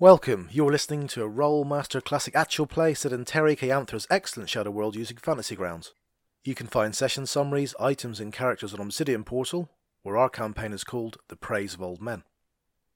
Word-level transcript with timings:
Welcome. 0.00 0.48
You're 0.52 0.70
listening 0.70 1.08
to 1.08 1.24
a 1.24 1.28
Rolemaster 1.28 2.00
Classic 2.00 2.36
actual 2.36 2.68
play 2.68 2.94
set 2.94 3.12
in 3.12 3.24
Terry 3.24 3.56
K. 3.56 3.66
Amthor's 3.66 4.06
excellent 4.08 4.48
Shadow 4.48 4.70
World 4.70 4.94
using 4.94 5.16
Fantasy 5.16 5.56
Grounds. 5.56 5.92
You 6.44 6.54
can 6.54 6.68
find 6.68 6.94
session 6.94 7.26
summaries, 7.26 7.74
items, 7.80 8.20
and 8.20 8.32
characters 8.32 8.72
on 8.72 8.78
Obsidian 8.78 9.24
Portal, 9.24 9.70
where 10.04 10.16
our 10.16 10.28
campaign 10.28 10.72
is 10.72 10.84
called 10.84 11.16
The 11.26 11.34
Praise 11.34 11.74
of 11.74 11.82
Old 11.82 12.00
Men. 12.00 12.22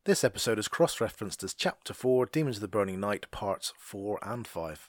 This 0.05 0.23
episode 0.23 0.61
is 0.61 0.69
cross 0.69 1.01
referenced 1.01 1.43
as 1.43 1.55
Chapter 1.55 1.93
4 1.93 2.27
Demons 2.27 2.59
of 2.59 2.61
the 2.61 2.69
Burning 2.69 3.01
Night, 3.01 3.29
Parts 3.33 3.73
4 3.79 4.21
and 4.23 4.47
5. 4.47 4.89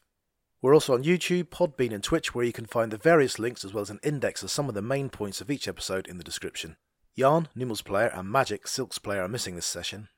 We're 0.61 0.75
also 0.75 0.93
on 0.93 1.03
YouTube, 1.03 1.45
Podbean, 1.45 1.95
and 1.95 2.03
Twitch, 2.03 2.35
where 2.35 2.45
you 2.45 2.53
can 2.53 2.67
find 2.67 2.91
the 2.91 2.97
various 2.97 3.39
links 3.39 3.65
as 3.65 3.73
well 3.73 3.81
as 3.81 3.89
an 3.89 3.99
index 4.03 4.43
of 4.43 4.51
some 4.51 4.69
of 4.69 4.75
the 4.75 4.83
main 4.83 5.09
points 5.09 5.41
of 5.41 5.49
each 5.49 5.67
episode 5.67 6.05
in 6.05 6.19
the 6.19 6.23
description. 6.23 6.77
Yarn, 7.15 7.47
Nimmel's 7.55 7.81
player, 7.81 8.11
and 8.13 8.29
Magic, 8.29 8.67
Silk's 8.67 8.99
player, 8.99 9.23
are 9.23 9.27
missing 9.27 9.55
this 9.55 9.65
session, 9.65 10.09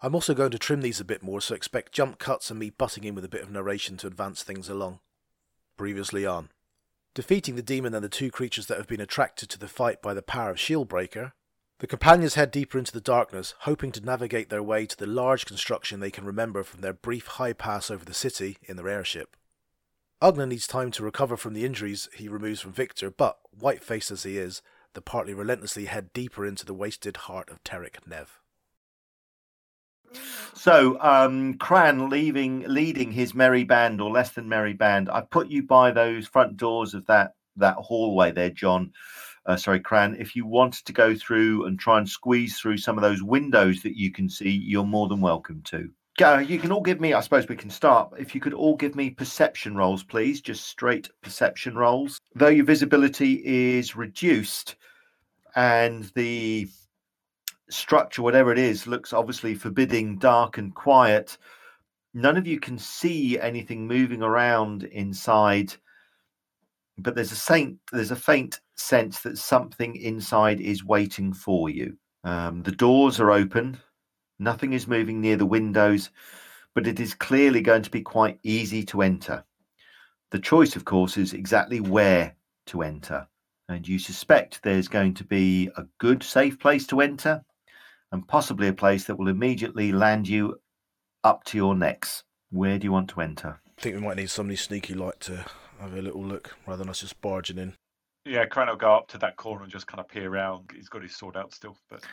I'm 0.00 0.14
also 0.14 0.32
going 0.32 0.52
to 0.52 0.58
trim 0.58 0.80
these 0.80 1.00
a 1.00 1.04
bit 1.04 1.22
more, 1.22 1.40
so 1.40 1.54
expect 1.54 1.92
jump 1.92 2.18
cuts 2.18 2.50
and 2.50 2.60
me 2.60 2.70
butting 2.70 3.04
in 3.04 3.14
with 3.14 3.24
a 3.24 3.28
bit 3.28 3.42
of 3.42 3.50
narration 3.50 3.96
to 3.98 4.06
advance 4.06 4.42
things 4.42 4.68
along. 4.68 5.00
Previously 5.76 6.24
on. 6.24 6.50
Defeating 7.14 7.56
the 7.56 7.62
demon 7.62 7.94
and 7.94 8.04
the 8.04 8.08
two 8.08 8.30
creatures 8.30 8.66
that 8.66 8.78
have 8.78 8.86
been 8.86 9.00
attracted 9.00 9.48
to 9.48 9.58
the 9.58 9.66
fight 9.66 10.00
by 10.00 10.14
the 10.14 10.22
power 10.22 10.50
of 10.50 10.56
Shieldbreaker, 10.56 11.32
the 11.80 11.86
companions 11.88 12.34
head 12.34 12.52
deeper 12.52 12.78
into 12.78 12.92
the 12.92 13.00
darkness, 13.00 13.54
hoping 13.60 13.90
to 13.92 14.04
navigate 14.04 14.50
their 14.50 14.62
way 14.62 14.86
to 14.86 14.96
the 14.96 15.06
large 15.06 15.46
construction 15.46 15.98
they 15.98 16.10
can 16.10 16.24
remember 16.24 16.62
from 16.62 16.80
their 16.80 16.92
brief 16.92 17.26
high 17.26 17.52
pass 17.52 17.90
over 17.90 18.04
the 18.04 18.14
city 18.14 18.58
in 18.62 18.76
their 18.76 18.88
airship. 18.88 19.36
Ugna 20.22 20.48
needs 20.48 20.66
time 20.66 20.90
to 20.92 21.04
recover 21.04 21.36
from 21.36 21.54
the 21.54 21.64
injuries 21.64 22.08
he 22.14 22.28
removes 22.28 22.60
from 22.60 22.72
Victor, 22.72 23.10
but, 23.10 23.38
white 23.50 23.82
faced 23.82 24.10
as 24.10 24.24
he 24.24 24.38
is, 24.38 24.62
the 24.94 25.00
partly 25.00 25.34
relentlessly 25.34 25.84
head 25.84 26.12
deeper 26.12 26.44
into 26.44 26.64
the 26.64 26.74
wasted 26.74 27.16
heart 27.16 27.48
of 27.50 27.62
Terek 27.62 28.04
Nev. 28.06 28.40
So, 30.54 31.00
um, 31.00 31.54
Cran 31.54 32.10
leaving, 32.10 32.64
leading 32.66 33.12
his 33.12 33.34
merry 33.34 33.64
band 33.64 34.00
or 34.00 34.10
less 34.10 34.32
than 34.32 34.48
merry 34.48 34.72
band. 34.72 35.08
I 35.08 35.20
put 35.20 35.48
you 35.48 35.62
by 35.62 35.90
those 35.92 36.26
front 36.26 36.56
doors 36.56 36.94
of 36.94 37.06
that 37.06 37.34
that 37.56 37.76
hallway 37.76 38.32
there, 38.32 38.50
John. 38.50 38.92
Uh, 39.46 39.56
sorry, 39.56 39.80
Cran. 39.80 40.16
If 40.18 40.36
you 40.36 40.46
wanted 40.46 40.84
to 40.86 40.92
go 40.92 41.14
through 41.14 41.66
and 41.66 41.78
try 41.78 41.98
and 41.98 42.08
squeeze 42.08 42.58
through 42.58 42.78
some 42.78 42.98
of 42.98 43.02
those 43.02 43.22
windows 43.22 43.82
that 43.82 43.96
you 43.96 44.12
can 44.12 44.28
see, 44.28 44.50
you're 44.50 44.84
more 44.84 45.08
than 45.08 45.20
welcome 45.20 45.62
to. 45.66 45.90
Go. 46.18 46.38
You 46.38 46.58
can 46.58 46.72
all 46.72 46.82
give 46.82 47.00
me. 47.00 47.14
I 47.14 47.20
suppose 47.20 47.48
we 47.48 47.56
can 47.56 47.70
start. 47.70 48.12
If 48.18 48.34
you 48.34 48.40
could 48.40 48.52
all 48.52 48.76
give 48.76 48.96
me 48.96 49.10
perception 49.10 49.76
rolls, 49.76 50.02
please, 50.02 50.40
just 50.40 50.66
straight 50.66 51.08
perception 51.22 51.76
rolls. 51.76 52.20
Though 52.34 52.48
your 52.48 52.64
visibility 52.64 53.40
is 53.44 53.94
reduced, 53.94 54.74
and 55.54 56.10
the 56.14 56.68
structure, 57.70 58.22
whatever 58.22 58.52
it 58.52 58.58
is, 58.58 58.86
looks 58.86 59.12
obviously 59.12 59.54
forbidding, 59.54 60.18
dark, 60.18 60.58
and 60.58 60.74
quiet. 60.74 61.38
None 62.14 62.36
of 62.36 62.46
you 62.46 62.58
can 62.58 62.78
see 62.78 63.38
anything 63.38 63.86
moving 63.86 64.22
around 64.22 64.84
inside, 64.84 65.74
but 66.96 67.14
there's 67.14 67.32
a 67.32 67.36
faint 67.36 67.78
there's 67.92 68.10
a 68.10 68.16
faint 68.16 68.60
sense 68.76 69.20
that 69.20 69.38
something 69.38 69.96
inside 69.96 70.60
is 70.60 70.84
waiting 70.84 71.32
for 71.32 71.70
you. 71.70 71.96
Um, 72.24 72.62
the 72.62 72.72
doors 72.72 73.20
are 73.20 73.30
open. 73.30 73.78
Nothing 74.38 74.72
is 74.72 74.86
moving 74.86 75.20
near 75.20 75.36
the 75.36 75.46
windows, 75.46 76.10
but 76.74 76.86
it 76.86 77.00
is 77.00 77.14
clearly 77.14 77.60
going 77.60 77.82
to 77.82 77.90
be 77.90 78.02
quite 78.02 78.38
easy 78.42 78.84
to 78.84 79.02
enter. 79.02 79.44
The 80.30 80.38
choice, 80.38 80.76
of 80.76 80.84
course, 80.84 81.16
is 81.16 81.32
exactly 81.32 81.80
where 81.80 82.36
to 82.66 82.82
enter. 82.82 83.26
And 83.68 83.86
you 83.86 83.98
suspect 83.98 84.62
there's 84.62 84.88
going 84.88 85.14
to 85.14 85.24
be 85.24 85.70
a 85.76 85.84
good, 85.98 86.22
safe 86.22 86.58
place 86.58 86.86
to 86.88 87.00
enter 87.00 87.44
and 88.12 88.26
possibly 88.26 88.68
a 88.68 88.72
place 88.72 89.04
that 89.04 89.16
will 89.16 89.28
immediately 89.28 89.92
land 89.92 90.28
you 90.28 90.60
up 91.24 91.44
to 91.44 91.56
your 91.56 91.74
necks. 91.74 92.24
Where 92.50 92.78
do 92.78 92.84
you 92.84 92.92
want 92.92 93.10
to 93.10 93.20
enter? 93.20 93.60
I 93.78 93.80
think 93.80 93.96
we 93.96 94.00
might 94.00 94.16
need 94.16 94.30
somebody 94.30 94.56
sneaky 94.56 94.94
like 94.94 95.18
to 95.20 95.44
have 95.80 95.94
a 95.94 96.02
little 96.02 96.24
look 96.24 96.56
rather 96.66 96.78
than 96.78 96.90
us 96.90 97.00
just 97.00 97.20
barging 97.20 97.58
in. 97.58 97.74
Yeah, 98.24 98.44
Cran 98.46 98.68
will 98.68 98.76
go 98.76 98.94
up 98.94 99.08
to 99.08 99.18
that 99.18 99.36
corner 99.36 99.62
and 99.62 99.72
just 99.72 99.86
kind 99.86 100.00
of 100.00 100.08
peer 100.08 100.30
around. 100.30 100.70
He's 100.74 100.88
got 100.88 101.02
his 101.02 101.16
sword 101.16 101.36
out 101.36 101.54
still, 101.54 101.76
but 101.88 102.04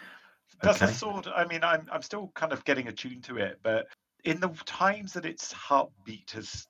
does 0.62 0.78
okay. 0.78 0.86
the 0.88 0.94
sword? 0.94 1.28
I 1.28 1.46
mean, 1.46 1.64
I'm 1.64 1.88
I'm 1.92 2.02
still 2.02 2.32
kind 2.36 2.54
of 2.54 2.64
getting 2.66 2.88
attuned 2.88 3.24
to 3.26 3.38
it, 3.38 3.60
but 3.64 3.88
in 4.24 4.40
the 4.40 4.50
times 4.66 5.14
that 5.14 5.26
its 5.26 5.52
heartbeat 5.52 6.32
has 6.32 6.68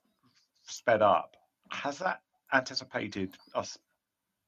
sped 0.66 1.02
up, 1.02 1.36
has 1.70 1.98
that 1.98 2.20
anticipated 2.52 3.36
us 3.54 3.78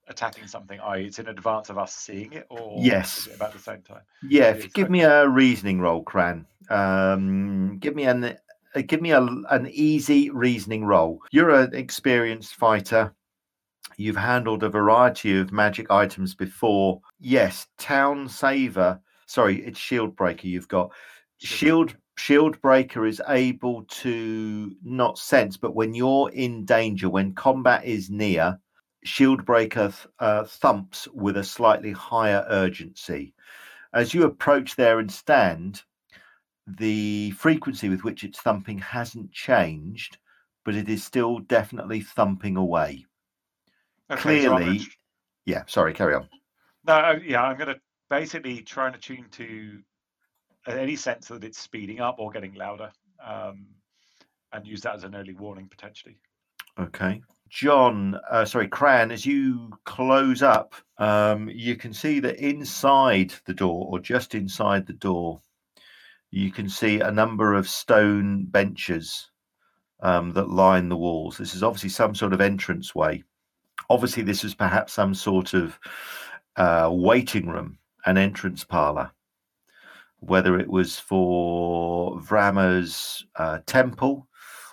attacking 0.09 0.47
something, 0.47 0.81
i.e., 0.81 1.07
it's 1.07 1.19
in 1.19 1.29
advance 1.29 1.71
of 1.71 1.79
us 1.79 1.95
seeing 1.95 2.33
it, 2.33 2.47
or 2.49 2.75
yes, 2.79 3.29
about 3.35 3.53
the 3.53 3.59
same 3.59 3.83
time? 3.83 4.03
Yeah, 4.23 4.55
give 4.75 4.91
me 4.91 5.03
a 5.03 5.29
reasoning 5.29 5.81
roll, 5.81 6.03
Cran. 6.03 6.47
Um, 6.71 7.79
give 7.79 7.95
me 7.95 8.05
an 8.05 8.37
uh, 8.75 8.83
give 8.87 9.01
me 9.01 9.13
a, 9.13 9.23
an 9.23 9.69
easy 9.71 10.31
reasoning 10.31 10.85
roll. 10.85 11.21
You're 11.31 11.51
an 11.51 11.75
experienced 11.75 12.55
fighter. 12.55 13.15
You've 13.97 14.17
handled 14.17 14.63
a 14.63 14.69
variety 14.69 15.39
of 15.39 15.53
magic 15.53 15.91
items 15.91 16.35
before. 16.35 17.01
Yes, 17.19 17.67
Town 17.79 18.29
Saver. 18.29 19.01
Sorry, 19.27 19.65
it's 19.65 19.79
Shield 19.79 20.15
Breaker. 20.15 20.47
You've 20.47 20.69
got 20.69 20.93
Shield 21.39 21.95
Shield 22.19 22.61
Breaker 22.61 23.07
is 23.07 23.23
able 23.29 23.85
to 23.85 24.75
not 24.83 25.19
sense, 25.19 25.57
but 25.57 25.75
when 25.75 25.95
you're 25.95 26.31
in 26.31 26.65
danger, 26.65 27.09
when 27.09 27.33
combat 27.33 27.85
is 27.85 28.11
near, 28.11 28.59
Shieldbreaker 29.07 29.95
uh, 30.19 30.45
thumps 30.45 31.09
with 31.15 31.37
a 31.37 31.45
slightly 31.45 31.93
higher 31.93 32.45
urgency. 32.49 33.35
As 33.93 34.13
you 34.13 34.25
approach 34.25 34.77
there 34.77 34.99
and 34.99 35.11
stand, 35.11 35.83
the 36.67 37.31
frequency 37.33 37.89
with 37.89 38.05
which 38.05 38.25
it's 38.25 38.41
thumping 38.41 38.79
hasn't 38.79 39.33
changed, 39.33 40.19
but 40.65 40.75
it 40.75 40.89
is 40.89 41.03
still 41.05 41.39
definitely 41.39 42.01
thumping 42.01 42.57
away. 42.57 43.07
Okay, 44.11 44.21
Clearly, 44.21 44.81
so 44.81 44.87
yeah. 45.47 45.63
Sorry, 45.67 45.95
carry 45.95 46.15
on. 46.15 46.29
No, 46.87 46.95
uh, 46.95 47.19
yeah, 47.25 47.43
I'm 47.43 47.57
going 47.57 47.75
to 47.75 47.81
basically 48.11 48.63
try 48.63 48.87
and 48.87 48.97
attune 48.97 49.27
to 49.33 49.79
any 50.67 50.97
sense 50.97 51.29
that 51.29 51.45
it's 51.45 51.59
speeding 51.59 52.01
up 52.01 52.17
or 52.19 52.31
getting 52.31 52.55
louder, 52.55 52.91
um, 53.25 53.67
and 54.53 54.67
use 54.67 54.83
that 54.83 54.95
as 54.95 55.05
an 55.05 55.15
early 55.15 55.35
warning 55.35 55.69
potentially. 55.69 56.19
Okay. 56.79 57.23
John, 57.49 58.19
uh, 58.31 58.45
sorry, 58.45 58.69
Cran, 58.69 59.11
as 59.11 59.25
you 59.25 59.71
close 59.85 60.43
up, 60.43 60.75
um, 60.99 61.49
you 61.49 61.77
can 61.77 61.95
see 61.95 62.21
that 62.21 62.37
inside 62.37 63.33
the 63.47 63.55
door, 63.55 63.87
or 63.91 63.99
just 63.99 64.35
inside 64.35 64.87
the 64.87 64.93
door, 64.93 65.41
you 66.31 66.51
can 66.51 66.69
see 66.69 67.01
a 67.01 67.11
number 67.11 67.55
of 67.55 67.69
stone 67.69 68.45
benches 68.45 69.31
um, 70.01 70.33
that 70.33 70.51
line 70.51 70.89
the 70.89 70.97
walls. 70.97 71.39
This 71.39 71.55
is 71.55 71.63
obviously 71.63 71.89
some 71.89 72.15
sort 72.15 72.33
of 72.33 72.41
entrance 72.41 72.95
way. 72.95 73.25
Obviously, 73.89 74.23
this 74.23 74.45
is 74.45 74.55
perhaps 74.55 74.93
some 74.93 75.15
sort 75.15 75.55
of 75.55 75.79
uh, 76.57 76.91
waiting 76.93 77.49
room, 77.49 77.79
an 78.05 78.19
entrance 78.19 78.65
parlor. 78.65 79.11
Whether 80.21 80.59
it 80.59 80.69
was 80.69 80.99
for 80.99 82.21
Vrama's 82.21 83.25
uh, 83.37 83.61
temple 83.67 84.29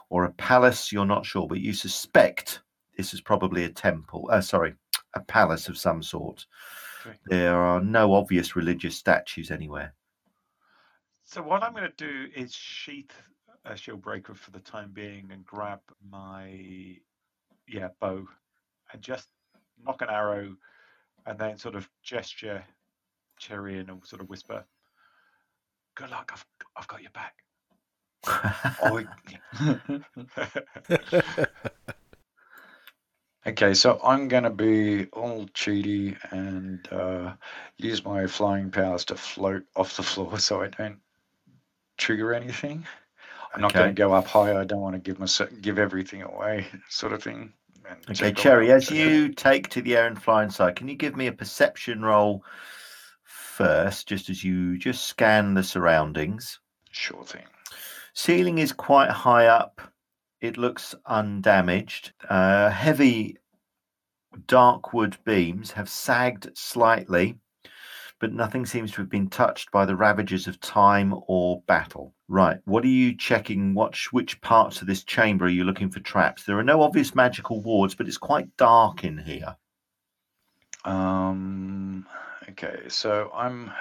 or 0.10 0.26
a 0.26 0.34
palace, 0.34 0.92
you're 0.92 1.06
not 1.06 1.26
sure, 1.26 1.48
but 1.48 1.62
you 1.62 1.72
suspect 1.72 2.62
this 2.98 3.14
is 3.14 3.22
probably 3.22 3.64
a 3.64 3.70
temple. 3.70 4.30
Uh, 4.32 4.42
sorry, 4.42 4.76
a 5.14 5.20
palace 5.20 5.68
of 5.68 5.78
some 5.78 6.02
sort. 6.04 6.46
Okay. 7.06 7.18
There 7.28 7.56
are 7.56 7.82
no 7.82 8.14
obvious 8.14 8.56
religious 8.56 8.96
statues 8.96 9.52
anywhere. 9.52 9.94
So 11.24 11.42
what 11.42 11.64
I'm 11.64 11.74
going 11.74 11.90
to 11.90 11.96
do 11.98 12.28
is 12.36 12.54
sheath 12.54 13.12
a 13.66 13.76
shield 13.76 14.02
breaker 14.02 14.36
for 14.36 14.52
the 14.52 14.60
time 14.60 14.92
being 14.94 15.30
and 15.32 15.44
grab 15.44 15.80
my 16.08 16.98
yeah 17.68 17.88
bow 18.00 18.28
and 18.94 19.02
just 19.02 19.28
nock 19.84 20.04
an 20.04 20.10
arrow 20.10 20.56
and 21.26 21.40
then 21.40 21.58
sort 21.58 21.74
of 21.76 21.90
gesture 22.04 22.64
Cherry 23.38 23.80
and 23.80 23.90
sort 24.06 24.22
of 24.22 24.30
whisper, 24.30 24.66
"Good 25.96 26.10
luck. 26.10 26.32
I've 26.34 26.46
I've 26.78 26.88
got 26.88 27.02
your 27.02 27.12
back." 27.12 27.36
oh, 28.82 29.04
Okay, 33.48 33.76
so 33.76 34.00
I'm 34.04 34.28
going 34.28 34.44
to 34.44 34.50
be 34.50 35.06
all 35.14 35.46
cheaty 35.54 36.18
and 36.32 36.88
uh, 36.92 37.34
use 37.78 38.04
my 38.04 38.26
flying 38.26 38.72
powers 38.72 39.06
to 39.06 39.16
float 39.16 39.64
off 39.76 39.98
the 39.98 40.04
floor 40.04 40.40
so 40.40 40.62
I 40.62 40.68
don't 40.70 40.98
trigger 41.98 42.34
anything. 42.34 42.86
I'm 43.54 43.62
not 43.62 43.74
going 43.74 43.88
to 43.88 43.94
go 43.94 44.14
up 44.14 44.28
high. 44.28 44.60
I 44.60 44.66
don't 44.66 44.82
want 44.82 44.96
to 44.96 45.00
give 45.00 45.20
my 45.20 45.28
give 45.62 45.80
everything 45.80 46.24
away, 46.24 46.66
sort 46.90 47.14
of 47.14 47.24
thing. 47.24 47.54
Okay, 48.10 48.34
Cherry, 48.34 48.72
as 48.72 48.90
you 48.90 49.30
take 49.30 49.70
to 49.70 49.82
the 49.82 49.96
air 49.96 50.08
and 50.08 50.22
fly 50.22 50.44
inside, 50.44 50.76
can 50.76 50.88
you 50.90 50.96
give 50.96 51.16
me 51.16 51.28
a 51.28 51.32
perception 51.32 52.02
roll 52.02 52.44
first, 53.24 54.08
just 54.08 54.30
as 54.30 54.44
you 54.44 54.78
just 54.78 55.06
scan 55.06 55.54
the 55.54 55.64
surroundings? 55.64 56.60
Sure 56.92 57.24
thing. 57.24 57.46
Ceiling 58.14 58.58
is 58.58 58.74
quite 58.74 59.12
high 59.12 59.46
up 59.46 59.80
it 60.42 60.58
looks 60.58 60.96
undamaged. 61.06 62.14
Uh, 62.30 62.70
heavy 62.70 63.38
dark 64.48 64.94
wood 64.94 65.18
beams 65.26 65.72
have 65.72 65.90
sagged 65.90 66.50
slightly, 66.56 67.38
but 68.20 68.34
nothing 68.34 68.66
seems 68.66 68.92
to 68.92 69.02
have 69.02 69.10
been 69.10 69.30
touched 69.30 69.72
by 69.72 69.86
the 69.86 69.96
ravages 69.96 70.48
of 70.48 70.60
time 70.60 71.14
or 71.28 71.62
battle. 71.68 72.14
Right. 72.28 72.58
What 72.66 72.84
are 72.84 72.88
you 72.88 73.16
checking? 73.16 73.74
What 73.74 73.98
which 74.12 74.40
parts 74.42 74.82
of 74.82 74.88
this 74.88 75.04
chamber 75.04 75.46
are 75.46 75.50
you 75.50 75.64
looking 75.64 75.92
for 75.92 76.00
traps? 76.00 76.44
There 76.44 76.58
are 76.58 76.64
no 76.64 76.82
obvious 76.82 77.14
magical 77.14 77.62
wards, 77.62 77.96
but 77.96 78.08
it's 78.08 78.18
quite 78.18 78.56
dark 78.58 79.04
in 79.04 79.18
here. 79.18 79.56
Um. 80.86 82.06
Okay, 82.50 82.84
so 82.88 83.32
I'm. 83.34 83.72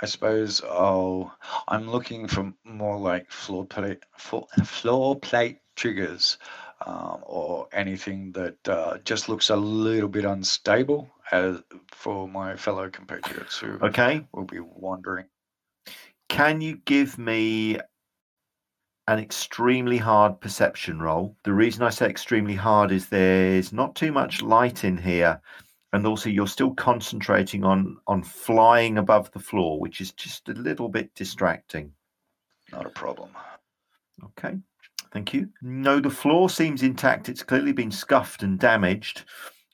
I 0.00 0.06
suppose 0.06 0.60
I'll. 0.62 1.36
I'm 1.68 1.88
looking 1.90 2.26
for 2.28 2.52
more 2.64 2.98
like 2.98 3.30
floor 3.30 3.64
plate, 3.64 4.04
floor, 4.16 4.46
floor 4.64 5.18
plate 5.18 5.60
triggers, 5.76 6.38
um, 6.86 7.20
or 7.22 7.68
anything 7.72 8.32
that 8.32 8.68
uh, 8.68 8.98
just 9.04 9.28
looks 9.28 9.50
a 9.50 9.56
little 9.56 10.08
bit 10.08 10.24
unstable, 10.24 11.10
as 11.30 11.62
for 11.92 12.28
my 12.28 12.56
fellow 12.56 12.90
compatriots 12.90 13.58
who 13.58 13.78
Okay. 13.82 14.26
will 14.32 14.44
be 14.44 14.60
wandering. 14.60 15.26
Can 16.28 16.60
you 16.60 16.78
give 16.84 17.18
me 17.18 17.78
an 19.06 19.18
extremely 19.18 19.98
hard 19.98 20.40
perception 20.40 21.00
roll? 21.00 21.36
The 21.44 21.52
reason 21.52 21.82
I 21.82 21.90
say 21.90 22.06
extremely 22.08 22.54
hard 22.54 22.90
is 22.90 23.08
there's 23.08 23.72
not 23.72 23.94
too 23.94 24.12
much 24.12 24.42
light 24.42 24.84
in 24.84 24.96
here. 24.98 25.40
And 25.94 26.06
also 26.08 26.28
you're 26.28 26.48
still 26.48 26.74
concentrating 26.74 27.64
on 27.64 27.96
on 28.08 28.24
flying 28.24 28.98
above 28.98 29.30
the 29.30 29.38
floor, 29.38 29.78
which 29.78 30.00
is 30.00 30.10
just 30.12 30.48
a 30.48 30.52
little 30.52 30.88
bit 30.88 31.14
distracting. 31.14 31.92
Not 32.72 32.84
a 32.84 32.90
problem. 32.90 33.30
Okay. 34.22 34.58
Thank 35.12 35.32
you. 35.32 35.48
No, 35.62 36.00
the 36.00 36.10
floor 36.10 36.50
seems 36.50 36.82
intact. 36.82 37.28
It's 37.28 37.44
clearly 37.44 37.72
been 37.72 37.92
scuffed 37.92 38.42
and 38.42 38.58
damaged, 38.58 39.24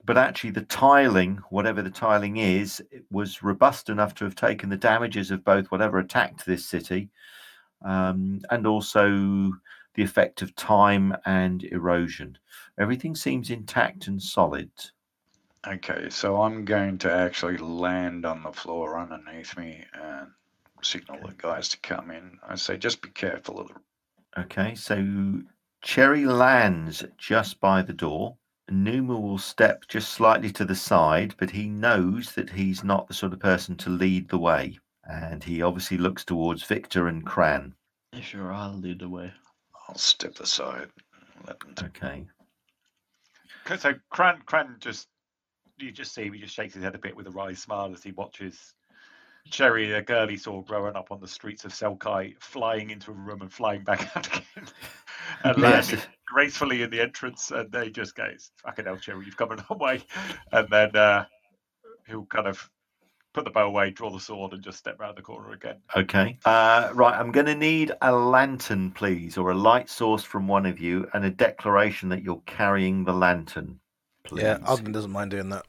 but 0.05 0.19
actually 0.19 0.51
the 0.51 0.67
tiling, 0.67 1.41
whatever 1.49 1.81
the 1.81 1.89
tiling 1.91 2.37
is, 2.37 2.83
it 2.91 3.07
was 3.11 3.43
robust 3.43 3.89
enough 3.89 4.15
to 4.17 4.25
have 4.25 4.35
taken 4.35 4.69
the 4.69 4.77
damages 4.77 5.31
of 5.31 5.43
both 5.43 5.71
whatever 5.71 5.99
attacked 5.99 6.45
this 6.45 6.67
city, 6.67 7.09
um, 7.83 8.41
and 8.51 8.67
also 8.67 9.53
the 9.95 10.03
effect 10.03 10.43
of 10.43 10.55
time 10.55 11.17
and 11.25 11.65
erosion. 11.65 12.37
Everything 12.79 13.15
seems 13.15 13.49
intact 13.49 14.07
and 14.07 14.23
solid. 14.23 14.71
Okay, 15.67 16.09
so 16.09 16.41
I'm 16.41 16.65
going 16.65 16.99
to 16.99 17.13
actually 17.13 17.59
land 17.59 18.25
on 18.25 18.43
the 18.43 18.53
floor 18.53 18.99
underneath 18.99 19.57
me 19.59 19.85
and 19.93 20.29
signal 20.83 21.19
the 21.27 21.35
guys 21.35 21.69
to 21.71 21.79
come 21.81 22.11
in. 22.11 22.39
I 22.47 22.55
say, 22.55 22.79
just 22.79 23.03
be 23.03 23.11
careful 23.11 23.61
of 23.61 23.69
the 23.69 23.75
Okay, 24.41 24.75
so 24.75 25.43
Cherry 25.83 26.25
lands 26.25 27.05
just 27.19 27.61
by 27.61 27.83
the 27.83 27.93
door. 27.93 28.37
Numa 28.71 29.19
will 29.19 29.39
step 29.39 29.87
just 29.89 30.13
slightly 30.13 30.51
to 30.53 30.65
the 30.65 30.75
side, 30.75 31.35
but 31.37 31.51
he 31.51 31.69
knows 31.69 32.33
that 32.35 32.51
he's 32.51 32.85
not 32.85 33.09
the 33.09 33.15
sort 33.15 33.33
of 33.33 33.41
person 33.41 33.77
to 33.79 33.91
lead 33.91 34.29
the 34.29 34.39
way. 34.39 34.79
And 35.05 35.43
he 35.45 35.61
obviously 35.61 35.99
looks 35.99 36.25
towards 36.25 36.63
Victor 36.63 37.09
and 37.09 37.27
Cran. 37.27 37.75
Sure, 38.21 38.53
I'll 38.53 38.79
lead 38.79 39.01
the 39.01 39.09
way. 39.09 39.33
I'll 39.89 39.99
step 39.99 40.39
aside. 40.41 40.89
Let 41.47 41.61
them 41.61 41.75
Okay. 41.83 42.27
Okay, 43.67 43.77
So 43.77 43.95
Cran, 44.11 44.41
Cran 44.47 44.77
just 44.79 45.09
you 45.83 45.93
just 45.93 46.15
see 46.15 46.25
him. 46.25 46.33
He 46.33 46.41
just 46.41 46.55
shakes 46.55 46.75
his 46.75 46.83
head 46.83 46.95
a 46.95 46.99
bit 46.99 47.17
with 47.17 47.27
a 47.27 47.31
wry 47.31 47.53
smile 47.55 47.93
as 47.93 48.03
he 48.03 48.13
watches 48.13 48.75
Cherry, 49.51 49.93
a 49.93 50.03
girl 50.03 50.29
he 50.29 50.37
saw 50.37 50.61
growing 50.63 50.95
up 50.97 51.11
on 51.11 51.21
the 51.21 51.29
streets 51.29 51.65
of 51.65 51.73
Selkai, 51.73 52.35
flying 52.41 52.91
into 52.91 53.11
a 53.11 53.15
room 53.15 53.43
and 53.43 53.53
flying 53.53 53.83
back 53.83 54.11
out 54.17 54.27
again, 54.27 54.45
and 55.45 55.59
Yes. 55.59 55.91
landing 55.91 56.01
gracefully 56.27 56.83
in 56.83 56.91
the 56.91 57.01
entrance. 57.01 57.51
And 57.51 57.71
they 57.73 57.91
just 57.91 58.15
goes, 58.15 58.51
"Fucking 58.63 58.85
hell, 58.85 58.97
Cherry, 58.97 59.25
you've 59.25 59.37
come 59.37 59.53
a 59.53 59.65
long 59.71 59.79
way." 59.79 60.03
And 60.53 60.69
then 60.71 60.95
uh, 60.95 61.25
he'll 62.07 62.27
kind 62.27 62.47
of 62.47 62.71
put 63.33 63.45
the 63.45 63.51
bow 63.51 63.67
away, 63.67 63.91
draw 63.91 64.11
the 64.11 64.21
sword, 64.21 64.53
and 64.53 64.63
just 64.63 64.79
step 64.79 65.01
round 65.01 65.17
the 65.17 65.23
corner 65.23 65.53
again. 65.53 65.77
Okay. 65.97 66.39
Uh, 66.45 66.91
right, 66.95 67.19
I'm 67.19 67.33
going 67.33 67.47
to 67.47 67.55
need 67.55 67.93
a 68.03 68.13
lantern, 68.13 68.91
please, 68.91 69.39
or 69.39 69.51
a 69.51 69.55
light 69.55 69.89
source 69.89 70.23
from 70.25 70.49
one 70.49 70.67
of 70.67 70.79
you, 70.79 71.09
and 71.15 71.25
a 71.25 71.31
declaration 71.31 72.09
that 72.11 72.23
you're 72.23 72.43
carrying 72.47 73.05
the 73.05 73.13
lantern. 73.13 73.79
Please. 74.25 74.43
Yeah, 74.43 74.59
Ogden 74.67 74.93
doesn't 74.93 75.11
mind 75.11 75.31
doing 75.31 75.49
that. 75.51 75.65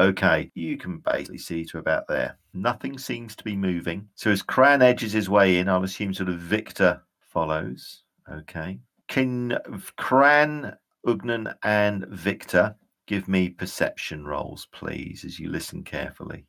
Okay, 0.00 0.50
you 0.54 0.76
can 0.76 0.98
basically 0.98 1.38
see 1.38 1.64
to 1.66 1.78
about 1.78 2.06
there. 2.06 2.38
Nothing 2.54 2.98
seems 2.98 3.34
to 3.36 3.44
be 3.44 3.56
moving. 3.56 4.08
So 4.14 4.30
as 4.30 4.42
Cran 4.42 4.80
edges 4.80 5.12
his 5.12 5.28
way 5.28 5.58
in, 5.58 5.68
I'll 5.68 5.82
assume 5.82 6.14
sort 6.14 6.28
of 6.28 6.38
Victor 6.38 7.02
follows. 7.20 8.04
Okay. 8.30 8.78
Can 9.08 9.58
Cran, 9.96 10.76
Ugnan, 11.06 11.52
and 11.64 12.06
Victor 12.08 12.76
give 13.06 13.26
me 13.26 13.48
perception 13.48 14.24
rolls, 14.24 14.68
please, 14.72 15.24
as 15.24 15.40
you 15.40 15.50
listen 15.50 15.82
carefully? 15.82 16.46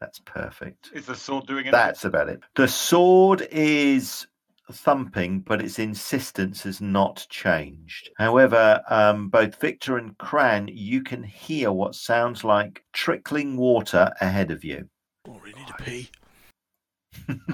That's 0.00 0.18
perfect. 0.18 0.90
Is 0.92 1.06
the 1.06 1.14
sword 1.14 1.46
doing 1.46 1.66
anything? 1.66 1.72
That's 1.72 2.04
about 2.04 2.28
it. 2.28 2.40
The 2.56 2.66
sword 2.66 3.46
is 3.52 4.26
thumping, 4.70 5.40
but 5.40 5.60
its 5.62 5.78
insistence 5.78 6.62
has 6.62 6.80
not 6.80 7.26
changed. 7.30 8.10
However, 8.18 8.82
um, 8.88 9.28
both 9.28 9.60
Victor 9.60 9.98
and 9.98 10.16
Cran, 10.18 10.68
you 10.68 11.02
can 11.02 11.22
hear 11.22 11.72
what 11.72 11.94
sounds 11.94 12.44
like 12.44 12.84
trickling 12.92 13.56
water 13.56 14.12
ahead 14.20 14.50
of 14.50 14.64
you. 14.64 14.88
Oh, 15.28 15.40
we 15.42 15.52
need 15.52 15.66
to 15.66 15.74
pee. 15.74 16.10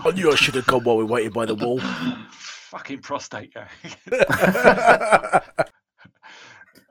I 0.05 0.11
knew 0.13 0.31
I 0.31 0.37
should 0.37 0.55
have 0.55 0.67
gone 0.67 0.85
while 0.85 0.97
we 0.97 1.05
waited 1.05 1.33
by 1.33 1.47
the 1.47 1.55
wall. 1.55 1.81
Fucking 2.31 3.01
prostate 3.01 3.53
guy. 3.55 3.69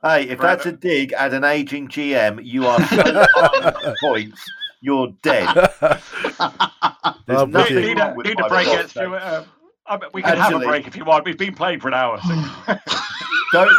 Hey, 0.04 0.30
if 0.30 0.40
that's 0.40 0.66
a 0.68 0.72
dig 0.72 1.12
at 1.14 1.34
an 1.34 1.44
aging 1.44 1.88
GM, 1.88 2.40
you 2.46 2.68
are 2.68 2.80
so 2.88 3.02
on 3.02 3.96
point. 4.00 4.34
You're 4.80 5.08
dead. 5.24 5.48
There's 7.26 7.42
I'm 7.42 7.50
nothing 7.50 7.78
need 7.78 7.98
wrong 7.98 8.12
a, 8.12 8.16
with 8.16 8.28
need 8.28 8.40
my 8.40 8.46
a 8.46 8.50
break, 8.50 8.68
prostate. 8.68 8.68
yet, 8.68 8.90
Stuart. 8.92 9.22
Um, 9.24 9.46
I 9.90 9.98
mean, 9.98 10.10
we 10.14 10.22
can 10.22 10.38
have 10.38 10.54
a 10.54 10.60
break 10.60 10.88
if 10.88 10.96
you 10.96 11.06
want. 11.06 11.26
We've 11.26 11.38
been 11.38 11.56
playing 11.56 11.80
for 11.80 11.88
an 11.88 11.94
hour. 11.94 12.20
so- 12.22 12.76
Don't 13.54 13.72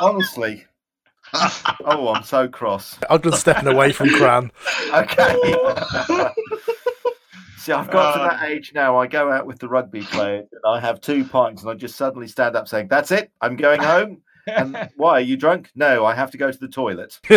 honestly. 0.00 0.64
Oh, 1.84 2.14
I'm 2.14 2.22
so 2.22 2.46
cross. 2.46 2.96
Ogden's 3.10 3.40
stepping 3.40 3.66
away 3.66 3.90
from 3.90 4.08
Cran. 4.10 4.52
Okay. 4.94 5.34
See, 7.58 7.72
I've 7.72 7.90
got 7.90 8.14
to 8.14 8.20
Uh, 8.22 8.28
that 8.28 8.48
age 8.48 8.70
now. 8.72 8.96
I 8.98 9.08
go 9.08 9.32
out 9.32 9.44
with 9.44 9.58
the 9.58 9.68
rugby 9.68 10.02
players 10.02 10.46
and 10.52 10.60
I 10.64 10.78
have 10.78 11.00
two 11.00 11.24
pints 11.24 11.62
and 11.62 11.70
I 11.72 11.74
just 11.74 11.96
suddenly 11.96 12.28
stand 12.28 12.54
up 12.54 12.68
saying, 12.68 12.86
That's 12.88 13.10
it. 13.10 13.32
I'm 13.40 13.56
going 13.56 13.82
home. 13.82 14.18
And 14.46 14.90
why? 14.96 15.10
Are 15.14 15.20
you 15.20 15.36
drunk? 15.36 15.70
No, 15.74 16.04
I 16.06 16.14
have 16.14 16.30
to 16.32 16.38
go 16.38 16.52
to 16.52 16.58
the 16.58 16.68
toilet. 16.68 17.18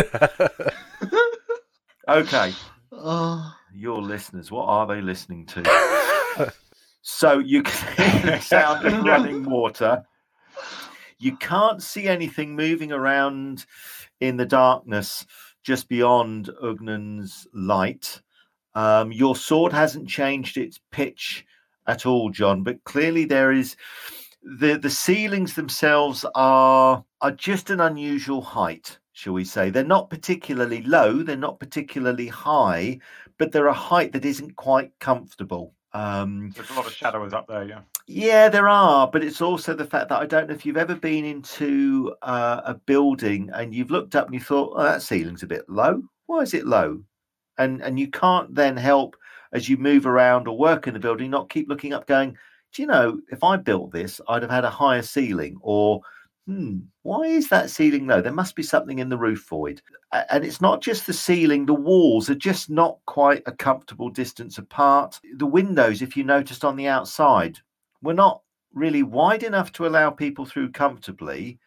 Okay. 2.09 2.53
Oh, 2.93 3.53
Your 3.73 4.01
listeners, 4.01 4.49
what 4.49 4.65
are 4.65 4.87
they 4.87 5.01
listening 5.01 5.45
to? 5.47 6.53
So 7.09 7.39
you 7.39 7.63
can 7.63 7.95
hear 8.21 8.31
the 8.33 8.39
sound 8.41 8.85
of 8.85 9.01
running 9.05 9.49
water. 9.49 10.03
You 11.17 11.37
can't 11.37 11.81
see 11.81 12.05
anything 12.05 12.53
moving 12.53 12.91
around 12.91 13.65
in 14.19 14.35
the 14.35 14.45
darkness 14.45 15.25
just 15.63 15.87
beyond 15.87 16.49
Ugnan's 16.61 17.47
light. 17.53 18.21
Um, 18.75 19.13
your 19.13 19.37
sword 19.37 19.71
hasn't 19.71 20.09
changed 20.09 20.57
its 20.57 20.81
pitch 20.91 21.45
at 21.87 22.05
all, 22.05 22.29
John, 22.29 22.61
but 22.61 22.83
clearly 22.83 23.23
there 23.23 23.53
is 23.53 23.77
the 24.43 24.77
the 24.77 24.89
ceilings 24.89 25.55
themselves 25.55 26.25
are 26.35 27.05
are 27.21 27.31
just 27.31 27.69
an 27.69 27.79
unusual 27.79 28.41
height, 28.41 28.99
shall 29.13 29.33
we 29.33 29.45
say? 29.45 29.69
They're 29.69 29.83
not 29.85 30.09
particularly 30.09 30.81
low, 30.83 31.23
they're 31.23 31.37
not 31.37 31.61
particularly 31.61 32.27
high, 32.27 32.99
but 33.37 33.53
they're 33.53 33.67
a 33.67 33.73
height 33.73 34.11
that 34.11 34.25
isn't 34.25 34.57
quite 34.57 34.91
comfortable. 34.99 35.73
Um, 35.93 36.51
There's 36.55 36.69
a 36.69 36.73
lot 36.73 36.85
of 36.85 36.93
shadows 36.93 37.33
up 37.33 37.47
there, 37.47 37.63
yeah. 37.63 37.81
yeah, 38.07 38.49
there 38.49 38.67
are, 38.69 39.07
but 39.09 39.23
it's 39.23 39.41
also 39.41 39.73
the 39.73 39.85
fact 39.85 40.09
that 40.09 40.19
I 40.19 40.25
don't 40.25 40.47
know 40.47 40.53
if 40.53 40.65
you've 40.65 40.77
ever 40.77 40.95
been 40.95 41.25
into 41.25 42.13
uh, 42.21 42.61
a 42.65 42.73
building 42.75 43.49
and 43.53 43.73
you've 43.73 43.91
looked 43.91 44.15
up 44.15 44.25
and 44.25 44.33
you 44.33 44.39
thought, 44.41 44.73
"Oh, 44.75 44.83
that 44.83 45.01
ceiling's 45.01 45.43
a 45.43 45.47
bit 45.47 45.67
low. 45.69 46.03
Why 46.27 46.39
is 46.41 46.53
it 46.53 46.67
low?" 46.67 47.01
And 47.57 47.81
and 47.81 47.99
you 47.99 48.09
can't 48.09 48.53
then 48.53 48.77
help 48.77 49.15
as 49.53 49.69
you 49.69 49.77
move 49.77 50.05
around 50.05 50.47
or 50.47 50.57
work 50.57 50.87
in 50.87 50.93
the 50.93 50.99
building 50.99 51.31
not 51.31 51.49
keep 51.49 51.69
looking 51.69 51.93
up, 51.93 52.05
going, 52.05 52.37
"Do 52.73 52.81
you 52.81 52.87
know 52.87 53.19
if 53.31 53.43
I 53.43 53.57
built 53.57 53.91
this, 53.91 54.19
I'd 54.27 54.43
have 54.43 54.51
had 54.51 54.65
a 54.65 54.69
higher 54.69 55.01
ceiling?" 55.01 55.57
Or, 55.61 56.01
"Hmm, 56.47 56.79
why 57.03 57.23
is 57.25 57.49
that 57.49 57.69
ceiling 57.69 58.07
low? 58.07 58.21
There 58.21 58.31
must 58.31 58.55
be 58.55 58.63
something 58.63 58.99
in 58.99 59.09
the 59.09 59.17
roof 59.17 59.47
void." 59.47 59.81
And 60.31 60.45
it's 60.45 60.61
not 60.61 60.81
just 60.81 61.05
the 61.05 61.13
ceiling; 61.13 61.65
the 61.65 61.73
walls 61.73 62.29
are 62.29 62.35
just 62.35 62.69
not 62.69 62.99
quite 63.05 63.43
a 63.45 63.51
comfortable 63.51 64.09
distance 64.09 64.57
apart. 64.57 65.19
The 65.35 65.45
windows, 65.45 66.01
if 66.01 66.17
you 66.17 66.23
noticed 66.23 66.63
on 66.65 66.77
the 66.77 66.87
outside, 66.87 67.59
were 68.01 68.13
not 68.13 68.41
really 68.73 69.03
wide 69.03 69.43
enough 69.43 69.71
to 69.73 69.85
allow 69.85 70.09
people 70.09 70.45
through 70.45 70.71
comfortably, 70.71 71.59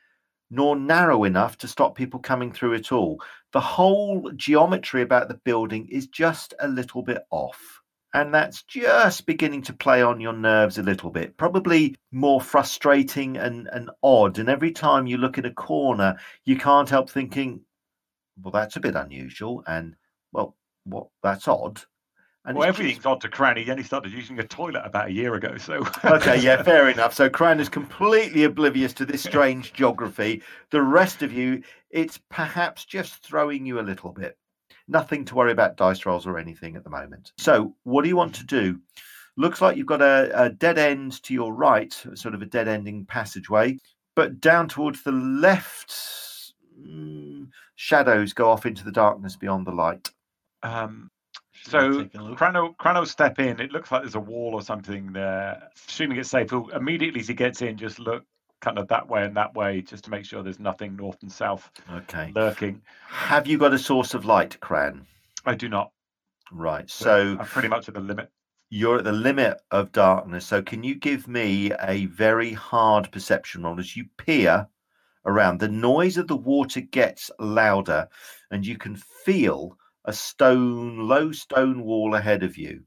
nor 0.51 0.77
narrow 0.77 1.25
enough 1.25 1.59
to 1.59 1.69
stop 1.69 1.95
people 1.95 2.19
coming 2.19 2.51
through 2.51 2.75
at 2.75 2.91
all. 2.91 3.23
The 3.53 3.61
whole 3.61 4.31
geometry 4.35 5.03
about 5.03 5.29
the 5.29 5.41
building 5.45 5.89
is 5.89 6.07
just 6.07 6.55
a 6.59 6.69
little 6.69 7.03
bit 7.03 7.23
off. 7.31 7.80
And 8.12 8.35
that's 8.35 8.64
just 8.64 9.25
beginning 9.26 9.62
to 9.62 9.73
play 9.73 10.02
on 10.02 10.21
your 10.21 10.33
nerves 10.33 10.79
a 10.79 10.83
little 10.83 11.11
bit. 11.11 11.37
Probably 11.37 11.95
more 12.11 12.40
frustrating 12.40 13.37
and, 13.37 13.69
and 13.73 13.90
odd. 14.02 14.38
And 14.38 14.49
every 14.49 14.73
time 14.73 15.07
you 15.07 15.17
look 15.17 15.38
in 15.38 15.45
a 15.45 15.55
corner, 15.55 16.19
you 16.45 16.57
can't 16.57 16.88
help 16.88 17.09
thinking, 17.09 17.61
well, 18.43 18.50
that's 18.50 18.76
a 18.76 18.81
bit 18.81 18.97
unusual. 18.97 19.62
And, 19.67 19.95
well, 20.33 20.57
what? 20.85 21.07
That's 21.23 21.47
odd. 21.47 21.83
And 22.45 22.57
well, 22.57 22.69
it's 22.69 22.79
just- 22.79 22.81
everything's 22.81 23.07
odd 23.07 23.21
to 23.21 23.29
Cran. 23.29 23.59
He 23.59 23.71
only 23.71 23.85
started 23.85 24.12
using 24.12 24.38
a 24.40 24.45
toilet 24.45 24.83
about 24.85 25.09
a 25.09 25.12
year 25.12 25.35
ago. 25.35 25.57
So 25.59 25.87
okay, 26.05 26.40
yeah, 26.40 26.62
fair 26.64 26.88
enough. 26.88 27.14
So 27.14 27.29
Cran 27.29 27.61
is 27.61 27.69
completely 27.69 28.45
oblivious 28.45 28.93
to 28.95 29.05
this 29.05 29.23
strange 29.23 29.73
geography. 29.73 30.43
The 30.71 30.83
rest 30.83 31.23
of 31.23 31.33
you, 31.33 31.62
it's 31.90 32.19
perhaps 32.31 32.85
just 32.87 33.23
throwing 33.23 33.67
you 33.67 33.79
a 33.79 33.83
little 33.83 34.11
bit. 34.11 34.37
Nothing 34.90 35.25
to 35.26 35.35
worry 35.37 35.52
about 35.52 35.76
dice 35.76 36.04
rolls 36.04 36.26
or 36.26 36.37
anything 36.37 36.75
at 36.76 36.85
the 36.85 36.90
moment. 36.90 37.32
So, 37.38 37.75
what 37.85 38.02
do 38.02 38.09
you 38.09 38.16
want 38.16 38.35
to 38.35 38.44
do? 38.44 38.80
Looks 39.37 39.62
like 39.62 39.76
you've 39.76 39.87
got 39.87 40.02
a, 40.02 40.30
a 40.35 40.50
dead 40.50 40.78
end 40.78 41.23
to 41.23 41.32
your 41.32 41.54
right, 41.54 41.92
sort 42.14 42.35
of 42.35 42.42
a 42.42 42.47
dead 42.47 42.66
ending 42.66 43.06
passageway, 43.06 43.78
but 44.16 44.40
down 44.40 44.68
towards 44.68 45.02
the 45.02 45.12
left, 45.12 45.94
mm, 46.78 47.47
shadows 47.76 48.32
go 48.32 48.50
off 48.50 48.66
into 48.66 48.85
the 48.85 48.92
darkness 48.92 49.37
beyond 49.37 49.66
the 49.66 49.70
light. 49.70 50.11
um, 50.62 51.09
So 51.62 52.02
take 52.02 52.14
a? 52.14 52.18
Crano 52.18 52.75
Crano 52.76 53.06
step 53.06 53.38
in. 53.38 53.61
It 53.61 53.70
looks 53.70 53.92
like 53.92 54.02
there's 54.02 54.16
a 54.16 54.20
wall 54.20 54.54
or 54.54 54.62
something 54.62 55.12
there. 55.12 55.70
Assuming 55.88 56.18
it's 56.18 56.30
safe, 56.30 56.50
he'll 56.50 56.68
immediately 56.70 57.20
as 57.20 57.28
he 57.28 57.35
gets 57.35 57.62
in, 57.62 57.76
just 57.76 57.99
look 58.00 58.25
kind 58.61 58.79
of 58.79 58.88
that 58.88 59.09
way 59.09 59.25
and 59.25 59.37
that 59.37 59.55
way, 59.55 59.81
just 59.83 60.05
to 60.05 60.11
make 60.11 60.25
sure 60.25 60.43
there's 60.43 60.61
nothing 60.61 60.97
north 60.97 61.23
and 61.23 61.33
south 61.33 61.71
Okay. 61.93 62.33
lurking. 62.35 62.83
Have 63.09 63.47
you 63.47 63.59
got 63.59 63.73
a 63.73 63.79
source 63.79 64.14
of 64.14 64.25
light, 64.25 64.59
Cran? 64.61 65.07
I 65.47 65.55
do 65.55 65.69
not. 65.69 65.93
Right. 66.52 66.88
So 66.90 67.37
I'm 67.38 67.47
pretty 67.47 67.69
much 67.69 67.88
at 67.88 67.95
the 67.95 68.00
limit. 68.00 68.31
you're 68.71 68.99
at 68.99 69.05
the 69.05 69.12
limit 69.12 69.59
of 69.71 69.93
darkness. 69.93 70.47
So 70.47 70.62
can 70.62 70.83
you 70.85 70.95
give 70.95 71.26
me 71.29 71.73
a 71.81 72.07
very 72.07 72.52
hard 72.52 73.11
perception 73.12 73.62
roll 73.62 73.79
as 73.79 73.97
you 73.97 74.05
peer 74.17 74.67
around? 75.26 75.61
The 75.61 75.69
noise 75.69 76.17
of 76.19 76.26
the 76.29 76.37
water 76.37 76.81
gets 76.81 77.31
louder, 77.38 78.09
and 78.50 78.67
you 78.67 78.76
can 78.76 78.97
feel 79.25 79.76
a 80.05 80.12
stone, 80.12 80.99
low 81.09 81.31
stone 81.33 81.83
wall 81.83 82.14
ahead 82.14 82.43
of 82.43 82.57
you. 82.59 82.83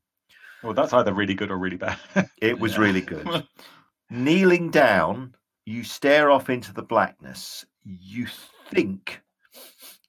Well, 0.62 0.74
that's 0.74 0.94
either 0.94 1.14
really 1.14 1.36
good 1.36 1.52
or 1.52 1.58
really 1.58 1.78
bad. 1.78 1.98
It 2.42 2.60
was 2.60 2.78
really 2.86 3.02
good. 3.02 3.46
Kneeling 4.10 4.70
down, 4.72 5.36
you 5.66 5.84
stare 5.84 6.30
off 6.30 6.50
into 6.50 6.74
the 6.74 6.84
blackness. 6.84 7.66
You 7.86 8.28
think, 8.70 9.22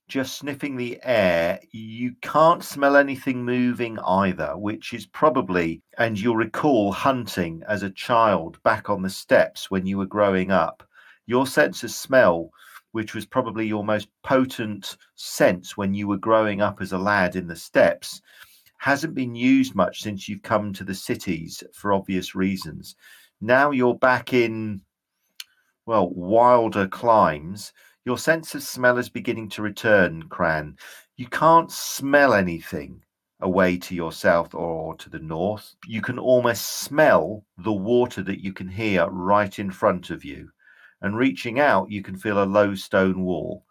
just 0.08 0.38
sniffing 0.38 0.76
the 0.76 0.98
air, 1.02 1.60
you 1.72 2.14
can't 2.22 2.62
smell 2.62 2.96
anything 2.96 3.44
moving 3.44 3.98
either, 4.00 4.56
which 4.56 4.92
is 4.92 5.06
probably, 5.06 5.82
and 5.98 6.18
you'll 6.18 6.36
recall 6.36 6.92
hunting 6.92 7.62
as 7.68 7.82
a 7.82 7.90
child 7.90 8.62
back 8.62 8.90
on 8.90 9.02
the 9.02 9.10
steppes 9.10 9.70
when 9.70 9.86
you 9.86 9.98
were 9.98 10.06
growing 10.06 10.50
up. 10.50 10.86
Your 11.26 11.46
sense 11.46 11.82
of 11.84 11.90
smell, 11.90 12.50
which 12.92 13.14
was 13.14 13.26
probably 13.26 13.66
your 13.66 13.84
most 13.84 14.08
potent 14.22 14.96
sense 15.14 15.76
when 15.76 15.94
you 15.94 16.06
were 16.06 16.18
growing 16.18 16.60
up 16.60 16.80
as 16.80 16.92
a 16.92 16.98
lad 16.98 17.36
in 17.36 17.46
the 17.46 17.56
steppes, 17.56 18.20
hasn't 18.78 19.14
been 19.14 19.34
used 19.34 19.74
much 19.74 20.02
since 20.02 20.28
you've 20.28 20.42
come 20.42 20.72
to 20.72 20.84
the 20.84 20.94
cities 20.94 21.62
for 21.72 21.92
obvious 21.92 22.34
reasons. 22.34 22.94
Now 23.40 23.70
you're 23.70 23.94
back 23.94 24.32
in, 24.32 24.82
well, 25.86 26.10
wilder 26.10 26.86
climes. 26.86 27.72
Your 28.04 28.18
sense 28.18 28.54
of 28.54 28.62
smell 28.62 28.98
is 28.98 29.08
beginning 29.08 29.48
to 29.50 29.62
return, 29.62 30.24
Cran. 30.28 30.76
You 31.16 31.26
can't 31.26 31.70
smell 31.70 32.34
anything 32.34 33.02
away 33.40 33.76
to 33.76 33.94
your 33.94 34.12
south 34.12 34.54
or 34.54 34.96
to 34.96 35.10
the 35.10 35.18
north. 35.18 35.74
You 35.86 36.00
can 36.00 36.18
almost 36.18 36.66
smell 36.66 37.44
the 37.58 37.72
water 37.72 38.22
that 38.22 38.42
you 38.42 38.52
can 38.52 38.68
hear 38.68 39.06
right 39.08 39.58
in 39.58 39.70
front 39.70 40.10
of 40.10 40.24
you. 40.24 40.50
And 41.02 41.16
reaching 41.16 41.60
out, 41.60 41.90
you 41.90 42.02
can 42.02 42.16
feel 42.16 42.42
a 42.42 42.44
low 42.44 42.74
stone 42.74 43.24
wall. 43.24 43.64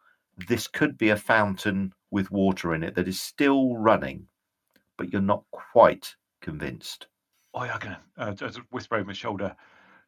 This 0.47 0.67
could 0.67 0.97
be 0.97 1.09
a 1.09 1.17
fountain 1.17 1.93
with 2.11 2.31
water 2.31 2.75
in 2.75 2.83
it 2.83 2.95
that 2.95 3.07
is 3.07 3.19
still 3.19 3.75
running, 3.75 4.27
but 4.97 5.11
you're 5.11 5.21
not 5.21 5.43
quite 5.51 6.15
convinced. 6.41 7.07
Oh, 7.55 7.63
yeah, 7.63 7.75
I 7.75 7.77
can 7.77 7.97
uh, 8.17 8.31
just 8.33 8.59
whisper 8.71 8.95
over 8.95 9.05
my 9.05 9.13
shoulder. 9.13 9.55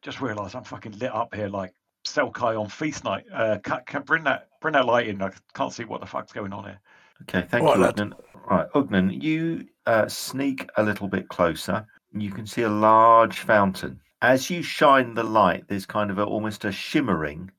Just 0.02 0.20
realised 0.20 0.54
I'm 0.54 0.64
fucking 0.64 0.98
lit 0.98 1.14
up 1.14 1.34
here 1.34 1.48
like 1.48 1.74
Selkai 2.06 2.58
on 2.58 2.68
feast 2.68 3.04
night. 3.04 3.24
Uh, 3.32 3.58
can, 3.62 3.80
can 3.86 4.02
bring 4.02 4.24
that 4.24 4.48
bring 4.60 4.72
that 4.72 4.86
light 4.86 5.08
in. 5.08 5.22
I 5.22 5.30
can't 5.54 5.72
see 5.72 5.84
what 5.84 6.00
the 6.00 6.06
fuck's 6.06 6.32
going 6.32 6.52
on 6.52 6.64
here. 6.64 6.80
Okay, 7.22 7.46
thank 7.48 7.64
Right, 7.64 7.76
you, 7.76 7.82
lad. 7.82 7.96
Ugnan. 7.96 8.12
Right, 8.50 8.66
Ugnan, 8.74 9.22
you 9.22 9.66
uh, 9.86 10.06
sneak 10.08 10.68
a 10.76 10.82
little 10.82 11.08
bit 11.08 11.28
closer. 11.28 11.86
You 12.12 12.30
can 12.30 12.46
see 12.46 12.62
a 12.62 12.68
large 12.68 13.38
fountain. 13.40 14.00
As 14.22 14.50
you 14.50 14.62
shine 14.62 15.14
the 15.14 15.22
light, 15.22 15.64
there's 15.68 15.86
kind 15.86 16.10
of 16.10 16.18
a, 16.18 16.24
almost 16.24 16.64
a 16.64 16.72
shimmering, 16.72 17.50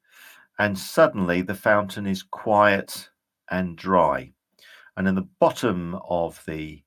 and 0.60 0.78
suddenly 0.78 1.42
the 1.42 1.56
fountain 1.56 2.08
is 2.08 2.24
quiet 2.24 3.10
and 3.52 3.76
dry. 3.78 4.32
And 4.96 5.08
in 5.08 5.16
the 5.16 5.28
bottom 5.40 5.96
of 6.10 6.42
the 6.48 6.82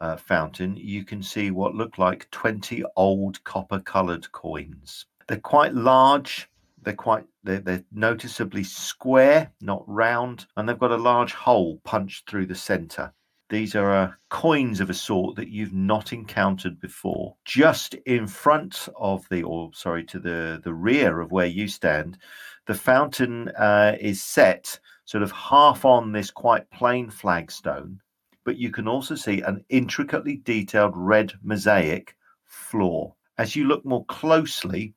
uh, 0.00 0.16
fountain, 0.16 0.76
you 0.76 1.04
can 1.04 1.22
see 1.22 1.50
what 1.50 1.74
look 1.74 1.98
like 1.98 2.30
20 2.30 2.84
old 2.96 3.42
copper 3.44 3.80
colored 3.80 4.30
coins. 4.32 5.06
They're 5.26 5.38
quite 5.40 5.74
large, 5.74 6.48
they're 6.84 6.94
quite 6.94 7.24
they're, 7.42 7.60
they're 7.60 7.84
noticeably 7.92 8.64
square 8.64 9.52
not 9.60 9.82
round 9.86 10.46
and 10.56 10.68
they've 10.68 10.78
got 10.78 10.92
a 10.92 10.96
large 10.96 11.32
hole 11.32 11.80
punched 11.84 12.28
through 12.28 12.46
the 12.46 12.54
center. 12.54 13.12
These 13.50 13.74
are 13.74 13.90
uh, 13.90 14.12
coins 14.30 14.80
of 14.80 14.90
a 14.90 14.94
sort 14.94 15.36
that 15.36 15.48
you've 15.48 15.74
not 15.74 16.12
encountered 16.12 16.80
before. 16.80 17.36
Just 17.44 17.94
in 18.06 18.26
front 18.26 18.88
of 18.96 19.28
the 19.30 19.42
or 19.42 19.70
sorry 19.74 20.04
to 20.04 20.18
the 20.18 20.60
the 20.62 20.74
rear 20.74 21.20
of 21.20 21.32
where 21.32 21.46
you 21.46 21.68
stand 21.68 22.18
the 22.66 22.74
fountain 22.74 23.48
uh, 23.50 23.96
is 24.00 24.22
set 24.22 24.78
sort 25.04 25.22
of 25.22 25.32
half 25.32 25.84
on 25.84 26.12
this 26.12 26.30
quite 26.30 26.70
plain 26.70 27.10
flagstone 27.10 28.00
but 28.44 28.58
you 28.58 28.70
can 28.70 28.86
also 28.86 29.14
see 29.14 29.40
an 29.40 29.64
intricately 29.70 30.36
detailed 30.36 30.92
red 30.94 31.32
mosaic 31.42 32.14
floor. 32.44 33.14
As 33.38 33.56
you 33.56 33.64
look 33.66 33.84
more 33.84 34.04
closely 34.04 34.94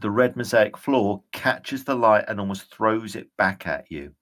the 0.00 0.10
red 0.10 0.36
mosaic 0.36 0.76
floor 0.76 1.22
catches 1.32 1.84
the 1.84 1.94
light 1.94 2.24
and 2.28 2.38
almost 2.40 2.72
throws 2.74 3.16
it 3.16 3.28
back 3.36 3.66
at 3.66 3.90
you. 3.90 4.12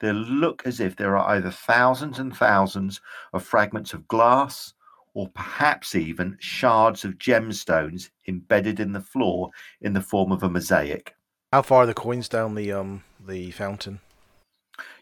They 0.00 0.12
look 0.12 0.66
as 0.66 0.80
if 0.80 0.96
there 0.96 1.16
are 1.16 1.36
either 1.36 1.50
thousands 1.50 2.18
and 2.18 2.36
thousands 2.36 3.00
of 3.32 3.44
fragments 3.44 3.94
of 3.94 4.06
glass 4.08 4.74
or 5.14 5.28
perhaps 5.28 5.94
even 5.94 6.36
shards 6.40 7.04
of 7.04 7.18
gemstones 7.18 8.10
embedded 8.26 8.80
in 8.80 8.92
the 8.92 9.00
floor 9.00 9.50
in 9.80 9.92
the 9.92 10.00
form 10.00 10.32
of 10.32 10.42
a 10.42 10.50
mosaic. 10.50 11.14
How 11.52 11.62
far 11.62 11.84
are 11.84 11.86
the 11.86 11.94
coins 11.94 12.28
down 12.28 12.54
the 12.56 12.72
um 12.72 13.04
the 13.24 13.52
fountain? 13.52 14.00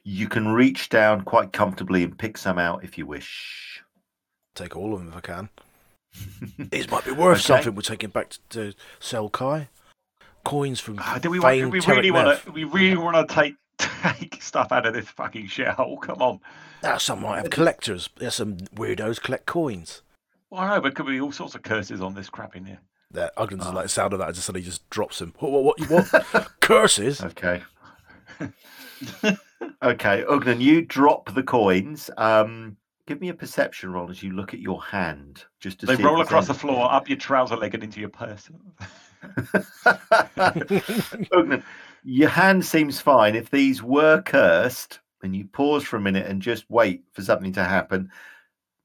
You 0.04 0.28
can 0.28 0.48
reach 0.48 0.90
down 0.90 1.22
quite 1.22 1.52
comfortably 1.52 2.02
and 2.02 2.18
pick 2.18 2.36
some 2.36 2.58
out 2.58 2.84
if 2.84 2.98
you 2.98 3.06
wish. 3.06 3.82
Take 4.54 4.76
all 4.76 4.92
of 4.92 5.00
them 5.00 5.08
if 5.08 5.16
I 5.16 5.20
can. 5.20 5.48
These 6.70 6.90
might 6.90 7.04
be 7.06 7.12
worth 7.12 7.38
Okay. 7.38 7.44
something. 7.46 7.74
We're 7.74 7.82
taking 7.82 8.10
back 8.10 8.30
to, 8.50 8.72
to 8.72 8.74
Selkai. 9.00 9.68
Coins 10.52 10.80
from 10.80 10.98
Ah, 10.98 11.18
do 11.18 11.30
we 11.30 11.40
want? 11.40 11.54
Do 11.54 11.60
famed 11.62 11.72
we 11.72 11.80
really 11.80 12.10
want 12.10 12.44
to? 12.44 12.52
We 12.52 12.64
really 12.64 12.98
want 12.98 13.26
to 13.26 13.34
take 13.34 13.54
take 13.78 14.42
stuff 14.42 14.70
out 14.70 14.84
of 14.84 14.92
this 14.92 15.08
fucking 15.08 15.46
shithole. 15.46 15.98
Come 16.02 16.20
on. 16.20 16.40
Now, 16.82 16.98
some 16.98 17.22
might 17.22 17.38
have 17.38 17.48
collectors. 17.48 18.10
There's 18.18 18.34
some 18.34 18.58
weirdos 18.76 19.18
collect 19.22 19.46
coins. 19.46 20.02
Well, 20.50 20.60
I 20.60 20.74
know, 20.74 20.82
but 20.82 20.94
could 20.94 21.06
be 21.06 21.22
all 21.22 21.32
sorts 21.32 21.54
of 21.54 21.62
curses 21.62 22.02
on 22.02 22.14
this 22.14 22.28
crap 22.28 22.54
in 22.54 22.66
here. 22.66 22.80
That 23.12 23.34
Uggan 23.36 23.60
doesn't 23.60 23.72
Ah. 23.72 23.76
like 23.76 23.84
the 23.86 23.88
sound 23.88 24.12
of 24.12 24.18
that. 24.18 24.34
Just 24.34 24.44
suddenly 24.44 24.62
just 24.62 24.90
drops 24.90 25.22
him. 25.22 25.32
What? 25.38 25.50
What? 25.52 25.80
What? 25.90 26.12
what? 26.12 26.50
Curses? 26.60 27.22
Okay. 27.22 27.62
okay, 29.82 30.24
Ugnan, 30.28 30.60
you 30.60 30.82
drop 30.82 31.34
the 31.34 31.42
coins. 31.42 32.10
Um, 32.18 32.76
give 33.06 33.22
me 33.22 33.30
a 33.30 33.34
perception 33.34 33.90
roll 33.90 34.10
as 34.10 34.22
you 34.22 34.32
look 34.32 34.52
at 34.52 34.60
your 34.60 34.82
hand, 34.82 35.44
just 35.60 35.80
to 35.80 35.86
They 35.86 35.96
see 35.96 36.02
roll 36.02 36.16
there's 36.16 36.28
across 36.28 36.46
the 36.46 36.52
floor, 36.54 36.92
up 36.92 37.08
your 37.08 37.16
trouser 37.16 37.56
leg, 37.56 37.72
and 37.72 37.82
into 37.84 38.00
your 38.00 38.10
purse. 38.10 38.50
Your 42.04 42.28
hand 42.28 42.64
seems 42.64 43.00
fine. 43.00 43.34
If 43.34 43.50
these 43.50 43.82
were 43.82 44.22
cursed, 44.22 45.00
and 45.22 45.36
you 45.36 45.46
pause 45.46 45.84
for 45.84 45.96
a 45.96 46.00
minute 46.00 46.26
and 46.26 46.42
just 46.42 46.68
wait 46.68 47.04
for 47.12 47.22
something 47.22 47.52
to 47.52 47.64
happen, 47.64 48.10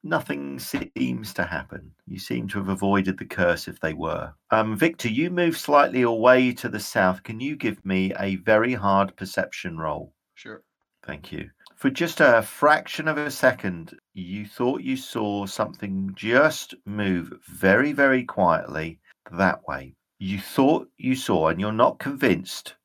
nothing 0.04 0.60
seems 0.60 1.34
to 1.34 1.44
happen. 1.44 1.92
You 2.06 2.20
seem 2.20 2.48
to 2.50 2.60
have 2.60 2.70
avoided 2.70 3.18
the 3.18 3.26
curse 3.26 3.68
if 3.68 3.80
they 3.80 3.94
were. 3.94 4.34
Um, 4.52 4.78
Victor, 4.78 5.10
you 5.10 5.30
move 5.30 5.58
slightly 5.58 6.04
away 6.04 6.54
to 6.54 6.70
the 6.70 6.80
south. 6.80 7.24
Can 7.24 7.40
you 7.40 7.56
give 7.56 7.84
me 7.86 8.14
a 8.20 8.36
very 8.38 8.74
hard 8.74 9.16
perception 9.16 9.78
roll? 9.78 10.14
Sure. 10.36 10.64
Thank 11.06 11.32
you. 11.32 11.50
For 11.76 11.90
just 11.90 12.22
a 12.22 12.42
fraction 12.42 13.08
of 13.08 13.18
a 13.18 13.30
second, 13.30 13.98
you 14.14 14.46
thought 14.46 14.82
you 14.82 14.98
saw 14.98 15.46
something 15.46 16.12
just 16.16 16.74
move 16.86 17.34
very, 17.48 17.94
very 17.94 18.24
quietly 18.24 19.00
that 19.32 19.68
way. 19.68 19.94
You 20.20 20.40
thought 20.40 20.90
you 20.98 21.16
saw, 21.16 21.50
and 21.50 21.60
you're 21.60 21.72
not 21.72 22.00
convinced, 22.00 22.76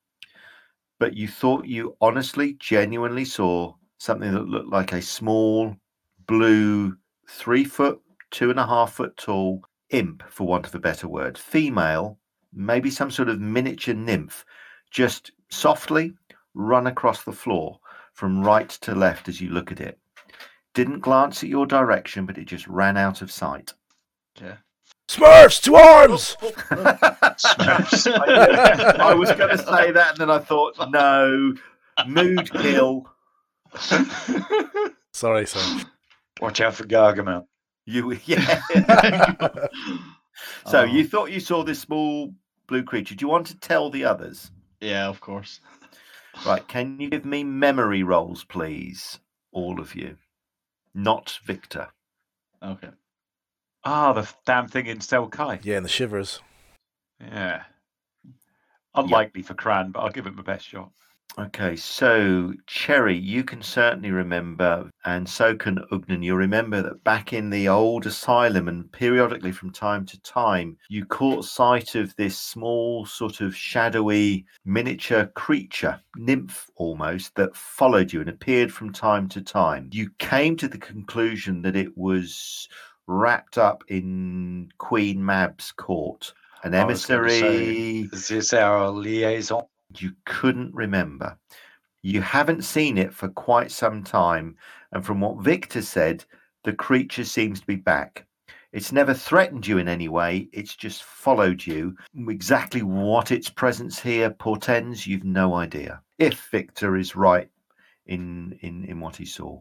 but 0.99 1.17
you 1.17 1.29
thought 1.29 1.67
you 1.67 1.97
honestly, 2.01 2.55
genuinely 2.55 3.25
saw 3.25 3.75
something 3.99 4.33
that 4.33 4.49
looked 4.49 4.69
like 4.71 4.93
a 4.93 5.03
small 5.03 5.75
blue, 6.27 6.97
three 7.29 7.65
foot, 7.65 8.01
two 8.31 8.51
and 8.51 8.61
a 8.61 8.67
half 8.67 8.93
foot 8.95 9.17
tall 9.17 9.62
imp, 9.91 10.23
for 10.29 10.47
want 10.47 10.67
of 10.67 10.75
a 10.75 10.79
better 10.79 11.09
word, 11.09 11.39
female, 11.39 12.19
maybe 12.53 12.91
some 12.91 13.11
sort 13.11 13.29
of 13.29 13.41
miniature 13.41 13.95
nymph, 13.95 14.45
just 14.91 15.33
softly 15.51 16.12
run 16.55 16.87
across 16.87 17.25
the 17.25 17.33
floor 17.33 17.79
from 18.12 18.45
right 18.45 18.69
to 18.69 18.95
left 18.95 19.29
as 19.29 19.41
you 19.41 19.49
look 19.51 19.73
at 19.73 19.81
it. 19.81 19.99
didn't 20.75 21.01
glance 21.01 21.43
at 21.43 21.49
your 21.49 21.67
direction, 21.67 22.27
but 22.27 22.39
it 22.39 22.45
just 22.45 22.67
ran 22.67 22.97
out 22.97 23.23
of 23.23 23.31
sight. 23.31 23.73
Okay. 24.37 24.55
Smurfs 25.12 25.61
to 25.62 25.75
arms! 25.76 26.37
I 29.00 29.14
was 29.14 29.31
going 29.33 29.50
to 29.50 29.59
say 29.59 29.90
that, 29.92 30.11
and 30.12 30.19
then 30.19 30.31
I 30.31 30.38
thought, 30.38 30.75
no, 30.90 31.52
mood 32.07 32.50
kill. 32.50 33.07
Sorry, 35.12 35.47
sir. 35.47 35.85
Watch 36.40 36.62
out 36.62 36.75
for 36.75 36.85
Gargamel. 36.85 37.47
You, 37.85 38.12
yeah. 38.25 38.61
so 40.66 40.81
Oh. 40.81 40.85
you 40.85 41.07
thought 41.07 41.31
you 41.31 41.40
saw 41.40 41.62
this 41.62 41.81
small 41.81 42.33
blue 42.66 42.83
creature. 42.83 43.14
Do 43.14 43.23
you 43.25 43.28
want 43.28 43.49
to 43.49 43.59
tell 43.59 43.90
the 43.90 44.04
others? 44.07 44.50
Yeah, 44.81 45.09
of 45.09 45.21
course. 45.21 45.61
Right, 46.47 46.66
can 46.66 46.99
you 46.99 47.11
give 47.11 47.26
me 47.26 47.45
memory 47.45 48.02
rolls, 48.02 48.45
please? 48.45 49.19
All 49.52 49.78
of 49.78 49.95
you. 49.95 50.16
Not 50.95 51.38
Victor. 51.45 51.88
Okay. 52.62 52.88
Ah, 53.85 54.12
the 54.12 54.29
damn 54.47 54.69
thing 54.69 54.87
in 54.87 54.99
Selkai. 54.99 55.65
Yeah, 55.65 55.77
and 55.77 55.85
the 55.85 55.91
shivers. 55.91 56.41
Yeah. 57.21 57.62
Unlikely 58.95 59.43
for 59.43 59.55
Cran, 59.55 59.91
but 59.91 60.01
I'll 60.01 60.11
give 60.11 60.27
it 60.27 60.35
my 60.35 60.43
best 60.43 60.67
shot. 60.67 60.91
Okay, 61.39 61.77
so 61.77 62.53
Cherry, 62.67 63.17
you 63.17 63.43
can 63.43 63.62
certainly 63.62 64.11
remember, 64.11 64.91
and 65.07 65.27
so 65.27 65.57
can 65.57 65.79
Ugnan. 65.91 66.23
You 66.23 66.35
remember 66.35 66.83
that 66.83 67.03
back 67.05 67.33
in 67.33 67.49
the 67.49 67.69
old 67.69 68.05
asylum, 68.05 68.69
and 68.69 68.93
periodically 68.93 69.51
from 69.51 69.71
time 69.71 70.05
to 70.07 70.21
time, 70.21 70.77
you 70.91 71.07
caught 71.07 71.47
sight 71.47 71.95
of 71.95 72.15
this 72.17 72.37
small, 72.37 73.07
sort 73.07 73.41
of 73.41 73.57
shadowy 73.57 74.45
miniature 74.67 75.25
creature, 75.35 75.99
nymph 76.17 76.69
almost, 76.77 77.35
that 77.37 77.57
followed 77.57 78.12
you 78.12 78.21
and 78.21 78.29
appeared 78.29 78.71
from 78.71 78.93
time 78.93 79.27
to 79.31 79.41
time. 79.41 79.89
You 79.91 80.11
came 80.19 80.55
to 80.59 80.69
the 80.69 80.77
conclusion 80.77 81.62
that 81.62 81.77
it 81.77 81.97
was 81.97 82.69
wrapped 83.06 83.59
up 83.59 83.85
in 83.88 84.71
Queen 84.78 85.23
Mab's 85.23 85.73
court, 85.73 86.32
an 86.64 86.75
I 86.75 86.78
say- 86.78 86.82
emissary 86.82 88.09
Is 88.12 88.28
this 88.28 88.52
our 88.52 88.90
liaison? 88.90 89.64
you 89.99 90.12
couldn't 90.25 90.75
remember. 90.75 91.37
You 92.02 92.21
haven't 92.23 92.62
seen 92.64 92.99
it 92.99 93.12
for 93.12 93.28
quite 93.28 93.71
some 93.71 94.02
time, 94.02 94.56
and 94.92 95.04
from 95.04 95.21
what 95.21 95.42
Victor 95.44 95.82
said, 95.82 96.25
the 96.64 96.73
creature 96.73 97.25
seems 97.25 97.61
to 97.61 97.66
be 97.66 97.76
back. 97.76 98.26
It's 98.73 98.90
never 98.90 99.12
threatened 99.12 99.66
you 99.66 99.76
in 99.78 99.87
any 99.87 100.09
way, 100.09 100.49
it's 100.52 100.75
just 100.75 101.02
followed 101.04 101.64
you. 101.66 101.94
Exactly 102.28 102.82
what 102.82 103.30
its 103.30 103.50
presence 103.50 104.00
here 104.00 104.30
portends, 104.30 105.06
you've 105.06 105.25
no 105.25 105.54
idea. 105.54 106.00
If 106.18 106.49
Victor 106.50 106.97
is 106.97 107.14
right 107.14 107.50
in 108.06 108.59
in, 108.62 108.85
in 108.87 108.99
what 109.00 109.16
he 109.16 109.26
saw. 109.26 109.61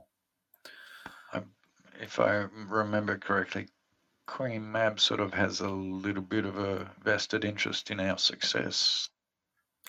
If 2.01 2.19
I 2.19 2.47
remember 2.67 3.15
correctly, 3.19 3.67
Queen 4.25 4.71
Mab 4.71 4.99
sort 4.99 5.19
of 5.19 5.35
has 5.35 5.59
a 5.59 5.69
little 5.69 6.23
bit 6.23 6.45
of 6.45 6.57
a 6.57 6.89
vested 7.03 7.45
interest 7.45 7.91
in 7.91 7.99
our 7.99 8.17
success. 8.17 9.07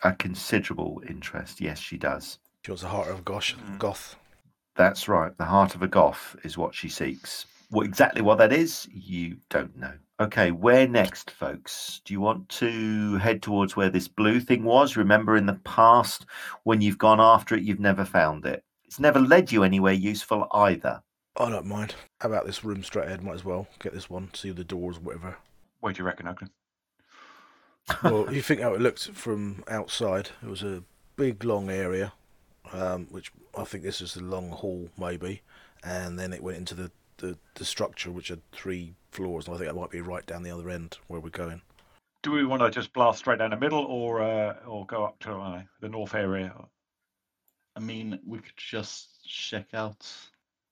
A 0.02 0.12
considerable 0.12 1.02
interest, 1.08 1.58
yes, 1.60 1.78
she 1.78 1.96
does. 1.96 2.38
She 2.66 2.70
was 2.70 2.82
the 2.82 2.88
heart 2.88 3.08
of 3.08 3.24
Gosh, 3.24 3.56
Mm. 3.56 3.78
Goth. 3.78 4.16
That's 4.76 5.08
right. 5.08 5.34
The 5.38 5.46
heart 5.46 5.74
of 5.74 5.82
a 5.82 5.88
Goth 5.88 6.36
is 6.44 6.58
what 6.58 6.74
she 6.74 6.90
seeks. 6.90 7.46
What 7.70 7.86
exactly 7.86 8.20
what 8.20 8.36
that 8.38 8.52
is, 8.52 8.86
you 8.92 9.38
don't 9.48 9.74
know. 9.78 9.94
Okay, 10.20 10.50
where 10.50 10.86
next, 10.86 11.30
folks? 11.30 12.02
Do 12.04 12.12
you 12.12 12.20
want 12.20 12.48
to 12.50 13.16
head 13.16 13.42
towards 13.42 13.74
where 13.74 13.88
this 13.88 14.06
blue 14.08 14.38
thing 14.38 14.64
was? 14.64 14.96
Remember 14.98 15.34
in 15.34 15.46
the 15.46 15.60
past 15.64 16.26
when 16.64 16.82
you've 16.82 16.98
gone 16.98 17.20
after 17.20 17.54
it, 17.54 17.62
you've 17.62 17.80
never 17.80 18.04
found 18.04 18.44
it. 18.44 18.62
It's 18.84 19.00
never 19.00 19.18
led 19.18 19.50
you 19.50 19.62
anywhere 19.64 19.94
useful 19.94 20.46
either. 20.52 21.02
I 21.36 21.48
don't 21.48 21.66
mind. 21.66 21.94
How 22.20 22.28
about 22.28 22.46
this 22.46 22.62
room 22.62 22.82
straight 22.82 23.06
ahead? 23.06 23.22
Might 23.22 23.34
as 23.34 23.44
well 23.44 23.66
get 23.78 23.94
this 23.94 24.10
one, 24.10 24.32
see 24.34 24.50
the 24.50 24.64
doors, 24.64 24.98
whatever. 24.98 25.36
What 25.80 25.94
do 25.94 26.02
you 26.02 26.06
reckon, 26.06 26.28
Ogden? 26.28 26.50
well, 28.04 28.32
you 28.32 28.42
think 28.42 28.60
how 28.60 28.74
it 28.74 28.80
looked 28.80 29.10
from 29.10 29.64
outside. 29.68 30.30
It 30.42 30.48
was 30.48 30.62
a 30.62 30.82
big, 31.16 31.42
long 31.42 31.70
area, 31.70 32.12
um, 32.72 33.06
which 33.10 33.32
I 33.56 33.64
think 33.64 33.82
this 33.82 34.00
is 34.00 34.14
the 34.14 34.22
long 34.22 34.50
hall, 34.50 34.88
maybe. 34.98 35.42
And 35.82 36.18
then 36.18 36.32
it 36.32 36.42
went 36.42 36.58
into 36.58 36.74
the, 36.74 36.90
the, 37.16 37.36
the 37.54 37.64
structure, 37.64 38.10
which 38.10 38.28
had 38.28 38.40
three 38.52 38.94
floors. 39.10 39.46
And 39.46 39.54
I 39.54 39.58
think 39.58 39.68
that 39.68 39.80
might 39.80 39.90
be 39.90 40.00
right 40.00 40.24
down 40.26 40.42
the 40.42 40.50
other 40.50 40.70
end 40.70 40.98
where 41.08 41.20
we're 41.20 41.30
going. 41.30 41.62
Do 42.22 42.30
we 42.30 42.44
want 42.44 42.62
to 42.62 42.70
just 42.70 42.92
blast 42.92 43.18
straight 43.18 43.40
down 43.40 43.50
the 43.50 43.56
middle, 43.56 43.84
or 43.84 44.22
uh, 44.22 44.54
or 44.64 44.86
go 44.86 45.04
up 45.04 45.18
to 45.20 45.32
uh, 45.32 45.62
the 45.80 45.88
north 45.88 46.14
area? 46.14 46.54
I 47.74 47.80
mean, 47.80 48.20
we 48.24 48.38
could 48.38 48.56
just 48.56 49.26
check 49.26 49.74
out 49.74 50.06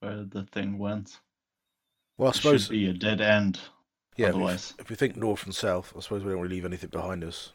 where 0.01 0.25
the 0.25 0.45
thing 0.53 0.79
went. 0.79 1.19
Well, 2.19 2.29
I 2.29 2.31
It 2.31 2.37
suppose, 2.37 2.63
should 2.65 2.71
be 2.73 2.89
a 2.89 2.93
dead 2.93 3.21
end. 3.21 3.61
yeah, 4.17 4.29
if, 4.29 4.35
otherwise. 4.35 4.75
if 4.79 4.91
we 4.91 4.97
think 4.97 5.17
north 5.17 5.45
and 5.45 5.55
south, 5.55 5.93
I 5.97 6.01
suppose 6.01 6.25
we 6.25 6.31
don't 6.33 6.41
really 6.41 6.57
leave 6.57 6.65
anything 6.65 6.91
behind 6.91 7.25
us. 7.25 7.53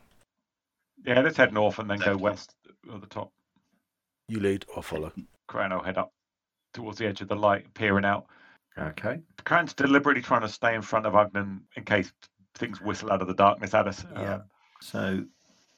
Yeah, 1.06 1.22
let's 1.22 1.38
head 1.38 1.54
north 1.54 1.78
and 1.80 1.90
then 1.90 2.00
go 2.00 2.16
west 2.18 2.56
at 2.92 3.02
the 3.02 3.08
top. 3.08 3.32
You 4.28 4.40
lead, 4.40 4.66
I'll 4.76 4.82
follow. 4.82 5.12
Cran 5.48 5.72
will 5.72 5.84
head 5.84 5.98
up 5.98 6.12
towards 6.74 6.98
the 6.98 7.06
edge 7.06 7.22
of 7.22 7.28
the 7.28 7.36
light, 7.36 7.72
peering 7.76 8.06
out. 8.06 8.26
Okay. 8.78 9.20
Cran's 9.44 9.74
deliberately 9.74 10.22
trying 10.22 10.42
to 10.42 10.50
stay 10.50 10.74
in 10.74 10.82
front 10.82 11.06
of 11.06 11.14
Ugnan 11.14 11.62
in 11.76 11.84
case 11.84 12.12
things 12.56 12.82
whistle 12.82 13.12
out 13.12 13.22
of 13.22 13.28
the 13.28 13.34
darkness 13.36 13.74
at 13.74 13.88
us. 13.88 14.04
Yeah. 14.14 14.36
Um, 14.36 14.44
So 14.82 15.24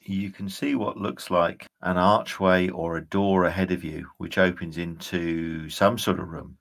you 0.09 0.31
can 0.31 0.49
see 0.49 0.75
what 0.75 0.97
looks 0.97 1.29
like 1.29 1.67
an 1.81 1.97
archway 1.97 2.69
or 2.69 2.97
a 2.97 3.05
door 3.05 3.45
ahead 3.45 3.71
of 3.71 3.83
you, 3.83 4.07
which 4.17 4.37
opens 4.37 4.77
into 4.77 5.69
some 5.69 5.97
sort 5.97 6.19
of 6.19 6.29
room. 6.29 6.57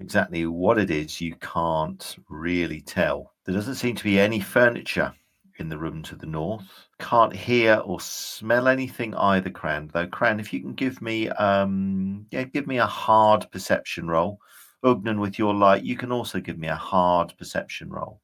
Exactly 0.00 0.46
what 0.46 0.78
it 0.78 0.90
is, 0.90 1.20
you 1.20 1.34
can't 1.36 2.16
really 2.28 2.80
tell. 2.80 3.32
There 3.44 3.54
doesn't 3.54 3.76
seem 3.76 3.94
to 3.96 4.04
be 4.04 4.18
any 4.18 4.40
furniture 4.40 5.14
in 5.58 5.68
the 5.68 5.78
room 5.78 6.02
to 6.02 6.16
the 6.16 6.26
north. 6.26 6.64
Can't 6.98 7.34
hear 7.34 7.76
or 7.84 8.00
smell 8.00 8.66
anything 8.66 9.14
either, 9.14 9.50
Cran. 9.50 9.90
Though, 9.92 10.06
Cran, 10.06 10.40
if 10.40 10.52
you 10.52 10.60
can 10.60 10.74
give 10.74 11.00
me, 11.00 11.28
um, 11.28 12.26
yeah, 12.30 12.42
give 12.42 12.66
me 12.66 12.78
a 12.78 12.86
hard 12.86 13.46
perception 13.52 14.08
roll. 14.08 14.40
Ugnan, 14.84 15.20
with 15.20 15.38
your 15.38 15.54
light, 15.54 15.84
you 15.84 15.96
can 15.96 16.12
also 16.12 16.40
give 16.40 16.58
me 16.58 16.68
a 16.68 16.74
hard 16.74 17.32
perception 17.38 17.88
roll. 17.88 18.20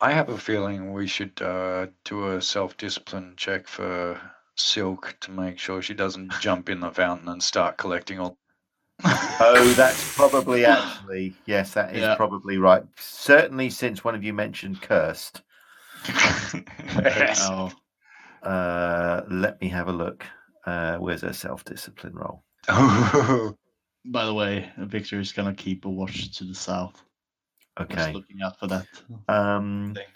I 0.00 0.12
have 0.12 0.28
a 0.30 0.38
feeling 0.38 0.92
we 0.92 1.06
should 1.06 1.40
uh, 1.42 1.88
do 2.04 2.32
a 2.32 2.40
self 2.40 2.76
discipline 2.76 3.34
check 3.36 3.66
for 3.68 4.20
Silk 4.56 5.16
to 5.20 5.30
make 5.30 5.58
sure 5.58 5.82
she 5.82 5.94
doesn't 5.94 6.32
jump 6.40 6.68
in 6.68 6.80
the 6.80 6.90
fountain 6.90 7.28
and 7.28 7.42
start 7.42 7.76
collecting 7.76 8.18
all. 8.18 8.38
Oh, 9.04 9.72
that's 9.76 10.14
probably 10.16 10.64
actually 10.66 11.34
yes, 11.46 11.74
that 11.74 11.94
is 11.94 12.02
Yeah. 12.02 12.14
probably 12.16 12.58
right. 12.58 12.82
Certainly, 12.96 13.70
since 13.70 14.04
one 14.04 14.14
of 14.14 14.24
you 14.24 14.32
mentioned 14.32 14.80
cursed. 14.82 15.42
yes. 16.08 17.46
Oh, 17.50 17.72
Uh, 18.42 19.22
let 19.30 19.60
me 19.60 19.68
have 19.68 19.88
a 19.88 19.92
look. 19.92 20.24
Uh, 20.64 20.96
where's 20.96 21.20
her 21.22 21.32
self-discipline 21.32 22.14
roll? 22.14 22.42
by 24.04 24.24
the 24.24 24.34
way, 24.34 24.70
Victor 24.78 25.18
is 25.20 25.32
gonna 25.32 25.54
keep 25.54 25.84
a 25.84 25.90
watch 25.90 26.36
to 26.38 26.44
the 26.44 26.54
south. 26.54 27.02
Just 27.88 28.00
Okay. 28.08 28.12
looking 28.14 28.42
out 28.42 28.58
for 28.58 28.66
that. 28.68 28.86
Um, 29.28 29.94
thing. 29.94 30.06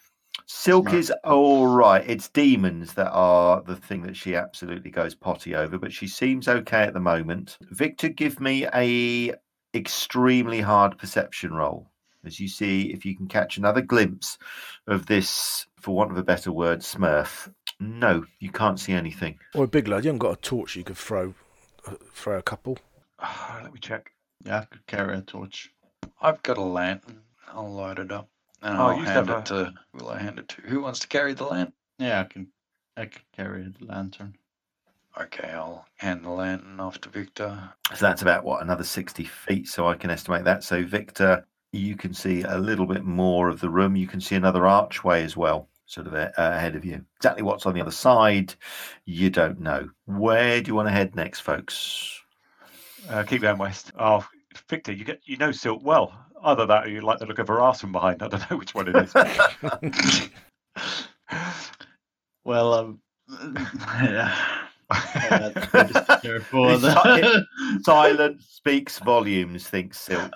Silk 0.46 0.88
Smart. 0.88 0.98
is 0.98 1.12
all 1.24 1.66
right. 1.66 2.04
It's 2.08 2.28
demons 2.28 2.94
that 2.94 3.10
are 3.12 3.62
the 3.62 3.76
thing 3.76 4.02
that 4.02 4.16
she 4.16 4.34
absolutely 4.34 4.90
goes 4.90 5.14
potty 5.14 5.54
over, 5.54 5.78
but 5.78 5.92
she 5.92 6.06
seems 6.06 6.48
okay 6.48 6.82
at 6.82 6.92
the 6.94 7.00
moment. 7.00 7.56
Victor, 7.70 8.08
give 8.08 8.40
me 8.40 8.66
a 8.74 9.34
extremely 9.74 10.60
hard 10.60 10.98
perception 10.98 11.52
roll. 11.54 11.90
As 12.24 12.40
you 12.40 12.48
see, 12.48 12.92
if 12.92 13.04
you 13.04 13.16
can 13.16 13.26
catch 13.28 13.58
another 13.58 13.80
glimpse 13.82 14.38
of 14.86 15.06
this, 15.06 15.66
for 15.80 15.94
want 15.94 16.10
of 16.10 16.16
a 16.16 16.22
better 16.22 16.52
word, 16.52 16.80
Smurf. 16.80 17.52
No, 17.80 18.24
you 18.38 18.50
can't 18.50 18.80
see 18.80 18.92
anything. 18.92 19.38
Or 19.54 19.64
a 19.64 19.68
big 19.68 19.88
lad, 19.88 20.04
you 20.04 20.08
haven't 20.08 20.20
got 20.20 20.32
a 20.32 20.40
torch 20.40 20.76
you 20.76 20.84
could 20.84 20.96
throw, 20.96 21.34
uh, 21.86 21.94
throw 22.14 22.38
a 22.38 22.42
couple. 22.42 22.78
Let 23.62 23.72
me 23.72 23.80
check. 23.80 24.10
Yeah, 24.44 24.60
I 24.60 24.64
could 24.64 24.86
carry 24.86 25.16
a 25.18 25.22
torch. 25.22 25.70
I've 26.20 26.42
got 26.42 26.56
a 26.58 26.62
lantern. 26.62 27.20
I'll 27.54 27.72
light 27.72 27.98
it 27.98 28.12
up. 28.12 28.28
And 28.62 28.76
Oh, 28.78 28.86
I'll 28.86 28.96
hand 28.96 29.28
have 29.28 29.30
it 29.30 29.46
to. 29.46 29.72
Will 29.92 30.08
I 30.08 30.18
hand 30.18 30.38
it 30.38 30.48
to? 30.48 30.62
Who 30.62 30.80
wants 30.80 31.00
to 31.00 31.08
carry 31.08 31.34
the 31.34 31.44
lantern? 31.44 31.74
Yeah, 31.98 32.20
I 32.20 32.24
can. 32.24 32.48
I 32.96 33.06
could 33.06 33.22
carry 33.36 33.64
the 33.78 33.86
lantern. 33.86 34.36
Okay, 35.20 35.50
I'll 35.50 35.86
hand 35.96 36.24
the 36.24 36.30
lantern 36.30 36.80
off 36.80 37.00
to 37.02 37.08
Victor. 37.08 37.70
So 37.94 38.06
that's 38.06 38.22
about 38.22 38.44
what 38.44 38.62
another 38.62 38.84
60 38.84 39.24
feet. 39.24 39.68
So 39.68 39.86
I 39.86 39.94
can 39.94 40.10
estimate 40.10 40.44
that. 40.44 40.64
So, 40.64 40.84
Victor, 40.84 41.46
you 41.72 41.96
can 41.96 42.14
see 42.14 42.42
a 42.42 42.58
little 42.58 42.86
bit 42.86 43.04
more 43.04 43.48
of 43.48 43.60
the 43.60 43.70
room. 43.70 43.96
You 43.96 44.06
can 44.08 44.20
see 44.20 44.34
another 44.34 44.66
archway 44.66 45.22
as 45.22 45.36
well, 45.36 45.68
sort 45.86 46.06
of 46.08 46.14
uh, 46.14 46.30
ahead 46.36 46.74
of 46.74 46.84
you. 46.84 47.04
Exactly 47.18 47.42
what's 47.42 47.66
on 47.66 47.74
the 47.74 47.80
other 47.80 47.90
side, 47.90 48.54
you 49.04 49.30
don't 49.30 49.60
know. 49.60 49.88
Where 50.06 50.60
do 50.60 50.68
you 50.68 50.74
want 50.74 50.88
to 50.88 50.92
head 50.92 51.14
next, 51.14 51.40
folks? 51.40 52.20
Uh, 53.08 53.22
keep 53.22 53.42
going 53.42 53.58
west. 53.58 53.92
Oh, 53.98 54.26
Victor, 54.68 54.92
you 54.92 55.04
get 55.04 55.20
you 55.24 55.36
know 55.36 55.52
Silk 55.52 55.80
well. 55.84 56.12
Either 56.44 56.66
that 56.66 56.84
or 56.84 56.88
you 56.88 57.00
like 57.00 57.18
the 57.18 57.26
look 57.26 57.38
of 57.38 57.48
her 57.48 57.60
ass 57.60 57.80
from 57.80 57.92
behind. 57.92 58.22
I 58.22 58.28
don't 58.28 58.50
know 58.50 58.56
which 58.58 58.74
one 58.74 58.88
it 58.88 58.96
is. 58.96 60.30
Well, 62.44 62.74
um, 62.74 63.00
yeah. 64.02 64.34
Uh, 64.90 65.50
register 65.72 66.40
for 66.40 66.76
the- 66.76 67.46
Silence 67.82 68.44
speaks 68.50 68.98
volumes, 68.98 69.66
thinks 69.66 69.98
Silk. 69.98 70.30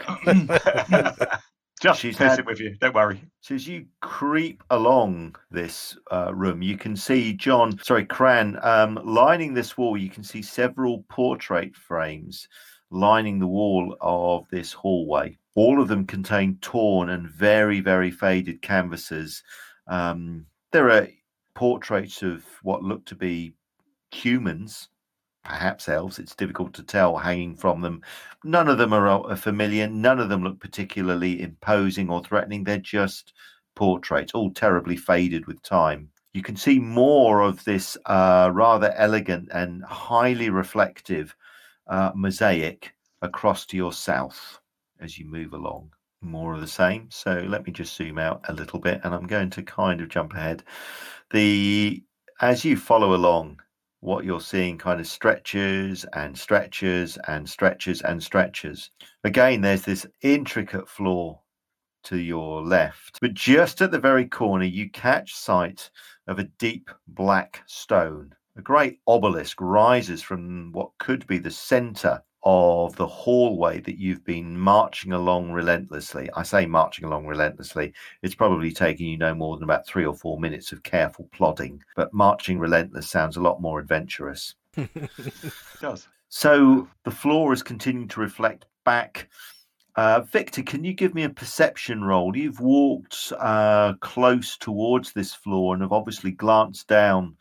Just 1.81 2.01
She's 2.01 2.16
pissing 2.16 2.47
with 2.47 2.59
you. 2.59 2.75
Don't 2.81 2.94
worry. 2.94 3.23
So 3.42 3.55
as 3.55 3.68
you 3.68 3.85
creep 4.01 4.64
along 4.71 5.37
this 5.51 5.97
uh, 6.11 6.35
room, 6.35 6.62
you 6.62 6.77
can 6.79 6.97
see 6.97 7.35
John, 7.35 7.79
sorry, 7.85 8.07
Cran, 8.07 8.59
um, 8.62 8.99
lining 9.05 9.53
this 9.53 9.77
wall. 9.77 9.97
You 9.99 10.09
can 10.09 10.25
see 10.25 10.40
several 10.42 11.05
portrait 11.11 11.77
frames 11.77 12.49
lining 12.90 13.38
the 13.38 13.47
wall 13.47 13.97
of 14.01 14.47
this 14.51 14.73
hallway. 14.73 15.37
All 15.59 15.83
of 15.83 15.88
them 15.88 16.07
contain 16.07 16.57
torn 16.61 17.09
and 17.09 17.29
very, 17.29 17.81
very 17.81 18.12
faded 18.12 18.62
canvases. 18.62 19.42
Um, 19.88 20.47
there 20.71 20.88
are 20.88 21.09
portraits 21.57 22.23
of 22.23 22.44
what 22.62 22.85
look 22.85 23.05
to 23.07 23.16
be 23.16 23.55
humans, 24.12 24.88
perhaps 25.44 25.88
elves. 25.88 26.21
It's 26.21 26.37
difficult 26.37 26.75
to 26.75 26.85
tell 26.85 27.16
hanging 27.16 27.57
from 27.57 27.81
them. 27.81 28.03
None 28.44 28.68
of 28.68 28.79
them 28.79 28.92
are, 28.92 29.09
are 29.09 29.35
familiar. 29.35 29.88
None 29.88 30.21
of 30.21 30.29
them 30.29 30.44
look 30.44 30.61
particularly 30.61 31.42
imposing 31.42 32.09
or 32.09 32.23
threatening. 32.23 32.62
They're 32.62 32.79
just 32.79 33.33
portraits, 33.75 34.35
all 34.35 34.53
terribly 34.53 34.97
faded 34.97 35.49
with 35.49 35.61
time. 35.64 36.09
You 36.35 36.42
can 36.42 36.55
see 36.55 36.79
more 36.79 37.40
of 37.40 37.64
this 37.64 37.97
uh, 38.07 38.53
rather 38.55 38.92
elegant 38.92 39.49
and 39.53 39.83
highly 39.83 40.51
reflective 40.51 41.35
uh, 41.88 42.12
mosaic 42.14 42.92
across 43.23 43.66
to 43.66 43.77
your 43.77 43.92
south 43.92 44.61
as 45.00 45.18
you 45.18 45.26
move 45.26 45.52
along. 45.52 45.90
More 46.20 46.54
of 46.54 46.61
the 46.61 46.66
same. 46.66 47.08
So 47.11 47.44
let 47.48 47.66
me 47.66 47.72
just 47.72 47.94
zoom 47.94 48.18
out 48.18 48.40
a 48.48 48.52
little 48.52 48.80
bit, 48.80 49.00
and 49.04 49.14
I'm 49.14 49.26
going 49.26 49.50
to 49.50 49.62
kind 49.62 50.00
of 50.00 50.08
jump 50.08 50.34
ahead. 50.34 50.64
The 51.30 52.02
as 52.40 52.64
you 52.64 52.76
follow 52.76 53.14
along, 53.14 53.61
what 54.00 54.24
you're 54.24 54.40
seeing 54.40 54.78
kind 54.78 55.00
of 55.00 55.06
stretches 55.06 56.04
and 56.12 56.38
stretches 56.38 57.18
and 57.26 57.48
stretches 57.48 58.00
and 58.02 58.22
stretches. 58.22 58.90
Again, 59.24 59.61
there's 59.61 59.82
this 59.82 60.06
intricate 60.22 60.88
floor 60.88 61.40
to 62.04 62.18
your 62.18 62.62
left, 62.62 63.18
but 63.20 63.34
just 63.34 63.82
at 63.82 63.90
the 63.90 63.98
very 63.98 64.24
corner, 64.26 64.64
you 64.64 64.88
catch 64.90 65.34
sight 65.34 65.90
of 66.28 66.38
a 66.38 66.44
deep 66.58 66.90
black 67.08 67.62
stone. 67.66 68.34
A 68.56 68.62
great 68.62 69.00
obelisk 69.06 69.61
rises 69.61 70.22
from 70.22 70.72
what 70.72 70.90
could 70.98 71.26
be 71.26 71.38
the 71.38 71.50
center 71.50 72.22
of 72.50 72.96
the 72.96 73.06
hallway 73.06 73.78
that 73.78 73.98
you've 73.98 74.24
been 74.24 74.58
marching 74.58 75.12
along 75.12 75.52
relentlessly. 75.52 76.30
I 76.34 76.42
say 76.42 76.64
marching 76.64 77.04
along 77.04 77.26
relentlessly, 77.26 77.92
it's 78.22 78.34
probably 78.34 78.72
taking 78.72 79.06
you 79.06 79.18
no 79.18 79.34
more 79.34 79.58
than 79.58 79.64
about 79.64 79.87
three 79.87 80.06
or 80.06 80.14
four 80.14 80.40
minutes 80.40 80.72
of 80.72 80.82
careful 80.82 81.28
plodding, 81.30 81.84
but 81.94 82.14
marching 82.14 82.58
relentless 82.58 83.11
sounds 83.11 83.37
a 83.37 83.42
lot 83.42 83.61
more 83.61 83.80
adventurous. 83.80 84.54
It 84.78 84.88
does. 85.82 86.08
So 86.30 86.88
the 87.04 87.11
floor 87.11 87.52
is 87.52 87.62
continuing 87.62 88.08
to 88.08 88.20
reflect 88.20 88.64
back. 88.82 89.28
Uh, 89.96 90.20
Victor, 90.20 90.62
can 90.62 90.84
you 90.84 90.94
give 90.94 91.14
me 91.14 91.24
a 91.24 91.28
perception 91.30 92.02
roll? 92.02 92.34
You've 92.34 92.61
walked 92.61 93.30
uh, 93.38 93.92
close 94.00 94.56
towards 94.56 95.12
this 95.12 95.34
floor 95.34 95.74
and 95.74 95.82
have 95.82 95.92
obviously 95.92 96.30
glanced 96.30 96.88
down 96.88 97.37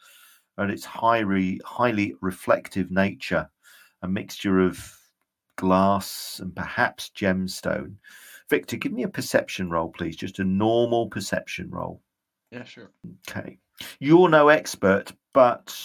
at 0.57 0.69
its 0.69 0.83
highly, 0.83 1.61
highly 1.63 2.13
reflective 2.19 2.91
nature, 2.91 3.49
a 4.01 4.07
mixture 4.09 4.59
of 4.59 4.96
glass 5.57 6.39
and 6.41 6.55
perhaps 6.55 7.11
gemstone. 7.13 7.95
Victor, 8.49 8.77
give 8.77 8.93
me 8.93 9.03
a 9.03 9.09
perception 9.09 9.69
roll, 9.69 9.89
please. 9.89 10.15
Just 10.15 10.39
a 10.39 10.43
normal 10.43 11.07
perception 11.09 11.69
roll. 11.69 12.01
yeah, 12.51 12.63
sure. 12.63 12.89
Okay. 13.29 13.59
You're 13.99 14.29
no 14.29 14.47
expert, 14.47 15.11
but 15.33 15.77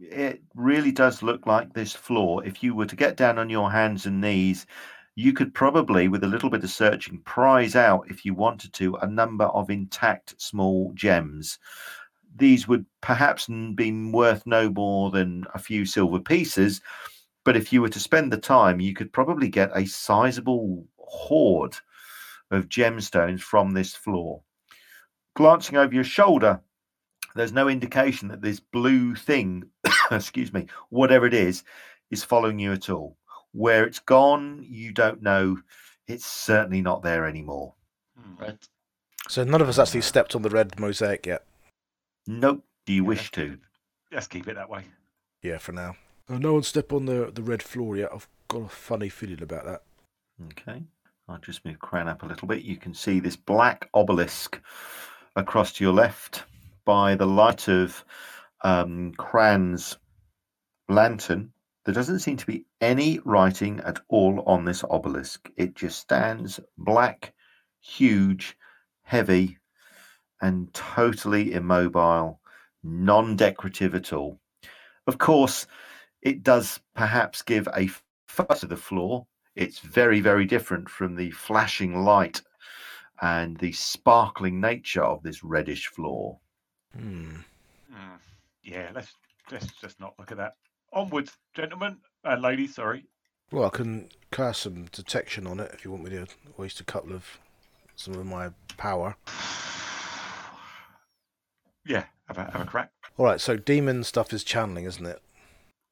it 0.00 0.42
really 0.54 0.92
does 0.92 1.22
look 1.22 1.46
like 1.46 1.72
this 1.72 1.92
floor. 1.92 2.44
If 2.44 2.62
you 2.62 2.74
were 2.74 2.86
to 2.86 2.96
get 2.96 3.16
down 3.16 3.38
on 3.38 3.50
your 3.50 3.70
hands 3.70 4.06
and 4.06 4.20
knees, 4.20 4.66
you 5.14 5.32
could 5.32 5.52
probably, 5.54 6.08
with 6.08 6.24
a 6.24 6.28
little 6.28 6.50
bit 6.50 6.64
of 6.64 6.70
searching, 6.70 7.18
prize 7.20 7.74
out, 7.74 8.10
if 8.10 8.24
you 8.24 8.34
wanted 8.34 8.72
to, 8.74 8.96
a 8.96 9.06
number 9.06 9.46
of 9.46 9.70
intact 9.70 10.40
small 10.40 10.92
gems. 10.94 11.58
These 12.36 12.66
would 12.68 12.86
perhaps 13.00 13.46
be 13.74 14.10
worth 14.10 14.46
no 14.46 14.70
more 14.70 15.10
than 15.10 15.44
a 15.54 15.58
few 15.58 15.84
silver 15.84 16.20
pieces, 16.20 16.80
but 17.44 17.56
if 17.56 17.72
you 17.72 17.82
were 17.82 17.88
to 17.88 18.00
spend 18.00 18.32
the 18.32 18.38
time, 18.38 18.80
you 18.80 18.94
could 18.94 19.12
probably 19.12 19.48
get 19.48 19.70
a 19.74 19.86
sizable 19.86 20.86
hoard 20.98 21.76
of 22.50 22.68
gemstones 22.68 23.40
from 23.40 23.70
this 23.72 23.94
floor. 23.94 24.42
Glancing 25.34 25.76
over 25.76 25.94
your 25.94 26.04
shoulder, 26.04 26.60
there's 27.34 27.52
no 27.52 27.68
indication 27.68 28.28
that 28.28 28.42
this 28.42 28.60
blue 28.60 29.14
thing, 29.14 29.64
excuse 30.10 30.52
me, 30.52 30.66
whatever 30.90 31.26
it 31.26 31.34
is, 31.34 31.64
is 32.10 32.22
following 32.24 32.58
you 32.58 32.72
at 32.72 32.90
all. 32.90 33.16
Where 33.52 33.84
it's 33.84 33.98
gone, 33.98 34.64
you 34.68 34.92
don't 34.92 35.22
know. 35.22 35.58
It's 36.06 36.26
certainly 36.26 36.82
not 36.82 37.02
there 37.02 37.26
anymore. 37.26 37.74
Hmm. 38.18 38.42
Right. 38.42 38.68
So 39.28 39.44
none 39.44 39.62
of 39.62 39.68
us 39.68 39.78
actually 39.78 40.02
stepped 40.02 40.34
on 40.34 40.42
the 40.42 40.50
red 40.50 40.78
mosaic 40.78 41.26
yet. 41.26 41.44
Nope. 42.26 42.64
Do 42.86 42.92
you 42.92 43.02
Yeah, 43.02 43.08
wish 43.08 43.30
to? 43.32 43.58
Let's 44.10 44.26
keep 44.26 44.48
it 44.48 44.56
that 44.56 44.68
way. 44.68 44.84
Yeah, 45.42 45.58
for 45.58 45.72
now. 45.72 45.96
Oh, 46.28 46.38
no 46.38 46.54
one 46.54 46.62
stepped 46.62 46.92
on 46.92 47.06
the 47.06 47.30
the 47.32 47.42
red 47.42 47.62
floor 47.62 47.96
yet. 47.96 48.10
I've 48.12 48.28
got 48.48 48.62
a 48.62 48.68
funny 48.68 49.08
feeling 49.08 49.42
about 49.42 49.64
that. 49.64 49.82
Okay. 50.50 50.82
I'll 51.28 51.38
just 51.38 51.64
move 51.64 51.78
Cran 51.78 52.08
up 52.08 52.22
a 52.22 52.26
little 52.26 52.48
bit. 52.48 52.62
You 52.62 52.76
can 52.76 52.94
see 52.94 53.20
this 53.20 53.36
black 53.36 53.88
obelisk 53.94 54.60
across 55.36 55.72
to 55.74 55.84
your 55.84 55.92
left 55.92 56.44
by 56.84 57.14
the 57.14 57.26
light 57.26 57.68
of 57.68 58.04
um, 58.62 59.12
Cran's 59.16 59.96
lantern. 60.88 61.52
There 61.84 61.94
doesn't 61.94 62.20
seem 62.20 62.36
to 62.36 62.46
be 62.46 62.66
any 62.80 63.20
writing 63.24 63.80
at 63.80 64.00
all 64.08 64.42
on 64.46 64.64
this 64.64 64.84
obelisk. 64.84 65.50
It 65.56 65.74
just 65.74 65.98
stands 65.98 66.60
black, 66.76 67.32
huge, 67.80 68.56
heavy, 69.02 69.58
and 70.40 70.72
totally 70.74 71.54
immobile, 71.54 72.40
non 72.82 73.36
decorative 73.36 73.94
at 73.94 74.12
all. 74.12 74.38
Of 75.06 75.18
course, 75.18 75.66
it 76.22 76.42
does 76.42 76.80
perhaps 76.94 77.42
give 77.42 77.68
a 77.76 77.90
fuss 78.28 78.60
to 78.60 78.66
the 78.66 78.76
floor. 78.76 79.26
It's 79.54 79.80
very, 79.80 80.20
very 80.20 80.46
different 80.46 80.88
from 80.88 81.16
the 81.16 81.30
flashing 81.32 82.04
light 82.04 82.40
and 83.20 83.56
the 83.58 83.72
sparkling 83.72 84.60
nature 84.60 85.04
of 85.04 85.22
this 85.22 85.44
reddish 85.44 85.88
floor. 85.88 86.38
Hmm. 86.96 87.36
Hmm. 87.92 88.16
Yeah, 88.62 88.90
let's 88.94 89.12
let's 89.50 89.66
just 89.80 90.00
not 90.00 90.14
look 90.18 90.30
at 90.30 90.38
that. 90.38 90.54
Onwards, 90.92 91.36
gentlemen 91.54 91.98
and 92.24 92.42
ladies. 92.42 92.74
Sorry. 92.74 93.04
Well, 93.50 93.66
I 93.66 93.70
can 93.70 94.08
cast 94.30 94.62
some 94.62 94.86
detection 94.86 95.46
on 95.46 95.60
it 95.60 95.72
if 95.74 95.84
you 95.84 95.90
want 95.90 96.04
me 96.04 96.10
to 96.10 96.26
waste 96.56 96.80
a 96.80 96.84
couple 96.84 97.12
of 97.12 97.38
some 97.96 98.14
of 98.14 98.26
my 98.26 98.50
power. 98.76 99.16
Yeah, 101.84 102.04
have 102.28 102.38
a 102.38 102.44
have 102.44 102.60
a 102.60 102.64
crack. 102.64 102.92
All 103.16 103.26
right, 103.26 103.40
so 103.40 103.56
demon 103.56 104.04
stuff 104.04 104.32
is 104.32 104.44
channeling, 104.44 104.84
isn't 104.84 105.04
it? 105.04 105.20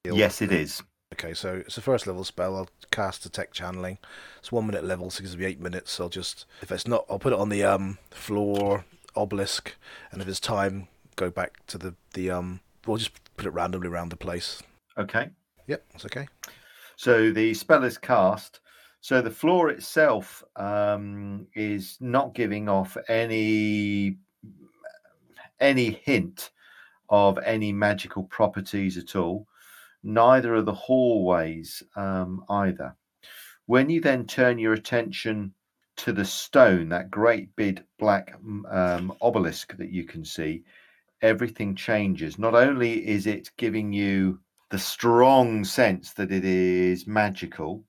Yes, 0.04 0.40
it 0.40 0.52
is. 0.52 0.82
Okay, 1.12 1.34
so 1.34 1.56
it's 1.56 1.76
a 1.76 1.82
first 1.82 2.06
level 2.06 2.24
spell. 2.24 2.56
I'll 2.56 2.68
cast 2.90 3.24
detect 3.24 3.54
channeling. 3.54 3.98
It's 4.38 4.52
one 4.52 4.66
minute 4.66 4.84
level, 4.84 5.10
so 5.10 5.20
it 5.20 5.22
gives 5.22 5.36
me 5.36 5.44
eight 5.44 5.60
minutes. 5.60 5.92
So 5.92 6.04
I'll 6.04 6.10
just 6.10 6.46
if 6.62 6.70
it's 6.70 6.86
not, 6.86 7.04
I'll 7.10 7.18
put 7.18 7.32
it 7.32 7.38
on 7.38 7.48
the 7.48 7.64
um 7.64 7.98
floor 8.10 8.84
obelisk, 9.16 9.74
and 10.12 10.22
if 10.22 10.28
it's 10.28 10.40
time, 10.40 10.88
go 11.16 11.30
back 11.30 11.66
to 11.66 11.78
the 11.78 11.94
the 12.14 12.30
um. 12.30 12.60
We'll 12.86 12.96
just 12.96 13.12
put 13.36 13.46
it 13.46 13.50
randomly 13.50 13.88
around 13.88 14.10
the 14.10 14.16
place. 14.16 14.62
Okay. 14.96 15.30
Yep, 15.66 15.84
that's 15.92 16.06
okay. 16.06 16.28
So 16.96 17.30
the 17.30 17.52
spell 17.54 17.84
is 17.84 17.98
cast. 17.98 18.60
So 19.02 19.20
the 19.22 19.30
floor 19.30 19.70
itself 19.70 20.42
um, 20.56 21.46
is 21.54 21.96
not 22.00 22.34
giving 22.34 22.68
off 22.68 22.96
any 23.08 24.16
any 25.58 25.90
hint 26.04 26.50
of 27.08 27.38
any 27.38 27.72
magical 27.72 28.24
properties 28.24 28.96
at 28.96 29.16
all. 29.16 29.46
Neither 30.02 30.54
are 30.54 30.62
the 30.62 30.72
hallways 30.72 31.82
um, 31.96 32.44
either. 32.48 32.96
When 33.66 33.90
you 33.90 34.00
then 34.00 34.26
turn 34.26 34.58
your 34.58 34.72
attention 34.72 35.54
to 35.96 36.12
the 36.12 36.24
stone, 36.24 36.88
that 36.88 37.10
great 37.10 37.54
big 37.56 37.84
black 37.98 38.34
um, 38.70 39.14
obelisk 39.20 39.76
that 39.76 39.90
you 39.90 40.04
can 40.04 40.24
see, 40.24 40.64
everything 41.22 41.74
changes. 41.74 42.38
Not 42.38 42.54
only 42.54 43.06
is 43.06 43.26
it 43.26 43.50
giving 43.58 43.92
you 43.92 44.40
the 44.70 44.78
strong 44.78 45.64
sense 45.64 46.12
that 46.14 46.32
it 46.32 46.44
is 46.44 47.06
magical, 47.06 47.84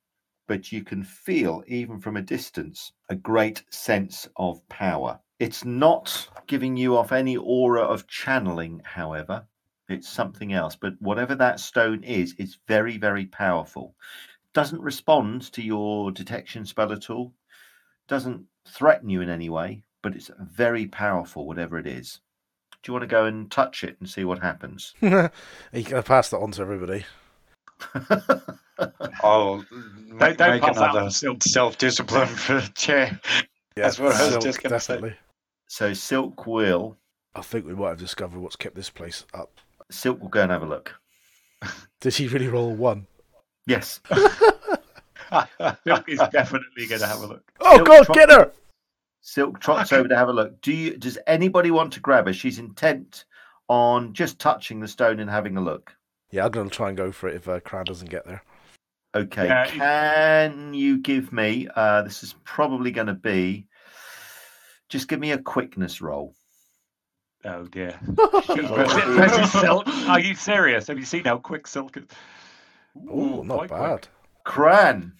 but 0.48 0.72
you 0.72 0.84
can 0.84 1.04
feel, 1.04 1.64
even 1.68 2.00
from 2.00 2.18
a 2.18 2.22
distance, 2.22 2.92
a 3.10 3.16
great 3.16 3.64
sense 3.70 4.28
of 4.36 4.68
power. 4.68 5.20
It's 5.40 5.64
not 5.64 6.28
giving 6.48 6.76
you 6.76 6.98
off 6.98 7.12
any 7.12 7.38
aura 7.38 7.82
of 7.82 8.08
channeling, 8.08 8.82
however. 8.84 9.48
It's 9.92 10.10
something 10.10 10.54
else. 10.54 10.76
But 10.76 10.94
whatever 11.00 11.36
that 11.36 11.60
stone 11.60 12.04
is, 12.04 12.36
it's 12.38 12.60
very, 12.68 12.98
very 12.98 13.26
powerful. 13.26 13.96
Doesn't 14.54 14.82
respond 14.82 15.52
to 15.54 15.62
your 15.62 16.12
detection 16.12 16.66
spell 16.66 16.92
at 16.92 17.10
all. 17.10 17.34
Doesn't 18.08 18.46
threaten 18.68 19.10
you 19.10 19.22
in 19.22 19.30
any 19.30 19.50
way, 19.50 19.84
but 20.02 20.16
it's 20.16 20.32
very 20.40 20.88
powerful, 20.88 21.48
whatever 21.48 21.78
it 21.78 21.88
is. 21.88 22.20
Do 22.84 22.90
you 22.90 22.94
want 22.94 23.04
to 23.04 23.08
go 23.08 23.26
and 23.26 23.50
touch 23.50 23.84
it 23.84 23.98
and 24.00 24.10
see 24.10 24.26
what 24.26 24.40
happens? 24.40 24.94
you 25.02 25.30
can 25.84 26.04
pass 26.04 26.30
that 26.30 26.40
on 26.40 26.52
to 26.52 26.62
everybody. 26.62 27.06
I'll 29.24 29.66
make, 29.70 30.38
don't 30.38 30.52
make 30.52 30.62
pass 30.64 30.78
another 30.78 31.06
the 31.06 31.38
self 31.46 31.78
discipline 31.78 32.28
for 32.28 32.62
the 32.62 32.72
chair. 32.76 33.20
That's 33.76 34.00
what 34.00 34.16
I 34.16 34.36
was 34.36 34.44
just 34.44 34.62
gonna 34.62 34.80
say. 34.80 34.96
definitely. 34.96 35.18
so 35.68 35.94
Silk 35.94 36.46
will 36.46 36.98
I 37.34 37.42
think 37.42 37.66
we 37.66 37.74
might 37.74 37.90
have 37.90 38.00
discovered 38.00 38.40
what's 38.40 38.56
kept 38.56 38.76
this 38.76 38.90
place 38.90 39.26
up. 39.34 39.60
Silk 39.92 40.22
will 40.22 40.30
go 40.30 40.42
and 40.42 40.52
have 40.52 40.64
a 40.64 40.68
look. 40.68 40.94
Did 42.02 42.14
he 42.16 42.28
really 42.28 42.48
roll 42.48 42.74
one? 42.74 43.08
Yes. 43.68 44.00
Silk 45.86 46.10
is 46.10 46.20
definitely 46.32 46.88
going 46.88 47.02
to 47.02 47.08
have 47.08 47.22
a 47.22 47.28
look. 47.28 47.52
Oh 47.62 47.76
Silk 47.76 47.88
God, 47.88 48.04
tro- 48.06 48.16
get 48.16 48.30
her! 48.32 48.52
Silk 49.22 49.60
trots 49.60 49.94
over 49.94 50.08
to 50.08 50.16
have 50.16 50.30
a 50.30 50.34
look. 50.34 50.60
Do 50.62 50.74
you? 50.74 50.98
Does 50.98 51.18
anybody 51.28 51.72
want 51.72 51.94
to 51.94 52.00
grab 52.00 52.26
her? 52.28 52.34
She's 52.34 52.60
intent 52.60 53.26
on 53.70 54.14
just 54.14 54.40
touching 54.40 54.80
the 54.80 54.88
stone 54.88 55.20
and 55.20 55.30
having 55.30 55.58
a 55.58 55.62
look. 55.62 55.94
Yeah, 56.32 56.46
I'm 56.46 56.52
gonna 56.52 56.70
try 56.70 56.90
and 56.90 56.98
go 56.98 57.12
for 57.12 57.30
it 57.30 57.36
if 57.36 57.48
uh, 57.48 57.60
Cran 57.60 57.86
doesn't 57.86 58.10
get 58.10 58.26
there. 58.26 58.42
Okay. 59.14 59.46
Yeah, 59.48 59.66
it- 59.68 59.72
Can 59.74 60.74
you 60.74 60.98
give 60.98 61.32
me? 61.32 61.68
Uh, 61.76 62.02
this 62.02 62.24
is 62.24 62.34
probably 62.44 62.92
going 62.92 63.08
to 63.08 63.14
be. 63.14 63.68
Just 64.90 65.08
give 65.08 65.20
me 65.20 65.32
a 65.32 65.38
quickness 65.38 66.02
roll. 66.02 66.34
Oh 67.46 67.66
dear. 67.66 68.00
Versus 68.04 69.56
oh, 69.56 69.60
Silk. 69.62 69.88
Are 70.08 70.20
you 70.20 70.36
serious? 70.36 70.88
Have 70.88 71.00
you 71.00 71.06
seen 71.06 71.24
how 71.24 71.38
quick 71.38 71.68
Silk 71.68 71.98
is? 71.98 72.04
Oh, 73.10 73.42
not 73.42 73.58
quite 73.58 73.70
quick. 73.70 73.82
bad. 73.82 74.08
Cran. 74.44 75.14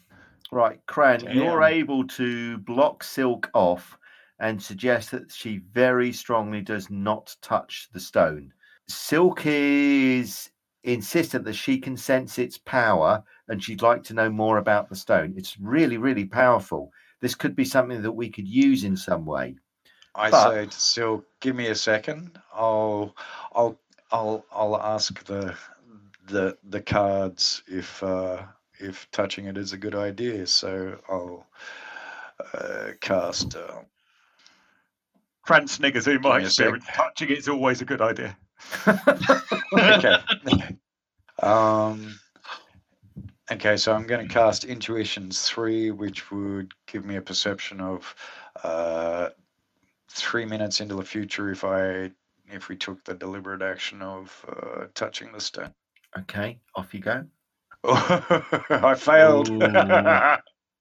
Right, 0.52 0.86
Cran, 0.86 1.22
you're 1.32 1.64
able 1.64 2.06
to 2.08 2.58
block 2.58 3.06
Silk 3.06 3.50
off 3.54 3.98
and 4.40 4.62
suggest 4.62 5.12
that 5.12 5.32
she 5.32 5.62
very 5.72 6.12
strongly 6.12 6.62
does 6.62 6.90
not 6.90 7.34
touch 7.42 7.88
the 7.94 8.02
stone. 8.02 8.52
Silk 8.90 9.46
is 9.46 10.50
insistent 10.84 11.46
that 11.46 11.54
she 11.54 11.78
can 11.78 11.96
sense 11.96 12.38
its 12.38 12.58
power 12.58 13.24
and 13.48 13.64
she'd 13.64 13.82
like 13.82 14.04
to 14.04 14.14
know 14.14 14.30
more 14.30 14.58
about 14.58 14.90
the 14.90 14.96
stone. 14.96 15.34
It's 15.38 15.58
really, 15.60 15.98
really 15.98 16.26
powerful. 16.26 16.92
This 17.22 17.36
could 17.36 17.56
be 17.56 17.66
something 17.66 18.02
that 18.02 18.12
we 18.12 18.30
could 18.30 18.48
use 18.48 18.84
in 18.84 18.98
some 18.98 19.26
way. 19.26 19.56
I 20.16 20.30
But- 20.30 20.50
say 20.52 20.66
to 20.66 20.72
Silk, 20.80 21.26
give 21.40 21.56
me 21.56 21.68
a 21.68 21.76
second. 21.76 22.40
I'll 22.54 23.16
I'll 23.54 23.80
I'll 24.12 24.46
I'll 24.52 24.78
ask 24.82 25.24
the 25.26 25.56
the 26.28 26.58
the 26.70 26.82
cards 26.82 27.64
if 27.68 28.02
uh 28.04 28.44
if 28.80 29.10
touching 29.12 29.46
it 29.46 29.58
is 29.58 29.74
a 29.74 29.78
good 29.78 29.96
idea. 29.96 30.46
So 30.48 31.00
I'll 31.10 31.46
uh, 32.54 32.92
cast 33.02 33.56
uh, 33.56 33.82
Cran 35.44 35.68
sniggers 35.68 36.08
in 36.08 36.22
my 36.22 36.40
me 36.40 36.46
a 36.46 36.50
sec. 36.50 36.66
experience. 36.68 36.86
Touching 36.94 37.30
it 37.30 37.38
is 37.38 37.48
always 37.48 37.82
a 37.82 37.86
good 37.86 38.02
idea. 38.02 38.38
okay. 39.78 40.18
um 41.44 42.20
okay, 43.52 43.78
so 43.78 43.94
I'm 43.94 44.06
gonna 44.08 44.28
cast 44.28 44.66
Intuitions 44.66 45.48
three, 45.48 45.92
which 45.92 46.32
would 46.32 46.74
give 46.88 47.06
me 47.06 47.16
a 47.16 47.22
perception 47.22 47.80
of 47.80 48.14
uh 48.64 49.30
three 50.14 50.46
minutes 50.46 50.82
into 50.82 50.96
the 50.96 51.04
future 51.04 51.52
if 51.52 51.64
I 51.64 52.12
if 52.52 52.68
we 52.70 52.76
took 52.76 53.04
the 53.06 53.14
deliberate 53.14 53.62
action 53.62 54.02
of 54.02 54.46
uh, 54.50 54.86
touching 54.94 55.32
the 55.32 55.40
stone. 55.40 55.74
okay, 56.20 56.60
off 56.76 56.94
you 56.94 57.00
go. 57.00 57.24
I 57.84 58.96
failed. 58.98 59.48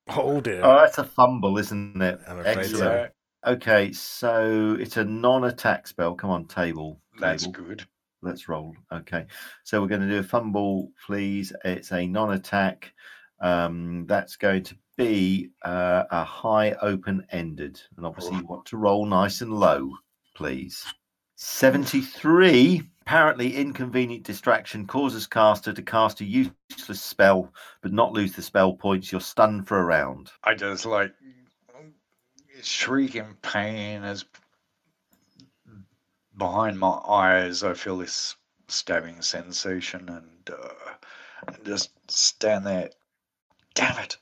Hold 0.08 0.46
it. 0.48 0.60
Oh, 0.62 0.74
that's 0.80 0.98
a 0.98 1.04
fumble, 1.04 1.58
isn't 1.58 2.00
it? 2.02 2.20
I'm 2.26 2.40
afraid 2.40 2.54
so. 2.54 2.60
Excellent. 2.60 3.12
Okay, 3.46 3.92
so 3.92 4.76
it's 4.78 4.98
a 4.98 5.04
non-attack 5.04 5.86
spell. 5.86 6.14
Come 6.14 6.30
on, 6.30 6.44
table. 6.46 7.00
that's 7.18 7.44
table. 7.44 7.52
good. 7.52 7.86
Let's 8.22 8.48
roll. 8.50 8.74
Okay, 8.92 9.26
so 9.64 9.80
we're 9.80 9.88
going 9.88 10.02
to 10.02 10.08
do 10.08 10.18
a 10.18 10.22
fumble, 10.22 10.90
please. 11.06 11.52
It's 11.64 11.92
a 11.92 12.06
non-attack. 12.06 12.92
Um, 13.40 14.04
that's 14.06 14.36
going 14.36 14.64
to 14.64 14.76
be 14.96 15.50
uh, 15.64 16.04
a 16.10 16.24
high 16.24 16.72
open-ended, 16.82 17.80
and 17.96 18.04
obviously 18.04 18.36
you 18.36 18.46
want 18.46 18.66
to 18.66 18.76
roll 18.76 19.06
nice 19.06 19.40
and 19.40 19.52
low, 19.52 19.92
please. 20.34 20.84
Seventy-three. 21.36 22.82
Apparently, 23.00 23.56
inconvenient 23.56 24.24
distraction 24.24 24.86
causes 24.86 25.26
caster 25.26 25.72
to 25.72 25.82
cast 25.82 26.20
a 26.20 26.24
useless 26.24 27.00
spell, 27.00 27.52
but 27.80 27.92
not 27.92 28.12
lose 28.12 28.34
the 28.34 28.42
spell 28.42 28.74
points. 28.74 29.10
You're 29.10 29.22
stunned 29.22 29.66
for 29.66 29.78
a 29.78 29.84
round. 29.84 30.30
I 30.44 30.54
just 30.54 30.84
like 30.84 31.12
shriek 32.62 33.16
in 33.16 33.34
pain 33.42 34.04
as 34.04 34.26
behind 36.36 36.78
my 36.78 37.00
eyes 37.08 37.64
I 37.64 37.72
feel 37.72 37.98
this 37.98 38.36
stabbing 38.68 39.22
sensation 39.22 40.08
and, 40.08 40.50
uh, 40.50 40.92
and 41.48 41.64
just 41.64 41.90
stand 42.10 42.66
there. 42.66 42.90
Damn 43.80 43.98
it! 43.98 44.18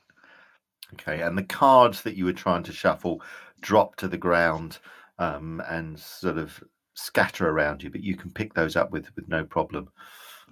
Okay, 0.94 1.21
and 1.21 1.37
the 1.37 1.42
cards 1.42 2.03
that 2.03 2.14
you 2.14 2.25
were 2.25 2.33
trying 2.33 2.62
to 2.62 2.73
shuffle 2.73 3.21
drop 3.61 3.97
to 3.97 4.09
the 4.09 4.16
ground 4.16 4.79
um, 5.18 5.61
and 5.68 5.99
sort 5.99 6.38
of 6.38 6.62
scatter 6.94 7.49
around 7.49 7.83
you, 7.83 7.90
but 7.90 8.03
you 8.03 8.16
can 8.16 8.31
pick 8.31 8.55
those 8.55 8.77
up 8.77 8.90
with 8.92 9.14
with 9.16 9.29
no 9.29 9.44
problem. 9.44 9.88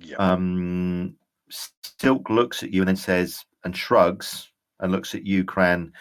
Yeah. 0.00 0.16
Um, 0.16 1.16
Silk 1.48 2.28
looks 2.28 2.62
at 2.62 2.72
you 2.72 2.82
and 2.82 2.88
then 2.88 2.96
says, 2.96 3.44
and 3.64 3.76
shrugs 3.76 4.50
and 4.80 4.92
looks 4.92 5.14
at 5.14 5.24
you, 5.24 5.44
Cran. 5.44 5.92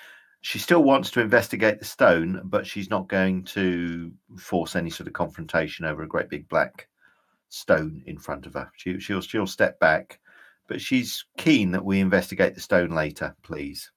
She 0.42 0.60
still 0.60 0.84
wants 0.84 1.10
to 1.12 1.22
investigate 1.22 1.80
the 1.80 1.86
stone, 1.86 2.42
but 2.46 2.68
she's 2.68 2.90
not 2.90 3.08
going 3.08 3.44
to 3.46 4.12
force 4.38 4.76
any 4.76 4.90
sort 4.90 5.08
of 5.08 5.14
confrontation 5.14 5.86
over 5.86 6.04
a 6.04 6.08
great 6.08 6.30
big 6.30 6.48
black 6.50 6.88
stone 7.50 8.04
in 8.06 8.18
front 8.18 8.46
of 8.46 8.54
her. 8.54 8.72
She, 8.76 9.00
she'll 9.00 9.22
she'll 9.22 9.48
step 9.48 9.80
back, 9.80 10.20
but 10.68 10.82
she's 10.82 11.26
keen 11.38 11.72
that 11.72 11.84
we 11.84 12.00
investigate 12.00 12.56
the 12.56 12.62
stone 12.62 12.90
later, 12.90 13.36
please. 13.44 13.92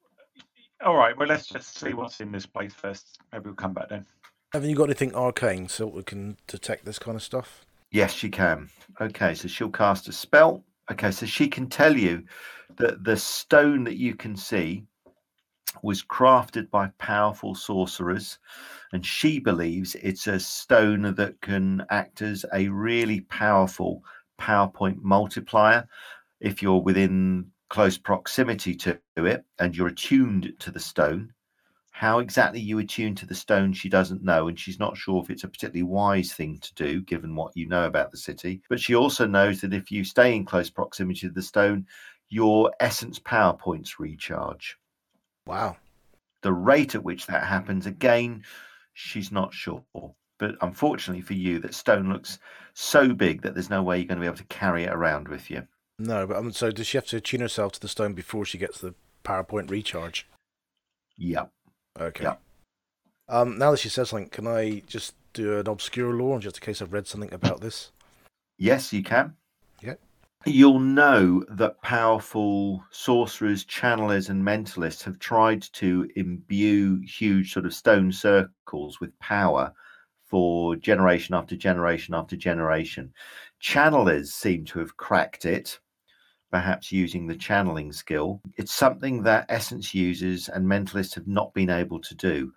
All 0.85 0.97
right. 0.97 1.17
Well, 1.17 1.29
let's 1.29 1.47
just 1.47 1.79
see 1.79 1.93
what's 1.93 2.21
in 2.21 2.31
this 2.31 2.47
place 2.47 2.73
first. 2.73 3.19
Maybe 3.33 3.47
we'll 3.47 3.55
come 3.55 3.75
back 3.75 3.89
then. 3.89 4.07
Haven't 4.53 4.71
you 4.71 4.77
got 4.77 4.85
anything 4.85 5.15
arcane 5.15 5.69
so 5.69 5.87
we 5.87 6.03
can 6.03 6.37
detect 6.47 6.85
this 6.85 6.99
kind 6.99 7.17
of 7.17 7.23
stuff? 7.23 7.67
Yes, 7.91 8.13
she 8.13 8.29
can. 8.29 8.69
Okay, 9.01 9.35
so 9.35 9.49
she'll 9.49 9.71
cast 9.71 10.09
a 10.09 10.13
spell. 10.13 10.65
Okay, 10.91 11.11
so 11.11 11.27
she 11.27 11.49
can 11.49 11.69
tell 11.69 11.97
you 11.97 12.23
that 12.77 13.03
the 13.05 13.17
stone 13.17 13.85
that 13.85 13.97
you 13.97 14.15
can 14.15 14.37
see 14.37 14.85
was 15.83 16.03
crafted 16.03 16.71
by 16.71 16.91
powerful 16.99 17.55
sorcerers, 17.55 18.39
and 18.93 19.05
she 19.05 19.39
believes 19.39 19.95
it's 19.97 20.27
a 20.27 20.41
stone 20.41 21.15
that 21.15 21.41
can 21.41 21.85
act 21.91 22.23
as 22.23 22.45
a 22.55 22.69
really 22.69 23.21
powerful 23.23 24.03
power 24.39 24.69
point 24.69 25.03
multiplier. 25.03 25.87
If 26.41 26.63
you're 26.63 26.81
within 26.81 27.51
close 27.69 27.99
proximity 27.99 28.75
to 28.77 28.99
it 29.17 29.45
and 29.59 29.77
you're 29.77 29.89
attuned 29.89 30.55
to 30.61 30.71
the 30.71 30.81
stone, 30.81 31.33
how 31.91 32.21
exactly 32.21 32.61
you 32.61 32.79
attune 32.79 33.17
to 33.17 33.27
the 33.27 33.35
stone, 33.35 33.73
she 33.73 33.89
doesn't 33.89 34.23
know, 34.23 34.47
and 34.47 34.59
she's 34.59 34.79
not 34.79 34.97
sure 34.97 35.21
if 35.21 35.31
it's 35.31 35.43
a 35.43 35.49
particularly 35.49 35.83
wise 35.83 36.33
thing 36.33 36.59
to 36.59 36.75
do, 36.75 37.03
given 37.03 37.35
what 37.35 37.57
you 37.57 37.67
know 37.67 37.87
about 37.87 38.13
the 38.13 38.17
city. 38.17 38.63
But 38.69 38.79
she 38.79 38.95
also 38.95 39.27
knows 39.27 39.61
that 39.61 39.75
if 39.75 39.91
you 39.91 40.05
stay 40.05 40.37
in 40.37 40.45
close 40.45 40.71
proximity 40.71 41.27
to 41.27 41.31
the 41.33 41.43
stone, 41.43 41.87
your 42.29 42.73
essence 42.79 43.19
power 43.19 43.53
points 43.53 43.99
recharge. 43.99 44.77
Wow. 45.47 45.77
The 46.43 46.53
rate 46.53 46.95
at 46.95 47.03
which 47.03 47.27
that 47.27 47.43
happens, 47.45 47.87
again, 47.87 48.45
she's 48.93 49.33
not 49.33 49.53
sure. 49.53 49.83
But 50.39 50.55
unfortunately 50.61 51.23
for 51.23 51.35
you, 51.35 51.59
that 51.59 51.75
stone 51.75 52.13
looks 52.13 52.39
so 52.75 53.13
big 53.13 53.43
that 53.43 53.55
there's 53.55 53.71
no 53.71 53.83
way 53.83 53.99
you're 53.99 54.07
going 54.07 54.19
to 54.19 54.21
be 54.21 54.27
able 54.27 54.37
to 54.37 54.45
carry 54.45 54.85
it 54.85 54.93
around 54.93 55.27
with 55.27 55.51
you. 55.51 55.67
No, 55.99 56.27
but 56.27 56.37
um, 56.37 56.53
so 56.53 56.71
does 56.71 56.87
she 56.87 56.97
have 56.97 57.07
to 57.07 57.21
tune 57.21 57.41
herself 57.41 57.73
to 57.73 57.81
the 57.81 57.89
stone 57.89 58.13
before 58.13 58.45
she 58.45 58.59
gets 58.59 58.81
the 58.81 58.95
power 59.25 59.43
point 59.43 59.71
recharge? 59.71 60.27
Yep. 61.17 61.51
Okay. 61.99 62.25
Yeah. 62.25 62.37
Um, 63.29 63.59
now 63.59 63.73
that 63.73 63.81
she 63.81 63.89
says 63.89 64.11
something, 64.11 64.29
can 64.29 64.47
I 64.47 64.83
just 64.87 65.15
do 65.33 65.59
an 65.59 65.69
obscure 65.69 66.15
lore 66.15 66.39
just 66.39 66.59
in 66.59 66.63
case 66.63 66.81
I've 66.81 66.93
read 66.93 67.07
something 67.07 67.33
about 67.33 67.61
this? 67.61 67.91
Yes, 68.59 68.93
you 68.93 69.03
can. 69.03 69.35
Yeah. 69.83 69.95
You'll 70.47 70.79
know 70.79 71.45
that 71.51 71.83
powerful 71.83 72.83
sorcerers, 72.91 73.65
channelers, 73.65 74.31
and 74.31 74.43
mentalists 74.43 75.03
have 75.03 75.19
tried 75.19 75.63
to 75.75 76.09
imbue 76.15 77.01
huge 77.01 77.53
sort 77.53 77.67
of 77.67 77.75
stone 77.75 78.13
circles 78.13 79.01
with 79.01 79.19
power 79.19 79.73
for 80.27 80.77
generation 80.77 81.35
after 81.35 81.57
generation 81.57 82.15
after 82.15 82.37
generation. 82.37 83.13
Channelers 83.61 84.33
seem 84.33 84.65
to 84.67 84.79
have 84.79 84.97
cracked 84.97 85.45
it, 85.45 85.81
perhaps 86.51 86.93
using 86.93 87.27
the 87.27 87.37
channeling 87.37 87.93
skill. 87.93 88.41
It's 88.57 88.75
something 88.75 89.23
that 89.25 89.47
Essence 89.49 89.95
users 89.95 90.49
and 90.49 90.67
mentalists 90.67 91.15
have 91.15 91.27
not 91.27 91.53
been 91.55 91.71
able 91.71 92.01
to 92.01 92.15
do. 92.15 92.53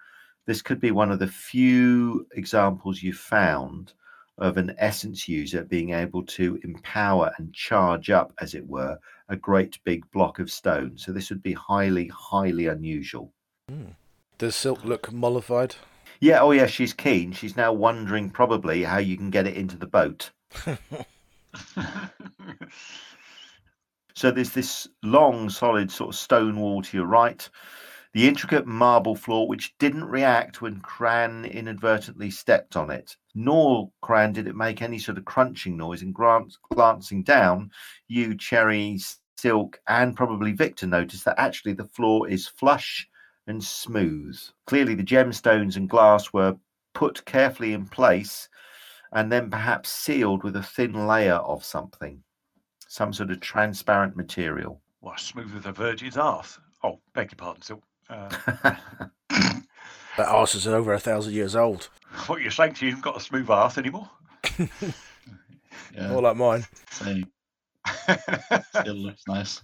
This 0.46 0.62
could 0.62 0.80
be 0.80 0.92
one 0.92 1.12
of 1.12 1.20
the 1.20 1.28
few 1.28 2.28
examples 2.34 3.04
you've 3.04 3.18
found 3.18 3.94
of 4.38 4.58
an 4.58 4.74
essence 4.80 5.28
user 5.28 5.64
being 5.64 5.92
able 5.92 6.24
to 6.24 6.60
empower 6.64 7.32
and 7.38 7.54
charge 7.54 8.10
up, 8.10 8.34
as 8.42 8.56
it 8.56 8.68
were, 8.68 8.98
a 9.30 9.36
great 9.36 9.78
big 9.84 10.10
block 10.12 10.40
of 10.40 10.50
stone. 10.50 10.98
So 10.98 11.12
this 11.12 11.30
would 11.30 11.44
be 11.44 11.54
highly, 11.54 12.08
highly 12.08 12.68
unusual. 12.68 13.32
Hmm. 13.70 13.92
Does 14.40 14.56
Silk 14.56 14.84
look 14.84 15.12
mollified? 15.12 15.76
Yeah, 16.20 16.42
oh 16.42 16.52
yeah, 16.52 16.66
she's 16.66 16.94
keen. 16.94 17.32
She's 17.32 17.56
now 17.56 17.72
wondering 17.72 18.32
probably 18.32 18.84
how 18.84 18.98
you 18.98 19.16
can 19.16 19.30
get 19.30 19.48
it 19.48 19.56
into 19.56 19.78
the 19.78 19.88
boat. 19.88 20.32
So 24.14 24.32
there's 24.32 24.52
this 24.52 24.88
long, 25.04 25.50
solid 25.50 25.92
sort 25.92 26.10
of 26.10 26.20
stone 26.20 26.60
wall 26.60 26.82
to 26.82 26.98
your 26.98 27.06
right, 27.06 27.48
the 28.14 28.28
intricate 28.28 28.68
marble 28.68 29.16
floor, 29.16 29.48
which 29.48 29.78
didn't 29.78 30.06
react 30.06 30.62
when 30.62 30.82
Cran 30.82 31.46
inadvertently 31.46 32.30
stepped 32.30 32.76
on 32.76 32.90
it. 32.90 33.16
Nor, 33.34 33.92
Cran, 34.02 34.34
did 34.34 34.48
it 34.48 34.56
make 34.56 34.82
any 34.82 35.00
sort 35.00 35.18
of 35.18 35.26
crunching 35.26 35.78
noise. 35.78 36.02
And 36.02 36.14
glancing 36.14 37.24
down, 37.24 37.72
you, 38.08 38.36
Cherry, 38.36 39.00
Silk, 39.38 39.80
and 39.88 40.16
probably 40.16 40.52
Victor 40.52 40.88
noticed 40.88 41.26
that 41.26 41.40
actually 41.40 41.74
the 41.74 41.86
floor 41.86 42.28
is 42.28 42.48
flush 42.48 43.08
and 43.48 43.64
smooth. 43.64 44.40
Clearly, 44.68 44.94
the 44.94 45.04
gemstones 45.04 45.78
and 45.78 45.90
glass 45.90 46.34
were 46.34 46.58
put 46.94 47.24
carefully 47.26 47.74
in 47.74 47.88
place 47.88 48.50
and 49.14 49.32
then 49.32 49.50
perhaps 49.50 49.90
sealed 49.90 50.44
with 50.44 50.56
a 50.56 50.64
thin 50.64 51.08
layer 51.08 51.36
of 51.36 51.64
something, 51.64 52.24
some 52.92 53.14
sort 53.14 53.32
of 53.32 53.40
transparent 53.40 54.18
material. 54.18 54.82
Well, 55.00 55.16
smooth 55.18 55.56
as 55.56 55.66
a 55.66 55.72
virgin's 55.72 56.18
arse. 56.18 56.60
Oh, 56.84 57.00
beg 57.14 57.32
your 57.32 57.38
pardon, 57.38 57.62
Silk. 57.62 57.82
Uh, 58.10 58.30
That 60.18 60.28
arse 60.28 60.56
is 60.56 60.68
over 60.68 60.92
a 60.92 61.00
thousand 61.00 61.34
years 61.34 61.56
old. 61.56 61.88
what 62.28 62.42
you're 62.42 62.52
saying 62.52 62.74
to 62.74 62.86
you, 62.86 62.92
you've 62.92 63.02
got 63.02 63.16
a 63.16 63.22
smooth 63.22 63.50
arse 63.50 63.78
anymore? 63.78 64.10
Yeah, 65.96 66.10
More 66.10 66.22
like 66.22 66.36
mine. 66.36 66.66
same. 66.90 67.26
Still 68.80 68.96
looks 68.96 69.24
nice. 69.28 69.62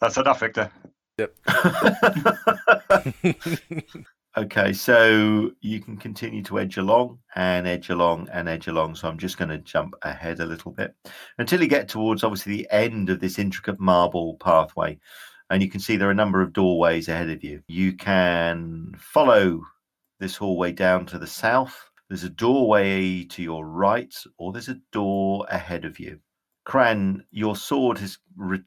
That's 0.00 0.16
enough, 0.16 0.40
Victor. 0.40 0.70
Okay, 4.36 4.72
so 4.72 5.50
you 5.60 5.80
can 5.80 5.96
continue 5.96 6.42
to 6.44 6.58
edge 6.58 6.76
along 6.76 7.18
and 7.36 7.66
edge 7.66 7.90
along 7.90 8.28
and 8.32 8.48
edge 8.48 8.66
along. 8.66 8.96
So 8.96 9.08
I'm 9.08 9.18
just 9.18 9.38
going 9.38 9.50
to 9.50 9.58
jump 9.58 9.94
ahead 10.02 10.40
a 10.40 10.46
little 10.46 10.72
bit 10.72 10.94
until 11.38 11.62
you 11.62 11.68
get 11.68 11.88
towards 11.88 12.24
obviously 12.24 12.56
the 12.56 12.68
end 12.70 13.10
of 13.10 13.20
this 13.20 13.38
intricate 13.38 13.80
marble 13.80 14.36
pathway. 14.40 14.98
And 15.50 15.62
you 15.62 15.70
can 15.70 15.80
see 15.80 15.96
there 15.96 16.08
are 16.08 16.12
a 16.12 16.14
number 16.14 16.40
of 16.40 16.52
doorways 16.52 17.08
ahead 17.08 17.30
of 17.30 17.44
you. 17.44 17.62
You 17.68 17.94
can 17.96 18.94
follow 18.98 19.62
this 20.18 20.36
hallway 20.36 20.72
down 20.72 21.06
to 21.06 21.18
the 21.18 21.26
south. 21.26 21.90
There's 22.08 22.24
a 22.24 22.30
doorway 22.30 23.24
to 23.24 23.42
your 23.42 23.66
right, 23.66 24.14
or 24.38 24.52
there's 24.52 24.68
a 24.68 24.80
door 24.92 25.46
ahead 25.50 25.84
of 25.84 25.98
you. 25.98 26.18
Cran, 26.64 27.24
your 27.30 27.56
sword 27.56 27.98
has 27.98 28.18
re- 28.36 28.62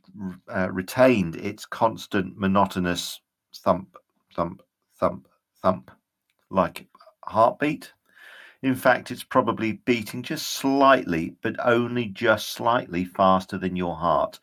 uh, 0.47 0.69
retained 0.71 1.35
its 1.35 1.65
constant 1.65 2.37
monotonous 2.37 3.19
thump, 3.55 3.97
thump, 4.35 4.61
thump, 4.99 5.27
thump, 5.61 5.91
like 6.49 6.87
heartbeat. 7.25 7.91
In 8.63 8.75
fact, 8.75 9.11
it's 9.11 9.23
probably 9.23 9.73
beating 9.85 10.23
just 10.23 10.47
slightly, 10.47 11.35
but 11.41 11.55
only 11.63 12.05
just 12.05 12.49
slightly 12.49 13.05
faster 13.05 13.57
than 13.57 13.75
your 13.75 13.95
heart. 13.95 14.39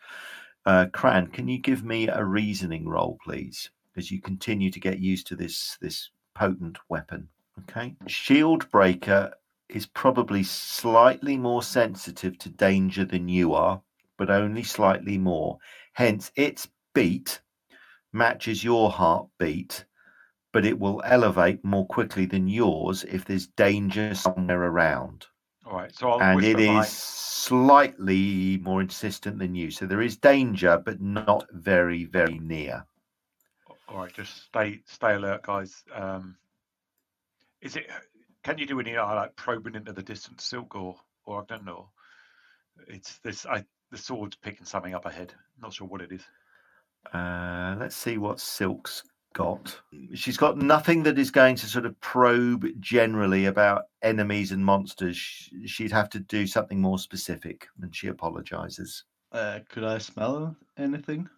Uh, 0.66 0.86
Cran, 0.92 1.26
can 1.26 1.48
you 1.48 1.58
give 1.58 1.84
me 1.84 2.08
a 2.08 2.24
reasoning 2.24 2.88
roll, 2.88 3.18
please, 3.22 3.70
as 3.96 4.10
you 4.10 4.20
continue 4.20 4.70
to 4.70 4.80
get 4.80 4.98
used 4.98 5.26
to 5.26 5.36
this 5.36 5.76
this 5.80 6.10
potent 6.34 6.78
weapon? 6.88 7.28
Okay. 7.60 7.94
Shield 8.06 8.70
breaker 8.70 9.32
is 9.68 9.86
probably 9.86 10.42
slightly 10.42 11.36
more 11.36 11.62
sensitive 11.62 12.38
to 12.38 12.48
danger 12.50 13.04
than 13.04 13.28
you 13.28 13.54
are, 13.54 13.82
but 14.16 14.30
only 14.30 14.62
slightly 14.62 15.18
more. 15.18 15.58
Hence, 15.92 16.30
its 16.36 16.68
beat 16.94 17.40
matches 18.12 18.62
your 18.62 18.90
heartbeat, 18.90 19.84
but 20.54 20.64
it 20.64 20.78
will 20.78 21.02
elevate 21.04 21.64
more 21.64 21.84
quickly 21.88 22.26
than 22.26 22.46
yours 22.46 23.02
if 23.10 23.24
there's 23.24 23.48
danger 23.48 24.14
somewhere 24.14 24.62
around. 24.62 25.26
All 25.66 25.74
right, 25.74 25.92
so 25.92 26.10
I'll 26.10 26.22
and 26.22 26.44
it 26.44 26.60
is 26.60 26.88
slightly 26.88 28.60
more 28.62 28.80
insistent 28.80 29.40
than 29.40 29.56
you. 29.56 29.72
So 29.72 29.84
there 29.84 30.00
is 30.00 30.16
danger, 30.16 30.80
but 30.82 31.00
not 31.00 31.48
very, 31.50 32.04
very 32.04 32.38
near. 32.38 32.86
All 33.88 33.98
right, 33.98 34.12
just 34.12 34.44
stay 34.44 34.80
stay 34.86 35.14
alert, 35.14 35.42
guys. 35.42 35.82
Um, 35.92 36.36
is 37.60 37.74
it? 37.74 37.90
Can 38.44 38.56
you 38.56 38.66
do 38.66 38.78
any 38.78 38.96
uh, 38.96 39.12
like 39.12 39.34
probing 39.34 39.74
into 39.74 39.92
the 39.92 40.02
distant 40.02 40.40
silk 40.40 40.76
or 40.76 40.94
or 41.24 41.38
Ogden 41.40 41.68
or 41.68 41.88
it's 42.86 43.18
this? 43.18 43.44
I 43.44 43.64
the 43.90 43.98
sword's 43.98 44.36
picking 44.36 44.66
something 44.66 44.94
up 44.94 45.06
ahead. 45.06 45.34
Not 45.60 45.72
sure 45.72 45.88
what 45.88 46.00
it 46.00 46.12
is. 46.12 46.22
Uh, 47.12 47.74
let's 47.80 47.96
see 47.96 48.18
what 48.18 48.38
Silk's 48.38 49.02
got. 49.34 49.78
She's 50.14 50.38
got 50.38 50.56
nothing 50.56 51.02
that 51.02 51.18
is 51.18 51.30
going 51.30 51.56
to 51.56 51.66
sort 51.66 51.84
of 51.84 52.00
probe 52.00 52.66
generally 52.80 53.44
about 53.44 53.84
enemies 54.02 54.52
and 54.52 54.64
monsters. 54.64 55.18
She'd 55.66 55.92
have 55.92 56.08
to 56.10 56.20
do 56.20 56.46
something 56.46 56.80
more 56.80 56.98
specific, 56.98 57.68
and 57.82 57.94
she 57.94 58.08
apologizes. 58.08 59.04
Uh, 59.30 59.58
could 59.68 59.84
I 59.84 59.98
smell 59.98 60.56
anything? 60.78 61.28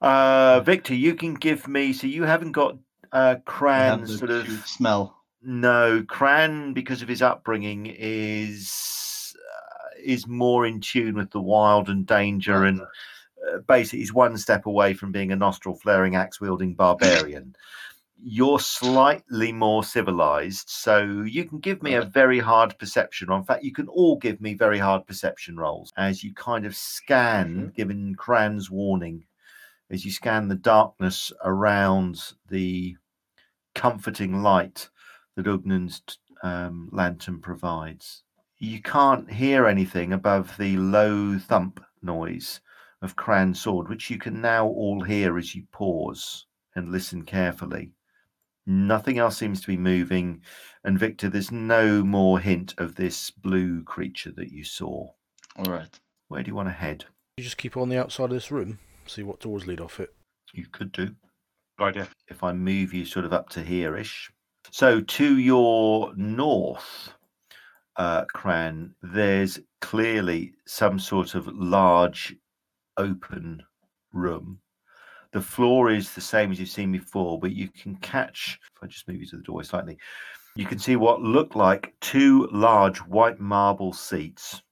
Uh, 0.00 0.60
Victor, 0.60 0.94
you 0.94 1.14
can 1.14 1.34
give 1.34 1.68
me. 1.68 1.92
So 1.92 2.06
you 2.06 2.24
haven't 2.24 2.52
got 2.52 2.76
uh, 3.12 3.16
I 3.16 3.28
have 3.28 3.44
Cran's 3.44 4.12
the 4.12 4.18
sort 4.18 4.30
of. 4.30 4.46
smell. 4.66 5.14
No, 5.42 6.04
Cran, 6.08 6.72
because 6.72 7.00
of 7.00 7.08
his 7.08 7.22
upbringing, 7.22 7.86
is 7.86 9.36
uh, 9.38 9.90
is 10.02 10.26
more 10.26 10.66
in 10.66 10.80
tune 10.80 11.14
with 11.14 11.30
the 11.30 11.40
wild 11.40 11.88
and 11.88 12.06
danger, 12.06 12.64
and 12.64 12.80
uh, 13.46 13.58
basically 13.66 14.00
he's 14.00 14.12
one 14.12 14.36
step 14.36 14.66
away 14.66 14.94
from 14.94 15.12
being 15.12 15.32
a 15.32 15.36
nostril 15.36 15.74
flaring, 15.74 16.16
axe 16.16 16.40
wielding 16.40 16.74
barbarian. 16.74 17.54
You're 18.20 18.58
slightly 18.58 19.52
more 19.52 19.84
civilized, 19.84 20.68
so 20.68 21.22
you 21.22 21.44
can 21.44 21.60
give 21.60 21.82
me 21.82 21.94
a 21.94 22.02
very 22.02 22.40
hard 22.40 22.76
perception. 22.78 23.30
In 23.30 23.44
fact, 23.44 23.62
you 23.62 23.72
can 23.72 23.86
all 23.88 24.16
give 24.16 24.40
me 24.40 24.54
very 24.54 24.78
hard 24.78 25.06
perception 25.06 25.56
rolls 25.56 25.92
as 25.96 26.24
you 26.24 26.34
kind 26.34 26.66
of 26.66 26.74
scan, 26.74 27.72
given 27.76 28.16
Cran's 28.16 28.70
warning, 28.70 29.24
as 29.90 30.04
you 30.04 30.10
scan 30.10 30.48
the 30.48 30.56
darkness 30.56 31.32
around 31.44 32.20
the 32.48 32.96
comforting 33.74 34.42
light 34.42 34.88
that 35.36 35.46
Ugnan's 35.46 36.02
um, 36.42 36.88
lantern 36.92 37.40
provides. 37.40 38.24
You 38.58 38.82
can't 38.82 39.30
hear 39.30 39.68
anything 39.68 40.12
above 40.12 40.56
the 40.58 40.76
low 40.76 41.38
thump 41.38 41.80
noise 42.02 42.60
of 43.02 43.16
Cran's 43.16 43.60
sword, 43.60 43.88
which 43.88 44.10
you 44.10 44.18
can 44.18 44.40
now 44.40 44.66
all 44.66 45.02
hear 45.02 45.38
as 45.38 45.54
you 45.54 45.64
pause 45.72 46.46
and 46.74 46.90
listen 46.90 47.22
carefully. 47.24 47.92
Nothing 48.66 49.18
else 49.18 49.38
seems 49.38 49.60
to 49.62 49.66
be 49.66 49.76
moving, 49.76 50.42
and 50.84 50.98
Victor, 50.98 51.28
there's 51.28 51.50
no 51.50 52.04
more 52.04 52.38
hint 52.38 52.74
of 52.78 52.96
this 52.96 53.30
blue 53.30 53.82
creature 53.82 54.32
that 54.32 54.52
you 54.52 54.62
saw. 54.64 55.08
All 55.56 55.64
right. 55.64 55.98
Where 56.28 56.42
do 56.42 56.48
you 56.48 56.54
want 56.54 56.68
to 56.68 56.72
head? 56.74 57.06
You 57.38 57.44
just 57.44 57.56
keep 57.56 57.76
on 57.76 57.88
the 57.88 57.98
outside 57.98 58.24
of 58.24 58.30
this 58.30 58.50
room, 58.50 58.78
see 59.06 59.22
what 59.22 59.40
doors 59.40 59.66
lead 59.66 59.80
off 59.80 60.00
it. 60.00 60.14
You 60.52 60.66
could 60.70 60.92
do. 60.92 61.14
Good 61.78 61.84
idea. 61.84 62.08
if 62.28 62.42
I 62.42 62.52
move 62.52 62.92
you 62.92 63.04
sort 63.04 63.24
of 63.24 63.32
up 63.32 63.48
to 63.50 63.62
here-ish. 63.62 64.30
So 64.70 65.00
to 65.00 65.38
your 65.38 66.12
north, 66.16 67.14
uh, 67.96 68.24
Cran, 68.26 68.94
there's 69.02 69.60
clearly 69.80 70.54
some 70.66 70.98
sort 70.98 71.34
of 71.34 71.46
large 71.46 72.36
open 72.98 73.62
room. 74.12 74.60
The 75.32 75.40
floor 75.40 75.90
is 75.90 76.14
the 76.14 76.20
same 76.20 76.50
as 76.50 76.58
you've 76.58 76.68
seen 76.68 76.92
before, 76.92 77.38
but 77.38 77.52
you 77.52 77.68
can 77.68 77.96
catch, 77.96 78.58
if 78.74 78.82
I 78.82 78.86
just 78.86 79.08
move 79.08 79.20
you 79.20 79.26
to 79.28 79.36
the 79.36 79.42
doorway 79.42 79.64
slightly, 79.64 79.98
you 80.56 80.66
can 80.66 80.78
see 80.78 80.96
what 80.96 81.22
look 81.22 81.54
like 81.54 81.94
two 82.00 82.48
large 82.52 82.98
white 82.98 83.38
marble 83.38 83.92
seats 83.92 84.62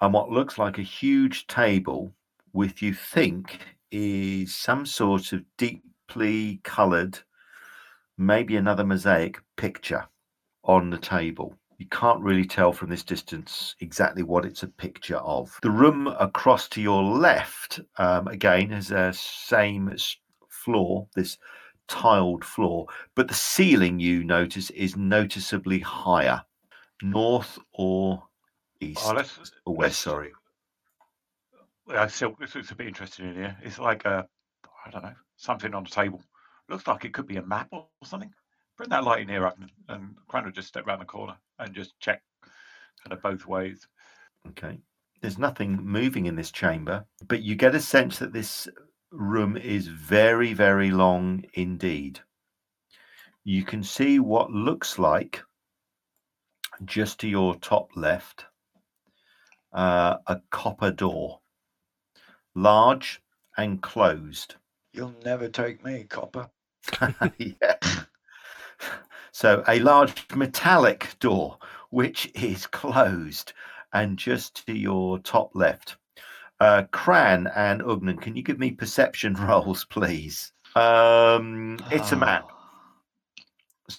and 0.00 0.12
what 0.12 0.30
looks 0.30 0.58
like 0.58 0.78
a 0.78 0.82
huge 0.82 1.46
table 1.46 2.12
with, 2.52 2.82
you 2.82 2.94
think, 2.94 3.60
is 3.90 4.54
some 4.54 4.86
sort 4.86 5.32
of 5.32 5.42
deeply 5.56 6.60
coloured, 6.64 7.18
maybe 8.16 8.56
another 8.56 8.84
mosaic 8.84 9.38
picture 9.56 10.06
on 10.64 10.90
the 10.90 10.98
table. 10.98 11.54
You 11.78 11.86
can't 11.86 12.20
really 12.20 12.44
tell 12.44 12.72
from 12.72 12.90
this 12.90 13.04
distance 13.04 13.76
exactly 13.78 14.24
what 14.24 14.44
it's 14.44 14.64
a 14.64 14.68
picture 14.68 15.18
of. 15.18 15.56
The 15.62 15.70
room 15.70 16.08
across 16.08 16.68
to 16.70 16.80
your 16.80 17.04
left, 17.04 17.78
um, 17.98 18.26
again, 18.26 18.70
has 18.70 18.90
a 18.90 19.12
same 19.12 19.94
floor, 20.48 21.06
this 21.14 21.38
tiled 21.86 22.44
floor, 22.44 22.86
but 23.14 23.28
the 23.28 23.34
ceiling 23.34 24.00
you 24.00 24.24
notice 24.24 24.70
is 24.70 24.96
noticeably 24.96 25.78
higher, 25.78 26.42
north 27.00 27.58
or 27.72 28.24
east 28.80 29.02
Oh, 29.04 29.12
let's 29.12 29.52
or 29.64 29.76
west. 29.76 30.00
Sorry. 30.00 30.32
I 31.88 32.08
still 32.08 32.36
this 32.38 32.54
looks 32.54 32.70
a 32.70 32.74
bit 32.74 32.88
interesting 32.88 33.28
in 33.28 33.34
here. 33.34 33.56
It's 33.62 33.78
like 33.78 34.04
a 34.04 34.26
I 34.84 34.90
don't 34.90 35.02
know 35.02 35.14
something 35.36 35.74
on 35.74 35.84
the 35.84 35.90
table. 35.90 36.22
Looks 36.68 36.86
like 36.86 37.04
it 37.04 37.14
could 37.14 37.26
be 37.26 37.36
a 37.36 37.42
map 37.42 37.68
or 37.70 37.86
something. 38.04 38.32
Bring 38.78 38.90
that 38.90 39.04
light 39.04 39.20
in 39.20 39.28
here 39.28 39.46
up, 39.46 39.58
and, 39.58 39.70
and 39.88 40.16
Cran 40.28 40.44
will 40.44 40.52
just 40.52 40.68
step 40.68 40.86
around 40.86 41.00
the 41.00 41.04
corner 41.04 41.36
and 41.58 41.74
just 41.74 41.98
check 42.00 42.22
kind 43.04 43.12
of 43.12 43.20
both 43.22 43.46
ways. 43.46 43.86
Okay. 44.48 44.78
There's 45.20 45.38
nothing 45.38 45.76
moving 45.82 46.26
in 46.26 46.36
this 46.36 46.52
chamber, 46.52 47.04
but 47.26 47.42
you 47.42 47.56
get 47.56 47.74
a 47.74 47.80
sense 47.80 48.18
that 48.20 48.32
this 48.32 48.68
room 49.10 49.56
is 49.56 49.88
very, 49.88 50.54
very 50.54 50.90
long 50.90 51.44
indeed. 51.54 52.20
you 53.44 53.64
can 53.64 53.82
see 53.82 54.18
what 54.20 54.50
looks 54.52 54.98
like 54.98 55.42
just 56.84 57.18
to 57.20 57.28
your 57.28 57.54
top 57.56 57.90
left 57.96 58.44
uh, 59.72 60.18
a 60.26 60.40
copper 60.50 60.90
door, 60.90 61.40
large 62.54 63.22
and 63.56 63.82
closed. 63.82 64.56
You'll 64.92 65.14
never 65.24 65.48
take 65.48 65.84
me, 65.84 66.04
copper. 66.04 66.50
yeah. 67.38 67.77
So 69.40 69.62
a 69.68 69.78
large 69.78 70.26
metallic 70.34 71.14
door, 71.20 71.58
which 71.90 72.28
is 72.34 72.66
closed, 72.66 73.52
and 73.92 74.18
just 74.18 74.66
to 74.66 74.76
your 74.76 75.20
top 75.20 75.54
left. 75.54 75.96
Uh, 76.58 76.82
Cran 76.90 77.46
and 77.54 77.80
Ugnan, 77.80 78.20
can 78.20 78.34
you 78.34 78.42
give 78.42 78.58
me 78.58 78.72
perception 78.72 79.34
rolls, 79.46 79.84
please? 79.84 80.52
Um, 80.74 81.78
it's 81.92 82.10
a 82.10 82.16
map. 82.16 82.50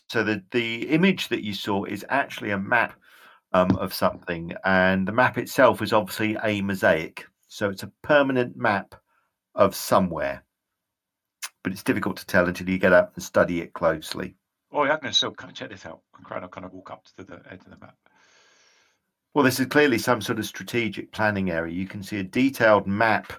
So 0.10 0.26
the 0.26 0.44
the 0.52 0.90
image 0.90 1.30
that 1.30 1.46
you 1.46 1.54
saw 1.54 1.86
is 1.86 2.06
actually 2.10 2.52
a 2.52 2.60
map 2.60 3.00
um, 3.54 3.78
of 3.78 3.94
something, 3.94 4.52
and 4.66 5.08
the 5.08 5.14
map 5.14 5.38
itself 5.38 5.82
is 5.82 5.94
obviously 5.94 6.36
a 6.44 6.60
mosaic. 6.60 7.26
So 7.48 7.70
it's 7.70 7.84
a 7.84 7.94
permanent 8.02 8.58
map 8.58 8.94
of 9.56 9.74
somewhere, 9.74 10.44
but 11.64 11.72
it's 11.72 11.84
difficult 11.84 12.18
to 12.18 12.26
tell 12.26 12.50
until 12.50 12.68
you 12.68 12.78
get 12.78 12.92
up 12.92 13.16
and 13.16 13.24
study 13.24 13.62
it 13.62 13.72
closely. 13.72 14.36
Oh, 14.72 14.84
yeah, 14.84 14.93
I'm 14.93 14.99
going 14.99 15.11
to 15.11 15.17
still 15.17 15.32
kind 15.32 15.51
of 15.51 15.57
check 15.57 15.70
this 15.72 15.86
out. 15.86 16.01
I'm 16.17 16.24
trying 16.26 16.41
to 16.41 16.47
kind 16.47 16.65
of 16.65 16.74
walk 16.74 16.91
up 16.91 17.03
to 17.17 17.24
the 17.24 17.41
edge 17.49 17.61
of 17.61 17.72
the 17.72 17.78
map. 17.82 17.95
Well, 19.34 19.43
this 19.43 19.59
is 19.59 19.67
clearly 19.67 19.97
some 19.97 20.22
sort 20.22 20.39
of 20.39 20.45
strategic 20.45 21.11
planning 21.11 21.49
area. 21.49 21.74
You 21.74 21.88
can 21.88 22.03
see 22.03 22.20
a 22.20 22.24
detailed 22.24 22.88
map 22.88 23.34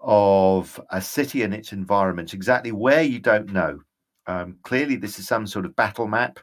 of 0.00 0.80
a 0.90 1.00
city 1.00 1.42
and 1.42 1.52
its 1.52 1.72
environment, 1.72 2.34
exactly 2.34 2.72
where 2.72 3.02
you 3.02 3.18
don't 3.18 3.52
know. 3.52 3.80
Um, 4.26 4.58
clearly, 4.62 4.96
this 4.96 5.18
is 5.18 5.26
some 5.26 5.46
sort 5.46 5.66
of 5.66 5.76
battle 5.76 6.06
map. 6.06 6.38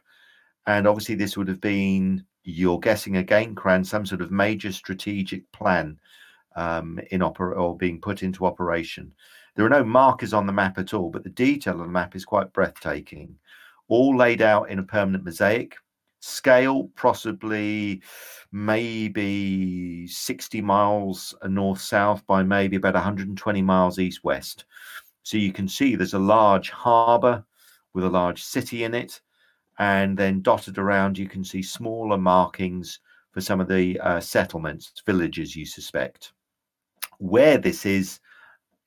And 0.66 0.88
obviously, 0.88 1.16
this 1.16 1.38
would 1.38 1.48
have 1.48 1.62
been, 1.62 2.26
you're 2.44 2.80
guessing 2.80 3.18
again, 3.18 3.56
Cran, 3.56 3.84
some 3.84 4.06
sort 4.06 4.22
of 4.22 4.32
major 4.32 4.72
strategic 4.72 5.50
plan 5.54 5.98
um, 6.56 7.00
in 7.12 7.22
opera 7.22 7.54
or 7.56 7.78
being 7.78 8.02
put 8.02 8.24
into 8.24 8.46
operation. 8.46 9.14
There 9.56 9.66
are 9.66 9.70
no 9.70 9.84
markers 9.84 10.34
on 10.34 10.46
the 10.46 10.54
map 10.54 10.78
at 10.78 10.94
all, 10.94 11.10
but 11.10 11.24
the 11.24 11.30
detail 11.30 11.76
on 11.76 11.80
the 11.80 11.88
map 11.88 12.16
is 12.16 12.26
quite 12.26 12.54
breathtaking. 12.54 13.38
All 13.88 14.18
laid 14.18 14.42
out 14.42 14.70
in 14.70 14.80
a 14.80 14.84
permanent 14.84 15.24
mosaic. 15.24 15.76
Scale, 16.20 16.90
possibly 16.96 18.02
maybe 18.52 20.08
60 20.08 20.62
miles 20.62 21.36
north 21.46 21.82
south 21.82 22.26
by 22.26 22.44
maybe 22.44 22.76
about 22.76 22.96
120 22.96 23.62
miles 23.62 24.00
east 24.00 24.24
west. 24.24 24.66
So 25.24 25.38
you 25.38 25.52
can 25.52 25.68
see 25.68 25.96
there's 25.96 26.14
a 26.14 26.20
large 26.20 26.70
harbour 26.70 27.44
with 27.94 28.06
a 28.06 28.10
large 28.10 28.44
city 28.44 28.84
in 28.84 28.94
it. 28.94 29.22
And 29.80 30.18
then 30.18 30.42
dotted 30.42 30.78
around, 30.78 31.18
you 31.18 31.28
can 31.28 31.44
see 31.44 31.62
smaller 31.62 32.18
markings 32.18 33.00
for 33.32 33.42
some 33.42 33.60
of 33.60 33.68
the 33.68 34.00
uh, 34.00 34.20
settlements, 34.20 34.92
villages 35.06 35.56
you 35.56 35.66
suspect. 35.66 36.34
Where 37.20 37.58
this 37.58 37.86
is, 37.86 38.20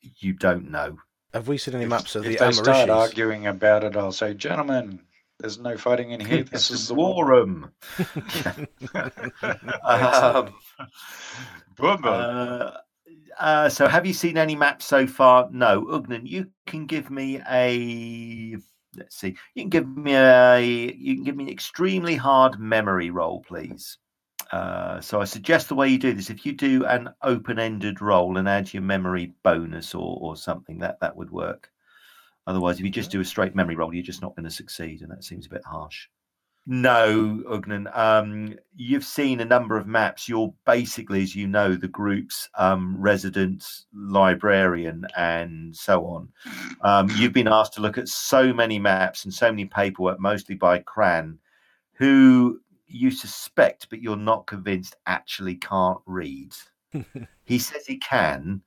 you 0.01 0.33
don't 0.33 0.71
know. 0.71 0.97
Have 1.35 1.49
we 1.49 1.59
seen 1.59 1.75
any 1.75 1.85
If, 1.85 1.91
maps 1.91 2.15
of 2.17 2.25
if 2.25 2.39
the 2.39 2.39
they 2.39 2.53
start 2.53 2.91
arguing 2.91 3.47
about 3.47 3.85
it, 3.85 3.97
I'll 3.97 4.13
say, 4.13 4.35
gentlemen, 4.35 5.01
there's 5.39 5.59
no 5.59 5.77
fighting 5.77 6.11
in 6.11 6.21
here. 6.21 6.45
This 6.45 6.71
is 6.71 6.89
the 6.89 6.95
war 6.95 7.15
war. 7.15 7.27
room. 7.27 7.73
um, 9.85 10.55
Boom, 11.77 12.03
boom. 12.03 12.05
uh, 12.05 12.71
uh, 13.39 13.69
so, 13.69 13.89
have 13.89 14.07
you 14.07 14.13
seen 14.13 14.37
any 14.37 14.55
maps 14.57 14.85
so 14.87 15.07
far? 15.07 15.49
No. 15.53 15.85
Ugnan, 15.87 16.27
you 16.29 16.51
can 16.67 16.87
give 16.87 17.11
me 17.11 17.41
a. 17.49 18.57
Let's 18.97 19.17
see. 19.17 19.37
You 19.55 19.63
can 19.63 19.71
give 19.71 19.89
me 19.89 20.15
a. 20.15 20.61
You 20.61 21.15
can 21.15 21.25
give 21.25 21.37
me 21.37 21.45
an 21.45 21.51
extremely 21.51 22.17
hard 22.17 22.59
memory 22.59 23.11
roll, 23.11 23.41
please. 23.43 23.99
Uh, 24.53 25.01
so 25.01 25.21
I 25.21 25.25
suggest 25.25 25.69
the 25.69 25.75
way 25.77 25.89
you 25.89 25.99
do 25.99 26.13
this, 26.13 26.31
if 26.31 26.45
you 26.45 26.53
do 26.53 26.85
an 26.85 27.11
open-ended 27.23 28.01
roll 28.01 28.37
and 28.37 28.49
add 28.49 28.73
your 28.75 28.83
memory 28.83 29.33
bonus 29.43 29.95
or, 29.95 30.19
or 30.21 30.37
something, 30.37 30.79
that 30.79 31.01
that 31.01 31.17
would 31.17 31.31
work. 31.31 31.71
Otherwise, 32.47 32.79
if 32.79 32.85
you 32.85 32.91
just 32.91 33.13
do 33.13 33.21
a 33.21 33.25
straight 33.25 33.55
memory 33.55 33.77
roll, 33.77 33.95
you're 33.95 34.03
just 34.03 34.23
not 34.23 34.35
going 34.35 34.45
to 34.45 34.51
succeed, 34.51 35.03
and 35.03 35.11
that 35.11 35.23
seems 35.23 35.47
a 35.47 35.51
bit 35.51 35.65
harsh. 35.65 36.09
No, 36.67 37.43
Ugnan. 37.49 37.97
Um, 37.97 38.55
you've 38.77 39.05
seen 39.05 39.41
a 39.41 39.45
number 39.45 39.77
of 39.77 39.87
maps. 39.87 40.29
You're 40.29 40.53
basically, 40.67 41.23
as 41.23 41.35
you 41.35 41.47
know, 41.47 41.75
the 41.75 41.89
group's 41.89 42.49
um, 42.57 42.97
resident 42.99 43.65
librarian 43.95 45.07
and 45.17 45.75
so 45.75 46.05
on. 46.07 46.29
Um, 46.83 47.11
you've 47.17 47.33
been 47.33 47.49
asked 47.49 47.75
to 47.75 47.81
look 47.81 47.99
at 47.99 48.09
so 48.09 48.53
many 48.53 48.79
maps 48.79 49.25
and 49.25 49.33
so 49.33 49.51
many 49.51 49.65
paperwork, 49.65 50.21
mostly 50.21 50.55
by 50.55 50.81
Cran, 50.81 51.39
who 51.95 52.61
you 52.91 53.11
suspect, 53.11 53.89
but 53.91 54.01
you're 54.01 54.17
not 54.17 54.47
convinced 54.47 54.97
actually 55.07 55.57
can't 55.57 56.01
read. 56.07 56.53
he 57.45 57.59
says 57.59 57.87
he 57.87 57.99
can, 57.99 58.63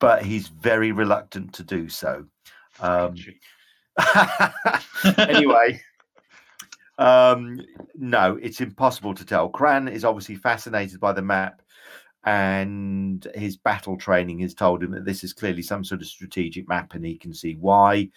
but 0.00 0.24
he's 0.24 0.48
very 0.48 0.92
reluctant 0.92 1.52
to 1.54 1.62
do 1.62 1.88
so. 1.88 2.24
Um, 2.80 3.14
anyway, 5.18 5.80
um, 6.98 7.60
no, 7.94 8.38
it's 8.40 8.60
impossible 8.60 9.14
to 9.14 9.24
tell. 9.24 9.48
Cran 9.48 9.88
is 9.88 10.04
obviously 10.04 10.36
fascinated 10.36 11.00
by 11.00 11.12
the 11.12 11.22
map, 11.22 11.62
and 12.24 13.26
his 13.34 13.56
battle 13.56 13.96
training 13.96 14.40
has 14.40 14.54
told 14.54 14.82
him 14.82 14.92
that 14.92 15.04
this 15.04 15.22
is 15.22 15.32
clearly 15.32 15.62
some 15.62 15.84
sort 15.84 16.00
of 16.00 16.06
strategic 16.06 16.68
map, 16.68 16.94
and 16.94 17.04
he 17.04 17.16
can 17.16 17.34
see 17.34 17.54
why. 17.54 18.08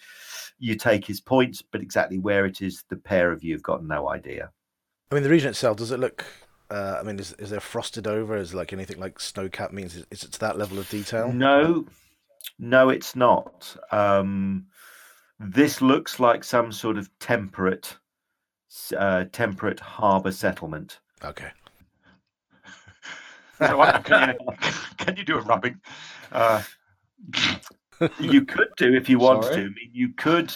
You 0.58 0.74
take 0.74 1.04
his 1.04 1.20
points, 1.20 1.62
but 1.62 1.82
exactly 1.82 2.18
where 2.18 2.46
it 2.46 2.62
is, 2.62 2.84
the 2.88 2.96
pair 2.96 3.30
of 3.30 3.44
you 3.44 3.54
have 3.54 3.62
got 3.62 3.84
no 3.84 4.08
idea. 4.08 4.50
I 5.10 5.14
mean, 5.14 5.24
the 5.24 5.30
region 5.30 5.50
itself, 5.50 5.76
does 5.78 5.90
it 5.90 6.00
look. 6.00 6.24
Uh, 6.70 6.98
I 7.00 7.02
mean, 7.02 7.18
is, 7.18 7.32
is 7.34 7.50
there 7.50 7.60
frosted 7.60 8.06
over? 8.06 8.36
Is 8.36 8.52
like 8.52 8.72
anything 8.72 8.98
like 8.98 9.20
snow 9.20 9.48
cap 9.48 9.72
means? 9.72 9.96
Is, 9.96 10.06
is 10.10 10.24
it 10.24 10.32
to 10.32 10.40
that 10.40 10.58
level 10.58 10.78
of 10.78 10.88
detail? 10.90 11.32
No, 11.32 11.86
no, 12.58 12.90
it's 12.90 13.16
not. 13.16 13.74
Um, 13.90 14.66
this 15.40 15.80
looks 15.80 16.20
like 16.20 16.44
some 16.44 16.72
sort 16.72 16.98
of 16.98 17.08
temperate, 17.20 17.96
uh, 18.96 19.24
temperate 19.32 19.80
harbour 19.80 20.32
settlement. 20.32 21.00
Okay. 21.24 21.48
So, 23.60 23.76
can, 24.04 24.36
you, 24.38 24.56
can 24.98 25.16
you 25.16 25.24
do 25.24 25.36
a 25.36 25.40
rubbing? 25.40 25.80
Uh, 26.30 26.62
You 28.20 28.44
could 28.44 28.68
do 28.76 28.94
if 28.94 29.08
you 29.08 29.18
want 29.18 29.44
Sorry? 29.44 29.56
to. 29.56 29.60
I 29.62 29.64
mean, 29.64 29.90
you 29.92 30.10
could, 30.12 30.54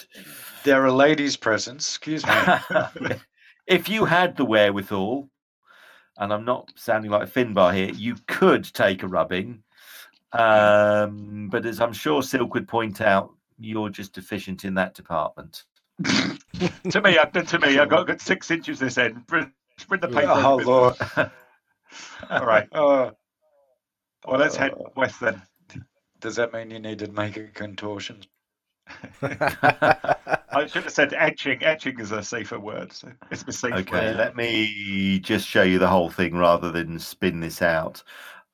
There 0.63 0.85
are 0.85 0.91
ladies 0.91 1.35
present. 1.35 1.81
Excuse 1.81 2.25
me. 2.25 2.31
if 3.67 3.89
you 3.89 4.05
had 4.05 4.35
the 4.35 4.45
wherewithal, 4.45 5.29
and 6.17 6.33
I'm 6.33 6.45
not 6.45 6.71
sounding 6.75 7.11
like 7.11 7.27
a 7.27 7.31
Finbar 7.31 7.73
here, 7.73 7.91
you 7.91 8.15
could 8.27 8.63
take 8.73 9.03
a 9.03 9.07
rubbing. 9.07 9.63
Um, 10.31 11.49
but 11.51 11.65
as 11.65 11.79
I'm 11.79 11.93
sure 11.93 12.23
Silk 12.23 12.53
would 12.53 12.67
point 12.67 13.01
out, 13.01 13.31
you're 13.59 13.89
just 13.89 14.13
deficient 14.13 14.65
in 14.65 14.73
that 14.75 14.93
department. 14.93 15.63
to 16.03 17.01
me, 17.01 17.17
I've 17.17 17.31
been 17.31 17.45
to 17.47 17.59
me. 17.59 17.79
I've 17.79 17.89
got, 17.89 18.07
got 18.07 18.21
six 18.21 18.49
inches 18.51 18.79
this 18.79 18.97
end. 18.97 19.25
Bring, 19.27 19.51
bring 19.87 20.01
the 20.01 20.07
paper. 20.07 20.27
oh. 20.27 20.55
Lord. 20.57 20.95
All 22.29 22.45
right. 22.45 22.67
Uh, 22.73 23.11
Well, 24.25 24.39
let's 24.39 24.55
head 24.55 24.71
uh, 24.73 24.89
west 24.95 25.19
then. 25.19 25.41
does 26.19 26.37
that 26.37 26.53
mean 26.53 26.71
you 26.71 26.79
need 26.79 26.99
to 26.99 27.11
make 27.11 27.37
a 27.37 27.47
contortion? 27.49 28.21
I 29.21 30.65
should 30.67 30.83
have 30.83 30.93
said 30.93 31.13
etching. 31.13 31.63
Etching 31.63 31.99
is 31.99 32.11
a 32.11 32.23
safer 32.23 32.59
word. 32.59 32.91
So 32.93 33.11
it's 33.31 33.43
a 33.47 33.51
safe 33.53 33.75
Okay, 33.79 33.89
word. 33.89 34.17
let 34.17 34.35
me 34.35 35.19
just 35.19 35.47
show 35.47 35.63
you 35.63 35.79
the 35.79 35.87
whole 35.87 36.09
thing 36.09 36.35
rather 36.37 36.71
than 36.71 36.99
spin 36.99 37.39
this 37.39 37.61
out. 37.61 38.03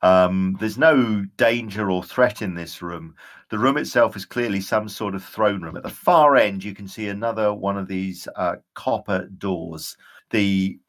Um, 0.01 0.55
there's 0.59 0.77
no 0.77 1.25
danger 1.37 1.91
or 1.91 2.03
threat 2.03 2.41
in 2.41 2.55
this 2.55 2.81
room. 2.81 3.15
The 3.49 3.59
room 3.59 3.77
itself 3.77 4.15
is 4.15 4.25
clearly 4.25 4.61
some 4.61 4.87
sort 4.87 5.15
of 5.15 5.23
throne 5.23 5.61
room. 5.61 5.75
At 5.75 5.83
the 5.83 5.89
far 5.89 6.37
end, 6.37 6.63
you 6.63 6.73
can 6.73 6.87
see 6.87 7.09
another 7.09 7.53
one 7.53 7.77
of 7.77 7.87
these 7.87 8.27
uh, 8.35 8.57
copper 8.75 9.27
doors. 9.37 9.97
The 10.29 10.79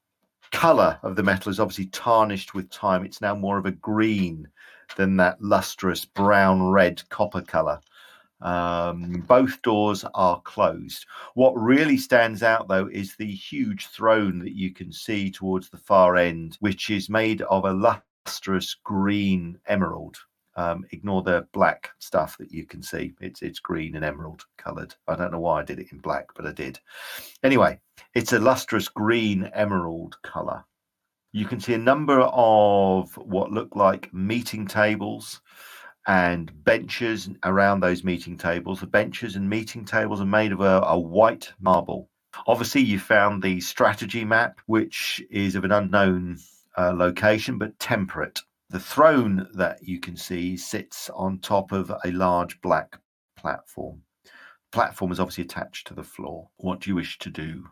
color 0.52 0.98
of 1.02 1.16
the 1.16 1.22
metal 1.22 1.50
is 1.50 1.58
obviously 1.60 1.86
tarnished 1.86 2.54
with 2.54 2.70
time. 2.70 3.04
It's 3.04 3.20
now 3.20 3.34
more 3.34 3.58
of 3.58 3.66
a 3.66 3.72
green 3.72 4.48
than 4.96 5.16
that 5.16 5.40
lustrous 5.42 6.04
brown 6.04 6.70
red 6.70 7.02
copper 7.08 7.42
color. 7.42 7.80
Um, 8.42 9.24
both 9.26 9.60
doors 9.62 10.04
are 10.14 10.40
closed. 10.42 11.06
What 11.34 11.52
really 11.52 11.96
stands 11.96 12.42
out, 12.42 12.68
though, 12.68 12.88
is 12.88 13.14
the 13.16 13.30
huge 13.30 13.86
throne 13.88 14.38
that 14.40 14.56
you 14.56 14.72
can 14.72 14.92
see 14.92 15.30
towards 15.30 15.68
the 15.68 15.78
far 15.78 16.16
end, 16.16 16.56
which 16.60 16.90
is 16.90 17.10
made 17.10 17.42
of 17.42 17.64
a 17.64 17.72
lustrous 18.26 18.74
green 18.84 19.58
emerald. 19.66 20.16
Um, 20.56 20.84
ignore 20.90 21.22
the 21.22 21.46
black 21.52 21.90
stuff 22.00 22.36
that 22.38 22.50
you 22.50 22.66
can 22.66 22.82
see. 22.82 23.14
It's 23.20 23.40
it's 23.40 23.60
green 23.60 23.94
and 23.94 24.04
emerald 24.04 24.44
coloured. 24.58 24.94
I 25.06 25.14
don't 25.14 25.30
know 25.30 25.40
why 25.40 25.60
I 25.60 25.64
did 25.64 25.78
it 25.78 25.92
in 25.92 25.98
black, 25.98 26.26
but 26.34 26.46
I 26.46 26.52
did. 26.52 26.78
Anyway, 27.42 27.80
it's 28.14 28.32
a 28.32 28.38
lustrous 28.38 28.88
green 28.88 29.50
emerald 29.54 30.16
colour. 30.22 30.64
You 31.32 31.46
can 31.46 31.60
see 31.60 31.74
a 31.74 31.78
number 31.78 32.20
of 32.20 33.16
what 33.16 33.52
look 33.52 33.76
like 33.76 34.12
meeting 34.12 34.66
tables 34.66 35.40
and 36.10 36.50
benches 36.64 37.30
around 37.44 37.78
those 37.78 38.02
meeting 38.02 38.36
tables. 38.36 38.80
The 38.80 38.86
benches 38.88 39.36
and 39.36 39.48
meeting 39.48 39.84
tables 39.84 40.20
are 40.20 40.26
made 40.26 40.50
of 40.50 40.60
a, 40.60 40.80
a 40.84 40.98
white 40.98 41.52
marble. 41.60 42.10
Obviously, 42.48 42.80
you 42.80 42.98
found 42.98 43.44
the 43.44 43.60
strategy 43.60 44.24
map, 44.24 44.60
which 44.66 45.22
is 45.30 45.54
of 45.54 45.62
an 45.62 45.70
unknown 45.70 46.36
uh, 46.76 46.92
location 46.92 47.58
but 47.58 47.78
temperate. 47.78 48.40
The 48.70 48.80
throne 48.80 49.46
that 49.54 49.86
you 49.86 50.00
can 50.00 50.16
see 50.16 50.56
sits 50.56 51.10
on 51.10 51.38
top 51.38 51.70
of 51.70 51.92
a 52.04 52.10
large 52.10 52.60
black 52.60 52.98
platform. 53.36 54.02
The 54.24 54.30
Platform 54.72 55.12
is 55.12 55.20
obviously 55.20 55.44
attached 55.44 55.86
to 55.86 55.94
the 55.94 56.02
floor. 56.02 56.48
What 56.56 56.80
do 56.80 56.90
you 56.90 56.96
wish 56.96 57.20
to 57.20 57.30
do? 57.30 57.68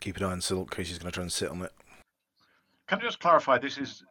Keep 0.00 0.18
an 0.18 0.22
eye 0.22 0.32
on 0.32 0.40
Silk, 0.40 0.70
because 0.70 0.86
she's 0.86 0.98
going 0.98 1.10
to 1.10 1.14
try 1.14 1.22
and 1.22 1.32
sit 1.32 1.50
on 1.50 1.62
it. 1.62 1.72
Can 2.86 3.00
I 3.00 3.02
just 3.02 3.18
clarify? 3.18 3.58
This 3.58 3.78
is 3.78 4.04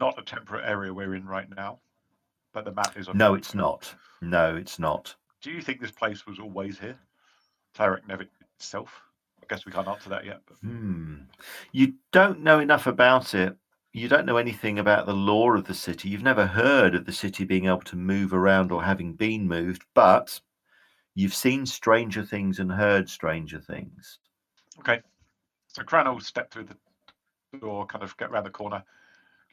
not 0.00 0.18
a 0.18 0.22
temperate 0.22 0.64
area 0.66 0.94
we're 0.94 1.14
in 1.14 1.26
right 1.26 1.48
now, 1.54 1.80
but 2.54 2.64
the 2.64 2.72
map 2.72 2.96
is. 2.96 3.08
on- 3.08 3.18
No, 3.18 3.34
it's 3.34 3.54
not. 3.54 3.94
No, 4.22 4.56
it's 4.56 4.78
not. 4.78 5.14
Do 5.42 5.50
you 5.50 5.60
think 5.60 5.80
this 5.80 5.90
place 5.90 6.24
was 6.26 6.38
always 6.38 6.78
here? 6.78 6.98
Cleric 7.74 8.06
Nevic 8.06 8.28
itself? 8.56 9.02
I 9.42 9.46
guess 9.48 9.66
we 9.66 9.72
can't 9.72 9.88
answer 9.88 10.08
that 10.08 10.24
yet. 10.24 10.40
But 10.46 10.56
Hmm. 10.58 11.16
You 11.72 11.94
don't 12.12 12.40
know 12.40 12.60
enough 12.60 12.86
about 12.86 13.34
it. 13.34 13.54
You 13.92 14.08
don't 14.08 14.24
know 14.26 14.38
anything 14.38 14.78
about 14.78 15.04
the 15.06 15.12
law 15.14 15.52
of 15.52 15.66
the 15.66 15.74
city. 15.74 16.08
You've 16.08 16.22
never 16.22 16.46
heard 16.46 16.94
of 16.94 17.04
the 17.04 17.12
city 17.12 17.44
being 17.44 17.66
able 17.66 17.82
to 17.82 17.96
move 17.96 18.32
around 18.32 18.72
or 18.72 18.82
having 18.82 19.12
been 19.14 19.46
moved, 19.46 19.84
but 19.94 20.40
you've 21.14 21.34
seen 21.34 21.66
stranger 21.66 22.24
things 22.24 22.58
and 22.58 22.72
heard 22.72 23.08
stranger 23.10 23.60
things. 23.60 24.18
okay. 24.78 25.02
So 25.68 25.82
Cran 25.82 26.06
will 26.08 26.20
step 26.20 26.50
through 26.50 26.64
the 26.64 26.76
door, 27.60 27.84
kind 27.86 28.02
of 28.04 28.16
get 28.16 28.30
around 28.30 28.44
the 28.44 28.50
corner, 28.50 28.82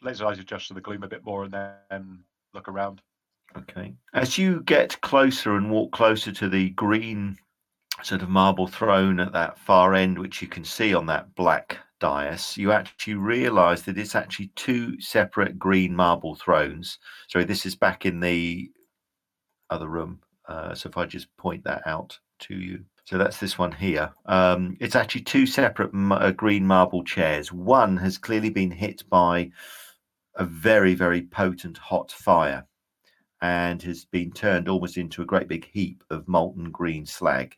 his 0.03 0.21
eyes 0.21 0.39
adjust 0.39 0.67
to 0.69 0.73
the 0.73 0.81
gloom 0.81 1.03
a 1.03 1.07
bit 1.07 1.23
more, 1.25 1.43
and 1.43 1.53
then 1.53 2.23
look 2.53 2.67
around. 2.67 3.01
Okay. 3.57 3.93
As 4.13 4.37
you 4.37 4.61
get 4.61 4.99
closer 5.01 5.55
and 5.55 5.69
walk 5.69 5.91
closer 5.91 6.31
to 6.31 6.47
the 6.47 6.69
green 6.71 7.37
sort 8.03 8.21
of 8.21 8.29
marble 8.29 8.67
throne 8.67 9.19
at 9.19 9.33
that 9.33 9.59
far 9.59 9.93
end, 9.93 10.17
which 10.17 10.41
you 10.41 10.47
can 10.47 10.63
see 10.63 10.93
on 10.93 11.05
that 11.07 11.35
black 11.35 11.77
dais, 11.99 12.57
you 12.57 12.71
actually 12.71 13.15
realize 13.15 13.83
that 13.83 13.97
it's 13.97 14.15
actually 14.15 14.51
two 14.55 14.99
separate 15.01 15.59
green 15.59 15.95
marble 15.95 16.35
thrones. 16.35 16.97
Sorry, 17.27 17.45
this 17.45 17.65
is 17.65 17.75
back 17.75 18.05
in 18.05 18.19
the 18.19 18.71
other 19.69 19.87
room. 19.87 20.21
Uh, 20.47 20.73
so 20.73 20.89
if 20.89 20.97
I 20.97 21.05
just 21.05 21.35
point 21.37 21.63
that 21.65 21.85
out 21.85 22.17
to 22.39 22.55
you. 22.55 22.83
So 23.05 23.17
that's 23.17 23.37
this 23.37 23.57
one 23.57 23.71
here. 23.71 24.11
Um, 24.25 24.77
it's 24.79 24.95
actually 24.95 25.21
two 25.21 25.45
separate 25.45 25.91
uh, 25.93 26.31
green 26.31 26.65
marble 26.65 27.03
chairs. 27.03 27.51
One 27.51 27.97
has 27.97 28.17
clearly 28.17 28.49
been 28.49 28.71
hit 28.71 29.03
by 29.09 29.51
a 30.35 30.45
very, 30.45 30.95
very 30.95 31.21
potent 31.21 31.77
hot 31.77 32.11
fire 32.11 32.65
and 33.41 33.81
has 33.81 34.05
been 34.05 34.31
turned 34.31 34.69
almost 34.69 34.97
into 34.97 35.21
a 35.21 35.25
great 35.25 35.47
big 35.47 35.65
heap 35.65 36.03
of 36.09 36.27
molten 36.27 36.69
green 36.71 37.05
slag. 37.05 37.55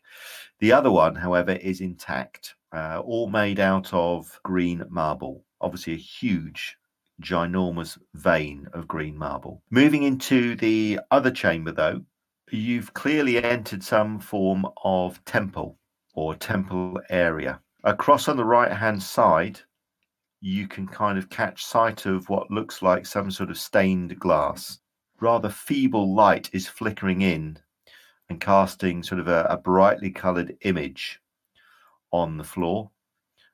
The 0.60 0.72
other 0.72 0.90
one, 0.90 1.14
however, 1.14 1.52
is 1.52 1.80
intact, 1.80 2.54
uh, 2.72 3.02
all 3.04 3.28
made 3.28 3.60
out 3.60 3.92
of 3.92 4.40
green 4.42 4.82
marble. 4.88 5.44
Obviously, 5.60 5.92
a 5.92 5.96
huge, 5.96 6.76
ginormous 7.22 7.98
vein 8.14 8.66
of 8.72 8.88
green 8.88 9.16
marble. 9.16 9.62
Moving 9.70 10.02
into 10.02 10.56
the 10.56 11.00
other 11.10 11.30
chamber, 11.30 11.72
though, 11.72 12.02
you've 12.50 12.94
clearly 12.94 13.42
entered 13.42 13.82
some 13.82 14.18
form 14.20 14.66
of 14.84 15.22
temple 15.24 15.78
or 16.14 16.34
temple 16.34 17.00
area. 17.10 17.60
Across 17.82 18.28
on 18.28 18.36
the 18.38 18.44
right 18.44 18.72
hand 18.72 19.02
side, 19.02 19.60
you 20.44 20.68
can 20.68 20.86
kind 20.86 21.16
of 21.16 21.30
catch 21.30 21.64
sight 21.64 22.04
of 22.04 22.28
what 22.28 22.50
looks 22.50 22.82
like 22.82 23.06
some 23.06 23.30
sort 23.30 23.48
of 23.48 23.56
stained 23.56 24.18
glass 24.18 24.78
rather 25.18 25.48
feeble 25.48 26.14
light 26.14 26.50
is 26.52 26.68
flickering 26.68 27.22
in 27.22 27.56
and 28.28 28.42
casting 28.42 29.02
sort 29.02 29.18
of 29.18 29.26
a, 29.26 29.46
a 29.48 29.56
brightly 29.56 30.10
colored 30.10 30.54
image 30.60 31.18
on 32.10 32.36
the 32.36 32.44
floor. 32.44 32.90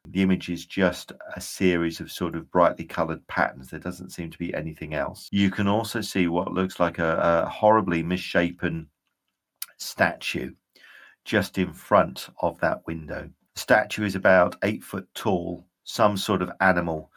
The 0.09 0.23
image 0.23 0.49
is 0.49 0.67
just 0.67 1.13
a 1.37 1.41
series 1.41 2.01
of 2.01 2.11
sort 2.11 2.35
of 2.35 2.51
brightly 2.51 2.87
colored 2.87 3.25
patterns. 3.29 3.71
There 3.71 3.79
doesn't 3.79 4.11
seem 4.11 4.29
to 4.31 4.39
be 4.39 4.53
anything 4.53 4.95
else. 4.95 5.29
You 5.31 5.49
can 5.49 5.69
also 5.69 6.01
see 6.01 6.27
what 6.27 6.53
looks 6.53 6.81
like 6.81 6.99
a, 6.99 7.45
a 7.45 7.49
horribly 7.49 8.03
misshapen 8.03 8.89
statue 9.77 10.55
just 11.25 11.57
in 11.57 11.73
front 11.73 12.31
of 12.43 12.59
that 12.61 12.85
window. 12.89 13.31
The 13.55 13.61
statue 13.61 14.05
is 14.05 14.17
about 14.17 14.57
eight 14.65 14.83
foot 14.83 15.07
tall, 15.15 15.67
some 15.85 16.17
sort 16.17 16.43
of 16.43 16.53
animal, 16.61 17.11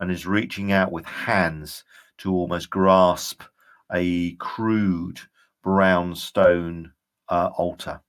and 0.00 0.10
is 0.10 0.26
reaching 0.26 0.72
out 0.72 0.92
with 0.92 1.04
hands 1.06 1.84
to 2.18 2.32
almost 2.32 2.70
grasp 2.70 3.42
a 3.92 4.32
crude 4.36 5.20
brown 5.62 6.14
stone 6.14 6.92
uh, 7.28 7.50
altar. 7.56 8.00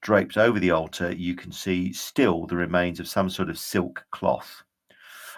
Draped 0.00 0.36
over 0.36 0.60
the 0.60 0.70
altar, 0.70 1.12
you 1.12 1.34
can 1.34 1.50
see 1.50 1.92
still 1.92 2.46
the 2.46 2.56
remains 2.56 3.00
of 3.00 3.08
some 3.08 3.30
sort 3.30 3.48
of 3.48 3.58
silk 3.58 4.04
cloth. 4.10 4.62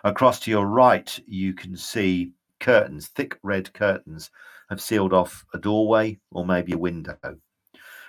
Across 0.02 0.40
to 0.40 0.50
your 0.50 0.66
right, 0.66 1.18
you 1.26 1.54
can 1.54 1.76
see 1.76 2.32
curtains, 2.60 3.08
thick 3.08 3.38
red 3.42 3.72
curtains, 3.72 4.30
have 4.68 4.80
sealed 4.80 5.12
off 5.12 5.44
a 5.54 5.58
doorway 5.58 6.18
or 6.32 6.44
maybe 6.44 6.72
a 6.72 6.78
window. 6.78 7.16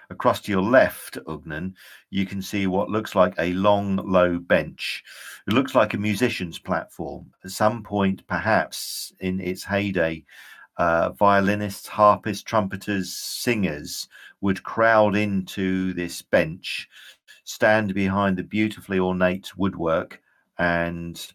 Across 0.10 0.42
to 0.42 0.52
your 0.52 0.62
left, 0.62 1.18
Ugnan, 1.28 1.74
you 2.12 2.26
can 2.26 2.42
see 2.42 2.66
what 2.66 2.90
looks 2.90 3.14
like 3.14 3.34
a 3.38 3.52
long, 3.54 3.98
low 3.98 4.40
bench. 4.40 5.04
It 5.48 5.54
looks 5.54 5.76
like 5.76 5.94
a 5.94 5.98
musician's 5.98 6.60
platform. 6.60 7.34
At 7.44 7.52
some 7.52 7.84
point, 7.84 8.26
perhaps 8.26 9.12
in 9.20 9.42
its 9.42 9.66
heyday, 9.66 10.24
uh, 10.78 11.10
violinists, 11.12 11.88
harpists, 11.88 12.44
trumpeters, 12.44 13.12
singers 13.14 14.08
would 14.40 14.64
crowd 14.64 15.18
into 15.18 15.94
this 15.94 16.22
bench, 16.22 16.88
stand 17.44 17.94
behind 17.94 18.38
the 18.38 18.44
beautifully 18.44 19.00
ornate 19.00 19.58
woodwork, 19.58 20.22
and 20.58 21.34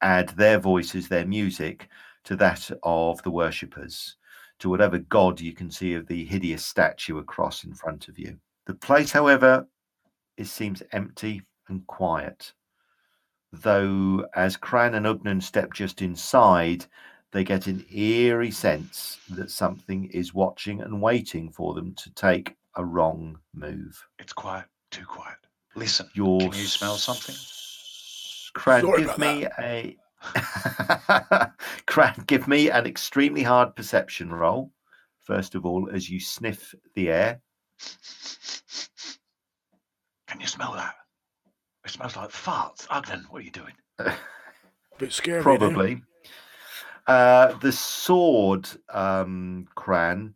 add 0.00 0.30
their 0.30 0.58
voices, 0.58 1.08
their 1.08 1.26
music, 1.26 1.88
to 2.24 2.34
that 2.36 2.70
of 2.82 3.22
the 3.22 3.30
worshippers, 3.30 4.16
to 4.58 4.68
whatever 4.68 4.98
god 4.98 5.40
you 5.40 5.52
can 5.52 5.70
see 5.70 5.94
of 5.94 6.06
the 6.06 6.24
hideous 6.24 6.64
statue 6.64 7.18
across 7.18 7.64
in 7.64 7.74
front 7.74 8.08
of 8.08 8.18
you. 8.18 8.38
The 8.66 8.74
place, 8.74 9.12
however, 9.12 9.66
it 10.36 10.46
seems 10.46 10.82
empty 10.92 11.42
and 11.68 11.86
quiet. 11.86 12.52
Though, 13.52 14.26
as 14.34 14.56
Cran 14.56 14.94
and 14.94 15.06
Ugnan 15.06 15.42
step 15.42 15.72
just 15.72 16.02
inside, 16.02 16.86
they 17.30 17.44
get 17.44 17.66
an 17.66 17.84
eerie 17.92 18.50
sense 18.50 19.18
that 19.30 19.50
something 19.50 20.06
is 20.06 20.34
watching 20.34 20.80
and 20.80 21.00
waiting 21.00 21.50
for 21.50 21.74
them 21.74 21.94
to 21.94 22.12
take 22.14 22.56
a 22.76 22.84
wrong 22.84 23.38
move. 23.54 24.02
It's 24.18 24.32
quiet, 24.32 24.66
too 24.90 25.04
quiet. 25.04 25.38
Listen, 25.76 26.08
Your 26.14 26.38
can 26.38 26.52
you 26.52 26.66
smell 26.66 26.96
something? 26.96 27.34
Cran, 28.54 28.82
Sorry 28.82 29.00
give 29.02 29.10
about 29.10 29.18
me 29.18 29.46
a 29.58 29.96
Cran, 31.86 32.24
give 32.26 32.48
me 32.48 32.70
an 32.70 32.86
extremely 32.86 33.42
hard 33.42 33.76
perception 33.76 34.32
roll. 34.32 34.70
First 35.20 35.54
of 35.54 35.64
all, 35.64 35.88
as 35.92 36.10
you 36.10 36.20
sniff 36.20 36.74
the 36.94 37.10
air. 37.10 37.40
Can 40.26 40.40
you 40.40 40.46
smell 40.46 40.72
that? 40.74 40.94
It 41.84 41.90
smells 41.90 42.16
like 42.16 42.30
farts. 42.30 42.86
Ugnan, 42.88 43.24
what 43.30 43.42
are 43.42 43.44
you 43.44 43.50
doing? 43.50 43.74
A 43.98 44.14
Bit 44.98 45.12
scary. 45.12 45.42
Probably. 45.42 46.02
Uh, 47.06 47.54
the 47.58 47.72
sword, 47.72 48.68
um, 48.90 49.66
Cran, 49.74 50.34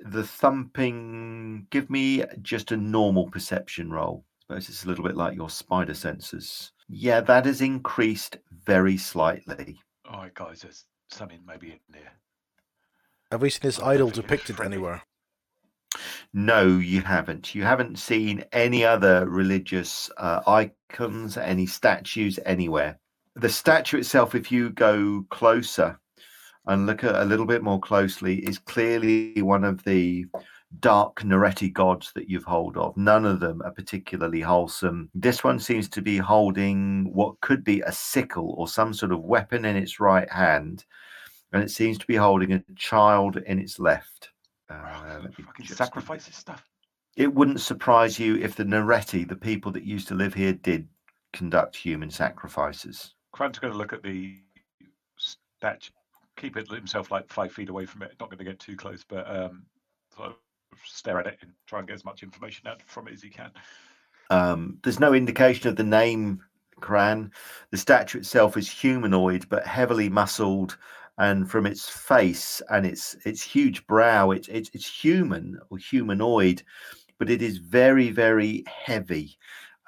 the 0.00 0.24
thumping. 0.24 1.66
Give 1.70 1.90
me 1.90 2.24
just 2.42 2.70
a 2.70 2.76
normal 2.76 3.28
perception 3.30 3.90
roll. 3.90 4.24
I 4.50 4.54
suppose 4.54 4.68
it's 4.70 4.84
a 4.84 4.88
little 4.88 5.04
bit 5.04 5.16
like 5.16 5.36
your 5.36 5.50
spider 5.50 5.92
senses. 5.92 6.72
Yeah, 6.88 7.20
that 7.20 7.44
has 7.44 7.60
increased 7.60 8.38
very 8.64 8.96
slightly. 8.96 9.78
All 10.10 10.22
right, 10.22 10.34
guys, 10.34 10.62
there's 10.62 10.86
something 11.10 11.40
maybe 11.46 11.72
in 11.72 11.80
there. 11.90 12.12
Have 13.30 13.42
we 13.42 13.50
seen 13.50 13.60
this 13.62 13.78
Oh, 13.78 13.86
idol 13.86 14.08
depicted 14.08 14.58
anywhere? 14.60 15.02
No, 16.32 16.66
you 16.78 17.02
haven't. 17.02 17.54
You 17.54 17.62
haven't 17.64 17.98
seen 17.98 18.42
any 18.52 18.84
other 18.86 19.28
religious 19.28 20.10
uh, 20.16 20.40
icons, 20.46 21.36
any 21.36 21.66
statues 21.66 22.38
anywhere. 22.46 22.98
The 23.36 23.50
statue 23.50 23.98
itself, 23.98 24.34
if 24.34 24.50
you 24.50 24.70
go 24.70 25.26
closer 25.30 26.00
and 26.66 26.86
look 26.86 27.04
at 27.04 27.14
a 27.16 27.24
little 27.24 27.46
bit 27.46 27.62
more 27.62 27.80
closely, 27.80 28.36
is 28.38 28.58
clearly 28.58 29.42
one 29.42 29.64
of 29.64 29.84
the 29.84 30.24
dark 30.80 31.20
Nereti 31.22 31.72
gods 31.72 32.12
that 32.14 32.28
you've 32.28 32.44
hold 32.44 32.76
of. 32.76 32.96
None 32.96 33.24
of 33.24 33.40
them 33.40 33.62
are 33.62 33.70
particularly 33.72 34.40
wholesome. 34.40 35.10
This 35.14 35.42
one 35.42 35.58
seems 35.58 35.88
to 35.90 36.02
be 36.02 36.18
holding 36.18 37.12
what 37.12 37.40
could 37.40 37.64
be 37.64 37.80
a 37.80 37.92
sickle 37.92 38.54
or 38.58 38.68
some 38.68 38.92
sort 38.92 39.12
of 39.12 39.22
weapon 39.22 39.64
in 39.64 39.76
its 39.76 39.98
right 39.98 40.30
hand, 40.30 40.84
and 41.52 41.62
it 41.62 41.70
seems 41.70 41.96
to 41.98 42.06
be 42.06 42.16
holding 42.16 42.52
a 42.52 42.62
child 42.76 43.36
in 43.38 43.58
its 43.58 43.78
left. 43.78 44.30
Uh, 44.68 44.74
Oh, 44.76 45.22
fucking 45.22 45.46
just- 45.64 45.78
sacrifice 45.78 46.26
this 46.26 46.36
stuff. 46.36 46.62
it 47.16 47.32
wouldn't 47.34 47.60
surprise 47.60 48.18
you 48.18 48.36
if 48.36 48.54
the 48.54 48.64
Nereti, 48.64 49.26
the 49.26 49.34
people 49.36 49.72
that 49.72 49.84
used 49.84 50.06
to 50.08 50.14
live 50.14 50.34
here, 50.34 50.52
did 50.52 50.86
conduct 51.32 51.74
human 51.76 52.10
sacrifices. 52.10 53.14
Cran's 53.32 53.58
going 53.58 53.72
to 53.72 53.78
look 53.78 53.92
at 53.94 54.02
the 54.02 54.36
statue, 55.16 55.90
keep 56.36 56.56
it 56.56 56.68
himself 56.70 57.10
like 57.10 57.28
five 57.32 57.52
feet 57.52 57.70
away 57.70 57.86
from 57.86 58.02
it. 58.02 58.14
Not 58.20 58.28
going 58.30 58.38
to 58.38 58.44
get 58.44 58.58
too 58.60 58.76
close, 58.76 59.02
but 59.02 59.28
um, 59.34 59.64
sort 60.14 60.28
of 60.28 60.36
stare 60.84 61.18
at 61.18 61.26
it 61.26 61.38
and 61.42 61.52
try 61.66 61.78
and 61.78 61.88
get 61.88 61.94
as 61.94 62.04
much 62.04 62.22
information 62.22 62.66
out 62.66 62.82
from 62.86 63.08
it 63.08 63.14
as 63.14 63.24
you 63.24 63.30
can. 63.30 63.50
Um, 64.30 64.78
there's 64.82 65.00
no 65.00 65.14
indication 65.14 65.68
of 65.68 65.76
the 65.76 65.84
name 65.84 66.40
Cran. 66.80 67.32
The 67.70 67.76
statue 67.76 68.18
itself 68.18 68.56
is 68.56 68.70
humanoid 68.70 69.46
but 69.48 69.66
heavily 69.66 70.08
muscled, 70.08 70.76
and 71.18 71.50
from 71.50 71.66
its 71.66 71.88
face 71.88 72.62
and 72.70 72.86
its 72.86 73.16
its 73.24 73.42
huge 73.42 73.86
brow, 73.86 74.30
it's 74.30 74.48
it's, 74.48 74.70
it's 74.72 74.86
human 74.86 75.58
or 75.70 75.78
humanoid, 75.78 76.62
but 77.18 77.30
it 77.30 77.42
is 77.42 77.58
very 77.58 78.10
very 78.10 78.64
heavy. 78.66 79.36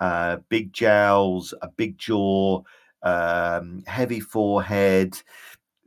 Uh, 0.00 0.38
big 0.48 0.72
jowls, 0.72 1.52
a 1.60 1.68
big 1.68 1.98
jaw, 1.98 2.62
um, 3.02 3.82
heavy 3.86 4.20
forehead. 4.20 5.20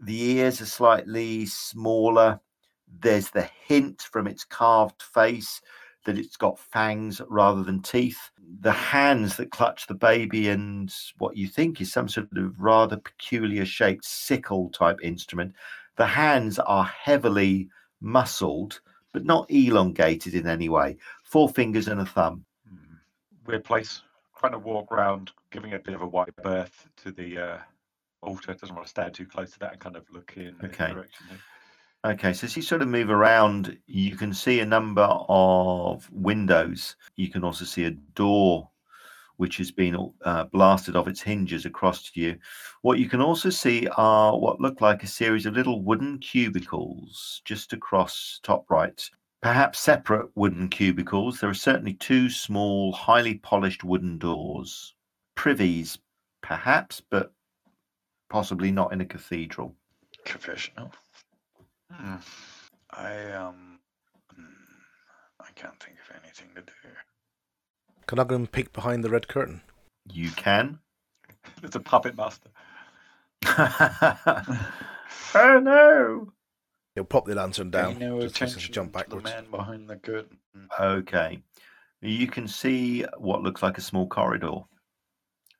The 0.02 0.22
ears 0.38 0.62
are 0.62 0.66
slightly 0.66 1.46
smaller. 1.48 2.40
There's 3.02 3.30
the 3.30 3.50
hint 3.68 4.02
from 4.02 4.28
its 4.28 4.44
carved 4.44 5.02
face 5.02 5.62
that 6.06 6.18
it's 6.18 6.38
got 6.38 6.60
fangs 6.60 7.22
rather 7.30 7.64
than 7.64 7.82
teeth. 7.82 8.32
The 8.62 8.72
hands 8.72 9.38
that 9.38 9.52
clutch 9.52 9.88
the 9.88 9.96
baby 9.96 10.50
and 10.50 10.94
what 11.18 11.38
you 11.38 11.48
think 11.48 11.80
is 11.82 11.92
some 11.92 12.10
sort 12.10 12.28
of 12.36 12.60
rather 12.60 12.98
peculiar 12.98 13.66
shaped 13.66 14.06
sickle 14.06 14.70
type 14.70 14.98
instrument. 15.02 15.54
The 15.96 16.06
hands 16.06 16.60
are 16.60 16.84
heavily 16.84 17.70
muscled, 18.02 18.82
but 19.14 19.26
not 19.26 19.50
elongated 19.50 20.34
in 20.34 20.48
any 20.48 20.70
way. 20.70 20.98
Four 21.24 21.50
fingers 21.50 21.88
and 21.88 22.02
a 22.02 22.06
thumb. 22.06 22.46
Hmm. 22.68 22.96
Weird 23.46 23.64
place. 23.64 24.02
Trying 24.38 24.54
to 24.54 24.60
walk 24.60 24.92
around, 24.92 25.32
giving 25.52 25.74
a 25.74 25.80
bit 25.80 25.96
of 25.96 26.02
a 26.02 26.08
wide 26.08 26.36
berth 26.44 26.90
to 26.98 27.12
the 27.12 27.38
uh, 27.38 27.58
altar. 28.22 28.54
Doesn't 28.54 28.76
want 28.76 28.86
to 28.86 28.90
stand 28.90 29.14
too 29.14 29.26
close 29.26 29.52
to 29.52 29.60
that 29.60 29.74
and 29.74 29.80
kind 29.80 29.96
of 29.96 30.04
look 30.12 30.34
in 30.36 30.56
Okay. 30.64 30.94
Okay, 32.06 32.34
so 32.34 32.46
as 32.46 32.56
you 32.58 32.62
sort 32.62 32.82
of 32.82 32.90
move 32.90 33.10
around, 33.10 33.78
you 33.88 34.18
can 34.18 34.34
see 34.34 34.60
a 34.60 34.66
number 34.66 35.08
of 35.30 36.10
windows. 36.12 36.98
You 37.16 37.30
can 37.30 37.46
also 37.46 37.64
see 37.64 37.86
a 37.86 37.92
door 37.92 38.70
which 39.38 39.56
has 39.58 39.72
been 39.72 40.12
uh, 40.26 40.44
blasted 40.46 40.98
off 40.98 41.08
its 41.08 41.22
hinges 41.22 41.66
across 41.66 42.04
to 42.04 42.20
you. 42.20 42.38
What 42.82 43.00
you 43.00 43.08
can 43.08 43.22
also 43.22 43.50
see 43.50 43.88
are 43.96 44.38
what 44.38 44.60
look 44.60 44.82
like 44.82 45.02
a 45.02 45.08
series 45.08 45.46
of 45.46 45.56
little 45.56 45.82
wooden 45.82 46.20
cubicles 46.20 47.42
just 47.46 47.72
across 47.72 48.42
top 48.44 48.70
right. 48.70 49.02
Perhaps 49.42 49.80
separate 49.80 50.30
wooden 50.36 50.68
cubicles. 50.68 51.40
There 51.40 51.50
are 51.50 51.54
certainly 51.54 51.94
two 51.94 52.30
small, 52.30 52.92
highly 52.92 53.36
polished 53.36 53.86
wooden 53.86 54.18
doors. 54.18 54.94
Privies, 55.36 55.98
perhaps, 56.42 57.02
but 57.10 57.32
possibly 58.30 58.72
not 58.72 58.92
in 58.92 59.00
a 59.00 59.06
cathedral. 59.06 59.74
Confessional. 60.26 60.92
Hmm. 61.96 62.16
I 62.92 63.32
um, 63.32 63.80
hmm, 64.36 64.44
I 65.40 65.48
can't 65.56 65.80
think 65.80 65.98
of 65.98 66.16
anything 66.24 66.50
to 66.56 66.62
do. 66.62 66.72
Can 68.08 68.20
I 68.20 68.24
go 68.24 68.36
and 68.36 68.52
peek 68.52 68.74
behind 68.74 69.04
the 69.04 69.10
red 69.10 69.28
curtain? 69.28 69.62
You 70.12 70.32
can. 70.32 70.80
It's 71.62 71.76
a 71.76 71.80
puppet 71.80 72.16
master. 72.16 72.50
oh 75.36 75.60
no. 75.62 76.32
He'll 76.96 77.04
pop 77.04 77.26
the 77.26 77.36
lantern 77.36 77.70
down. 77.70 78.00
No 78.00 78.22
just 78.22 78.36
so 78.36 78.46
he 78.46 78.52
can 78.52 78.60
attention 78.60 78.74
jump 78.74 78.98
to 78.98 79.10
the 79.10 79.22
man 79.22 79.50
behind 79.50 79.90
the 79.90 79.98
curtain. 79.98 80.38
Okay. 80.80 81.42
You 82.02 82.28
can 82.28 82.48
see 82.48 83.06
what 83.18 83.42
looks 83.42 83.64
like 83.64 83.78
a 83.78 83.82
small 83.82 84.08
corridor. 84.08 84.60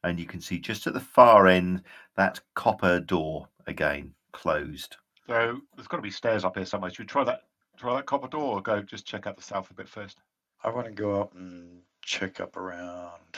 And 0.04 0.20
you 0.20 0.26
can 0.26 0.42
see 0.42 0.60
just 0.60 0.88
at 0.88 0.94
the 0.94 1.00
far 1.00 1.48
end 1.48 1.84
that 2.16 2.40
copper 2.54 3.00
door 3.00 3.48
again 3.68 4.14
closed. 4.32 4.98
So 5.28 5.62
there's 5.76 5.88
got 5.88 5.98
to 5.98 6.04
be 6.04 6.12
stairs 6.12 6.44
up 6.44 6.56
here 6.56 6.66
somewhere. 6.66 6.92
Should 6.92 7.00
we 7.00 7.06
try 7.06 7.24
that? 7.24 7.44
Try 7.78 7.96
that 7.96 8.06
copper 8.06 8.28
door, 8.28 8.58
or 8.58 8.62
go 8.62 8.82
just 8.82 9.06
check 9.06 9.26
out 9.26 9.36
the 9.36 9.44
south 9.44 9.72
a 9.72 9.74
bit 9.74 9.90
first? 9.90 10.18
I 10.64 10.70
want 10.70 10.86
to 10.86 10.94
go 10.94 11.20
up 11.22 11.34
and 11.36 11.82
check 12.02 12.40
up 12.40 12.56
around 12.56 13.38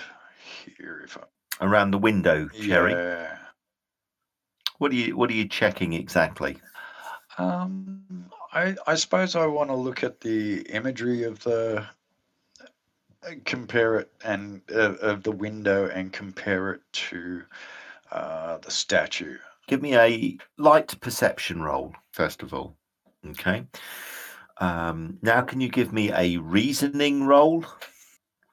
here 0.77 1.01
if 1.03 1.17
I. 1.17 1.21
Around 1.65 1.91
the 1.91 1.97
window, 1.97 2.49
Cherry. 2.49 2.91
Yeah. 2.91 3.37
What 4.77 4.91
are 4.91 4.95
you 4.95 5.15
what 5.15 5.29
are 5.29 5.33
you 5.33 5.47
checking 5.47 5.93
exactly? 5.93 6.57
Um, 7.37 8.29
I 8.51 8.75
I 8.85 8.95
suppose 8.95 9.37
I 9.37 9.45
want 9.45 9.69
to 9.69 9.75
look 9.75 10.03
at 10.03 10.19
the 10.19 10.61
imagery 10.63 11.23
of 11.23 11.39
the 11.43 11.85
compare 13.45 13.97
it 13.99 14.11
and 14.23 14.61
uh, 14.73 14.95
of 14.95 15.23
the 15.23 15.31
window 15.31 15.87
and 15.87 16.11
compare 16.11 16.71
it 16.73 16.81
to 16.91 17.43
uh, 18.11 18.57
the 18.59 18.71
statue. 18.71 19.37
Give 19.67 19.81
me 19.81 19.95
a 19.95 20.37
light 20.57 20.99
perception 21.01 21.61
roll, 21.61 21.93
first 22.11 22.43
of 22.43 22.53
all. 22.53 22.75
Okay. 23.27 23.65
Um, 24.57 25.17
now 25.21 25.41
can 25.41 25.59
you 25.59 25.69
give 25.69 25.91
me 25.91 26.11
a 26.11 26.37
reasoning 26.37 27.25
roll? 27.25 27.65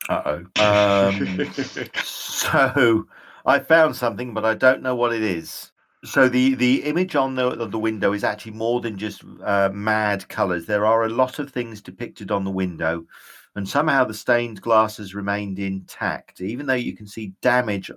Uh 0.08 0.42
oh. 0.58 1.08
Um, 1.10 1.52
So 2.42 3.06
I 3.46 3.58
found 3.60 3.94
something, 3.94 4.34
but 4.34 4.44
I 4.44 4.54
don't 4.54 4.82
know 4.82 4.96
what 4.96 5.12
it 5.12 5.22
is. 5.22 5.70
So 6.04 6.28
the 6.28 6.54
the 6.54 6.82
image 6.82 7.14
on 7.14 7.36
the 7.36 7.48
of 7.50 7.70
the 7.70 7.78
window 7.78 8.12
is 8.12 8.24
actually 8.24 8.52
more 8.52 8.80
than 8.80 8.98
just 8.98 9.22
uh, 9.44 9.70
mad 9.72 10.28
colours. 10.28 10.66
There 10.66 10.84
are 10.84 11.04
a 11.04 11.08
lot 11.08 11.38
of 11.38 11.52
things 11.52 11.80
depicted 11.80 12.32
on 12.32 12.44
the 12.44 12.50
window, 12.50 13.06
and 13.54 13.68
somehow 13.68 14.04
the 14.04 14.14
stained 14.14 14.60
glass 14.60 14.96
has 14.96 15.14
remained 15.14 15.60
intact, 15.60 16.40
even 16.40 16.66
though 16.66 16.74
you 16.74 16.96
can 16.96 17.06
see 17.06 17.34
damage 17.40 17.90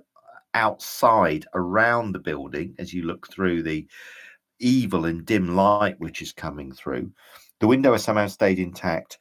outside 0.56 1.46
around 1.54 2.12
the 2.12 2.18
building 2.18 2.74
as 2.78 2.92
you 2.94 3.02
look 3.02 3.30
through 3.30 3.62
the 3.62 3.86
evil 4.58 5.04
and 5.04 5.26
dim 5.26 5.54
light 5.54 6.00
which 6.00 6.22
is 6.22 6.32
coming 6.32 6.72
through. 6.72 7.12
The 7.60 7.66
window 7.66 7.92
has 7.92 8.02
somehow 8.02 8.26
stayed 8.26 8.58
intact. 8.58 9.18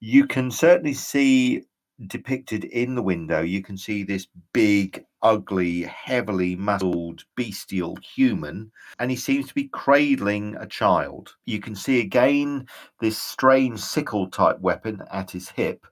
You 0.00 0.26
can 0.26 0.50
certainly 0.50 0.94
see 0.94 1.62
depicted 2.08 2.64
in 2.64 2.96
the 2.96 3.02
window, 3.02 3.42
you 3.42 3.62
can 3.62 3.76
see 3.76 4.02
this 4.02 4.26
big, 4.52 5.04
ugly, 5.22 5.82
heavily 5.82 6.56
muscled, 6.56 7.24
bestial 7.36 7.96
human, 7.96 8.72
and 8.98 9.08
he 9.08 9.16
seems 9.16 9.46
to 9.46 9.54
be 9.54 9.68
cradling 9.68 10.56
a 10.56 10.66
child. 10.66 11.36
You 11.44 11.60
can 11.60 11.76
see 11.76 12.00
again 12.00 12.66
this 13.00 13.16
strange 13.16 13.78
sickle 13.78 14.28
type 14.28 14.58
weapon 14.58 15.02
at 15.12 15.30
his 15.30 15.50
hip, 15.50 15.86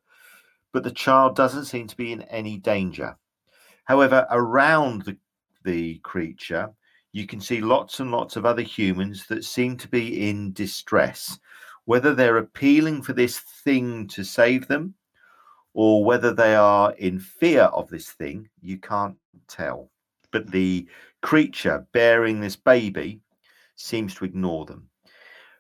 but 0.73 0.83
the 0.83 0.91
child 0.91 1.37
doesn't 1.37 1.67
seem 1.67 1.87
to 1.87 1.97
be 1.97 2.11
in 2.11 2.23
any 2.23 2.57
danger. 2.57 3.17
However, 3.91 4.25
around 4.31 5.03
the, 5.03 5.17
the 5.65 5.99
creature, 6.05 6.71
you 7.11 7.27
can 7.27 7.41
see 7.41 7.61
lots 7.61 7.99
and 7.99 8.13
lots 8.13 8.37
of 8.37 8.47
other 8.47 8.63
humans 8.63 9.27
that 9.27 9.45
seem 9.45 9.77
to 9.79 9.89
be 9.89 10.31
in 10.31 10.53
distress. 10.53 11.41
Whether 11.87 12.15
they're 12.15 12.37
appealing 12.37 13.03
for 13.03 13.15
this 13.15 13.41
thing 13.41 14.07
to 14.07 14.23
save 14.23 14.69
them, 14.69 14.95
or 15.75 16.05
whether 16.05 16.33
they 16.33 16.55
are 16.55 16.93
in 16.99 17.19
fear 17.19 17.63
of 17.63 17.89
this 17.89 18.11
thing, 18.13 18.49
you 18.61 18.79
can't 18.79 19.17
tell. 19.49 19.91
But 20.31 20.53
the 20.53 20.87
creature 21.21 21.85
bearing 21.91 22.39
this 22.39 22.55
baby 22.55 23.19
seems 23.75 24.15
to 24.15 24.25
ignore 24.25 24.67
them. 24.67 24.89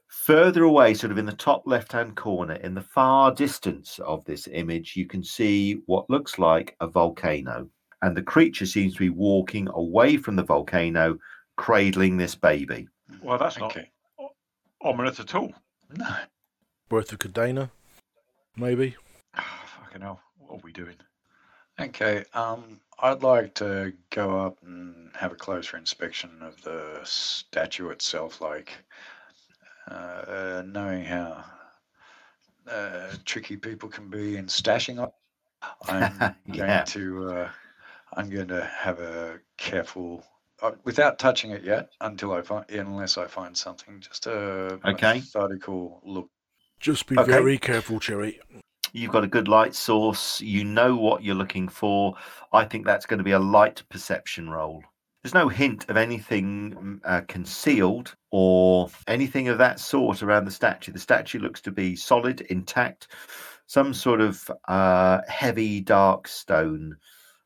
Further 0.06 0.62
away, 0.62 0.94
sort 0.94 1.10
of 1.10 1.18
in 1.18 1.26
the 1.26 1.32
top 1.32 1.64
left 1.66 1.90
hand 1.90 2.14
corner, 2.14 2.54
in 2.54 2.74
the 2.74 2.80
far 2.80 3.34
distance 3.34 3.98
of 3.98 4.24
this 4.24 4.46
image, 4.46 4.94
you 4.94 5.06
can 5.06 5.24
see 5.24 5.80
what 5.86 6.08
looks 6.08 6.38
like 6.38 6.76
a 6.78 6.86
volcano. 6.86 7.68
And 8.03 8.16
the 8.16 8.22
creature 8.22 8.66
seems 8.66 8.94
to 8.94 8.98
be 9.01 9.11
walking 9.11 9.68
away 9.68 10.16
from 10.16 10.36
the 10.36 10.42
volcano, 10.42 11.18
cradling 11.57 12.16
this 12.16 12.34
baby. 12.34 12.88
Well, 13.22 13.38
that's 13.38 13.59
not 13.59 13.76
Okay. 13.76 13.90
ominous 14.80 15.20
at 15.20 15.34
all. 15.34 15.53
No. 15.96 16.16
Birth 16.88 17.12
of 17.12 17.18
Cadena, 17.18 17.70
maybe. 18.57 18.96
Fucking 19.34 20.01
hell. 20.01 20.20
What 20.38 20.55
are 20.57 20.61
we 20.64 20.72
doing? 20.72 20.96
Okay. 21.78 22.24
Um, 22.34 22.80
I'd 22.98 23.22
like 23.22 23.55
to 23.55 23.92
go 24.11 24.40
up 24.40 24.59
and 24.62 25.11
have 25.16 25.32
a 25.32 25.36
closer 25.36 25.76
inspection 25.76 26.30
of 26.42 26.61
the 26.62 27.01
statue 27.05 27.90
itself, 27.90 28.40
like 28.40 28.72
uh, 29.88 30.62
knowing 30.66 31.05
how 31.05 31.44
uh, 32.70 33.12
tricky 33.24 33.57
people 33.57 33.88
can 33.88 34.09
be 34.09 34.36
in 34.36 34.46
stashing 34.46 34.98
up. 35.01 35.18
I'm 35.88 36.34
going 36.53 36.84
to 36.86 37.28
uh, 37.30 37.51
I'm 38.14 38.28
going 38.30 38.48
to 38.48 38.64
have 38.64 39.00
a 39.00 39.40
careful, 39.56 40.24
uh, 40.62 40.72
without 40.84 41.18
touching 41.18 41.52
it 41.52 41.64
yet, 41.64 41.90
until 42.00 42.32
I 42.32 42.42
find, 42.42 42.64
unless 42.70 43.18
I 43.18 43.26
find 43.26 43.56
something, 43.56 44.00
just 44.00 44.26
a 44.26 44.80
Okay. 44.84 45.14
methodical 45.14 46.00
look. 46.04 46.28
Just 46.80 47.06
be 47.06 47.16
Okay. 47.16 47.30
very 47.30 47.58
careful, 47.58 48.00
Cherry. 48.00 48.40
You've 48.92 49.12
got 49.12 49.24
a 49.24 49.28
good 49.28 49.46
light 49.48 49.74
source. 49.74 50.40
You 50.40 50.64
know 50.64 50.96
what 50.96 51.22
you're 51.22 51.34
looking 51.34 51.68
for. 51.68 52.14
I 52.52 52.64
think 52.64 52.84
that's 52.84 53.06
going 53.06 53.18
to 53.18 53.24
be 53.24 53.30
a 53.32 53.38
light 53.38 53.82
perception 53.88 54.50
roll. 54.50 54.82
There's 55.22 55.34
no 55.34 55.48
hint 55.48 55.88
of 55.90 55.96
anything 55.96 56.72
mm, 56.72 57.00
uh, 57.04 57.20
concealed 57.28 58.16
or 58.30 58.88
anything 59.06 59.48
of 59.48 59.58
that 59.58 59.78
sort 59.78 60.22
around 60.22 60.46
the 60.46 60.50
statue. 60.50 60.92
The 60.92 60.98
statue 60.98 61.38
looks 61.38 61.61
to 61.62 61.70
be 61.70 61.94
solid, 61.94 62.40
intact, 62.42 63.08
some 63.66 63.92
sort 63.92 64.22
of 64.22 64.50
uh, 64.66 65.20
heavy, 65.28 65.80
dark 65.80 66.26
stone, 66.26 66.96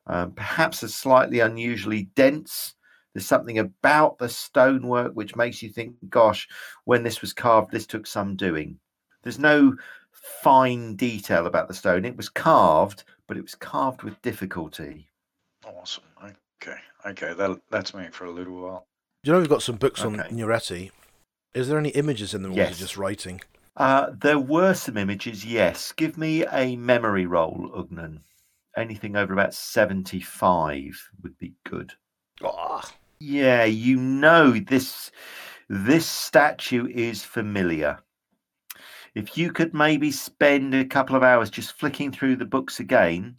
um, 0.07 0.33
perhaps 0.33 0.83
a 0.83 0.89
slightly 0.89 1.41
unusually 1.41 2.05
dense. 2.15 2.75
There's 3.13 3.27
something 3.27 3.59
about 3.59 4.19
the 4.19 4.29
stonework 4.29 5.13
which 5.13 5.37
makes 5.37 5.63
you 5.63 5.69
think, 5.71 5.95
gosh, 6.09 6.49
when 6.85 7.03
this 7.03 7.21
was 7.21 7.33
carved, 7.33 7.71
this 7.71 7.87
took 7.87 8.07
some 8.07 8.35
doing. 8.37 8.79
There's 9.23 9.39
no 9.39 9.77
fine 10.13 10.97
detail 10.97 11.47
about 11.47 11.69
the 11.69 11.75
stone. 11.75 12.05
It 12.05 12.17
was 12.17 12.29
carved, 12.29 13.05
but 13.27 13.37
it 13.37 13.43
was 13.43 13.55
carved 13.55 14.03
with 14.03 14.21
difficulty. 14.23 15.09
Awesome. 15.65 16.05
Okay. 16.23 16.79
Okay. 17.07 17.35
That 17.35 17.61
that's 17.71 17.95
me 17.95 18.09
for 18.11 18.25
a 18.27 18.31
little 18.31 18.61
while. 18.63 18.87
You 19.23 19.33
know, 19.33 19.39
we've 19.39 19.49
got 19.49 19.63
some 19.63 19.77
books 19.77 20.03
on 20.03 20.17
Nereti. 20.17 20.91
Is 21.55 21.69
there 21.69 21.79
any 21.79 21.91
images 21.91 22.35
in 22.35 22.43
them, 22.43 22.51
or 22.53 22.55
is 22.55 22.59
Yes. 22.59 22.77
it 22.77 22.81
just 22.81 22.97
writing? 22.97 23.41
Uh, 23.77 24.11
there 24.21 24.39
were 24.39 24.75
some 24.75 24.97
images, 24.97 25.45
yes. 25.45 25.93
Give 25.93 26.19
me 26.19 26.45
a 26.47 26.77
memory 26.77 27.27
roll, 27.27 27.71
Ugnan. 27.75 28.21
Anything 28.77 29.17
over 29.17 29.33
about 29.33 29.55
75 29.55 31.11
would 31.23 31.39
be 31.39 31.55
good. 31.65 31.93
Ah, 32.45 32.91
Yeah, 33.21 33.65
you 33.65 33.97
know 33.97 34.51
this 34.51 35.11
this 35.69 36.07
statue 36.07 36.87
is 36.89 37.25
familiar. 37.25 37.99
If 39.15 39.39
you 39.39 39.53
could 39.53 39.75
maybe 39.75 40.11
spend 40.11 40.75
a 40.75 40.85
couple 40.85 41.15
of 41.15 41.23
hours 41.23 41.51
just 41.51 41.79
flicking 41.79 42.11
through 42.11 42.37
the 42.37 42.45
books 42.45 42.81
again, 42.81 43.37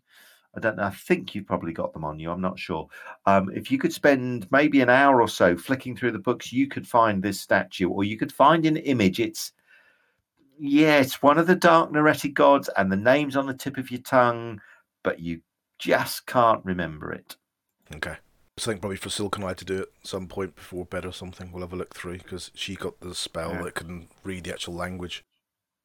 I 0.55 0.61
don't 0.61 0.77
know. 0.77 0.83
I 0.83 0.91
think 0.91 1.35
you've 1.35 1.47
probably 1.47 1.73
got 1.73 1.91
them 1.93 2.05
on 2.05 2.17
you. 2.17 2.31
I'm 2.31 2.41
not 2.41 2.57
sure. 2.57 2.87
Um, 3.25 3.51
if 3.53 3.69
you 3.69 3.77
could 3.77 3.91
spend 3.91 4.49
maybe 4.51 4.79
an 4.79 4.89
hour 4.89 5.21
or 5.21 5.27
so 5.27 5.57
flicking 5.57 5.97
through 5.97 6.11
the 6.11 6.19
books, 6.19 6.53
you 6.53 6.67
could 6.67 6.87
find 6.87 7.21
this 7.21 7.41
statue, 7.41 7.89
or 7.89 8.05
you 8.05 8.17
could 8.17 8.31
find 8.31 8.65
an 8.65 8.77
image. 8.77 9.19
It's 9.19 9.51
yeah, 10.57 10.99
it's 10.99 11.21
one 11.21 11.37
of 11.37 11.47
the 11.47 11.55
dark 11.55 11.91
Nereti 11.91 12.33
gods, 12.33 12.69
and 12.77 12.89
the 12.89 12.95
name's 12.95 13.35
on 13.35 13.47
the 13.47 13.53
tip 13.53 13.77
of 13.77 13.91
your 13.91 14.01
tongue, 14.01 14.61
but 15.05 15.19
you 15.21 15.39
just 15.79 16.25
can't 16.25 16.65
remember 16.65 17.13
it. 17.13 17.37
okay. 17.95 18.17
I 18.57 18.61
think 18.61 18.79
probably 18.81 18.95
for 18.97 19.09
Silkeneye 19.09 19.55
to 19.57 19.65
do 19.65 19.79
at 19.81 19.87
some 20.03 20.27
point 20.27 20.55
before 20.55 20.85
bed 20.85 21.05
or 21.05 21.11
something. 21.11 21.51
We'll 21.51 21.61
have 21.63 21.73
a 21.73 21.75
look 21.75 21.93
through 21.93 22.19
because 22.19 22.51
she 22.55 22.75
got 22.75 22.97
the 23.01 23.13
spell 23.13 23.51
Yeah. 23.51 23.63
that 23.63 23.75
couldn't 23.75 24.07
read 24.23 24.45
the 24.45 24.53
actual 24.53 24.73
language. 24.75 25.23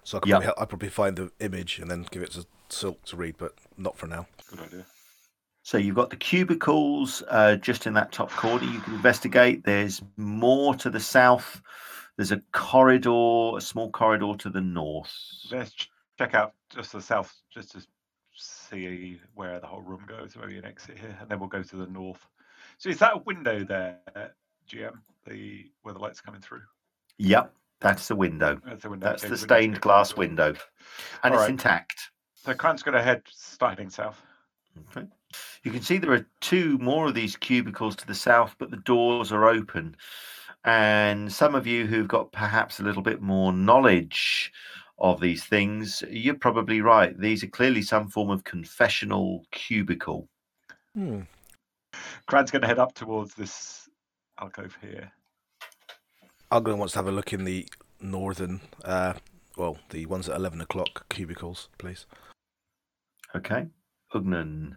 So 0.05 0.16
I 0.18 0.21
could 0.21 0.29
Yep. 0.31 0.43
probably, 0.43 0.62
I'd 0.62 0.68
probably 0.68 0.89
find 0.89 1.16
the 1.16 1.33
image 1.41 1.79
and 1.81 1.91
then 1.91 2.07
give 2.11 2.23
it 2.23 2.31
to 2.33 2.47
Silk 2.68 3.05
to 3.07 3.16
read, 3.16 3.37
but 3.39 3.55
not 3.77 3.99
for 3.99 4.07
now. 4.07 4.27
Good 4.49 4.61
idea. 4.61 4.87
So 5.64 5.79
you've 5.79 5.97
got 5.97 6.11
the 6.11 6.16
cubicles 6.16 7.23
uh, 7.29 7.57
just 7.57 7.87
in 7.89 7.93
that 7.95 8.12
top 8.12 8.31
corner. 8.31 8.64
You 8.64 8.81
can 8.81 8.95
investigate. 8.95 9.64
There's 9.64 10.01
more 10.16 10.75
to 10.77 10.89
the 10.91 11.01
south. 11.01 11.61
There's 12.16 12.31
a 12.33 12.41
corridor, 12.53 13.57
a 13.57 13.61
small 13.61 13.91
corridor 13.91 14.35
to 14.39 14.49
the 14.49 14.61
north. 14.61 15.12
Let's 15.51 15.75
check 16.18 16.35
out 16.35 16.55
just 16.73 16.93
the 16.93 17.03
south, 17.03 17.35
just 17.53 17.73
to 17.73 17.85
see 18.71 19.21
where 19.35 19.61
the 19.61 19.66
whole 19.66 19.83
room 19.83 20.05
goes. 20.07 20.37
Maybe 20.41 20.59
an 20.59 20.64
exit 20.64 20.99
here, 20.99 21.16
and 21.21 21.29
then 21.29 21.41
we'll 21.41 21.49
go 21.49 21.62
to 21.62 21.77
the 21.77 21.87
north. 21.87 22.27
So 22.79 22.89
is 22.89 22.99
that 22.99 23.14
a 23.14 23.18
window 23.18 23.64
there, 23.64 23.99
GM? 24.68 24.99
The 25.27 25.71
where 25.83 25.95
the 25.95 26.01
light's 26.01 26.21
coming 26.21 26.41
through? 26.41 26.62
Yep, 27.18 27.53
that's 27.81 28.09
the 28.09 28.16
window. 28.16 28.61
That's 28.64 28.83
the 28.83 28.91
window. 28.91 29.07
That's 29.07 29.25
okay, 29.25 29.31
the 29.31 29.37
so 29.37 29.43
we 29.43 29.47
need 29.47 29.49
to 29.49 29.55
stained 29.55 29.75
get 29.75 29.83
glass 29.83 30.16
window, 30.16 30.49
and 30.49 30.59
All 31.25 31.33
it's 31.33 31.41
right. 31.43 31.51
intact. 31.51 32.11
So 32.35 32.55
Cran's 32.55 32.83
going 32.83 32.97
to 32.97 33.03
head 33.03 33.23
start 33.31 33.73
heading 33.73 33.91
south. 33.91 34.23
Okay. 34.97 35.07
You 35.62 35.71
can 35.71 35.83
see 35.83 35.99
there 35.99 36.12
are 36.12 36.27
two 36.41 36.79
more 36.79 37.09
of 37.09 37.14
these 37.14 37.37
cubicles 37.37 37.95
to 37.97 38.07
the 38.07 38.14
south, 38.14 38.57
but 38.59 38.71
the 38.71 38.79
doors 38.79 39.33
are 39.33 39.47
open. 39.47 39.97
And 40.64 41.33
some 41.33 41.55
of 41.55 41.66
you 41.66 41.87
who've 41.87 42.09
got 42.09 42.33
perhaps 42.33 42.81
a 42.81 42.83
little 42.83 43.03
bit 43.03 43.21
more 43.23 43.53
knowledge 43.53 44.53
of 45.01 45.20
these 45.20 45.44
things, 45.44 46.03
you're 46.11 46.34
probably 46.34 46.80
right. 46.80 47.18
These 47.18 47.42
are 47.42 47.48
clearly 47.48 47.82
some 47.82 48.09
form 48.09 48.30
of 48.30 48.44
confessional 48.44 49.44
cubicle. 49.51 50.28
Hmm. 50.94 51.22
Cran's 52.26 52.51
going 52.51 52.62
to 52.62 52.68
head 52.68 52.78
up 52.78 52.94
towards 52.94 53.34
this 53.34 53.88
alcove 54.40 54.76
here. 54.80 55.11
Ugnan 56.53 56.78
wants 56.78 56.92
to 56.92 56.98
have 56.98 57.09
a 57.09 57.12
look 57.12 57.32
in 57.32 57.44
the 57.44 57.66
northern, 58.01 58.61
uh, 58.84 59.14
well, 59.57 59.78
the 59.90 60.07
ones 60.07 60.28
at 60.28 60.36
11 60.36 60.61
o'clock 60.61 61.09
cubicles, 61.09 61.68
please. 61.78 62.07
Okay. 63.34 63.66
Ugnan. 64.14 64.76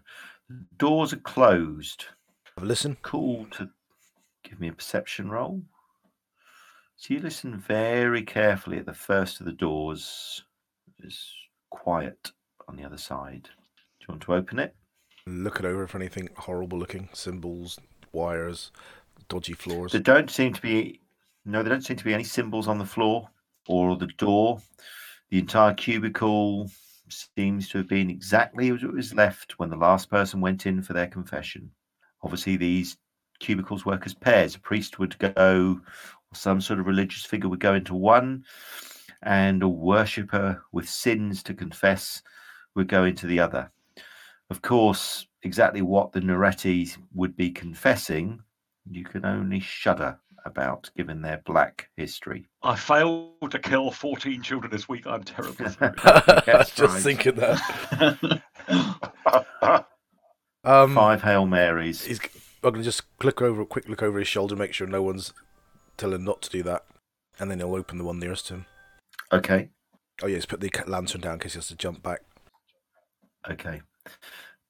Doors 0.76 1.12
are 1.12 1.18
closed. 1.18 2.06
Have 2.56 2.64
a 2.64 2.66
listen. 2.66 2.96
Cool 3.02 3.46
to 3.52 3.70
give 4.48 4.60
me 4.60 4.68
a 4.68 4.72
perception 4.72 5.30
roll. 5.30 5.62
So 6.96 7.12
you 7.14 7.20
listen 7.20 7.58
very 7.58 8.22
carefully 8.22 8.78
at 8.78 8.86
the 8.86 8.94
first 8.94 9.40
of 9.40 9.46
the 9.46 9.52
doors. 9.52 10.44
It's 10.98 11.34
quiet 11.70 12.32
on 12.68 12.76
the 12.76 12.84
other 12.84 12.96
side. 12.96 13.42
Do 13.44 14.04
you 14.06 14.06
want 14.08 14.22
to 14.22 14.34
open 14.34 14.58
it? 14.58 14.74
Look 15.26 15.58
it 15.58 15.66
over 15.66 15.86
for 15.86 15.98
anything 15.98 16.28
horrible 16.36 16.78
looking 16.78 17.08
symbols, 17.12 17.78
wires, 18.12 18.70
dodgy 19.28 19.54
floors. 19.54 19.92
There 19.92 20.00
don't 20.00 20.30
seem 20.30 20.52
to 20.52 20.62
be 20.62 21.00
no, 21.44 21.62
there 21.62 21.72
don't 21.72 21.84
seem 21.84 21.96
to 21.96 22.04
be 22.04 22.14
any 22.14 22.24
symbols 22.24 22.68
on 22.68 22.78
the 22.78 22.86
floor 22.86 23.28
or 23.66 23.96
the 23.96 24.06
door. 24.06 24.60
The 25.30 25.38
entire 25.38 25.74
cubicle 25.74 26.70
seems 27.08 27.68
to 27.68 27.78
have 27.78 27.88
been 27.88 28.08
exactly 28.08 28.70
as 28.70 28.82
it 28.82 28.92
was 28.92 29.14
left 29.14 29.58
when 29.58 29.68
the 29.68 29.76
last 29.76 30.10
person 30.10 30.40
went 30.40 30.64
in 30.64 30.82
for 30.82 30.92
their 30.92 31.06
confession. 31.06 31.70
Obviously, 32.22 32.56
these 32.56 32.96
cubicles 33.40 33.84
work 33.84 34.06
as 34.06 34.14
pairs. 34.14 34.54
A 34.54 34.60
priest 34.60 34.98
would 34.98 35.18
go, 35.18 35.80
some 36.34 36.60
sort 36.60 36.80
of 36.80 36.86
religious 36.86 37.24
figure 37.24 37.48
would 37.48 37.60
go 37.60 37.74
into 37.74 37.94
one, 37.94 38.44
and 39.22 39.62
a 39.62 39.68
worshipper 39.68 40.62
with 40.72 40.88
sins 40.88 41.42
to 41.44 41.54
confess 41.54 42.22
would 42.74 42.88
go 42.88 43.04
into 43.04 43.26
the 43.26 43.40
other. 43.40 43.70
Of 44.50 44.60
course, 44.62 45.26
exactly 45.42 45.82
what 45.82 46.12
the 46.12 46.20
Nereti 46.20 46.96
would 47.14 47.36
be 47.36 47.50
confessing, 47.50 48.40
you 48.90 49.04
can 49.04 49.24
only 49.24 49.60
shudder 49.60 50.18
about 50.44 50.90
given 50.94 51.22
their 51.22 51.40
black 51.46 51.88
history. 51.96 52.46
I 52.62 52.76
failed 52.76 53.50
to 53.50 53.58
kill 53.58 53.90
14 53.90 54.42
children 54.42 54.70
this 54.70 54.86
week. 54.88 55.06
I'm 55.06 55.24
terribly 55.24 55.70
sorry. 55.70 55.94
That's 56.44 56.70
Just 56.76 56.80
right. 56.94 57.02
thinking 57.02 57.34
that. 57.36 58.42
Um, 60.66 60.94
Five 60.94 61.22
Hail 61.22 61.44
Marys. 61.46 62.06
he's 62.06 62.20
I'm 62.62 62.72
gonna 62.72 62.82
just 62.82 63.18
click 63.18 63.42
over, 63.42 63.60
a 63.60 63.66
quick 63.66 63.86
look 63.86 64.02
over 64.02 64.18
his 64.18 64.26
shoulder, 64.28 64.56
make 64.56 64.72
sure 64.72 64.86
no 64.86 65.02
one's 65.02 65.34
telling 65.96 66.16
him 66.16 66.24
not 66.24 66.42
to 66.42 66.50
do 66.50 66.62
that, 66.62 66.84
and 67.38 67.50
then 67.50 67.58
he'll 67.58 67.74
open 67.74 67.98
the 67.98 68.04
one 68.04 68.18
nearest 68.18 68.46
to 68.48 68.54
him. 68.54 68.66
Okay. 69.32 69.68
Oh 70.22 70.26
yeah, 70.26 70.36
he's 70.36 70.46
put 70.46 70.60
the 70.60 70.70
lantern 70.86 71.20
down 71.20 71.38
because 71.38 71.54
he 71.54 71.58
has 71.58 71.68
to 71.68 71.76
jump 71.76 72.02
back. 72.02 72.20
Okay. 73.50 73.82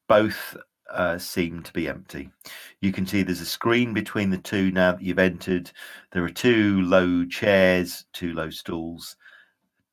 Both 0.09 0.57
uh, 0.91 1.19
seem 1.19 1.63
to 1.63 1.73
be 1.73 1.89
empty. 1.89 2.31
You 2.81 2.93
can 2.93 3.07
see 3.07 3.23
there's 3.23 3.41
a 3.41 3.47
screen 3.47 3.93
between 3.93 4.31
the 4.31 4.39
two 4.39 4.71
now 4.71 4.93
that 4.93 5.03
you've 5.03 5.19
entered. 5.19 5.71
There 6.13 6.25
are 6.25 6.31
two 6.31 6.83
low 6.83 7.25
chairs, 7.27 8.05
two 8.13 8.33
low 8.33 8.51
stools, 8.51 9.17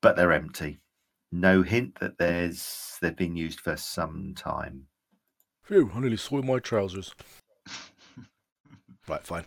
but 0.00 0.16
they're 0.16 0.32
empty. 0.32 0.80
No 1.30 1.62
hint 1.62 1.98
that 2.00 2.18
there's 2.18 2.98
they've 3.00 3.16
been 3.16 3.36
used 3.36 3.60
for 3.60 3.76
some 3.76 4.34
time. 4.36 4.86
Phew, 5.64 5.90
I 5.94 6.00
nearly 6.00 6.16
soiled 6.16 6.44
my 6.44 6.58
trousers. 6.58 7.14
right, 9.08 9.24
fine. 9.24 9.44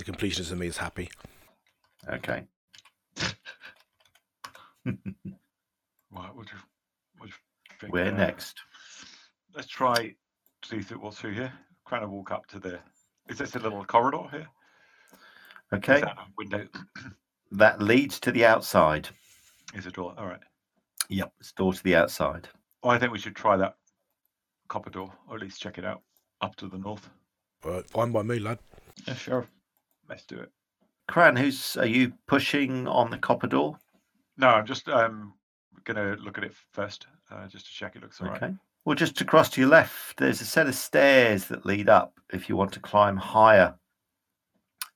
The 0.00 0.10
completionist 0.10 0.50
in 0.50 0.58
me 0.58 0.66
is 0.66 0.78
happy. 0.78 1.10
Okay. 2.08 2.44
Right, 6.12 6.34
what 6.34 6.46
do 6.46 6.52
you, 6.54 6.62
what 7.18 7.26
do 7.26 7.28
you 7.28 7.76
think 7.78 7.92
Where 7.92 8.06
there? 8.06 8.14
Uh, 8.14 8.16
next? 8.16 8.58
Let's 9.54 9.68
try 9.68 9.94
to 9.94 10.68
see 10.68 10.80
through 10.80 10.98
what's 11.00 11.18
through 11.18 11.34
here. 11.34 11.52
Cran 11.84 12.02
will 12.02 12.16
walk 12.16 12.32
up 12.32 12.46
to 12.46 12.58
the. 12.58 12.80
Is 13.28 13.38
this 13.38 13.54
a 13.54 13.58
little 13.60 13.84
corridor 13.84 14.24
here? 14.30 14.48
Okay. 15.72 16.00
that 16.00 16.16
a 16.16 16.26
window? 16.36 16.66
That 17.52 17.82
leads 17.82 18.18
to 18.20 18.32
the 18.32 18.46
outside. 18.46 19.08
Is 19.74 19.86
a 19.86 19.90
door. 19.90 20.14
All 20.16 20.26
right. 20.26 20.40
Yep. 21.10 21.32
It's 21.40 21.52
door 21.52 21.74
to 21.74 21.82
the 21.84 21.94
outside. 21.94 22.48
Well, 22.82 22.92
I 22.92 22.98
think 22.98 23.12
we 23.12 23.18
should 23.18 23.36
try 23.36 23.56
that 23.58 23.76
copper 24.68 24.90
door, 24.90 25.12
or 25.28 25.36
at 25.36 25.42
least 25.42 25.60
check 25.60 25.76
it 25.76 25.84
out 25.84 26.00
up 26.40 26.56
to 26.56 26.68
the 26.68 26.78
north. 26.78 27.08
Right, 27.64 27.88
fine 27.90 28.12
by 28.12 28.22
me, 28.22 28.38
lad. 28.38 28.58
yeah, 29.06 29.14
sure. 29.14 29.46
Let's 30.10 30.26
do 30.26 30.38
it. 30.40 30.50
Cran, 31.06 31.36
who's 31.36 31.76
are 31.76 31.86
you 31.86 32.12
pushing 32.26 32.86
on 32.88 33.10
the 33.10 33.18
copper 33.18 33.46
door? 33.46 33.78
No, 34.36 34.48
I'm 34.48 34.66
just 34.66 34.88
um 34.88 35.34
gonna 35.84 36.16
look 36.20 36.36
at 36.36 36.44
it 36.44 36.52
first, 36.72 37.06
uh, 37.30 37.46
just 37.46 37.66
to 37.66 37.72
check 37.72 37.96
it 37.96 38.02
looks 38.02 38.20
all 38.20 38.28
right. 38.28 38.42
Okay. 38.42 38.54
Well, 38.84 38.96
just 38.96 39.20
across 39.20 39.50
to 39.50 39.60
your 39.60 39.70
left, 39.70 40.16
there's 40.16 40.40
a 40.40 40.44
set 40.44 40.66
of 40.66 40.74
stairs 40.74 41.46
that 41.46 41.64
lead 41.64 41.88
up 41.88 42.18
if 42.32 42.48
you 42.48 42.56
want 42.56 42.72
to 42.72 42.80
climb 42.80 43.16
higher 43.16 43.74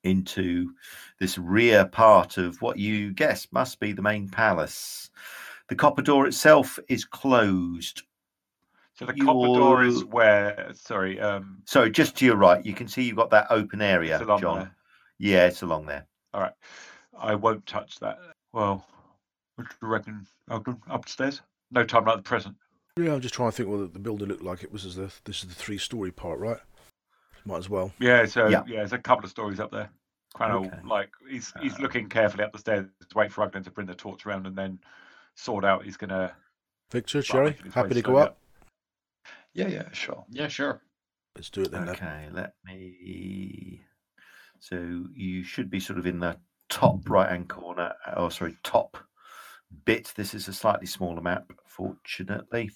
into 0.03 0.73
this 1.21 1.39
rear 1.39 1.85
part 1.87 2.37
of 2.37 2.61
what 2.61 2.79
you 2.79 3.13
guess 3.13 3.47
must 3.53 3.79
be 3.81 3.93
the 3.93 4.03
main 4.03 4.29
palace. 4.29 5.11
The 5.69 5.77
copper 5.77 6.03
door 6.03 6.27
itself 6.27 6.79
is 6.89 7.05
closed. 7.05 8.03
So 8.95 9.07
the 9.07 9.15
copper 9.15 9.47
door 9.47 9.85
is 9.85 10.05
where? 10.05 10.71
Sorry, 10.75 11.21
um, 11.21 11.63
So 11.65 11.89
just 11.89 12.17
to 12.19 12.27
your 12.27 12.37
right, 12.37 12.65
you 12.65 12.75
can 12.75 12.87
see 12.87 13.03
you've 13.03 13.17
got 13.17 13.31
that 13.31 13.47
open 13.51 13.81
area, 13.81 14.19
John. 14.39 14.59
there. 14.59 14.77
Yeah, 15.19 15.47
it's 15.47 15.63
along 15.63 15.87
there. 15.87 16.07
All 16.33 16.41
right. 16.41 16.53
I 17.19 17.35
won't 17.35 17.65
touch 17.67 17.99
that. 18.01 18.19
Well, 18.53 18.87
what 19.57 19.69
do 19.69 19.75
you 19.83 19.89
reckon, 19.89 20.27
Ogden? 20.51 20.81
Upstairs? 20.89 21.41
No 21.71 21.85
time 21.85 22.05
like 22.05 22.17
the 22.17 22.23
present. 22.23 22.57
Yeah, 22.99 23.15
I'm 23.15 23.21
just 23.21 23.35
trying 23.35 23.51
to 23.51 23.57
think 23.57 23.69
what 23.69 23.93
the 23.93 23.99
building 23.99 24.29
looked 24.29 24.43
like. 24.43 24.63
It 24.63 24.73
was 24.73 24.85
as 24.85 24.97
the 24.97 25.13
this 25.25 25.43
is 25.43 25.49
the 25.49 25.55
three 25.55 25.79
story 25.79 26.11
part, 26.13 26.39
right? 26.39 26.59
Might 27.45 27.59
as 27.59 27.69
well. 27.69 27.93
Yeah, 27.99 28.25
so 28.27 28.49
Yeah. 28.49 28.63
yeah, 28.67 28.77
there's 28.79 28.93
a 28.93 28.99
couple 28.99 29.25
of 29.25 29.31
stories 29.31 29.61
up 29.61 29.71
there. 29.71 29.91
Crano, 30.37 30.67
Okay. 30.67 30.81
like 30.85 31.11
he's 31.29 31.53
he's 31.61 31.75
Uh, 31.75 31.83
looking 31.83 32.09
carefully 32.09 32.43
up 32.45 32.53
the 32.53 32.59
stairs 32.59 32.87
to 33.09 33.17
wait 33.19 33.33
for 33.33 33.43
Ogden 33.43 33.63
to 33.65 33.71
bring 33.71 33.87
the 33.87 33.95
torch 33.95 34.27
around 34.27 34.47
and 34.47 34.57
then 34.57 34.81
sort 35.37 35.65
out 35.65 35.85
he's 35.85 35.97
gonna 35.97 36.35
Victor, 36.91 37.23
start 37.23 37.37
Cherry, 37.37 37.51
making 37.51 37.65
his 37.67 37.75
way 37.77 37.83
happy 37.83 37.95
to 37.95 38.03
go 38.03 38.13
slowly 38.13 38.23
up. 38.27 38.39
Yeah, 39.53 39.69
yeah, 39.69 39.93
sure. 39.93 40.25
Yeah, 40.31 40.49
sure. 40.49 40.81
Let's 41.37 41.51
do 41.51 41.63
it 41.63 41.71
then. 41.71 41.87
then. 41.87 41.95
Okay, 41.97 42.29
let 42.33 42.55
me. 42.65 43.85
So 44.65 45.05
you 45.15 45.45
should 45.45 45.69
be 45.69 45.79
sort 45.79 45.99
of 45.99 46.07
in 46.07 46.19
the 46.19 46.39
top 46.71 47.11
right 47.11 47.29
hand 47.29 47.51
corner. 47.51 47.93
Oh, 48.17 48.31
sorry, 48.31 48.57
top 48.63 48.97
bit. 49.85 50.11
This 50.17 50.33
is 50.33 50.49
a 50.49 50.55
slightly 50.55 50.87
smaller 50.87 51.21
map, 51.21 51.53
fortunately. 51.67 52.71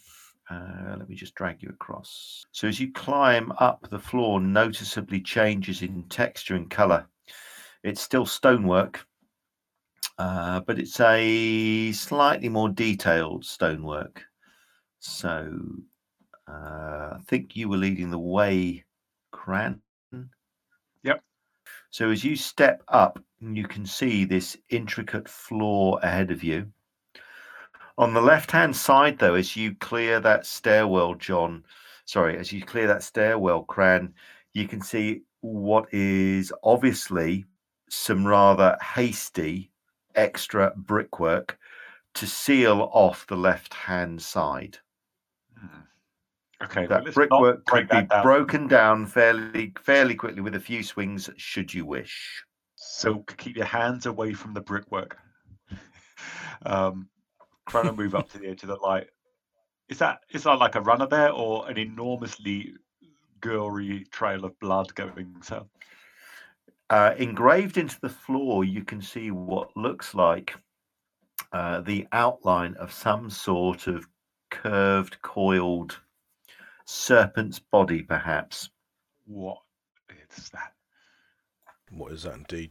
Uh, 0.50 0.96
let 0.98 1.08
me 1.08 1.14
just 1.14 1.34
drag 1.34 1.62
you 1.62 1.70
across. 1.70 2.44
So 2.52 2.68
as 2.68 2.78
you 2.78 2.92
climb 2.92 3.52
up, 3.58 3.88
the 3.88 3.98
floor 3.98 4.38
noticeably 4.38 5.22
changes 5.22 5.80
in 5.80 6.02
texture 6.10 6.56
and 6.56 6.68
color. 6.68 7.06
It's 7.82 8.02
still 8.02 8.26
stonework, 8.26 9.06
uh, 10.18 10.60
but 10.60 10.78
it's 10.78 11.00
a 11.00 11.90
slightly 11.92 12.50
more 12.50 12.68
detailed 12.68 13.46
stonework. 13.46 14.24
So 14.98 15.58
uh, 16.46 16.52
I 17.16 17.18
think 17.28 17.56
you 17.56 17.70
were 17.70 17.78
leading 17.78 18.10
the 18.10 18.18
way, 18.18 18.84
Cran. 19.30 19.80
So 21.90 22.10
as 22.10 22.24
you 22.24 22.36
step 22.36 22.82
up, 22.88 23.22
you 23.40 23.66
can 23.66 23.86
see 23.86 24.24
this 24.24 24.56
intricate 24.68 25.28
floor 25.28 25.98
ahead 26.02 26.30
of 26.30 26.42
you. 26.42 26.70
On 27.96 28.14
the 28.14 28.20
left 28.20 28.52
hand 28.52 28.76
side, 28.76 29.18
though, 29.18 29.34
as 29.34 29.56
you 29.56 29.74
clear 29.74 30.20
that 30.20 30.46
stairwell, 30.46 31.14
John, 31.14 31.64
sorry, 32.04 32.38
as 32.38 32.52
you 32.52 32.62
clear 32.62 32.86
that 32.86 33.02
stairwell, 33.02 33.64
Cran, 33.64 34.14
you 34.54 34.68
can 34.68 34.80
see 34.80 35.22
what 35.40 35.92
is 35.92 36.52
obviously 36.62 37.44
some 37.88 38.26
rather 38.26 38.76
hasty 38.82 39.70
extra 40.14 40.72
brickwork 40.76 41.58
to 42.14 42.26
seal 42.26 42.90
off 42.92 43.26
the 43.26 43.36
left 43.36 43.72
hand 43.74 44.20
side. 44.20 44.78
Hmm. 45.58 45.80
Okay, 46.62 46.86
That 46.86 47.04
let's 47.04 47.14
brickwork 47.14 47.64
could 47.66 47.88
be 47.88 48.02
down. 48.02 48.22
broken 48.22 48.66
down 48.66 49.06
fairly 49.06 49.72
fairly 49.80 50.14
quickly 50.14 50.40
with 50.40 50.56
a 50.56 50.60
few 50.60 50.82
swings, 50.82 51.30
should 51.36 51.72
you 51.72 51.84
wish. 51.84 52.42
So 52.74 53.24
keep 53.36 53.56
your 53.56 53.66
hands 53.66 54.06
away 54.06 54.32
from 54.32 54.54
the 54.54 54.60
brickwork. 54.60 55.18
um, 56.66 57.08
trying 57.68 57.84
to 57.86 57.92
move 57.92 58.14
up 58.14 58.28
to 58.30 58.38
the 58.38 58.48
edge 58.48 58.62
of 58.62 58.68
the 58.68 58.76
light. 58.76 59.08
Is 59.88 59.98
that 59.98 60.20
is 60.30 60.42
that 60.42 60.58
like 60.58 60.74
a 60.74 60.80
runner 60.80 61.06
there, 61.06 61.30
or 61.30 61.68
an 61.70 61.78
enormously 61.78 62.74
gory 63.40 64.04
trail 64.10 64.44
of 64.44 64.58
blood 64.58 64.92
going 64.96 65.36
south? 65.42 65.68
Uh, 66.90 67.14
engraved 67.18 67.76
into 67.76 68.00
the 68.00 68.08
floor, 68.08 68.64
you 68.64 68.82
can 68.82 69.00
see 69.00 69.30
what 69.30 69.76
looks 69.76 70.14
like 70.14 70.56
uh, 71.52 71.80
the 71.82 72.06
outline 72.12 72.74
of 72.74 72.92
some 72.92 73.30
sort 73.30 73.86
of 73.86 74.06
curved, 74.50 75.20
coiled 75.22 76.00
serpent's 76.88 77.58
body, 77.58 78.02
perhaps. 78.02 78.70
What 79.26 79.58
is 80.36 80.48
that? 80.50 80.72
What 81.90 82.12
is 82.12 82.22
that 82.22 82.34
indeed? 82.34 82.70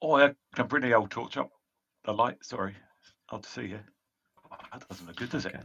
Oh, 0.00 0.16
I 0.16 0.34
can 0.54 0.66
bring 0.66 0.82
the 0.82 0.94
old 0.94 1.10
torch 1.10 1.36
up. 1.36 1.50
The 2.04 2.12
light. 2.12 2.38
Sorry, 2.42 2.74
I'll 3.30 3.42
see 3.42 3.66
you. 3.66 3.80
Oh, 4.50 4.56
that 4.72 4.88
doesn't 4.88 5.06
look 5.06 5.16
good, 5.16 5.30
does 5.30 5.46
it? 5.46 5.56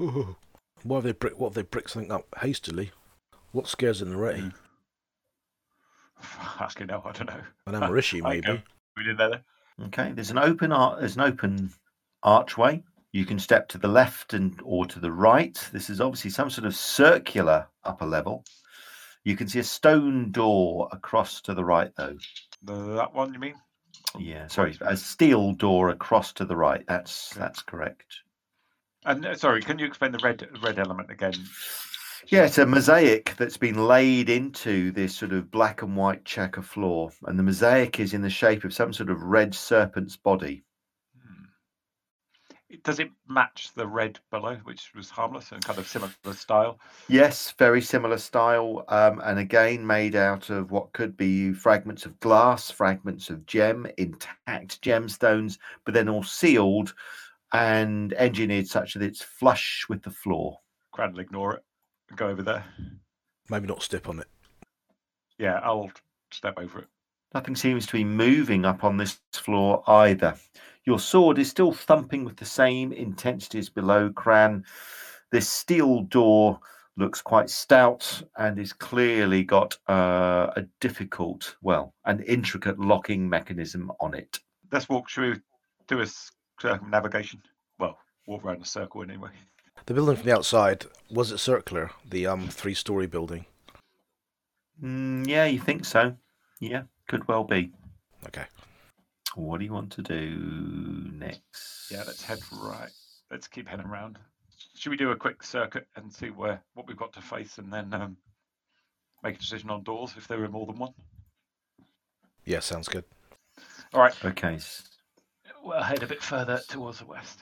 Ooh. 0.00 0.36
Why 0.82 0.96
have 0.98 1.04
they 1.04 1.12
brick? 1.12 1.38
What 1.38 1.48
have 1.48 1.54
they 1.54 1.62
bricked 1.62 1.90
something 1.90 2.12
up 2.12 2.26
hastily? 2.40 2.92
What 3.52 3.66
scares 3.66 4.00
an 4.02 4.14
array? 4.14 4.40
Mm. 4.40 4.54
Asking 6.60 6.86
now, 6.88 7.02
I 7.04 7.12
don't 7.12 7.26
know. 7.28 7.40
An 7.66 7.74
Amarishi, 7.74 8.22
maybe. 8.28 8.46
go. 8.46 8.58
We 8.96 9.04
did 9.04 9.18
that. 9.18 9.30
there. 9.30 9.86
Okay, 9.86 10.12
there's 10.12 10.30
an 10.30 10.38
open 10.38 10.72
ar- 10.72 10.98
there's 11.00 11.16
an 11.16 11.22
open 11.22 11.72
archway. 12.22 12.82
You 13.12 13.24
can 13.24 13.38
step 13.38 13.68
to 13.68 13.78
the 13.78 13.88
left 13.88 14.34
and 14.34 14.60
or 14.62 14.86
to 14.86 15.00
the 15.00 15.12
right. 15.12 15.58
This 15.72 15.88
is 15.88 16.00
obviously 16.00 16.30
some 16.30 16.50
sort 16.50 16.66
of 16.66 16.74
circular 16.74 17.66
upper 17.84 18.06
level. 18.06 18.44
You 19.24 19.36
can 19.36 19.48
see 19.48 19.58
a 19.58 19.64
stone 19.64 20.30
door 20.30 20.88
across 20.92 21.40
to 21.42 21.54
the 21.54 21.64
right, 21.64 21.90
though. 21.96 22.16
That 22.62 23.14
one, 23.14 23.32
you 23.32 23.38
mean? 23.38 23.54
Yeah, 24.18 24.46
sorry, 24.46 24.76
a 24.80 24.96
steel 24.96 25.52
door 25.52 25.90
across 25.90 26.32
to 26.34 26.44
the 26.44 26.56
right. 26.56 26.84
That's 26.86 27.32
Okay. 27.32 27.40
that's 27.40 27.62
correct. 27.62 28.06
And 29.04 29.24
uh, 29.24 29.34
sorry, 29.36 29.62
can 29.62 29.78
you 29.78 29.86
explain 29.86 30.12
the 30.12 30.18
red 30.18 30.48
red 30.62 30.78
element 30.78 31.10
again? 31.10 31.34
Yeah, 32.26 32.44
it's 32.44 32.58
a 32.58 32.66
mosaic 32.66 33.34
that's 33.38 33.56
been 33.56 33.86
laid 33.86 34.28
into 34.28 34.90
this 34.92 35.14
sort 35.14 35.32
of 35.32 35.50
black 35.50 35.82
and 35.82 35.96
white 35.96 36.24
checker 36.24 36.62
floor, 36.62 37.10
and 37.24 37.38
the 37.38 37.42
mosaic 37.42 38.00
is 38.00 38.12
in 38.12 38.22
the 38.22 38.30
shape 38.30 38.64
of 38.64 38.74
some 38.74 38.92
sort 38.92 39.08
of 39.08 39.22
red 39.22 39.54
serpent's 39.54 40.16
body. 40.16 40.62
It- 42.70 42.82
Does 42.82 42.98
it 42.98 43.10
match 43.26 43.72
the 43.74 43.86
red 43.86 44.18
below, 44.30 44.56
which 44.64 44.92
was 44.94 45.08
harmless 45.08 45.52
and 45.52 45.64
kind 45.64 45.78
of 45.78 45.88
similar 45.88 46.12
style? 46.32 46.78
Yes, 47.08 47.52
very 47.52 47.80
similar 47.80 48.18
style, 48.18 48.84
um, 48.88 49.20
and 49.24 49.38
again 49.38 49.86
made 49.86 50.14
out 50.14 50.50
of 50.50 50.70
what 50.70 50.92
could 50.92 51.16
be 51.16 51.52
fragments 51.52 52.04
of 52.04 52.18
glass, 52.20 52.70
fragments 52.70 53.30
of 53.30 53.46
gem, 53.46 53.86
intact 53.96 54.82
gemstones, 54.82 55.58
but 55.84 55.94
then 55.94 56.08
all 56.08 56.22
sealed 56.22 56.94
and 57.52 58.12
engineered 58.14 58.66
such 58.68 58.92
that 58.94 59.02
it's 59.02 59.22
flush 59.22 59.86
with 59.88 60.02
the 60.02 60.10
floor. 60.10 60.58
Cran 60.92 61.12
will 61.12 61.20
ignore 61.20 61.54
it 61.54 61.64
and 62.10 62.18
go 62.18 62.28
over 62.28 62.42
there. 62.42 62.66
Maybe 63.48 63.66
not 63.66 63.82
step 63.82 64.08
on 64.08 64.18
it. 64.20 64.28
Yeah, 65.38 65.60
I'll 65.62 65.90
step 66.30 66.58
over 66.58 66.80
it. 66.80 66.88
Nothing 67.32 67.56
seems 67.56 67.86
to 67.86 67.92
be 67.92 68.04
moving 68.04 68.66
up 68.66 68.84
on 68.84 68.98
this 68.98 69.18
floor 69.32 69.82
either. 69.86 70.36
Your 70.88 70.98
sword 70.98 71.38
is 71.38 71.50
still 71.50 71.70
thumping 71.70 72.24
with 72.24 72.38
the 72.38 72.46
same 72.46 72.94
intensity 72.94 73.58
as 73.58 73.68
below, 73.68 74.10
Cran. 74.10 74.64
This 75.30 75.46
steel 75.46 76.04
door 76.04 76.60
looks 76.96 77.20
quite 77.20 77.50
stout 77.50 78.22
and 78.38 78.58
is 78.58 78.72
clearly 78.72 79.44
got 79.44 79.76
uh, 79.86 80.50
a 80.56 80.62
difficult, 80.80 81.56
well, 81.60 81.92
an 82.06 82.22
intricate 82.22 82.80
locking 82.80 83.28
mechanism 83.28 83.92
on 84.00 84.14
it. 84.14 84.38
Let's 84.72 84.88
walk. 84.88 85.10
through, 85.10 85.34
we 85.34 85.40
do 85.88 85.98
a 85.98 86.04
s- 86.04 86.32
circumnavigation? 86.58 87.42
Well, 87.78 87.98
walk 88.26 88.46
around 88.46 88.62
a 88.62 88.64
circle 88.64 89.02
anyway. 89.02 89.32
The 89.84 89.92
building 89.92 90.16
from 90.16 90.24
the 90.24 90.34
outside 90.34 90.86
was 91.10 91.30
it 91.32 91.36
circular? 91.36 91.90
The 92.08 92.26
um 92.26 92.48
three-story 92.48 93.08
building. 93.08 93.44
Mm, 94.82 95.26
yeah, 95.28 95.44
you 95.44 95.58
think 95.58 95.84
so? 95.84 96.16
Yeah, 96.60 96.84
could 97.08 97.28
well 97.28 97.44
be. 97.44 97.72
Okay. 98.26 98.46
What 99.34 99.58
do 99.58 99.64
you 99.64 99.72
want 99.72 99.92
to 99.92 100.02
do 100.02 101.10
next? 101.12 101.90
Yeah, 101.90 102.02
let's 102.06 102.22
head 102.24 102.40
right. 102.52 102.90
Let's 103.30 103.46
keep 103.46 103.68
heading 103.68 103.86
around. 103.86 104.18
Should 104.74 104.90
we 104.90 104.96
do 104.96 105.10
a 105.10 105.16
quick 105.16 105.42
circuit 105.42 105.86
and 105.96 106.12
see 106.12 106.30
where 106.30 106.60
what 106.74 106.86
we've 106.86 106.96
got 106.96 107.12
to 107.14 107.20
face, 107.20 107.58
and 107.58 107.72
then 107.72 107.92
um, 107.94 108.16
make 109.22 109.36
a 109.36 109.38
decision 109.38 109.70
on 109.70 109.82
doors 109.82 110.14
if 110.16 110.26
there 110.26 110.42
are 110.42 110.48
more 110.48 110.66
than 110.66 110.78
one? 110.78 110.92
Yeah, 112.44 112.60
sounds 112.60 112.88
good. 112.88 113.04
All 113.92 114.00
right, 114.00 114.24
Okay. 114.24 114.54
s- 114.54 114.88
we'll 115.62 115.82
head 115.82 116.02
a 116.02 116.06
bit 116.06 116.22
further 116.22 116.60
towards 116.68 116.98
the 116.98 117.06
west. 117.06 117.40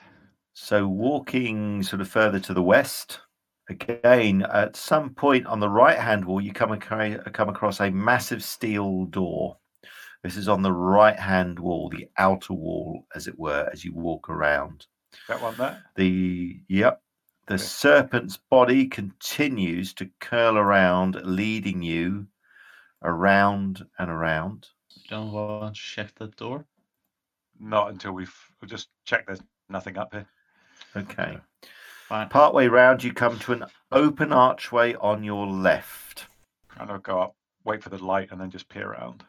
So 0.53 0.87
walking 0.87 1.83
sort 1.83 2.01
of 2.01 2.09
further 2.09 2.39
to 2.41 2.53
the 2.53 2.63
west, 2.63 3.19
again 3.69 4.43
at 4.43 4.75
some 4.75 5.11
point 5.13 5.45
on 5.45 5.59
the 5.59 5.69
right 5.69 5.97
hand 5.99 6.25
wall, 6.25 6.41
you 6.41 6.51
come 6.51 6.71
across, 6.71 7.15
come 7.33 7.49
across 7.49 7.79
a 7.79 7.89
massive 7.91 8.43
steel 8.43 9.05
door. 9.05 9.57
This 10.27 10.35
is 10.35 10.49
on 10.49 10.61
the 10.61 10.73
right 10.73 11.17
hand 11.17 11.57
wall, 11.57 11.87
the 11.87 12.09
outer 12.17 12.51
wall, 12.51 13.05
as 13.15 13.27
it 13.27 13.39
were, 13.39 13.69
as 13.71 13.85
you 13.85 13.93
walk 13.93 14.29
around. 14.29 14.85
That 15.29 15.41
one 15.41 15.55
there. 15.55 15.81
The 15.95 16.59
yep, 16.67 17.01
the 17.45 17.53
Okay. 17.53 17.63
serpent's 17.63 18.35
body 18.35 18.87
continues 18.87 19.93
to 19.93 20.09
curl 20.19 20.57
around, 20.57 21.15
leading 21.23 21.81
you 21.81 22.27
around 23.01 23.85
and 23.97 24.11
around. 24.11 24.67
Don't 25.07 25.31
want 25.31 25.73
to 25.75 25.81
check 25.81 26.13
that 26.15 26.35
door? 26.35 26.65
Not 27.57 27.91
until 27.91 28.11
we've 28.11 28.35
we'll 28.59 28.67
just 28.67 28.89
check. 29.05 29.27
There's 29.27 29.41
nothing 29.69 29.97
up 29.97 30.13
here. 30.13 30.27
Okay. 30.93 31.37
Fine. 32.09 32.27
Partway 32.27 32.67
round, 32.67 33.01
you 33.01 33.13
come 33.13 33.39
to 33.39 33.53
an 33.53 33.63
open 33.93 34.33
archway 34.33 34.93
on 34.95 35.23
your 35.23 35.47
left. 35.47 36.25
Kind 36.67 36.91
of 36.91 37.01
go 37.01 37.21
up, 37.21 37.37
wait 37.63 37.81
for 37.81 37.87
the 37.87 38.03
light, 38.03 38.27
and 38.31 38.41
then 38.41 38.51
just 38.51 38.67
peer 38.67 38.91
around. 38.91 39.23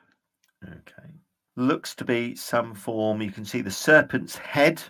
Okay. 0.65 1.11
Looks 1.57 1.95
to 1.97 2.05
be 2.05 2.35
some 2.35 2.75
form. 2.75 3.21
You 3.21 3.31
can 3.31 3.45
see 3.45 3.61
the 3.63 3.71
serpent's 3.71 4.37
head, 4.37 4.83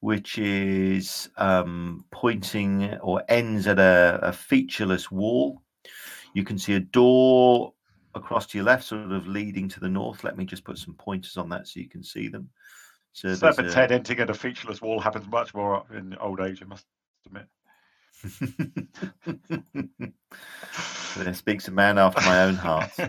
which 0.00 0.38
is 0.38 1.30
um, 1.36 2.04
pointing 2.10 2.94
or 2.98 3.22
ends 3.28 3.66
at 3.66 3.78
a, 3.78 4.18
a 4.22 4.32
featureless 4.32 5.10
wall. 5.10 5.62
You 6.34 6.44
can 6.44 6.58
see 6.58 6.74
a 6.74 6.80
door 6.80 7.74
across 8.14 8.46
to 8.48 8.58
your 8.58 8.64
left, 8.64 8.84
sort 8.84 9.12
of 9.12 9.26
leading 9.26 9.68
to 9.68 9.80
the 9.80 9.88
north. 9.88 10.24
Let 10.24 10.36
me 10.36 10.44
just 10.44 10.64
put 10.64 10.78
some 10.78 10.94
pointers 10.94 11.36
on 11.36 11.48
that 11.50 11.66
so 11.66 11.80
you 11.80 11.88
can 11.88 12.02
see 12.02 12.28
them. 12.28 12.48
So 13.12 13.34
Serpent's 13.34 13.74
a- 13.74 13.76
head 13.76 13.92
ending 13.92 14.20
at 14.20 14.30
a 14.30 14.34
featureless 14.34 14.80
wall 14.80 15.00
happens 15.00 15.26
much 15.28 15.54
more 15.54 15.84
in 15.94 16.14
old 16.16 16.40
age, 16.40 16.62
I 16.62 16.66
must 16.66 16.86
admit. 17.26 17.46
There 21.16 21.34
speaks 21.34 21.68
a 21.68 21.72
man 21.72 21.98
after 21.98 22.20
my 22.22 22.42
own 22.44 22.54
heart. 22.54 22.90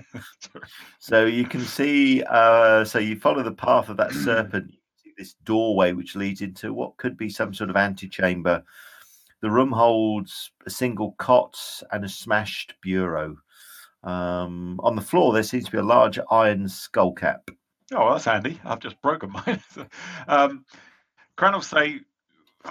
So 1.00 1.26
you 1.26 1.46
can 1.46 1.62
see, 1.62 2.24
uh, 2.24 2.86
so 2.86 3.00
you 3.00 3.20
follow 3.20 3.42
the 3.44 3.52
path 3.52 3.90
of 3.90 3.98
that 3.98 4.12
serpent. 4.14 4.72
You 4.72 4.78
can 4.78 5.04
see 5.04 5.14
this 5.18 5.34
doorway 5.44 5.94
which 5.94 6.16
leads 6.16 6.42
into 6.42 6.74
what 6.74 6.98
could 6.98 7.18
be 7.18 7.28
some 7.28 7.54
sort 7.54 7.70
of 7.72 7.76
antechamber. 7.76 8.64
The 9.42 9.50
room 9.50 9.72
holds 9.72 10.52
a 10.66 10.70
single 10.70 11.14
cot 11.14 11.58
and 11.92 12.06
a 12.06 12.10
smashed 12.10 12.76
bureau. 12.82 13.36
Um, 14.04 14.80
on 14.84 14.96
the 14.96 15.02
floor, 15.02 15.34
there 15.34 15.44
seems 15.44 15.66
to 15.66 15.72
be 15.72 15.80
a 15.80 15.84
large 15.84 16.20
iron 16.30 16.70
skull 16.70 17.14
cap. 17.14 17.50
Oh, 17.94 18.06
well, 18.06 18.12
that's 18.14 18.26
handy. 18.26 18.60
I've 18.64 18.80
just 18.80 19.02
broken 19.02 19.32
mine. 19.32 19.62
um, 20.28 20.66
Cran 21.36 21.54
will 21.54 21.62
say, 21.62 22.00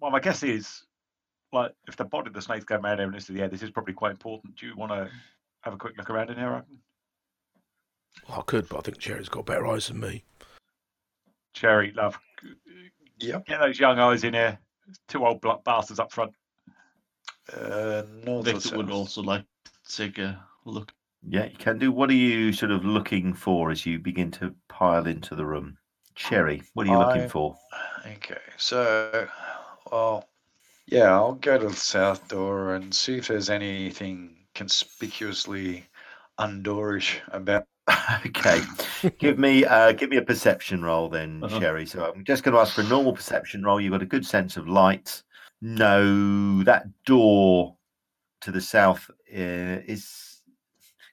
well, 0.00 0.10
my 0.10 0.20
guess 0.20 0.42
is, 0.42 0.84
like, 1.52 1.72
if 1.88 1.96
the 1.96 2.04
body 2.04 2.28
of 2.28 2.34
the 2.34 2.42
snake's 2.42 2.64
going 2.64 2.84
around 2.84 3.00
evidence 3.00 3.26
to 3.26 3.32
the 3.32 3.42
air, 3.42 3.48
this 3.48 3.62
is 3.62 3.70
probably 3.70 3.94
quite 3.94 4.12
important. 4.12 4.56
Do 4.56 4.66
you 4.66 4.76
want 4.76 4.92
to 4.92 5.10
have 5.62 5.74
a 5.74 5.76
quick 5.76 5.96
look 5.96 6.10
around 6.10 6.30
in 6.30 6.36
here? 6.36 6.54
Open? 6.54 6.78
I 8.28 8.40
could, 8.42 8.68
but 8.68 8.78
I 8.78 8.80
think 8.82 8.98
Cherry's 8.98 9.28
got 9.28 9.46
better 9.46 9.66
eyes 9.66 9.88
than 9.88 10.00
me. 10.00 10.24
Cherry, 11.52 11.92
love, 11.92 12.18
Yep. 13.18 13.46
get 13.46 13.60
those 13.60 13.78
young 13.78 13.98
eyes 13.98 14.24
in 14.24 14.34
here. 14.34 14.58
Two 15.08 15.26
old 15.26 15.40
bl- 15.40 15.52
bastards 15.64 16.00
up 16.00 16.12
front. 16.12 16.32
Uh, 17.52 18.02
north 18.24 18.44
Victor 18.44 18.76
would 18.76 18.90
also 18.90 19.22
like 19.22 19.44
to 19.64 19.96
take 19.96 20.18
a 20.18 20.44
look. 20.64 20.92
Yeah, 21.28 21.46
you 21.46 21.56
can 21.56 21.78
do. 21.78 21.92
What 21.92 22.10
are 22.10 22.14
you 22.14 22.52
sort 22.52 22.70
of 22.72 22.84
looking 22.84 23.34
for 23.34 23.70
as 23.70 23.84
you 23.84 23.98
begin 23.98 24.30
to 24.32 24.54
pile 24.68 25.06
into 25.06 25.34
the 25.34 25.44
room? 25.44 25.76
Cherry, 26.14 26.62
what 26.74 26.86
are 26.86 26.90
you 26.90 26.98
looking 26.98 27.28
for? 27.28 27.56
Okay, 28.06 28.38
so, 28.56 29.28
well, 29.90 30.28
yeah, 30.90 31.12
I'll 31.12 31.34
go 31.34 31.58
to 31.58 31.68
the 31.68 31.74
south 31.76 32.28
door 32.28 32.74
and 32.74 32.94
see 32.94 33.16
if 33.16 33.28
there's 33.28 33.50
anything 33.50 34.36
conspicuously 34.54 35.86
undoorish 36.38 37.18
about. 37.28 37.66
okay, 38.26 38.62
give 39.18 39.38
me 39.38 39.64
uh, 39.64 39.92
give 39.92 40.10
me 40.10 40.16
a 40.16 40.22
perception 40.22 40.82
roll 40.82 41.08
then, 41.08 41.42
Uh-huh. 41.42 41.58
Cherry. 41.58 41.86
So 41.86 42.12
I'm 42.14 42.24
just 42.24 42.44
going 42.44 42.54
to 42.54 42.60
ask 42.60 42.74
for 42.74 42.82
a 42.82 42.84
normal 42.84 43.12
perception 43.12 43.62
roll. 43.64 43.80
You've 43.80 43.92
got 43.92 44.02
a 44.02 44.06
good 44.06 44.24
sense 44.26 44.56
of 44.56 44.68
light. 44.68 45.22
No, 45.60 46.62
that 46.64 46.86
door 47.04 47.76
to 48.42 48.50
the 48.50 48.60
south 48.60 49.10
uh, 49.32 49.82
is 49.86 50.42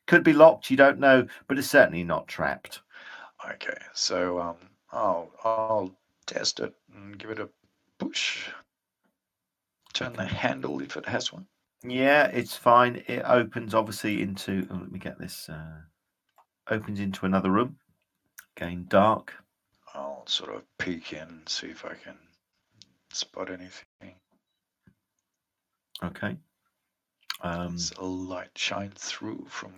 could 0.05 0.23
be 0.23 0.33
locked. 0.33 0.69
You 0.69 0.77
don't 0.77 0.99
know, 0.99 1.27
but 1.47 1.57
it's 1.57 1.69
certainly 1.69 2.03
not 2.03 2.27
trapped. 2.27 2.81
Okay, 3.49 3.77
so 3.93 4.39
um, 4.39 4.55
I'll 4.91 5.31
I'll 5.43 5.91
test 6.25 6.59
it 6.59 6.73
and 6.95 7.17
give 7.17 7.31
it 7.31 7.39
a 7.39 7.49
push. 7.97 8.49
Turn 9.97 10.13
the 10.13 10.27
handle 10.27 10.79
if 10.83 10.95
it 10.95 11.07
has 11.07 11.33
one. 11.33 11.47
Yeah, 11.83 12.27
it's 12.27 12.55
fine. 12.55 13.03
It 13.07 13.23
opens 13.25 13.73
obviously 13.73 14.21
into. 14.21 14.67
Oh, 14.69 14.75
let 14.75 14.91
me 14.91 14.99
get 14.99 15.17
this. 15.17 15.49
Uh, 15.49 15.81
opens 16.69 16.99
into 16.99 17.25
another 17.25 17.49
room. 17.49 17.77
Again, 18.55 18.85
dark. 18.89 19.33
I'll 19.95 20.21
sort 20.27 20.53
of 20.53 20.61
peek 20.77 21.13
in, 21.13 21.27
and 21.27 21.49
see 21.49 21.69
if 21.69 21.83
I 21.83 21.95
can 21.95 22.13
spot 23.11 23.49
anything. 23.49 24.13
Okay. 26.03 26.37
Um, 27.41 27.71
Does 27.71 27.91
a 27.97 28.05
light 28.05 28.55
shine 28.55 28.93
through 28.95 29.47
from? 29.49 29.73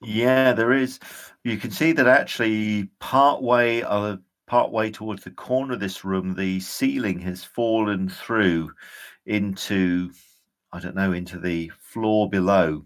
Yeah, 0.00 0.54
there 0.54 0.72
is. 0.72 0.98
You 1.44 1.58
can 1.58 1.72
see 1.72 1.92
that 1.92 2.08
actually 2.08 2.84
part 3.00 3.42
way 3.42 3.82
uh, 3.82 4.16
part 4.46 4.72
way 4.72 4.90
towards 4.90 5.24
the 5.24 5.30
corner 5.30 5.74
of 5.74 5.80
this 5.80 6.04
room, 6.06 6.34
the 6.34 6.58
ceiling 6.58 7.18
has 7.20 7.44
fallen 7.44 8.08
through 8.08 8.72
into 9.28 10.10
I 10.72 10.80
don't 10.80 10.96
know 10.96 11.12
into 11.12 11.38
the 11.38 11.70
floor 11.80 12.28
below. 12.28 12.84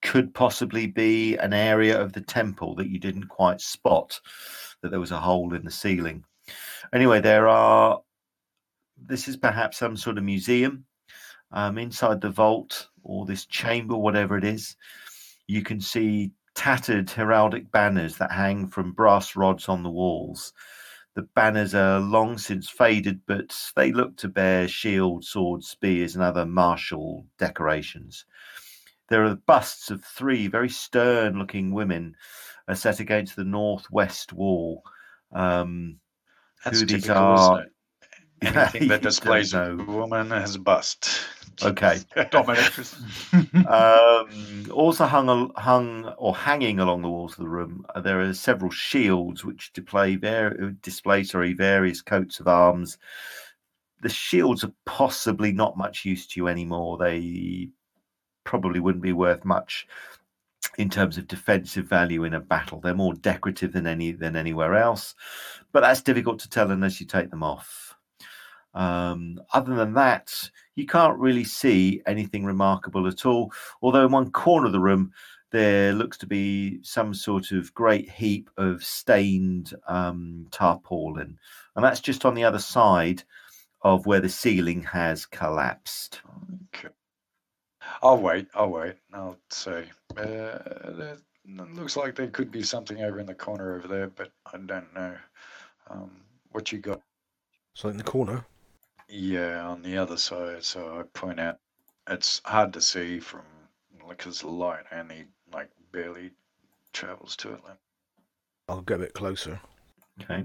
Could 0.00 0.34
possibly 0.34 0.86
be 0.86 1.36
an 1.36 1.52
area 1.52 2.00
of 2.00 2.12
the 2.12 2.20
temple 2.20 2.74
that 2.76 2.88
you 2.88 2.98
didn't 2.98 3.28
quite 3.28 3.60
spot 3.60 4.20
that 4.80 4.90
there 4.90 4.98
was 4.98 5.12
a 5.12 5.20
hole 5.20 5.54
in 5.54 5.64
the 5.64 5.70
ceiling. 5.70 6.24
Anyway, 6.92 7.20
there 7.20 7.48
are. 7.48 8.00
This 9.04 9.28
is 9.28 9.36
perhaps 9.36 9.78
some 9.78 9.96
sort 9.96 10.18
of 10.18 10.24
museum 10.24 10.84
um, 11.52 11.78
inside 11.78 12.20
the 12.20 12.30
vault 12.30 12.88
or 13.02 13.26
this 13.26 13.46
chamber, 13.46 13.96
whatever 13.96 14.36
it 14.36 14.44
is 14.44 14.76
you 15.52 15.62
can 15.62 15.80
see 15.80 16.32
tattered 16.54 17.06
heraldic 17.08 17.70
banners 17.70 18.16
that 18.16 18.32
hang 18.32 18.68
from 18.68 18.92
brass 18.92 19.36
rods 19.36 19.68
on 19.68 19.82
the 19.82 19.90
walls. 19.90 20.52
The 21.14 21.22
banners 21.22 21.74
are 21.74 22.00
long 22.00 22.38
since 22.38 22.70
faded, 22.70 23.20
but 23.26 23.54
they 23.76 23.92
look 23.92 24.16
to 24.18 24.28
bear 24.28 24.66
shields, 24.66 25.28
swords, 25.28 25.68
spears, 25.68 26.14
and 26.14 26.24
other 26.24 26.46
martial 26.46 27.26
decorations. 27.38 28.24
There 29.08 29.24
are 29.24 29.34
busts 29.34 29.90
of 29.90 30.02
three 30.02 30.46
very 30.46 30.70
stern 30.70 31.38
looking 31.38 31.72
women 31.72 32.16
uh, 32.66 32.74
set 32.74 33.00
against 33.00 33.36
the 33.36 33.44
northwest 33.44 34.32
wall. 34.32 34.82
Um, 35.32 35.98
That's 36.64 36.80
Who 36.80 36.86
these 36.86 37.02
typical, 37.02 37.22
are-? 37.22 37.66
Anything 38.40 38.88
that 38.88 39.02
displays 39.02 39.52
a 39.52 39.76
woman 39.76 40.32
as 40.32 40.54
a 40.54 40.60
bust. 40.60 41.08
Okay. 41.64 41.98
Dominatrix. 42.16 42.94
um, 44.66 44.70
also 44.72 45.06
hung 45.06 45.52
hung 45.56 46.06
or 46.18 46.34
hanging 46.34 46.80
along 46.80 47.02
the 47.02 47.08
walls 47.08 47.32
of 47.32 47.38
the 47.38 47.48
room, 47.48 47.84
uh, 47.94 48.00
there 48.00 48.20
are 48.20 48.34
several 48.34 48.70
shields 48.70 49.44
which 49.44 49.72
display 49.72 50.16
var- 50.16 50.74
display 50.82 51.24
sorry 51.24 51.52
various 51.52 52.02
coats 52.02 52.40
of 52.40 52.48
arms. 52.48 52.98
The 54.02 54.08
shields 54.08 54.64
are 54.64 54.72
possibly 54.84 55.52
not 55.52 55.76
much 55.76 56.04
use 56.04 56.26
to 56.28 56.40
you 56.40 56.48
anymore. 56.48 56.98
They 56.98 57.70
probably 58.44 58.80
wouldn't 58.80 59.02
be 59.02 59.12
worth 59.12 59.44
much 59.44 59.86
in 60.78 60.88
terms 60.88 61.18
of 61.18 61.26
defensive 61.26 61.86
value 61.86 62.24
in 62.24 62.34
a 62.34 62.40
battle. 62.40 62.80
They're 62.80 62.94
more 62.94 63.14
decorative 63.14 63.72
than 63.72 63.86
any 63.86 64.12
than 64.12 64.36
anywhere 64.36 64.74
else, 64.74 65.14
but 65.72 65.80
that's 65.80 66.02
difficult 66.02 66.38
to 66.40 66.50
tell 66.50 66.70
unless 66.70 67.00
you 67.00 67.06
take 67.06 67.30
them 67.30 67.42
off. 67.42 67.94
Um, 68.74 69.40
other 69.52 69.74
than 69.74 69.94
that, 69.94 70.50
you 70.74 70.86
can't 70.86 71.18
really 71.18 71.44
see 71.44 72.02
anything 72.06 72.44
remarkable 72.44 73.06
at 73.06 73.26
all. 73.26 73.52
Although 73.82 74.06
in 74.06 74.12
one 74.12 74.30
corner 74.30 74.66
of 74.66 74.72
the 74.72 74.80
room, 74.80 75.12
there 75.50 75.92
looks 75.92 76.16
to 76.18 76.26
be 76.26 76.82
some 76.82 77.12
sort 77.12 77.52
of 77.52 77.74
great 77.74 78.08
heap 78.08 78.48
of 78.56 78.82
stained 78.82 79.74
um, 79.86 80.46
tarpaulin, 80.50 81.38
and 81.76 81.84
that's 81.84 82.00
just 82.00 82.24
on 82.24 82.34
the 82.34 82.44
other 82.44 82.58
side 82.58 83.22
of 83.82 84.06
where 84.06 84.20
the 84.20 84.28
ceiling 84.28 84.82
has 84.82 85.26
collapsed. 85.26 86.22
Okay. 86.74 86.94
I'll 88.02 88.18
wait. 88.18 88.46
I'll 88.54 88.70
wait. 88.70 88.94
I'll 89.12 89.38
say. 89.50 89.84
Uh, 90.16 90.58
it 91.44 91.74
looks 91.74 91.96
like 91.96 92.14
there 92.14 92.28
could 92.28 92.50
be 92.50 92.62
something 92.62 93.02
over 93.02 93.18
in 93.18 93.26
the 93.26 93.34
corner 93.34 93.74
over 93.74 93.88
there, 93.88 94.08
but 94.08 94.30
I 94.52 94.58
don't 94.58 94.94
know. 94.94 95.16
Um, 95.90 96.10
what 96.52 96.72
you 96.72 96.78
got? 96.78 97.02
So 97.74 97.88
in 97.88 97.96
the 97.96 98.04
corner. 98.04 98.44
Yeah, 99.14 99.68
on 99.68 99.82
the 99.82 99.98
other 99.98 100.16
side. 100.16 100.64
So 100.64 100.98
I 100.98 101.02
point 101.12 101.38
out 101.38 101.58
it's 102.08 102.40
hard 102.46 102.72
to 102.72 102.80
see 102.80 103.20
from 103.20 103.42
because 104.08 104.40
the 104.40 104.48
light 104.48 104.84
only 104.90 105.26
like 105.52 105.68
barely 105.92 106.30
travels 106.94 107.36
to 107.36 107.52
it. 107.52 107.60
Like 107.62 107.76
I'll 108.70 108.80
go 108.80 108.94
a 108.94 108.98
bit 108.98 109.12
closer. 109.12 109.60
Okay. 110.22 110.44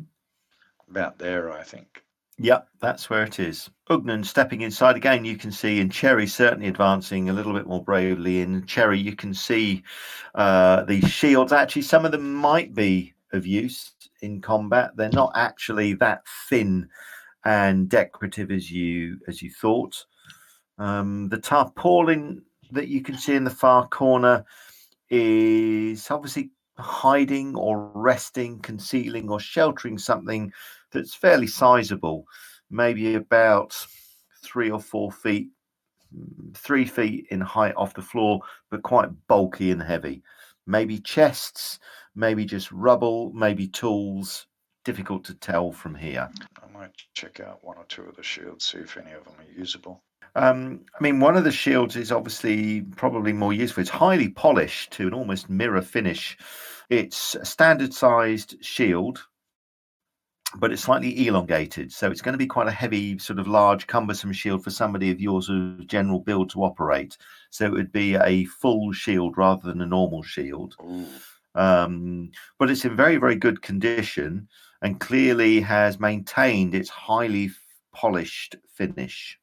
about 0.90 1.18
there, 1.18 1.50
I 1.52 1.64
think. 1.64 2.04
Yep, 2.40 2.68
that's 2.82 3.10
where 3.10 3.24
it 3.24 3.40
is. 3.40 3.70
Ugnan 3.90 4.26
stepping 4.26 4.62
inside 4.62 4.98
again, 4.98 5.24
you 5.24 5.38
can 5.38 5.52
see, 5.52 5.80
and 5.80 5.92
Cherry 5.92 6.28
certainly 6.28 6.68
advancing 6.68 7.30
a 7.30 7.34
little 7.34 7.54
bit 7.54 7.68
more 7.68 7.84
bravely. 7.84 8.42
In 8.42 8.66
Cherry, 8.66 9.00
you 9.00 9.16
can 9.16 9.34
see 9.34 9.82
uh, 10.36 10.84
the 10.84 11.00
shields. 11.02 11.54
Actually, 11.54 11.82
some 11.84 12.06
of 12.06 12.12
them 12.12 12.34
might 12.34 12.76
be 12.76 13.14
of 13.32 13.48
use 13.48 13.94
in 14.22 14.42
combat. 14.42 14.92
They're 14.98 15.10
not 15.10 15.32
actually 15.36 15.94
that 15.96 16.24
thin 16.50 16.90
and 17.48 17.88
decorative 17.88 18.52
as 18.52 18.70
you 18.70 19.18
as 19.30 19.42
you 19.42 19.50
thought. 19.50 20.06
Um, 20.78 21.30
the 21.30 21.38
tarpaulin 21.38 22.42
that 22.72 22.90
you 22.90 23.02
can 23.02 23.18
see 23.18 23.36
in 23.36 23.46
the 23.46 23.50
far 23.50 23.88
corner 23.88 24.44
is 25.10 26.12
obviously 26.12 26.52
hiding 26.78 27.56
or 27.56 27.90
resting, 27.96 28.60
concealing 28.60 29.30
or 29.30 29.40
sheltering 29.40 29.98
something 29.98 30.52
that's 30.92 31.16
fairly 31.16 31.48
sizable, 31.48 32.26
maybe 32.70 33.16
about 33.16 33.74
three 34.44 34.70
or 34.70 34.82
four 34.82 35.10
feet, 35.10 35.48
three 36.54 36.86
feet 36.86 37.28
in 37.32 37.40
height 37.40 37.74
off 37.78 37.94
the 37.94 38.02
floor, 38.02 38.42
but 38.70 38.84
quite 38.84 39.10
bulky 39.28 39.72
and 39.72 39.82
heavy. 39.82 40.22
Maybe 40.66 41.00
chests, 41.00 41.80
maybe 42.14 42.44
just 42.44 42.74
rubble, 42.74 43.32
maybe 43.34 43.70
tools. 43.70 44.48
Difficult 44.88 45.26
to 45.26 45.34
tell 45.34 45.74
from 45.74 45.96
here. 45.96 46.30
I 46.64 46.72
might 46.72 46.94
check 47.14 47.42
out 47.42 47.62
one 47.62 47.76
or 47.78 47.84
two 47.90 48.04
of 48.04 48.16
the 48.16 48.24
shields, 48.24 48.64
see 48.64 48.78
if 48.78 48.96
any 48.96 49.12
of 49.12 49.26
them 49.26 49.34
are 49.38 49.60
usable. 49.60 50.02
Um, 50.34 50.86
I 50.98 51.04
mean, 51.04 51.20
one 51.20 51.36
of 51.36 51.44
the 51.44 51.52
shields 51.52 51.98
is 51.98 52.10
obviously 52.10 52.84
probably 52.96 53.34
more 53.34 53.52
useful. 53.52 53.82
It's 53.82 53.90
highly 53.90 54.30
polished 54.30 54.92
to 54.92 55.08
an 55.08 55.14
almost 55.14 55.50
mirror 55.50 55.82
finish. 55.82 56.38
It's 56.90 57.36
a 57.36 57.44
standard 57.44 57.94
sized 57.94 58.64
shield, 58.64 59.28
but 60.56 60.72
it's 60.72 60.84
slightly 60.84 61.28
elongated. 61.28 61.92
So 61.92 62.10
it's 62.10 62.22
going 62.22 62.36
to 62.36 62.38
be 62.38 62.48
quite 62.48 62.70
a 62.70 62.72
heavy, 62.72 63.20
sort 63.20 63.40
of 63.40 63.48
large, 63.50 63.88
cumbersome 63.88 64.32
shield 64.32 64.64
for 64.64 64.70
somebody 64.70 65.12
of 65.12 65.20
your 65.20 65.42
sort 65.42 65.58
of 65.58 65.88
general 65.88 66.22
build 66.22 66.50
to 66.52 66.64
operate. 66.64 67.18
So 67.50 67.66
it 67.66 67.74
would 67.74 67.92
be 67.92 68.16
a 68.16 68.46
full 68.46 68.94
shield 68.94 69.38
rather 69.38 69.68
than 69.68 69.82
a 69.82 69.86
normal 69.86 70.24
shield. 70.24 70.76
Ooh, 70.82 71.08
Um, 71.58 72.32
but 72.60 72.70
it's 72.70 72.86
in 72.86 72.96
very, 72.96 73.18
very 73.18 73.36
good 73.36 73.62
condition 73.62 74.48
and 74.82 75.00
clearly 75.00 75.60
has 75.62 76.00
maintained 76.00 76.76
its 76.76 76.90
highly 76.90 77.50
polished 77.94 78.56
finish. 78.72 79.40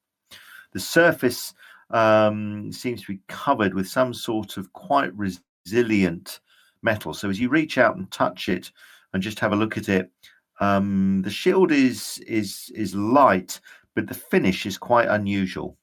The 0.73 0.81
surface 0.81 1.55
um, 1.91 2.73
seems 2.73 3.03
to 3.03 3.15
be 3.15 3.21
covered 3.29 3.75
with 3.75 3.89
some 3.89 4.15
sort 4.15 4.57
of 4.57 4.73
quite 4.73 5.13
resilient 5.17 6.41
metal. 6.83 7.15
So 7.15 7.29
as 7.29 7.41
you 7.41 7.49
reach 7.49 7.79
out 7.79 7.97
and 7.97 8.11
touch 8.11 8.49
it 8.49 8.71
and 9.13 9.23
just 9.23 9.41
have 9.41 9.53
a 9.53 9.57
look 9.57 9.77
at 9.77 9.89
it, 9.89 10.11
um, 10.61 11.23
the 11.23 11.31
shield 11.31 11.73
is 11.73 12.19
is 12.27 12.71
is 12.77 12.95
light, 12.95 13.61
but 13.97 14.07
the 14.07 14.15
finish 14.15 14.67
is 14.67 14.79
quite 14.79 15.09
unusual. 15.09 15.77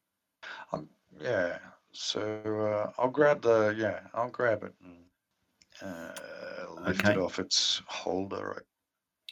Um, 0.71 0.87
yeah. 1.19 1.57
So 1.91 2.21
uh, 2.21 2.91
I'll 2.97 3.09
grab 3.09 3.41
the 3.41 3.75
yeah, 3.77 3.99
I'll 4.13 4.29
grab 4.29 4.63
it 4.63 4.73
and 4.81 5.03
uh, 5.81 6.13
lift 6.81 7.01
Okay. 7.01 7.13
it 7.13 7.17
off 7.17 7.39
its 7.39 7.81
holder. 7.87 8.65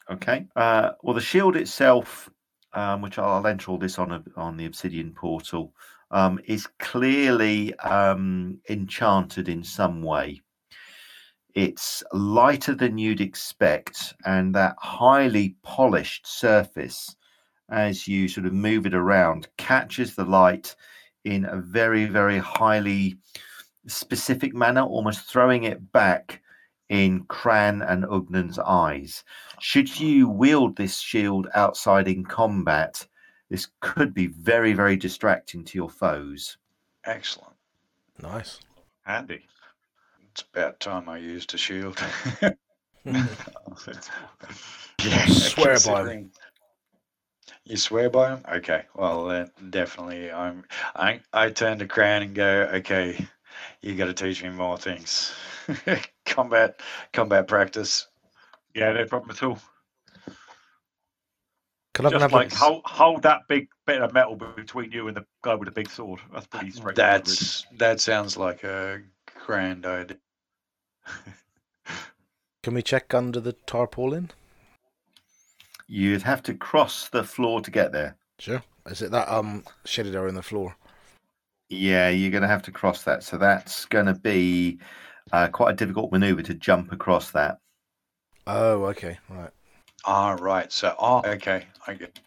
Okay. 0.09 0.47
Uh, 0.55 0.91
well, 1.03 1.13
the 1.13 1.21
shield 1.21 1.55
itself, 1.55 2.29
um, 2.73 3.01
which 3.01 3.17
I'll 3.17 3.45
enter 3.45 3.71
all 3.71 3.77
this 3.77 3.99
on 3.99 4.11
a, 4.11 4.23
on 4.35 4.57
the 4.57 4.65
Obsidian 4.65 5.13
portal, 5.13 5.73
um, 6.11 6.39
is 6.45 6.67
clearly 6.79 7.75
um, 7.79 8.59
enchanted 8.69 9.49
in 9.49 9.63
some 9.63 10.01
way. 10.01 10.41
It's 11.55 12.03
lighter 12.11 12.75
than 12.75 12.97
you'd 12.97 13.21
expect, 13.21 14.13
and 14.25 14.53
that 14.55 14.75
highly 14.79 15.55
polished 15.63 16.27
surface, 16.27 17.15
as 17.69 18.07
you 18.07 18.27
sort 18.27 18.45
of 18.45 18.53
move 18.53 18.85
it 18.85 18.93
around, 18.93 19.47
catches 19.57 20.15
the 20.15 20.25
light 20.25 20.75
in 21.25 21.45
a 21.45 21.57
very, 21.57 22.05
very 22.05 22.37
highly 22.37 23.17
specific 23.87 24.53
manner, 24.53 24.81
almost 24.81 25.21
throwing 25.21 25.63
it 25.63 25.91
back 25.91 26.41
in 26.89 27.23
Cran 27.25 27.81
and 27.81 28.03
Ugnan's 28.05 28.59
eyes. 28.59 29.23
Should 29.59 29.99
you 29.99 30.27
wield 30.27 30.75
this 30.75 30.99
shield 30.99 31.47
outside 31.53 32.07
in 32.07 32.25
combat, 32.25 33.07
this 33.49 33.67
could 33.79 34.13
be 34.13 34.27
very, 34.27 34.73
very 34.73 34.95
distracting 34.95 35.63
to 35.65 35.77
your 35.77 35.89
foes. 35.89 36.57
Excellent. 37.05 37.53
Nice. 38.21 38.59
Handy. 39.03 39.45
It's 40.31 40.43
about 40.53 40.79
time 40.79 41.09
I 41.09 41.17
used 41.17 41.53
a 41.53 41.57
shield. 41.57 41.97
Yeah, 43.05 43.25
swear 45.27 45.65
by 45.65 45.71
'em. 45.71 45.73
Considering- 45.73 46.31
You 47.63 47.77
swear 47.77 48.09
by 48.09 48.29
him? 48.35 48.43
Okay. 48.51 48.83
Well, 48.93 49.25
then 49.27 49.51
definitely, 49.69 50.31
I'm. 50.31 50.65
I 50.95 51.21
I 51.31 51.49
turn 51.51 51.79
to 51.79 51.87
Cran 51.87 52.23
and 52.23 52.35
go, 52.35 52.69
okay, 52.75 53.25
you 53.81 53.95
got 53.95 54.05
to 54.05 54.13
teach 54.13 54.43
me 54.43 54.49
more 54.49 54.77
things. 54.77 55.33
combat, 56.25 56.79
combat 57.13 57.47
practice. 57.47 58.07
Yeah, 58.75 58.93
no 58.93 59.05
problem 59.05 59.31
at 59.31 59.43
all. 59.43 59.59
Can 61.93 62.05
I 62.05 62.11
Just 62.11 62.21
have 62.21 62.31
like 62.31 62.53
hold, 62.53 62.83
hold 62.85 63.23
that 63.23 63.41
big 63.49 63.67
bit 63.85 64.01
of 64.01 64.13
metal 64.13 64.35
between 64.35 64.91
you 64.91 65.09
and 65.09 65.17
the 65.17 65.25
guy 65.41 65.55
with 65.55 65.65
the 65.65 65.71
big 65.71 65.89
sword. 65.89 66.21
That's 66.31 66.47
pretty 66.47 66.71
straightforward. 66.71 66.95
That's 67.25 67.65
that 67.77 67.99
sounds 67.99 68.37
like 68.37 68.63
a 68.63 69.01
grand 69.45 69.85
idea. 69.85 70.17
Can 72.63 72.73
we 72.73 72.81
check 72.81 73.13
under 73.13 73.41
the 73.41 73.51
tarpaulin? 73.51 74.31
You'd 75.87 76.21
have 76.21 76.41
to 76.43 76.53
cross 76.53 77.09
the 77.09 77.23
floor 77.23 77.59
to 77.61 77.71
get 77.71 77.91
there. 77.91 78.15
Sure. 78.37 78.63
Is 78.85 79.01
it 79.01 79.11
that 79.11 79.27
um 79.27 79.65
shaded 79.83 80.15
area 80.15 80.29
in 80.29 80.35
the 80.35 80.41
floor? 80.41 80.77
Yeah, 81.69 82.09
you're 82.09 82.31
going 82.31 82.41
to 82.41 82.47
have 82.47 82.63
to 82.63 82.71
cross 82.71 83.03
that. 83.03 83.23
So 83.23 83.37
that's 83.37 83.85
going 83.85 84.07
to 84.07 84.15
be 84.15 84.79
uh, 85.31 85.47
quite 85.49 85.71
a 85.71 85.75
difficult 85.75 86.11
maneuver 86.11 86.41
to 86.43 86.53
jump 86.53 86.91
across 86.91 87.31
that. 87.31 87.59
Oh, 88.47 88.85
okay. 88.85 89.19
Right. 89.29 89.51
Ah, 90.05 90.35
right. 90.39 90.71
So, 90.71 90.95
oh, 90.99 91.21
okay. 91.25 91.65
I 91.85 91.93
get. 91.93 92.19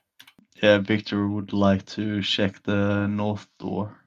Yeah, 0.62 0.78
Victor 0.78 1.26
would 1.26 1.52
like 1.52 1.84
to 1.86 2.22
check 2.22 2.62
the 2.62 3.08
north 3.08 3.48
door. 3.58 3.98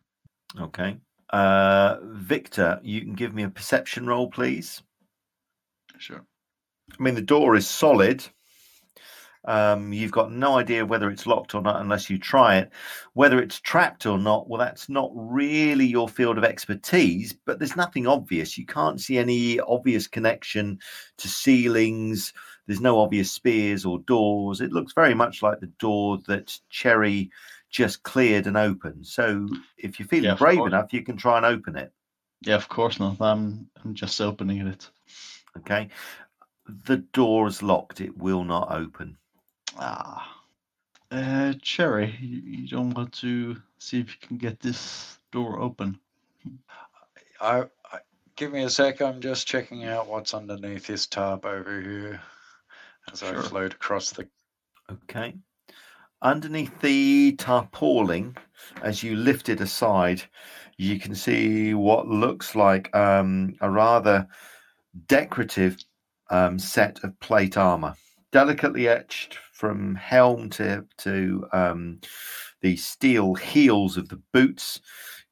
Okay. 0.59 0.97
Uh, 1.31 1.97
Victor, 2.03 2.79
you 2.81 3.01
can 3.01 3.13
give 3.13 3.33
me 3.33 3.43
a 3.43 3.49
perception 3.49 4.07
roll, 4.07 4.29
please. 4.29 4.81
Sure. 5.97 6.23
I 6.97 7.03
mean, 7.03 7.15
the 7.15 7.21
door 7.21 7.55
is 7.55 7.67
solid. 7.67 8.25
Um, 9.47 9.93
you've 9.93 10.11
got 10.11 10.31
no 10.31 10.57
idea 10.57 10.85
whether 10.85 11.09
it's 11.09 11.27
locked 11.27 11.53
or 11.55 11.61
not 11.61 11.79
unless 11.81 12.09
you 12.09 12.17
try 12.17 12.57
it. 12.57 12.71
Whether 13.13 13.39
it's 13.39 13.59
trapped 13.59 14.05
or 14.05 14.17
not, 14.17 14.49
well, 14.49 14.59
that's 14.59 14.89
not 14.89 15.11
really 15.13 15.85
your 15.85 16.09
field 16.09 16.37
of 16.37 16.43
expertise, 16.43 17.33
but 17.33 17.59
there's 17.59 17.75
nothing 17.75 18.07
obvious. 18.07 18.57
You 18.57 18.65
can't 18.65 18.99
see 18.99 19.17
any 19.17 19.59
obvious 19.59 20.07
connection 20.07 20.79
to 21.17 21.27
ceilings. 21.27 22.33
There's 22.67 22.81
no 22.81 22.99
obvious 22.99 23.31
spears 23.31 23.85
or 23.85 23.99
doors. 23.99 24.61
It 24.61 24.71
looks 24.71 24.93
very 24.93 25.13
much 25.13 25.43
like 25.43 25.59
the 25.59 25.71
door 25.79 26.17
that 26.27 26.57
Cherry 26.69 27.29
just 27.69 28.03
cleared 28.03 28.47
and 28.47 28.57
opened. 28.57 29.05
So 29.05 29.47
if 29.77 29.99
you're 29.99 30.07
feeling 30.07 30.25
Yeah, 30.31 30.35
brave 30.35 30.57
course. 30.57 30.69
enough, 30.69 30.93
you 30.93 31.03
can 31.03 31.17
try 31.17 31.37
and 31.37 31.45
open 31.45 31.75
it. 31.75 31.91
Yeah, 32.41 32.55
of 32.55 32.69
course 32.69 32.99
not. 32.99 33.21
I'm 33.21 33.69
I'm 33.83 33.93
just 33.93 34.19
opening 34.21 34.65
it. 34.67 34.89
Okay. 35.57 35.89
The 36.85 36.97
door 36.97 37.47
is 37.47 37.61
locked. 37.61 38.01
It 38.01 38.17
will 38.17 38.43
not 38.43 38.71
open. 38.71 39.17
Ah. 39.78 40.41
Uh, 41.11 41.53
Cherry, 41.61 42.17
you, 42.19 42.41
you 42.43 42.67
don't 42.67 42.91
want 42.91 43.13
to 43.13 43.55
see 43.78 43.99
if 43.99 44.09
you 44.09 44.28
can 44.28 44.38
get 44.38 44.59
this 44.59 45.19
door 45.32 45.59
open? 45.59 45.99
I, 47.39 47.63
I 47.91 47.99
give 48.36 48.51
me 48.51 48.63
a 48.63 48.69
sec. 48.69 49.01
I'm 49.01 49.21
just 49.21 49.47
checking 49.47 49.86
out 49.86 50.07
what's 50.07 50.34
underneath 50.34 50.88
this 50.88 51.07
tarp 51.07 51.45
over 51.45 51.82
here 51.82 52.21
as 53.11 53.21
I 53.21 53.36
float 53.41 53.73
across 53.73 54.11
the. 54.11 54.28
Okay. 54.91 55.36
Underneath 56.21 56.80
the 56.82 57.34
tarpaulin, 57.34 58.36
as 58.82 59.03
you 59.03 59.15
lift 59.15 59.49
it 59.49 59.61
aside, 59.61 60.23
you 60.78 60.99
can 60.99 61.13
see 61.13 61.73
what 61.73 62.07
looks 62.07 62.55
like 62.55 62.93
um, 62.95 63.55
a 63.61 63.69
rather 63.69 64.28
decorative 65.07 65.78
um, 66.30 66.57
set 66.57 67.03
of 67.03 67.19
plate 67.19 67.57
armor, 67.57 67.93
delicately 68.32 68.88
etched 68.88 69.38
from 69.56 69.95
helm 69.95 70.49
to 70.49 70.86
to 70.97 71.47
um, 71.53 71.99
the 72.62 72.76
steel 72.76 73.34
heels 73.36 73.95
of 73.95 74.10
the 74.10 74.22
boots. 74.34 74.82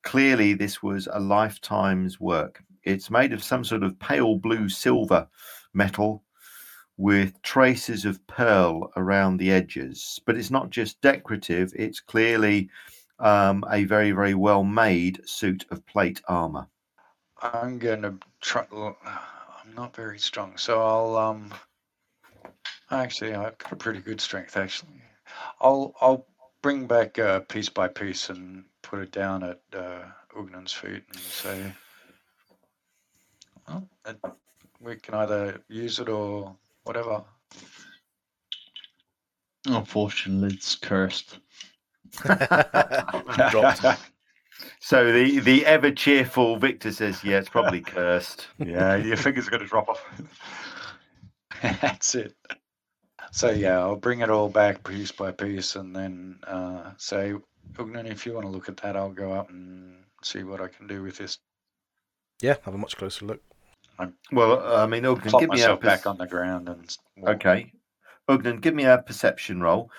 Clearly, 0.03 0.53
this 0.53 0.81
was 0.81 1.07
a 1.11 1.19
lifetime's 1.19 2.19
work. 2.19 2.63
It's 2.83 3.11
made 3.11 3.33
of 3.33 3.43
some 3.43 3.63
sort 3.63 3.83
of 3.83 3.99
pale 3.99 4.37
blue 4.37 4.69
silver 4.69 5.27
metal 5.73 6.23
with 6.97 7.41
traces 7.41 8.05
of 8.05 8.25
pearl 8.27 8.91
around 8.95 9.37
the 9.37 9.51
edges. 9.51 10.21
But 10.25 10.37
it's 10.37 10.51
not 10.51 10.69
just 10.69 11.01
decorative, 11.01 11.73
it's 11.75 11.99
clearly 11.99 12.69
um, 13.19 13.65
a 13.69 13.83
very, 13.83 14.11
very 14.11 14.35
well 14.35 14.63
made 14.63 15.19
suit 15.27 15.65
of 15.69 15.85
plate 15.85 16.21
armor. 16.29 16.67
I'm 17.41 17.77
gonna 17.77 18.17
try. 18.39 18.65
I'm 18.71 19.75
not 19.75 19.93
very 19.93 20.19
strong, 20.19 20.57
so 20.57 20.81
I'll 20.81 21.17
um. 21.17 21.53
Actually, 22.93 23.33
I've 23.33 23.57
got 23.57 23.71
a 23.71 23.75
pretty 23.75 23.99
good 23.99 24.21
strength. 24.21 24.55
Actually, 24.57 25.01
I'll 25.59 25.93
I'll 26.01 26.25
bring 26.61 26.87
back 26.87 27.19
uh, 27.19 27.41
piece 27.41 27.69
by 27.69 27.87
piece 27.87 28.29
and 28.29 28.65
put 28.81 28.99
it 28.99 29.11
down 29.11 29.43
at 29.43 29.59
uh, 29.75 30.03
Ugnan's 30.37 30.73
feet 30.73 31.03
and 31.09 31.19
say, 31.19 31.73
well, 33.67 33.87
it, 34.05 34.17
we 34.79 34.95
can 34.95 35.15
either 35.15 35.61
use 35.69 35.99
it 35.99 36.09
or 36.09 36.55
whatever. 36.83 37.23
Unfortunately, 39.65 40.53
it's 40.55 40.75
cursed. 40.75 41.39
So 44.79 45.13
the, 45.13 45.39
the 45.39 45.65
ever 45.65 45.91
cheerful 45.91 46.57
Victor 46.57 46.91
says, 46.91 47.23
Yeah, 47.23 47.37
it's 47.37 47.49
probably 47.49 47.81
cursed. 47.81 48.47
Yeah, 48.57 48.97
your 48.97 49.17
fingers 49.17 49.47
are 49.47 49.51
going 49.51 49.63
to 49.63 49.67
drop 49.67 49.89
off. 49.89 50.05
That's 51.81 52.15
it. 52.15 52.35
So 53.33 53.49
yeah, 53.49 53.79
I'll 53.79 53.95
bring 53.95 54.19
it 54.19 54.29
all 54.29 54.47
back 54.47 54.83
piece 54.83 55.11
by 55.11 55.31
piece, 55.31 55.75
and 55.75 55.95
then 55.95 56.37
uh, 56.45 56.91
say, 56.97 57.33
Ugnan, 57.73 58.05
if 58.09 58.27
you 58.27 58.33
want 58.33 58.45
to 58.45 58.51
look 58.51 58.69
at 58.69 58.77
that, 58.77 58.95
I'll 58.95 59.09
go 59.09 59.33
up 59.33 59.49
and 59.49 60.03
see 60.21 60.43
what 60.43 60.61
I 60.61 60.67
can 60.67 60.85
do 60.85 61.01
with 61.01 61.17
this. 61.17 61.39
Yeah, 62.43 62.57
have 62.61 62.75
a 62.75 62.77
much 62.77 62.95
closer 62.95 63.25
look. 63.25 63.41
Well, 64.31 64.75
I 64.75 64.85
mean, 64.85 65.01
Ugnan, 65.01 65.29
Plop 65.29 65.39
give 65.41 65.49
me 65.49 65.63
a 65.63 65.65
myself 65.65 65.81
back 65.81 66.05
on 66.05 66.19
the 66.19 66.27
ground 66.27 66.69
and. 66.69 66.95
walk. 67.17 67.35
Okay. 67.37 67.71
Ugnan, 68.29 68.61
give 68.61 68.75
me 68.75 68.85
a 68.85 68.99
perception 68.99 69.61
roll. 69.61 69.89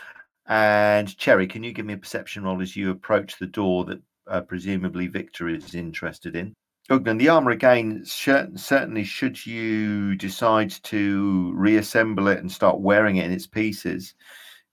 And 0.47 1.17
Cherry, 1.17 1.49
can 1.49 1.65
you 1.65 1.73
give 1.73 1.87
me 1.87 1.95
a 1.95 1.99
perception 1.99 2.45
roll 2.45 2.63
as 2.63 2.77
you 2.77 2.93
approach 2.93 3.41
the 3.41 3.47
door 3.47 3.85
that 3.87 4.01
uh, 4.29 4.43
presumably 4.43 5.09
Victor 5.09 5.49
is 5.49 5.75
interested 5.75 6.37
in? 6.37 6.55
Ugnan, 6.91 7.19
the 7.19 7.29
armor 7.29 7.51
again, 7.51 8.05
certainly 8.05 9.05
should 9.05 9.47
you 9.47 10.15
decide 10.17 10.71
to 10.85 11.53
reassemble 11.55 12.29
it 12.29 12.41
and 12.41 12.53
start 12.53 12.81
wearing 12.81 13.17
it 13.17 13.25
in 13.25 13.33
its 13.33 13.47
pieces, 13.47 14.15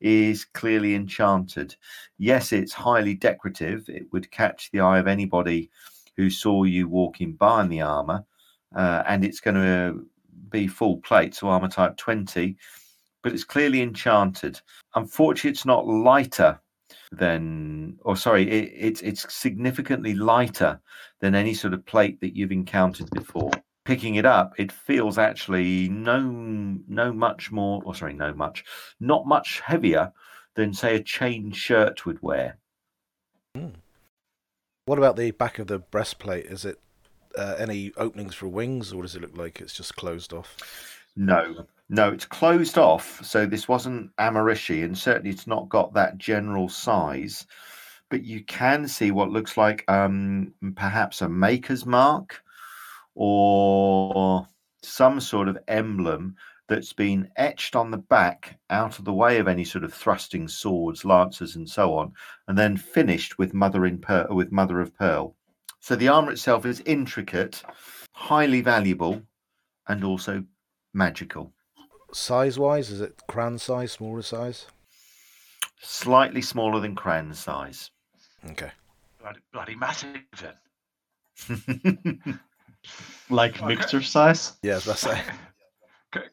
is 0.02 0.44
clearly 0.44 0.94
enchanted. 0.94 1.76
Yes, 2.18 2.52
it's 2.52 2.74
highly 2.74 3.14
decorative. 3.14 3.88
It 3.88 4.12
would 4.12 4.32
catch 4.32 4.72
the 4.72 4.82
eye 4.82 5.00
of 5.00 5.08
anybody 5.08 5.70
who 6.18 6.30
saw 6.30 6.64
you 6.64 6.90
walking 6.90 7.34
by 7.34 7.62
in 7.62 7.70
the 7.70 7.82
armor. 7.82 8.26
Uh, 8.76 9.04
and 9.08 9.24
it's 9.24 9.40
going 9.40 9.56
to 9.56 10.06
be 10.50 10.68
full 10.68 10.98
plate, 10.98 11.34
so 11.36 11.48
armor 11.48 11.70
type 11.70 11.96
20 11.98 12.58
but 13.22 13.34
it's 13.34 13.44
clearly 13.44 13.82
enchanted. 13.82 14.60
Unfortunately, 14.96 15.52
it's 15.52 15.66
not 15.66 15.88
lighter 15.88 16.60
than, 17.12 17.98
or 18.02 18.16
sorry, 18.16 18.50
it, 18.50 18.74
it's 18.76 19.02
it's 19.02 19.34
significantly 19.34 20.14
lighter 20.14 20.80
than 21.20 21.36
any 21.36 21.54
sort 21.54 21.74
of 21.74 21.86
plate 21.86 22.20
that 22.22 22.36
you've 22.36 22.52
encountered 22.52 23.10
before. 23.12 23.52
Picking 23.84 24.16
it 24.16 24.26
up, 24.26 24.54
it 24.58 24.72
feels 24.72 25.18
actually 25.18 25.90
no 25.90 26.22
no 26.88 27.12
much 27.12 27.52
more, 27.52 27.82
or 27.86 27.96
sorry, 27.96 28.14
no 28.14 28.34
much, 28.34 28.64
not 29.00 29.28
much 29.28 29.60
heavier 29.60 30.12
than 30.56 30.74
say 30.74 30.96
a 30.96 31.04
chain 31.04 31.52
shirt 31.52 32.06
would 32.06 32.22
wear. 32.22 32.58
What 34.86 34.98
about 34.98 35.16
the 35.16 35.32
back 35.32 35.60
of 35.60 35.68
the 35.68 35.80
breastplate? 35.80 36.46
Is 36.46 36.66
it 36.66 36.80
uh, 37.38 37.56
any 37.58 37.92
openings 37.98 38.36
for 38.36 38.48
wings, 38.48 38.94
or 38.94 39.02
does 39.02 39.16
it 39.16 39.22
look 39.22 39.38
like 39.38 39.62
it's 39.62 39.74
just 39.74 39.96
closed 39.96 40.34
off? 40.34 41.01
No, 41.16 41.68
no, 41.90 42.10
it's 42.10 42.26
closed 42.26 42.78
off. 42.78 43.24
So 43.24 43.46
this 43.46 43.68
wasn't 43.68 44.16
Amarishi, 44.18 44.84
and 44.84 44.98
certainly 44.98 45.30
it's 45.30 45.48
not 45.48 45.70
got 45.70 45.94
that 45.94 46.18
general 46.18 46.70
size. 46.70 47.46
But 48.10 48.24
you 48.24 48.44
can 48.44 48.88
see 48.88 49.12
what 49.12 49.30
looks 49.30 49.58
like 49.58 49.90
um, 49.90 50.54
perhaps 50.76 51.22
a 51.22 51.30
maker's 51.30 51.86
mark 51.86 52.42
or 53.16 54.48
some 54.84 55.20
sort 55.20 55.48
of 55.48 55.58
emblem 55.68 56.36
that's 56.68 56.94
been 56.94 57.30
etched 57.36 57.76
on 57.76 57.92
the 57.92 57.98
back 57.98 58.58
out 58.70 58.98
of 58.98 59.04
the 59.04 59.14
way 59.14 59.40
of 59.40 59.48
any 59.48 59.66
sort 59.66 59.84
of 59.84 59.94
thrusting 59.94 60.48
swords, 60.48 61.04
lances, 61.04 61.58
and 61.58 61.70
so 61.70 61.94
on, 61.94 62.14
and 62.48 62.58
then 62.58 62.78
finished 62.78 63.38
with 63.38 63.54
mother 63.54 63.86
in 63.86 63.98
pearl, 63.98 64.28
with 64.34 64.52
mother 64.52 64.80
of 64.80 64.96
pearl. 64.98 65.36
So 65.82 65.98
the 65.98 66.08
armor 66.08 66.32
itself 66.32 66.66
is 66.66 66.82
intricate, 66.86 67.64
highly 68.14 68.62
valuable, 68.62 69.22
and 69.88 70.04
also 70.06 70.46
magical. 70.94 71.52
Size 72.14 72.60
wise, 72.60 72.90
is 72.90 73.02
it 73.02 73.22
cran 73.28 73.58
size, 73.58 73.94
smaller 73.94 74.22
size? 74.22 74.68
Slightly 75.82 76.42
smaller 76.42 76.80
than 76.80 76.96
Cran's 76.96 77.40
size. 77.40 77.90
Okay. 78.52 78.72
Bloody, 79.20 79.40
bloody 79.52 79.76
massive 79.76 80.18
then. 80.40 82.40
Like 83.30 83.62
Okay. 83.62 83.76
Victor 83.76 84.02
size. 84.02 84.54
Yeah, 84.64 84.80
that's 84.80 85.02
say. 85.02 85.22
Okay. 86.16 86.26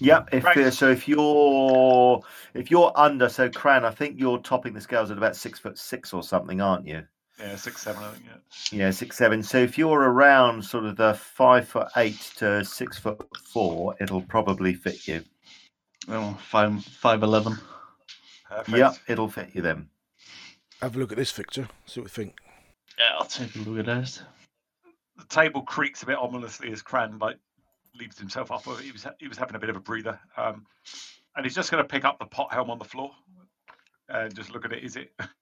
Yep. 0.00 0.28
If 0.32 0.44
Right. 0.44 0.58
uh, 0.58 0.70
so, 0.70 0.90
if 0.90 1.08
you're 1.08 2.20
if 2.54 2.70
you're 2.70 2.92
under, 2.96 3.28
so 3.28 3.48
Cran, 3.48 3.84
I 3.84 3.90
think 3.92 4.18
you're 4.18 4.38
topping 4.38 4.74
the 4.74 4.80
scales 4.80 5.10
at 5.10 5.18
about 5.18 5.36
six 5.36 5.58
foot 5.58 5.78
six 5.78 6.12
or 6.12 6.22
something, 6.22 6.60
aren't 6.60 6.86
you? 6.86 7.06
Yeah, 7.38 7.56
six, 7.56 7.82
seven, 7.82 8.02
I 8.02 8.10
think. 8.12 8.24
Yeah. 8.26 8.84
Yeah, 8.84 8.90
six 8.90 9.16
seven. 9.16 9.42
So 9.42 9.58
if 9.58 9.76
you're 9.78 10.00
around 10.00 10.64
sort 10.64 10.84
of 10.84 10.96
the 10.96 11.14
five 11.14 11.66
foot 11.68 11.88
eight 11.96 12.32
to 12.36 12.64
six 12.64 12.98
foot 12.98 13.20
four, 13.44 13.94
it'll 14.00 14.22
probably 14.22 14.74
fit 14.74 15.08
you. 15.08 15.24
Oh, 16.08 16.38
five 16.42 16.84
five 16.84 17.22
eleven. 17.22 17.58
Perfect. 18.48 18.76
Yep, 18.76 18.94
it'll 19.08 19.28
fit 19.28 19.50
you 19.54 19.62
then. 19.62 19.88
Have 20.80 20.96
a 20.96 20.98
look 20.98 21.12
at 21.12 21.18
this, 21.18 21.32
Victor. 21.32 21.68
See 21.86 22.00
what 22.00 22.06
you 22.06 22.24
think. 22.24 22.38
Yeah, 22.98 23.16
I'll 23.18 23.24
take 23.24 23.54
a 23.54 23.58
look 23.60 23.78
at 23.78 23.86
that. 23.86 24.22
The 25.16 25.24
table 25.28 25.62
creaks 25.62 26.02
a 26.02 26.06
bit 26.06 26.18
ominously 26.18 26.70
as 26.72 26.82
Cran 26.82 27.18
like 27.18 27.38
leaves 27.98 28.18
himself 28.18 28.50
up. 28.50 28.64
He 28.80 28.92
was 28.92 29.06
he 29.18 29.28
was 29.28 29.38
having 29.38 29.56
a 29.56 29.58
bit 29.58 29.70
of 29.70 29.76
a 29.76 29.80
breather, 29.80 30.18
um, 30.36 30.66
and 31.36 31.44
he's 31.46 31.54
just 31.54 31.70
going 31.70 31.82
to 31.82 31.88
pick 31.88 32.04
up 32.04 32.18
the 32.18 32.26
pot 32.26 32.52
helm 32.52 32.70
on 32.70 32.78
the 32.78 32.84
floor 32.84 33.10
and 34.08 34.34
just 34.34 34.50
look 34.52 34.64
at 34.64 34.72
it. 34.72 34.84
Is 34.84 34.96
it? 34.96 35.12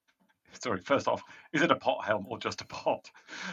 Sorry. 0.52 0.80
First 0.80 1.08
off, 1.08 1.22
is 1.52 1.62
it 1.62 1.70
a 1.70 1.76
pot 1.76 2.04
helm 2.04 2.26
or 2.28 2.38
just 2.38 2.60
a 2.60 2.66
pot? 2.66 3.10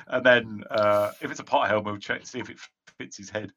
And 0.07 0.25
then, 0.25 0.63
uh, 0.71 1.11
if 1.21 1.31
it's 1.31 1.39
a 1.39 1.43
pot 1.43 1.69
helm, 1.69 1.83
we'll 1.83 1.97
check 1.97 2.25
see 2.25 2.39
if 2.39 2.49
it 2.49 2.57
fits 2.97 3.17
his 3.17 3.29
head. 3.29 3.51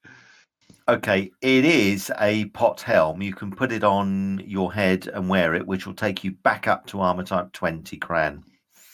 Okay, 0.88 1.30
it 1.40 1.64
is 1.64 2.10
a 2.20 2.46
pot 2.46 2.80
helm. 2.80 3.22
You 3.22 3.32
can 3.34 3.50
put 3.50 3.72
it 3.72 3.84
on 3.84 4.40
your 4.44 4.72
head 4.72 5.08
and 5.08 5.28
wear 5.28 5.54
it, 5.54 5.66
which 5.66 5.86
will 5.86 5.94
take 5.94 6.22
you 6.24 6.32
back 6.32 6.66
up 6.68 6.86
to 6.88 7.00
armor 7.00 7.22
type 7.24 7.52
twenty, 7.52 7.96
Cran. 7.96 8.44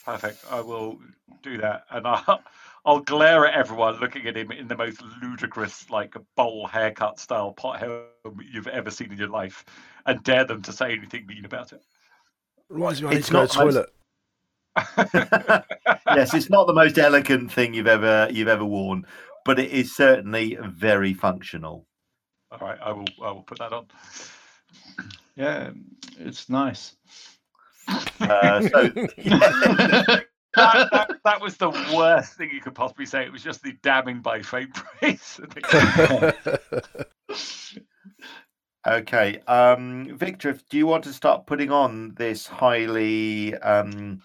Perfect. 0.04 0.44
I 0.50 0.60
will 0.60 0.98
do 1.42 1.58
that, 1.58 1.84
and 1.90 2.06
I'll, 2.06 2.40
I'll 2.84 3.00
glare 3.00 3.46
at 3.46 3.54
everyone 3.54 3.98
looking 4.00 4.26
at 4.26 4.36
him 4.36 4.52
in 4.52 4.68
the 4.68 4.76
most 4.76 5.02
ludicrous, 5.22 5.90
like 5.90 6.14
a 6.16 6.20
bowl 6.36 6.66
haircut 6.66 7.18
style 7.18 7.52
pot 7.52 7.80
helm 7.80 8.04
you've 8.52 8.68
ever 8.68 8.90
seen 8.90 9.10
in 9.12 9.18
your 9.18 9.28
life, 9.28 9.64
and 10.06 10.22
dare 10.22 10.44
them 10.44 10.62
to 10.62 10.72
say 10.72 10.92
anything 10.92 11.26
mean 11.26 11.44
about 11.44 11.72
it. 11.72 11.82
Reminds 12.68 13.00
me, 13.02 13.08
I 13.08 13.10
need 13.12 13.16
It's 13.18 13.26
to 13.28 13.32
go 13.32 13.46
to 13.46 13.52
the 13.52 13.58
not 13.58 13.64
most- 13.64 13.74
toilet. 13.74 13.92
yes, 16.14 16.34
it's 16.34 16.50
not 16.50 16.66
the 16.66 16.74
most 16.74 16.98
elegant 16.98 17.52
thing 17.52 17.74
you've 17.74 17.86
ever 17.86 18.28
you've 18.30 18.48
ever 18.48 18.64
worn, 18.64 19.06
but 19.44 19.58
it 19.58 19.70
is 19.70 19.94
certainly 19.94 20.58
very 20.62 21.14
functional. 21.14 21.86
All 22.50 22.58
right, 22.58 22.78
I 22.82 22.92
will. 22.92 23.06
I 23.22 23.32
will 23.32 23.42
put 23.42 23.58
that 23.58 23.72
on. 23.72 23.86
Yeah, 25.34 25.70
it's 26.18 26.48
nice. 26.48 26.96
Uh, 28.20 28.68
so 28.68 28.90
That, 30.56 30.88
that, 30.90 31.10
that 31.24 31.40
was 31.40 31.58
the 31.58 31.68
worst 31.94 32.32
thing 32.32 32.50
you 32.50 32.62
could 32.62 32.74
possibly 32.74 33.04
say. 33.04 33.24
It 33.24 33.32
was 33.32 33.42
just 33.42 33.62
the 33.62 33.74
damning 33.82 34.22
by 34.22 34.40
faint 34.40 34.74
praise. 34.74 35.38
Okay, 38.88 39.40
um, 39.48 40.16
Victor, 40.16 40.56
do 40.70 40.78
you 40.78 40.86
want 40.86 41.02
to 41.02 41.12
start 41.12 41.48
putting 41.48 41.72
on 41.72 42.14
this 42.14 42.46
highly 42.46 43.52
um, 43.56 44.22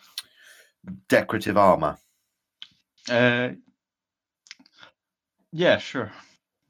decorative 1.08 1.58
armor? 1.58 1.98
Uh, 3.10 3.50
yeah, 5.52 5.78
sure. 5.78 6.12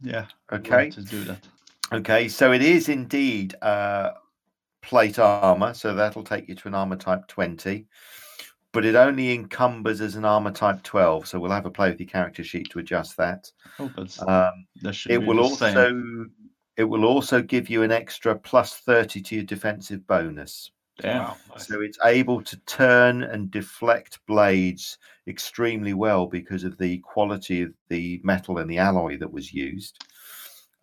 Yeah. 0.01 0.25
Okay, 0.51 0.89
To 0.91 1.01
do 1.01 1.23
that. 1.25 1.47
okay, 1.93 2.27
so 2.27 2.51
it 2.51 2.61
is 2.61 2.89
indeed 2.89 3.55
uh, 3.61 4.11
plate 4.81 5.19
armor, 5.19 5.73
so 5.73 5.93
that'll 5.93 6.23
take 6.23 6.49
you 6.49 6.55
to 6.55 6.67
an 6.67 6.73
armor 6.73 6.95
type 6.95 7.27
20, 7.27 7.85
but 8.73 8.85
it 8.85 8.95
only 8.95 9.33
encumbers 9.33 10.01
as 10.01 10.15
an 10.15 10.25
armor 10.25 10.51
type 10.51 10.81
12, 10.83 11.27
so 11.27 11.39
we'll 11.39 11.51
have 11.51 11.65
a 11.65 11.71
play 11.71 11.89
with 11.89 11.99
your 11.99 12.09
character 12.09 12.43
sheet 12.43 12.69
to 12.71 12.79
adjust 12.79 13.15
that. 13.17 13.51
Oh, 13.79 13.91
Um, 14.27 14.65
that 14.81 14.93
should 14.93 15.11
it 15.11 15.17
will 15.19 15.37
the 15.37 15.43
same. 15.43 15.77
also 15.77 16.25
it 16.77 16.83
will 16.85 17.05
also 17.05 17.41
give 17.41 17.69
you 17.69 17.83
an 17.83 17.91
extra 17.91 18.33
plus 18.35 18.77
30 18.77 19.21
to 19.21 19.35
your 19.35 19.43
defensive 19.43 20.07
bonus. 20.07 20.71
Damn. 21.01 21.19
Wow. 21.21 21.37
So 21.57 21.81
it's 21.81 21.97
able 22.05 22.41
to 22.43 22.57
turn 22.65 23.23
and 23.23 23.49
deflect 23.51 24.19
blades 24.27 24.97
extremely 25.27 25.93
well 25.93 26.27
because 26.27 26.63
of 26.63 26.77
the 26.77 26.99
quality 26.99 27.61
of 27.63 27.73
the 27.89 28.21
metal 28.23 28.57
and 28.59 28.69
the 28.69 28.77
alloy 28.77 29.17
that 29.17 29.31
was 29.31 29.53
used. 29.53 30.03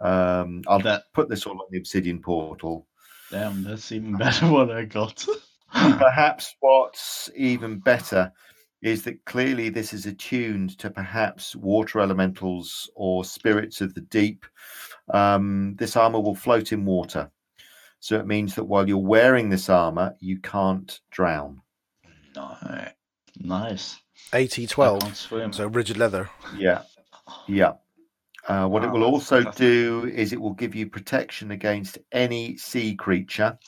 Um, 0.00 0.62
I'll 0.68 0.80
That 0.80 1.04
put 1.14 1.28
this 1.28 1.46
all 1.46 1.54
on 1.60 1.66
the 1.70 1.78
Obsidian 1.78 2.20
portal. 2.20 2.86
damn, 3.30 3.62
that's 3.64 3.92
even 3.92 4.16
better 4.16 4.46
what 4.50 4.70
I 4.70 4.84
got. 4.84 5.24
Perhaps 5.72 6.54
what's 6.60 7.30
even 7.36 7.78
better 7.78 8.32
is 8.80 9.02
that 9.02 9.24
clearly 9.24 9.68
this 9.68 9.92
is 9.92 10.06
attuned 10.06 10.78
to 10.78 10.88
perhaps 10.88 11.56
water 11.56 12.00
elementals 12.00 12.88
or 12.94 13.24
spirits 13.24 13.80
of 13.80 13.92
the 13.94 14.00
deep. 14.02 14.46
Um, 15.12 15.74
this 15.78 15.96
armor 15.96 16.20
will 16.20 16.36
float 16.36 16.72
in 16.72 16.84
water. 16.84 17.30
So 18.00 18.18
it 18.18 18.26
means 18.26 18.54
that 18.54 18.64
while 18.64 18.88
you're 18.88 18.98
wearing 18.98 19.48
this 19.48 19.68
armor, 19.68 20.14
you 20.20 20.40
can't 20.40 21.00
drown. 21.10 21.62
Nice. 22.36 22.92
nice. 23.40 23.96
AT 24.32 24.58
I 24.58 24.64
12, 24.66 25.16
so 25.52 25.66
rigid 25.66 25.96
leather. 25.96 26.30
Yeah. 26.56 26.82
Yeah. 27.46 27.74
Uh, 28.46 28.66
what 28.66 28.84
it 28.84 28.90
will 28.90 29.04
also 29.04 29.38
fantastic. 29.38 29.58
do 29.58 30.10
is 30.14 30.32
it 30.32 30.40
will 30.40 30.54
give 30.54 30.74
you 30.74 30.88
protection 30.88 31.50
against 31.50 31.98
any 32.12 32.56
sea 32.56 32.94
creature. 32.94 33.58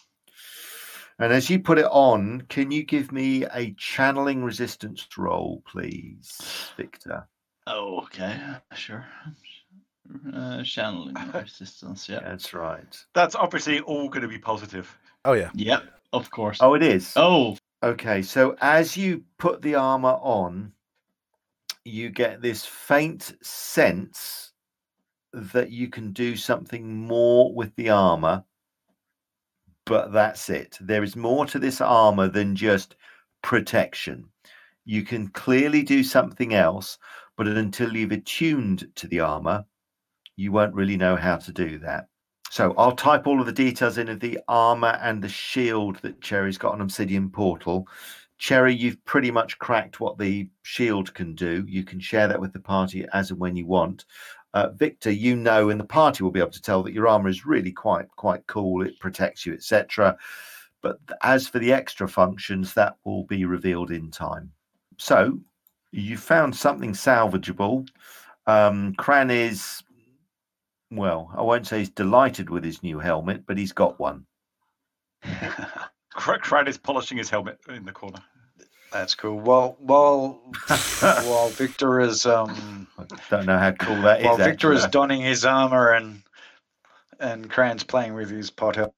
And 1.18 1.34
as 1.34 1.50
you 1.50 1.60
put 1.60 1.78
it 1.78 1.88
on, 1.90 2.42
can 2.48 2.70
you 2.70 2.82
give 2.82 3.12
me 3.12 3.44
a 3.44 3.74
channeling 3.76 4.42
resistance 4.42 5.06
roll, 5.18 5.62
please, 5.66 6.72
Victor? 6.78 7.28
Oh, 7.66 8.04
okay, 8.04 8.40
sure. 8.72 9.06
Uh, 10.34 10.62
channeling 10.62 11.14
resistance, 11.34 12.08
yeah. 12.08 12.20
That's 12.20 12.52
right. 12.52 13.04
That's 13.14 13.34
obviously 13.34 13.80
all 13.80 14.08
going 14.08 14.22
to 14.22 14.28
be 14.28 14.38
positive. 14.38 14.96
Oh, 15.24 15.34
yeah. 15.34 15.50
Yep, 15.54 15.84
of 16.12 16.30
course. 16.30 16.58
Oh, 16.60 16.74
it 16.74 16.82
is. 16.82 17.12
Oh, 17.16 17.56
Okay, 17.82 18.20
so 18.20 18.56
as 18.60 18.94
you 18.94 19.24
put 19.38 19.62
the 19.62 19.74
armor 19.74 20.18
on, 20.20 20.72
you 21.82 22.10
get 22.10 22.42
this 22.42 22.66
faint 22.66 23.32
sense 23.42 24.52
that 25.32 25.70
you 25.70 25.88
can 25.88 26.12
do 26.12 26.36
something 26.36 26.94
more 26.94 27.54
with 27.54 27.74
the 27.76 27.88
armor, 27.88 28.44
but 29.86 30.12
that's 30.12 30.50
it. 30.50 30.76
There 30.78 31.02
is 31.02 31.16
more 31.16 31.46
to 31.46 31.58
this 31.58 31.80
armor 31.80 32.28
than 32.28 32.54
just 32.54 32.96
protection. 33.40 34.28
You 34.84 35.02
can 35.02 35.28
clearly 35.28 35.82
do 35.82 36.04
something 36.04 36.52
else, 36.52 36.98
but 37.34 37.46
until 37.48 37.96
you've 37.96 38.12
attuned 38.12 38.88
to 38.96 39.08
the 39.08 39.20
armor, 39.20 39.64
you 40.40 40.52
won't 40.52 40.74
really 40.74 40.96
know 40.96 41.16
how 41.16 41.36
to 41.36 41.52
do 41.52 41.78
that. 41.78 42.06
So 42.50 42.74
I'll 42.78 42.96
type 42.96 43.26
all 43.26 43.40
of 43.40 43.46
the 43.46 43.52
details 43.52 43.98
in 43.98 44.08
of 44.08 44.20
the 44.20 44.40
armor 44.48 44.98
and 45.02 45.22
the 45.22 45.28
shield 45.28 45.96
that 45.96 46.20
Cherry's 46.20 46.58
got 46.58 46.72
on 46.72 46.80
Obsidian 46.80 47.30
Portal. 47.30 47.86
Cherry, 48.38 48.74
you've 48.74 49.04
pretty 49.04 49.30
much 49.30 49.58
cracked 49.58 50.00
what 50.00 50.18
the 50.18 50.48
shield 50.62 51.12
can 51.12 51.34
do. 51.34 51.64
You 51.68 51.84
can 51.84 52.00
share 52.00 52.26
that 52.26 52.40
with 52.40 52.54
the 52.54 52.58
party 52.58 53.06
as 53.12 53.30
and 53.30 53.38
when 53.38 53.54
you 53.54 53.66
want. 53.66 54.06
Uh, 54.54 54.70
Victor, 54.70 55.10
you 55.10 55.36
know, 55.36 55.68
and 55.68 55.78
the 55.78 55.84
party 55.84 56.24
will 56.24 56.30
be 56.30 56.40
able 56.40 56.50
to 56.50 56.62
tell 56.62 56.82
that 56.82 56.94
your 56.94 57.06
armor 57.06 57.28
is 57.28 57.46
really 57.46 57.70
quite 57.70 58.08
quite 58.16 58.44
cool. 58.46 58.82
It 58.82 58.98
protects 58.98 59.44
you, 59.44 59.52
etc. 59.52 60.16
But 60.80 60.98
as 61.22 61.46
for 61.46 61.58
the 61.58 61.72
extra 61.72 62.08
functions, 62.08 62.72
that 62.74 62.96
will 63.04 63.24
be 63.24 63.44
revealed 63.44 63.90
in 63.90 64.10
time. 64.10 64.50
So 64.96 65.38
you 65.92 66.16
found 66.16 66.56
something 66.56 66.94
salvageable. 66.94 67.86
Um, 68.46 68.94
Cran 68.94 69.30
is, 69.30 69.82
well, 70.90 71.30
I 71.36 71.42
won't 71.42 71.66
say 71.66 71.78
he's 71.78 71.90
delighted 71.90 72.50
with 72.50 72.64
his 72.64 72.82
new 72.82 72.98
helmet, 72.98 73.46
but 73.46 73.58
he's 73.58 73.72
got 73.72 73.98
one. 73.98 74.26
Cran 76.10 76.66
is 76.66 76.78
polishing 76.78 77.18
his 77.18 77.30
helmet 77.30 77.58
in 77.68 77.84
the 77.84 77.92
corner. 77.92 78.20
That's 78.92 79.14
cool. 79.14 79.38
While 79.38 79.76
while 79.78 80.42
while 81.00 81.48
Victor 81.50 82.00
is 82.00 82.26
um 82.26 82.88
I 82.98 83.04
don't 83.30 83.46
know 83.46 83.58
how 83.58 83.72
cool 83.72 84.02
that 84.02 84.20
is. 84.20 84.26
while 84.26 84.36
Victor 84.36 84.72
is 84.72 84.86
donning 84.86 85.20
his 85.20 85.44
armor 85.44 85.92
and 85.92 86.22
and 87.20 87.48
Cran's 87.48 87.84
playing 87.84 88.14
with 88.14 88.30
his 88.30 88.50
potter, 88.50 88.90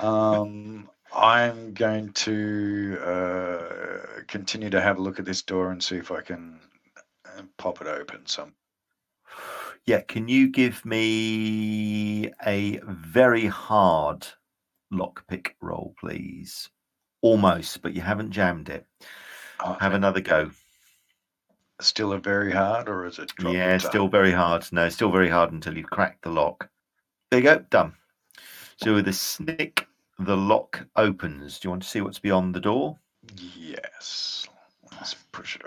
um, 0.00 0.88
I'm 1.14 1.74
going 1.74 2.12
to 2.12 2.98
uh, 3.04 4.22
continue 4.28 4.70
to 4.70 4.80
have 4.80 4.98
a 4.98 5.02
look 5.02 5.18
at 5.18 5.24
this 5.24 5.42
door 5.42 5.72
and 5.72 5.82
see 5.82 5.96
if 5.96 6.12
I 6.12 6.20
can 6.20 6.60
uh, 7.26 7.42
pop 7.58 7.80
it 7.80 7.88
open. 7.88 8.24
Some 8.26 8.54
Yeah, 9.86 10.00
can 10.02 10.28
you 10.28 10.48
give 10.48 10.84
me 10.84 12.30
a 12.46 12.80
very 12.84 13.46
hard 13.46 14.26
lockpick 14.92 15.50
roll, 15.60 15.94
please? 15.98 16.68
Almost, 17.22 17.82
but 17.82 17.94
you 17.94 18.00
haven't 18.00 18.30
jammed 18.30 18.68
it. 18.68 18.86
Have 19.80 19.94
another 19.94 20.20
go. 20.20 20.50
still 21.80 22.12
a 22.12 22.18
very 22.18 22.52
hard, 22.52 22.88
or 22.88 23.04
is 23.06 23.18
it? 23.18 23.32
Yeah, 23.40 23.78
still 23.78 24.08
very 24.08 24.32
hard. 24.32 24.66
No, 24.72 24.88
still 24.88 25.10
very 25.10 25.28
hard 25.28 25.52
until 25.52 25.76
you've 25.76 25.90
cracked 25.90 26.22
the 26.22 26.30
lock. 26.30 26.68
There 27.30 27.40
you 27.40 27.44
go, 27.44 27.58
done. 27.70 27.94
So 28.76 28.94
with 28.94 29.08
a 29.08 29.12
snick, 29.12 29.86
the 30.18 30.36
lock 30.36 30.86
opens. 30.96 31.58
Do 31.58 31.66
you 31.66 31.70
want 31.70 31.82
to 31.82 31.88
see 31.88 32.00
what's 32.00 32.18
beyond 32.18 32.54
the 32.54 32.60
door? 32.60 32.98
Yes. 33.36 34.46
Let's 34.92 35.14
push 35.32 35.56
it. 35.56 35.62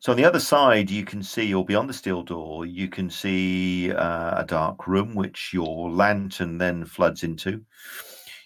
So 0.00 0.12
on 0.12 0.16
the 0.16 0.24
other 0.24 0.38
side, 0.38 0.90
you 0.90 1.04
can 1.04 1.24
see, 1.24 1.52
or 1.52 1.64
beyond 1.64 1.88
the 1.88 1.94
steel 1.94 2.22
door, 2.22 2.64
you 2.64 2.88
can 2.88 3.10
see 3.10 3.92
uh, 3.92 4.42
a 4.42 4.44
dark 4.46 4.86
room, 4.86 5.16
which 5.16 5.52
your 5.52 5.90
lantern 5.90 6.58
then 6.58 6.84
floods 6.84 7.24
into. 7.24 7.64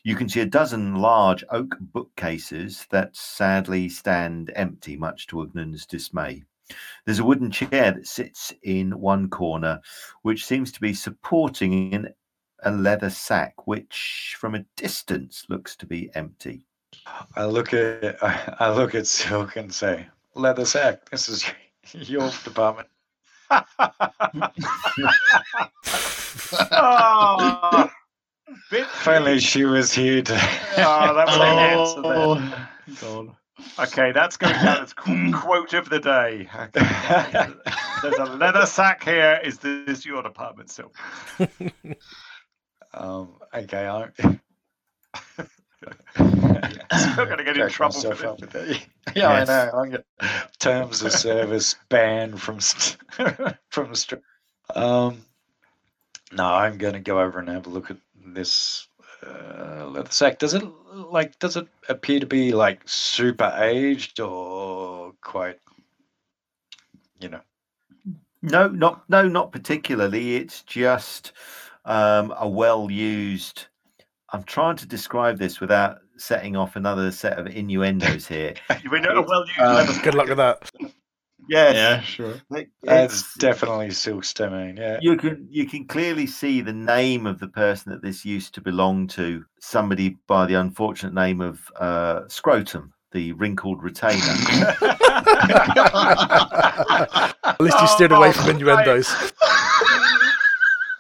You 0.02 0.16
can 0.16 0.30
see 0.30 0.40
a 0.40 0.46
dozen 0.46 0.96
large 0.96 1.44
oak 1.50 1.76
bookcases 1.78 2.86
that 2.90 3.14
sadly 3.14 3.90
stand 3.90 4.50
empty, 4.56 4.96
much 4.96 5.26
to 5.28 5.42
Ugnan's 5.42 5.84
dismay. 5.84 6.42
There's 7.04 7.18
a 7.18 7.24
wooden 7.24 7.50
chair 7.50 7.92
that 7.92 8.06
sits 8.06 8.52
in 8.62 8.98
one 8.98 9.28
corner, 9.28 9.80
which 10.22 10.46
seems 10.46 10.72
to 10.72 10.80
be 10.80 10.94
supporting 10.94 11.92
in 11.92 12.14
a 12.62 12.72
leather 12.72 13.10
sack, 13.10 13.66
which 13.66 14.36
from 14.38 14.54
a 14.54 14.64
distance 14.76 15.44
looks 15.50 15.76
to 15.76 15.86
be 15.86 16.10
empty. 16.14 16.66
I 17.36 17.44
look 17.44 17.74
at 17.74 18.16
I 18.60 18.72
look 18.74 18.94
at 18.94 19.06
Silk 19.06 19.56
and 19.56 19.72
say, 19.72 20.06
"Leather 20.34 20.64
sack. 20.64 21.08
This 21.10 21.28
is 21.28 21.44
your 21.92 22.30
department." 22.44 22.88
oh, 26.72 27.90
bit 28.70 28.82
If 28.82 29.08
only 29.08 29.40
she 29.40 29.64
was 29.64 29.92
here 29.92 30.22
to. 30.22 30.34
Oh, 30.34 31.14
that 31.14 31.26
was 31.26 31.36
an 31.36 31.42
answer 31.42 32.02
there. 32.02 32.68
Oh, 33.02 33.26
God. 33.26 33.36
Okay, 33.78 34.12
that's 34.12 34.36
going 34.36 34.54
down 34.54 34.82
as 34.82 34.92
qu- 34.92 35.32
quote 35.40 35.72
of 35.74 35.88
the 35.88 36.00
day. 36.00 36.48
Okay. 36.54 37.52
There's 38.02 38.18
a 38.18 38.24
leather 38.24 38.66
sack 38.66 39.04
here. 39.04 39.40
Is 39.44 39.58
this 39.58 40.04
your 40.04 40.22
department, 40.22 40.70
Silk? 40.70 40.96
um, 42.94 43.34
okay, 43.54 44.08
I'm. 45.86 46.78
Still 47.12 47.26
gonna 47.26 47.44
get 47.44 47.56
in 47.56 47.62
Crack 47.62 47.72
trouble 47.72 48.00
for 48.00 48.08
myself 48.08 48.38
this. 48.38 48.44
up 48.44 48.50
that. 48.52 48.82
Yeah, 49.16 49.38
Yes. 49.38 49.48
I 49.48 49.64
know. 49.64 49.78
I'm 49.78 49.90
get 49.90 50.06
terms 50.58 51.02
of 51.02 51.12
service 51.12 51.74
banned 51.88 52.40
from 52.40 52.58
from 53.70 53.90
the 53.90 53.96
street. 53.96 54.22
Um, 54.74 55.24
no, 56.32 56.44
I'm 56.44 56.78
going 56.78 56.94
to 56.94 57.00
go 57.00 57.20
over 57.20 57.38
and 57.38 57.48
have 57.48 57.66
a 57.66 57.70
look 57.70 57.90
at 57.90 57.98
this 58.24 58.88
uh, 59.26 59.86
leather 59.88 60.10
sack. 60.10 60.38
Does 60.38 60.54
it 60.54 60.62
like? 60.94 61.38
Does 61.38 61.56
it 61.56 61.66
appear 61.88 62.20
to 62.20 62.26
be 62.26 62.52
like 62.52 62.82
super 62.86 63.52
aged 63.58 64.20
or 64.20 65.12
quite? 65.20 65.58
You 67.20 67.28
know. 67.30 67.40
No, 68.40 68.68
not 68.68 69.08
no, 69.08 69.28
not 69.28 69.52
particularly. 69.52 70.36
It's 70.36 70.62
just 70.62 71.32
um, 71.84 72.32
a 72.38 72.48
well-used. 72.48 73.66
I'm 74.32 74.42
trying 74.44 74.76
to 74.76 74.86
describe 74.86 75.38
this 75.38 75.60
without 75.60 75.98
setting 76.16 76.56
off 76.56 76.76
another 76.76 77.10
set 77.12 77.38
of 77.38 77.46
innuendos 77.46 78.26
here. 78.26 78.54
We 78.90 79.00
know 79.00 79.10
a 79.16 79.22
well-used 79.22 79.58
Um, 79.60 80.02
Good 80.02 80.14
luck 80.14 80.28
with 80.28 80.38
that. 80.38 80.70
Yes, 81.48 81.74
Yeah, 81.74 82.00
sure. 82.00 82.34
it- 82.52 82.70
That's 82.82 83.14
it's- 83.20 83.34
definitely 83.38 83.90
Silk's 83.90 84.32
domain. 84.32 84.76
Yeah. 84.78 84.98
you 85.02 85.16
can 85.16 85.46
you 85.50 85.66
can 85.66 85.86
clearly 85.86 86.26
see 86.26 86.60
the 86.62 86.72
name 86.72 87.26
of 87.26 87.40
the 87.40 87.48
person 87.48 87.92
that 87.92 88.00
this 88.02 88.24
used 88.24 88.54
to 88.54 88.60
belong 88.60 89.06
to. 89.08 89.44
Somebody 89.60 90.16
by 90.28 90.46
the 90.46 90.54
unfortunate 90.54 91.14
name 91.14 91.40
of 91.40 91.60
uh, 91.78 92.20
Scrotum, 92.28 92.92
the 93.10 93.32
wrinkled 93.32 93.82
retainer. 93.82 94.16
At 97.44 97.60
least 97.60 97.80
you 97.80 97.86
steered 97.88 98.12
away 98.12 98.32
from 98.32 98.46
Oh, 98.46 98.50
innuendos. 98.50 99.08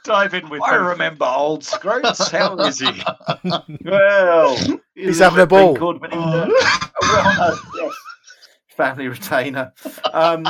Dive 0.04 0.34
in 0.34 0.48
with 0.48 0.62
I 0.62 0.70
both. 0.78 0.88
remember 0.88 1.24
old 1.26 1.62
Scroats. 1.62 2.30
How 2.30 2.56
is 2.58 2.80
he? 2.80 3.02
well, 3.84 4.56
He's 4.94 5.18
having 5.20 5.40
a 5.40 5.46
ball. 5.46 5.70
Wrinkled, 5.74 6.00
but 6.00 6.12
he's 6.12 6.20
a- 6.22 6.26
a 6.26 6.90
well-known, 7.02 7.58
yes, 7.76 7.94
family 8.76 9.08
retainer. 9.08 9.72
Um, 10.12 10.44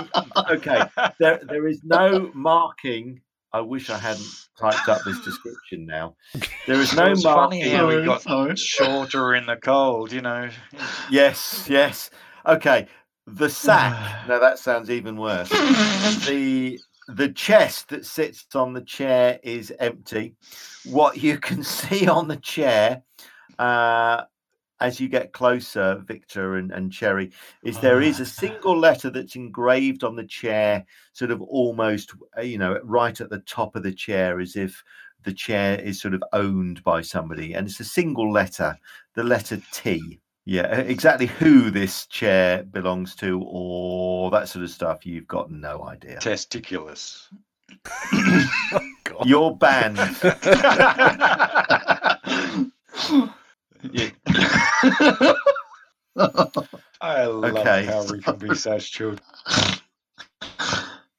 okay, 0.50 0.82
there 1.20 1.40
there 1.48 1.66
is 1.68 1.80
no 1.84 2.30
marking. 2.34 3.20
I 3.54 3.60
wish 3.60 3.90
I 3.90 3.98
hadn't 3.98 4.26
typed 4.58 4.88
up 4.88 5.02
this 5.04 5.20
description 5.20 5.84
now. 5.86 6.16
There 6.66 6.76
is 6.80 6.94
no 6.94 7.12
It's 7.12 7.22
funny 7.22 7.58
marking. 7.60 7.72
how 7.76 7.88
we 7.88 8.04
got 8.04 8.22
sorry. 8.22 8.56
shorter 8.56 9.34
in 9.34 9.44
the 9.46 9.56
cold. 9.56 10.10
You 10.12 10.22
know. 10.22 10.48
Yes, 11.10 11.66
yes. 11.68 12.08
Okay, 12.46 12.86
the 13.26 13.48
sack. 13.50 14.26
now 14.28 14.38
that 14.38 14.58
sounds 14.58 14.88
even 14.90 15.16
worse. 15.16 15.50
the 15.50 16.78
the 17.08 17.28
chest 17.30 17.88
that 17.88 18.06
sits 18.06 18.46
on 18.54 18.72
the 18.72 18.82
chair 18.82 19.38
is 19.42 19.72
empty. 19.78 20.34
What 20.84 21.22
you 21.22 21.38
can 21.38 21.62
see 21.64 22.08
on 22.08 22.28
the 22.28 22.36
chair, 22.36 23.02
uh, 23.58 24.24
as 24.80 24.98
you 24.98 25.08
get 25.08 25.32
closer, 25.32 26.02
Victor 26.06 26.56
and, 26.56 26.72
and 26.72 26.92
Cherry, 26.92 27.30
is 27.62 27.78
there 27.78 28.00
is 28.00 28.18
a 28.18 28.26
single 28.26 28.76
letter 28.76 29.10
that's 29.10 29.36
engraved 29.36 30.02
on 30.02 30.16
the 30.16 30.24
chair, 30.24 30.84
sort 31.12 31.30
of 31.30 31.40
almost, 31.40 32.12
uh, 32.36 32.42
you 32.42 32.58
know, 32.58 32.78
right 32.82 33.20
at 33.20 33.30
the 33.30 33.38
top 33.40 33.76
of 33.76 33.84
the 33.84 33.92
chair, 33.92 34.40
as 34.40 34.56
if 34.56 34.82
the 35.22 35.32
chair 35.32 35.80
is 35.80 36.00
sort 36.00 36.14
of 36.14 36.24
owned 36.32 36.82
by 36.82 37.00
somebody. 37.00 37.52
And 37.54 37.68
it's 37.68 37.78
a 37.78 37.84
single 37.84 38.32
letter, 38.32 38.76
the 39.14 39.22
letter 39.22 39.60
T. 39.72 40.18
Yeah, 40.44 40.76
exactly 40.78 41.26
who 41.26 41.70
this 41.70 42.06
chair 42.06 42.64
belongs 42.64 43.14
to 43.16 43.40
or 43.46 44.30
that 44.32 44.48
sort 44.48 44.64
of 44.64 44.70
stuff, 44.70 45.06
you've 45.06 45.28
got 45.28 45.50
no 45.50 45.84
idea. 45.84 46.18
Testiculous. 46.18 47.28
God. 49.04 49.24
You're 49.24 49.54
banned. 49.56 49.98
Yeah. 53.90 54.10
I 57.00 57.24
love 57.24 57.56
Okay. 57.56 57.84
how 57.84 58.04
we 58.10 58.20
can 58.20 58.36
be 58.36 58.54
such 58.54 58.92
children. 58.92 59.20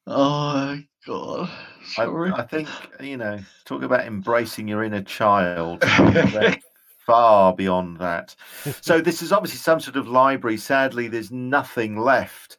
oh 0.06 0.64
my 0.64 0.86
god. 1.06 1.50
I, 1.98 2.04
I 2.06 2.42
think, 2.42 2.68
you 3.00 3.16
know, 3.16 3.38
talk 3.64 3.82
about 3.82 4.06
embracing 4.06 4.66
your 4.68 4.82
inner 4.84 5.02
child. 5.02 5.82
They're 7.06 7.14
far 7.14 7.54
beyond 7.54 7.98
that. 7.98 8.34
So, 8.80 9.00
this 9.00 9.22
is 9.22 9.32
obviously 9.32 9.58
some 9.58 9.80
sort 9.80 9.96
of 9.96 10.08
library. 10.08 10.56
Sadly, 10.56 11.08
there's 11.08 11.30
nothing 11.30 11.96
left 11.98 12.58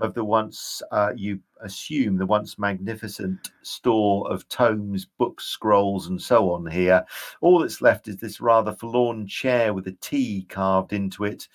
of 0.00 0.14
the 0.14 0.24
once, 0.24 0.82
uh, 0.90 1.12
you 1.14 1.38
assume, 1.62 2.16
the 2.16 2.26
once 2.26 2.58
magnificent 2.58 3.52
store 3.62 4.28
of 4.30 4.48
tomes, 4.48 5.04
books, 5.04 5.44
scrolls, 5.44 6.08
and 6.08 6.20
so 6.20 6.50
on 6.50 6.66
here. 6.66 7.04
All 7.40 7.60
that's 7.60 7.80
left 7.80 8.08
is 8.08 8.16
this 8.16 8.40
rather 8.40 8.72
forlorn 8.72 9.28
chair 9.28 9.72
with 9.72 9.86
a 9.86 9.92
T 10.00 10.46
carved 10.48 10.92
into 10.92 11.24
it 11.24 11.46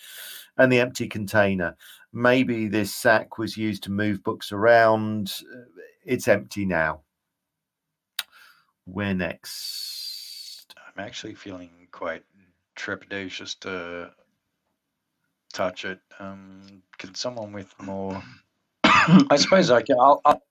and 0.57 0.71
the 0.71 0.79
empty 0.79 1.07
container. 1.07 1.75
Maybe 2.13 2.67
this 2.67 2.93
sack 2.93 3.37
was 3.37 3.57
used 3.57 3.83
to 3.83 3.91
move 3.91 4.23
books 4.23 4.51
around. 4.53 5.33
Uh, 5.53 5.81
It's 6.05 6.27
empty 6.29 6.65
now. 6.65 7.01
Where 8.85 9.13
next? 9.13 10.73
I'm 10.77 11.03
actually 11.05 11.35
feeling 11.35 11.69
quite 11.91 12.23
trepidatious 12.79 13.59
to 13.59 14.11
touch 15.53 15.85
it. 15.85 15.99
Um, 16.19 16.81
can 16.97 17.13
someone 17.15 17.51
with 17.51 17.73
more? 17.81 18.23
I 18.83 19.35
suppose 19.35 19.69
I 19.69 19.81
can. 19.81 19.97
I'll. 19.99 20.21
I'll 20.25 20.41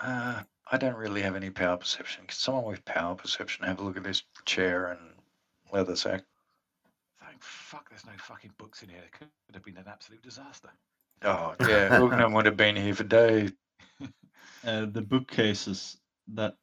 uh, 0.00 0.42
I 0.70 0.76
don't 0.76 0.96
really 0.96 1.22
have 1.22 1.34
any 1.34 1.50
power 1.50 1.76
perception. 1.76 2.26
Can 2.26 2.36
someone 2.36 2.64
with 2.64 2.84
power 2.84 3.14
perception 3.14 3.64
have 3.64 3.80
a 3.80 3.82
look 3.82 3.96
at 3.96 4.04
this 4.04 4.22
chair 4.44 4.88
and 4.88 5.00
leather 5.72 5.96
sack? 5.96 6.22
Thank 7.20 7.30
thank 7.30 7.42
fuck 7.42 7.88
there's 7.88 8.04
no 8.04 8.12
fucking 8.18 8.52
books 8.58 8.82
in 8.82 8.90
here. 8.90 9.02
It 9.04 9.12
could 9.12 9.28
have 9.54 9.64
been 9.64 9.78
an 9.78 9.86
absolute 9.88 10.22
disaster. 10.22 10.68
Oh 11.22 11.54
yeah, 11.60 11.88
Ugnan 11.98 12.34
would 12.34 12.46
have 12.46 12.56
been 12.56 12.76
here 12.76 12.94
for 12.94 13.04
days. 13.04 13.52
Uh, 14.66 14.86
the 14.90 15.00
bookcases 15.00 15.98
that 16.34 16.56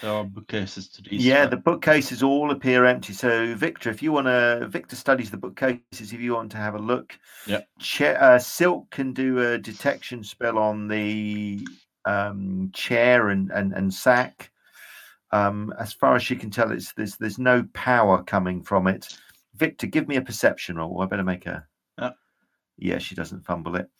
there 0.00 0.12
are 0.12 0.24
bookcases 0.24 0.88
to 0.88 1.02
these. 1.02 1.24
Yeah, 1.24 1.46
the 1.46 1.56
bookcases 1.56 2.22
all 2.22 2.50
appear 2.50 2.84
empty. 2.84 3.12
So, 3.12 3.54
Victor, 3.54 3.90
if 3.90 4.02
you 4.02 4.12
want 4.12 4.26
to, 4.26 4.66
Victor 4.68 4.96
studies 4.96 5.30
the 5.30 5.36
bookcases. 5.36 6.12
If 6.12 6.20
you 6.20 6.34
want 6.34 6.50
to 6.52 6.56
have 6.56 6.74
a 6.74 6.78
look, 6.78 7.18
Yeah. 7.46 7.60
Uh, 8.00 8.38
Silk 8.38 8.90
can 8.90 9.12
do 9.12 9.38
a 9.52 9.58
detection 9.58 10.22
spell 10.22 10.58
on 10.58 10.88
the 10.88 11.66
um, 12.04 12.70
chair 12.72 13.28
and 13.28 13.50
and 13.50 13.72
and 13.72 13.92
sack. 13.92 14.50
Um, 15.32 15.74
as 15.78 15.92
far 15.92 16.14
as 16.14 16.22
she 16.22 16.36
can 16.36 16.50
tell, 16.50 16.70
it's 16.70 16.92
there's 16.94 17.16
there's 17.16 17.38
no 17.38 17.64
power 17.74 18.22
coming 18.22 18.62
from 18.62 18.86
it. 18.86 19.08
Victor, 19.56 19.86
give 19.86 20.06
me 20.06 20.16
a 20.16 20.22
perception 20.22 20.76
roll. 20.76 21.00
I 21.00 21.06
better 21.06 21.24
make 21.24 21.46
a. 21.46 21.66
Yeah. 21.98 22.10
Yeah, 22.78 22.98
she 22.98 23.14
doesn't 23.14 23.44
fumble 23.44 23.76
it. 23.76 23.90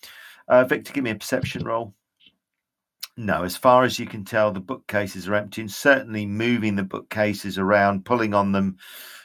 Uh, 0.48 0.64
Victor, 0.64 0.92
give 0.92 1.02
me 1.02 1.10
a 1.10 1.16
perception 1.16 1.64
roll. 1.64 1.94
No, 3.16 3.44
as 3.44 3.56
far 3.56 3.84
as 3.84 3.98
you 3.98 4.06
can 4.06 4.24
tell, 4.24 4.52
the 4.52 4.60
bookcases 4.60 5.26
are 5.26 5.34
empty, 5.34 5.62
and 5.62 5.70
certainly 5.70 6.26
moving 6.26 6.76
the 6.76 6.82
bookcases 6.82 7.58
around, 7.58 8.04
pulling 8.04 8.34
on 8.34 8.52
them, 8.52 8.76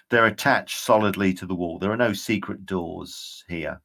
they're 0.10 0.28
attached 0.28 0.80
solidly 0.80 1.34
to 1.34 1.46
the 1.46 1.56
wall. 1.56 1.78
There 1.78 1.92
are 1.92 1.98
no 1.98 2.14
secret 2.14 2.66
doors 2.66 3.44
here. 3.50 3.82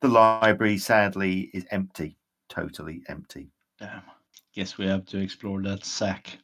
The 0.00 0.08
library, 0.08 0.78
sadly, 0.78 1.50
is 1.52 1.66
empty, 1.70 2.16
totally 2.48 3.02
empty. 3.08 3.50
Damn. 3.78 4.02
Guess 4.54 4.78
we 4.78 4.86
have 4.86 5.04
to 5.06 5.18
explore 5.18 5.62
that 5.62 5.84
sack. 5.84 6.38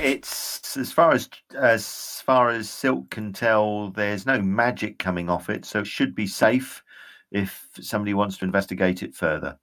It's 0.00 0.76
as 0.76 0.92
far 0.92 1.12
as 1.12 1.28
as 1.56 2.22
far 2.24 2.50
as 2.50 2.68
Silk 2.70 3.10
can 3.10 3.32
tell, 3.32 3.90
there's 3.90 4.26
no 4.26 4.40
magic 4.40 4.98
coming 4.98 5.28
off 5.28 5.50
it, 5.50 5.64
so 5.64 5.80
it 5.80 5.86
should 5.86 6.14
be 6.14 6.26
safe 6.26 6.82
if 7.30 7.68
somebody 7.80 8.14
wants 8.14 8.36
to 8.38 8.44
investigate 8.44 9.02
it 9.02 9.14
further. 9.14 9.58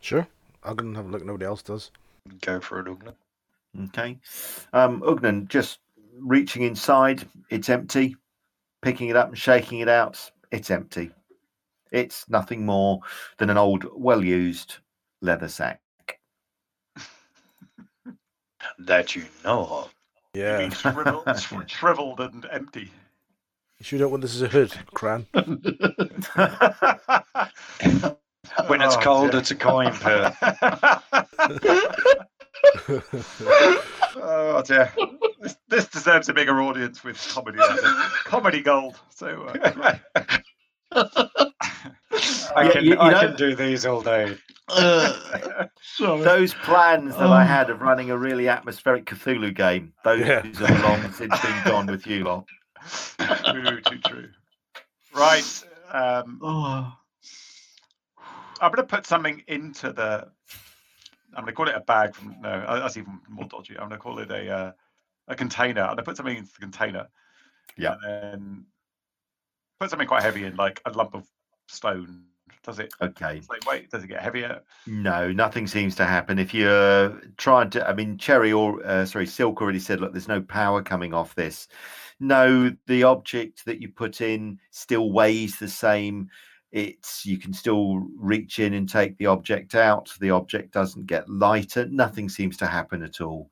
Sure. 0.00 0.26
I'm 0.62 0.76
going 0.76 0.92
to 0.92 0.96
have 0.98 1.08
a 1.08 1.10
look. 1.10 1.24
Nobody 1.24 1.46
else 1.46 1.62
does. 1.62 1.90
Go 2.40 2.60
for 2.60 2.80
it, 2.80 2.86
Ugnan. 2.86 3.14
Okay. 3.88 4.18
Um, 4.72 5.00
Ugnan, 5.02 5.48
just 5.48 5.80
reaching 6.18 6.62
inside, 6.62 7.28
it's 7.50 7.68
empty. 7.68 8.16
Picking 8.82 9.08
it 9.08 9.16
up 9.16 9.28
and 9.28 9.38
shaking 9.38 9.80
it 9.80 9.88
out, 9.88 10.30
it's 10.50 10.70
empty. 10.70 11.10
It's 11.92 12.28
nothing 12.28 12.64
more 12.64 13.00
than 13.38 13.50
an 13.50 13.58
old, 13.58 13.86
well 13.94 14.24
used 14.24 14.76
leather 15.20 15.48
sack. 15.48 15.80
That 18.78 19.14
you 19.14 19.24
know 19.44 19.66
of. 19.66 19.94
Yeah. 20.34 20.58
mean 20.58 20.70
shriveled, 20.70 21.26
shriveled 21.70 22.20
and 22.20 22.46
empty. 22.50 22.90
You 23.78 23.84
sure 23.84 23.98
don't 23.98 24.10
want 24.10 24.22
this 24.22 24.34
as 24.34 24.42
a 24.42 24.48
hood, 24.48 24.74
Cran? 24.94 25.26
When 28.66 28.80
it's 28.82 28.96
Oh, 28.96 29.00
cold, 29.00 29.30
dear. 29.32 29.40
it's 29.40 29.50
a 29.50 29.54
coin 29.54 29.92
purse. 29.92 30.34
oh 34.16 34.62
dear. 34.66 34.92
This, 35.40 35.56
this 35.68 35.88
deserves 35.88 36.28
a 36.28 36.34
bigger 36.34 36.60
audience 36.62 37.04
with 37.04 37.16
comedy. 37.32 37.58
comedy 38.24 38.60
gold. 38.62 38.96
So 39.10 39.42
uh, 39.44 39.96
I 40.92 41.50
Yeah, 42.64 42.70
can, 42.72 42.84
you- 42.84 42.92
you 42.92 42.98
I 42.98 43.10
know- 43.10 43.20
can 43.20 43.36
do 43.36 43.54
these 43.54 43.86
all 43.86 44.02
day. 44.02 44.36
Uh. 44.68 45.12
Those 45.98 46.52
plans 46.54 47.14
that 47.16 47.28
I 47.28 47.42
Oh. 47.42 47.46
had 47.46 47.70
of 47.70 47.80
running 47.80 48.10
a 48.10 48.18
really 48.18 48.48
atmospheric 48.48 49.06
Cthulhu 49.06 49.54
game, 49.54 49.92
those 50.04 50.20
Yeah. 50.20 50.42
have 50.42 50.82
long 50.82 51.12
since 51.12 51.40
been 51.40 51.62
gone 51.64 51.86
with 51.86 52.06
you 52.06 52.24
lot. 52.24 52.44
true, 53.18 53.80
too 53.82 53.98
true. 54.06 54.28
Right. 55.14 55.64
Um, 55.92 56.40
Oh. 56.42 56.92
I'm 58.60 58.72
going 58.72 58.86
to 58.86 58.96
put 58.96 59.06
something 59.06 59.42
into 59.48 59.92
the. 59.92 60.28
I'm 61.34 61.42
going 61.42 61.46
to 61.46 61.52
call 61.52 61.68
it 61.68 61.74
a 61.74 61.80
bag. 61.80 62.14
From 62.14 62.36
no, 62.40 62.48
uh, 62.48 62.80
that's 62.80 62.96
even 62.96 63.20
more 63.28 63.46
dodgy. 63.46 63.74
I'm 63.74 63.88
going 63.88 63.90
to 63.90 63.98
call 63.98 64.18
it 64.18 64.30
a 64.30 64.50
uh, 64.50 64.72
a 65.28 65.34
container. 65.34 65.82
I'm 65.82 65.88
going 65.88 65.98
to 65.98 66.02
put 66.02 66.16
something 66.16 66.36
into 66.36 66.52
the 66.52 66.60
container. 66.60 67.08
Yeah. 67.76 67.96
And 68.02 68.02
then 68.02 68.66
put 69.80 69.90
something 69.90 70.08
quite 70.08 70.22
heavy 70.22 70.44
in, 70.44 70.56
like 70.56 70.80
a 70.86 70.90
lump 70.90 71.14
of 71.14 71.26
stone. 71.68 72.24
Does 72.62 72.78
it? 72.80 72.92
Okay. 73.00 73.36
It's 73.36 73.48
like, 73.48 73.64
wait, 73.66 73.90
does 73.90 74.02
it 74.02 74.08
get 74.08 74.22
heavier? 74.22 74.60
No, 74.86 75.30
nothing 75.30 75.66
seems 75.66 75.94
to 75.96 76.04
happen. 76.04 76.38
If 76.38 76.52
you're 76.52 77.20
trying 77.36 77.70
to, 77.70 77.88
I 77.88 77.92
mean, 77.92 78.18
Cherry 78.18 78.52
or 78.52 78.84
uh, 78.84 79.04
sorry, 79.04 79.26
Silk 79.26 79.60
already 79.60 79.78
said, 79.78 80.00
look, 80.00 80.12
there's 80.12 80.26
no 80.26 80.40
power 80.40 80.82
coming 80.82 81.14
off 81.14 81.34
this. 81.34 81.68
No, 82.18 82.74
the 82.86 83.04
object 83.04 83.64
that 83.66 83.80
you 83.80 83.88
put 83.88 84.20
in 84.20 84.58
still 84.70 85.12
weighs 85.12 85.58
the 85.58 85.68
same. 85.68 86.28
It's 86.76 87.24
you 87.24 87.38
can 87.38 87.54
still 87.54 88.06
reach 88.18 88.58
in 88.58 88.74
and 88.74 88.86
take 88.86 89.16
the 89.16 89.24
object 89.24 89.74
out. 89.74 90.12
The 90.20 90.28
object 90.28 90.74
doesn't 90.74 91.06
get 91.06 91.26
lighter. 91.26 91.86
Nothing 91.86 92.28
seems 92.28 92.58
to 92.58 92.66
happen 92.66 93.02
at 93.02 93.22
all. 93.22 93.50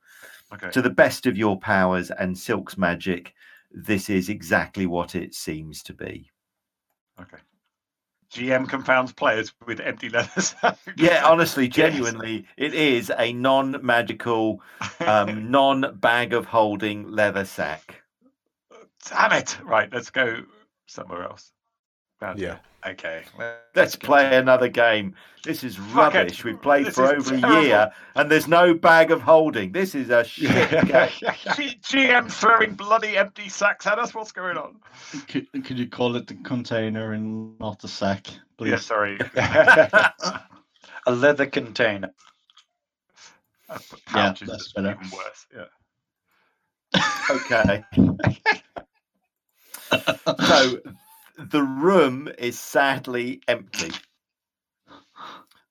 Okay. 0.53 0.69
To 0.73 0.83
the 0.83 0.91
best 0.91 1.25
of 1.25 1.35
your 1.35 1.59
powers 1.59 2.11
and 2.11 2.37
Silk's 2.37 2.77
magic, 2.77 3.33
this 3.73 4.11
is 4.11 4.29
exactly 4.29 4.85
what 4.85 5.15
it 5.15 5.35
seems 5.35 5.83
to 5.85 5.95
be. 5.95 6.31
Okay. 7.19 7.39
GM 8.31 8.69
confounds 8.69 9.15
players 9.15 9.55
with 9.65 9.81
empty 9.81 10.11
letters. 10.11 10.55
Yeah, 10.99 11.25
honestly, 11.25 11.67
genuinely, 11.67 12.47
it 12.59 12.75
is 12.75 13.11
a 13.19 13.33
non-magical 13.33 14.61
um, 15.01 15.51
non 15.51 15.97
bag 15.97 16.35
of 16.35 16.45
holding 16.45 17.09
leather 17.11 17.47
sack. 17.47 18.03
Damn 19.09 19.33
it! 19.33 19.59
Right, 19.65 19.91
let's 19.91 20.11
go 20.11 20.43
somewhere 20.85 21.25
else. 21.25 21.54
Bad 22.25 22.39
Yeah. 22.39 22.57
Okay. 22.87 23.25
Let's 23.75 23.97
play 23.97 24.37
another 24.37 24.69
game. 24.69 25.15
This 25.43 25.63
is 25.65 25.79
rubbish. 25.79 26.43
We've 26.45 26.61
played 26.61 26.87
This 26.87 26.95
for 26.95 27.15
is 27.15 27.31
over 27.31 27.47
a 27.47 27.63
year 27.63 27.91
and 28.15 28.31
there's 28.31 28.49
no 28.49 28.73
bag 28.75 29.11
of 29.11 29.21
holding. 29.21 29.73
This 29.73 29.95
is 29.95 30.09
a 30.11 30.25
shit 30.35 30.71
game. 30.71 31.09
G- 31.57 31.79
GM 31.83 32.31
throwing 32.31 32.75
bloody 32.75 33.17
empty 33.19 33.49
sacks 33.51 33.87
at 33.87 33.99
us. 33.99 34.15
What's 34.15 34.33
going 34.33 34.57
on? 34.57 34.77
Could, 35.29 35.47
could 35.65 35.79
you 35.79 35.89
call 35.89 36.17
it 36.17 36.27
the 36.27 36.35
container 36.37 37.13
and 37.13 37.59
not 37.59 37.79
the 37.81 37.89
sack, 37.89 38.27
please? 38.57 38.71
Yeah, 38.71 38.77
sorry. 38.79 39.19
a 41.07 41.13
leather 41.13 41.47
container. 41.47 42.09
P- 43.69 43.75
Yeah, 44.15 44.29
pouches 44.31 44.49
that's 44.49 44.73
better. 44.73 44.97
even 44.99 45.11
worse. 45.11 45.47
Yeah. 45.55 45.65
Okay. 47.31 47.85
so 50.47 50.79
the 51.39 51.63
room 51.63 52.29
is 52.39 52.59
sadly 52.59 53.41
empty, 53.49 53.91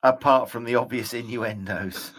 apart 0.02 0.50
from 0.50 0.64
the 0.66 0.76
obvious 0.76 1.14
innuendos. 1.14 2.12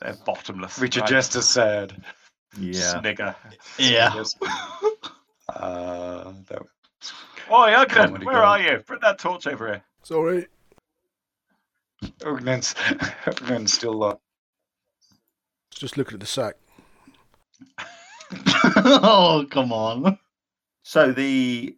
They're 0.00 0.16
bottomless. 0.26 0.78
Which 0.78 0.96
are 0.96 1.00
right? 1.00 1.08
just 1.10 1.36
as 1.36 1.48
sad. 1.48 2.02
Yeah. 2.58 3.00
snigger. 3.00 3.34
Yeah. 3.78 4.14
Yes. 4.14 4.34
Uh, 5.54 6.32
that, 6.48 6.62
Oh, 7.50 7.66
Ugnan, 7.68 8.24
where 8.24 8.34
gold. 8.34 8.44
are 8.44 8.60
you? 8.60 8.78
Bring 8.86 9.00
that 9.02 9.18
torch 9.18 9.46
over 9.46 9.66
here. 9.68 9.82
Sorry. 10.02 10.46
Ugnan's, 12.20 12.74
Ugnan's 13.26 13.72
still 13.72 14.02
uh, 14.02 14.16
Just 15.70 15.96
looking 15.98 16.14
at 16.14 16.20
the 16.20 16.26
sack. 16.26 16.54
oh, 18.76 19.46
come 19.50 19.72
on. 19.72 20.18
So 20.82 21.12
the 21.12 21.76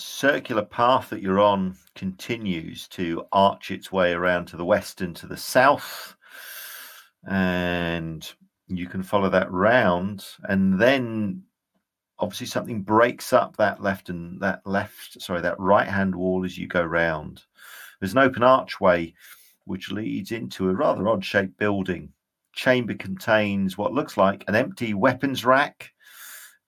circular 0.00 0.64
path 0.64 1.10
that 1.10 1.22
you're 1.22 1.40
on 1.40 1.76
continues 1.94 2.88
to 2.88 3.24
arch 3.32 3.70
its 3.70 3.92
way 3.92 4.12
around 4.12 4.46
to 4.46 4.56
the 4.56 4.64
west 4.64 5.00
and 5.00 5.14
to 5.16 5.26
the 5.26 5.36
south. 5.36 6.16
And 7.28 8.28
you 8.68 8.86
can 8.86 9.02
follow 9.02 9.28
that 9.30 9.50
round. 9.50 10.24
And 10.44 10.80
then 10.80 11.42
obviously 12.18 12.46
something 12.46 12.82
breaks 12.82 13.32
up 13.32 13.56
that 13.56 13.82
left 13.82 14.08
and 14.08 14.40
that 14.40 14.66
left, 14.66 15.20
sorry, 15.20 15.40
that 15.42 15.58
right 15.60 15.88
hand 15.88 16.14
wall 16.14 16.44
as 16.44 16.56
you 16.56 16.66
go 16.66 16.82
round. 16.82 17.42
There's 17.98 18.12
an 18.12 18.18
open 18.18 18.42
archway 18.42 19.14
which 19.64 19.92
leads 19.92 20.32
into 20.32 20.68
a 20.68 20.74
rather 20.74 21.08
odd 21.08 21.24
shaped 21.24 21.58
building. 21.58 22.12
Chamber 22.52 22.94
contains 22.94 23.78
what 23.78 23.92
looks 23.92 24.16
like 24.16 24.44
an 24.48 24.54
empty 24.54 24.94
weapons 24.94 25.44
rack 25.44 25.92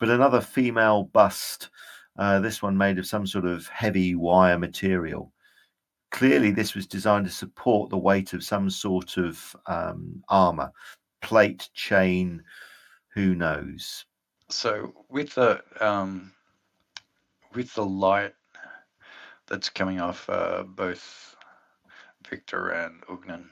but 0.03 0.11
another 0.11 0.41
female 0.41 1.05
bust, 1.05 1.71
uh, 2.19 2.41
this 2.41 2.63
one 2.63 2.77
made 2.77 2.99
of 2.99 3.07
some 3.07 3.27
sort 3.27 3.45
of 3.45 3.67
heavy 3.69 4.15
wire 4.15 4.59
material. 4.59 5.33
Clearly, 6.11 6.51
this 6.51 6.75
was 6.75 6.87
designed 6.87 7.25
to 7.25 7.33
support 7.33 7.89
the 7.89 7.97
weight 7.99 8.33
of 8.35 8.45
some 8.45 8.69
sort 8.69 9.17
of 9.17 9.57
um, 9.67 10.23
armor, 10.29 10.71
plate, 11.23 11.71
chain, 11.73 12.43
who 13.15 13.35
knows. 13.35 14.05
So 14.51 14.93
with 15.09 15.35
the 15.35 15.63
um, 15.81 16.33
with 17.55 17.73
the 17.75 17.85
light 17.85 18.35
that's 19.47 19.71
coming 19.71 20.01
off 20.01 20.29
uh, 20.29 20.65
both 20.67 21.35
Victor 22.29 22.69
and 22.71 23.03
Ugnan, 23.07 23.45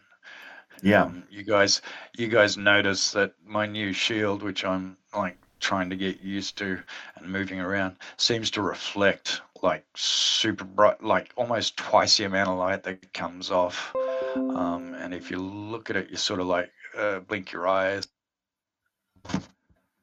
Yeah. 0.83 1.05
um, 1.05 1.25
you 1.31 1.43
guys 1.43 1.81
you 2.17 2.29
guys 2.29 2.59
notice 2.59 3.13
that 3.13 3.33
my 3.45 3.65
new 3.65 3.95
shield, 3.95 4.43
which 4.43 4.65
I'm 4.67 4.99
like 5.15 5.39
trying 5.61 5.91
to 5.91 5.97
get 5.97 6.21
used 6.21 6.57
to 6.59 6.79
and 7.17 7.31
moving 7.31 7.61
around 7.61 7.97
seems 8.17 8.51
to 8.53 8.63
reflect 8.63 9.43
like 9.63 9.85
super 9.95 10.65
bright, 10.65 11.03
like 11.03 11.33
almost 11.37 11.77
twice 11.77 12.17
the 12.17 12.25
amount 12.25 12.49
of 12.49 12.59
light 12.59 12.83
that 12.85 13.13
comes 13.13 13.51
off. 13.51 13.95
Um, 14.37 14.95
and 14.95 15.13
if 15.13 15.31
you 15.31 15.39
look 15.39 15.91
at 15.91 15.97
it, 15.97 16.11
you 16.11 16.17
sort 16.17 16.41
of 16.41 16.47
like 16.47 16.71
uh, 16.97 17.21
blink 17.21 17.53
your 17.53 17.69
eyes. 17.69 18.09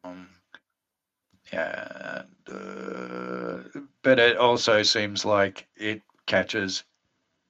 Um, 0.04 0.30
yeah, 1.52 2.24
uh, 2.52 3.60
but 4.04 4.20
it 4.20 4.38
also 4.38 4.84
seems 4.84 5.26
like 5.26 5.68
it 5.76 6.02
catches 6.26 6.84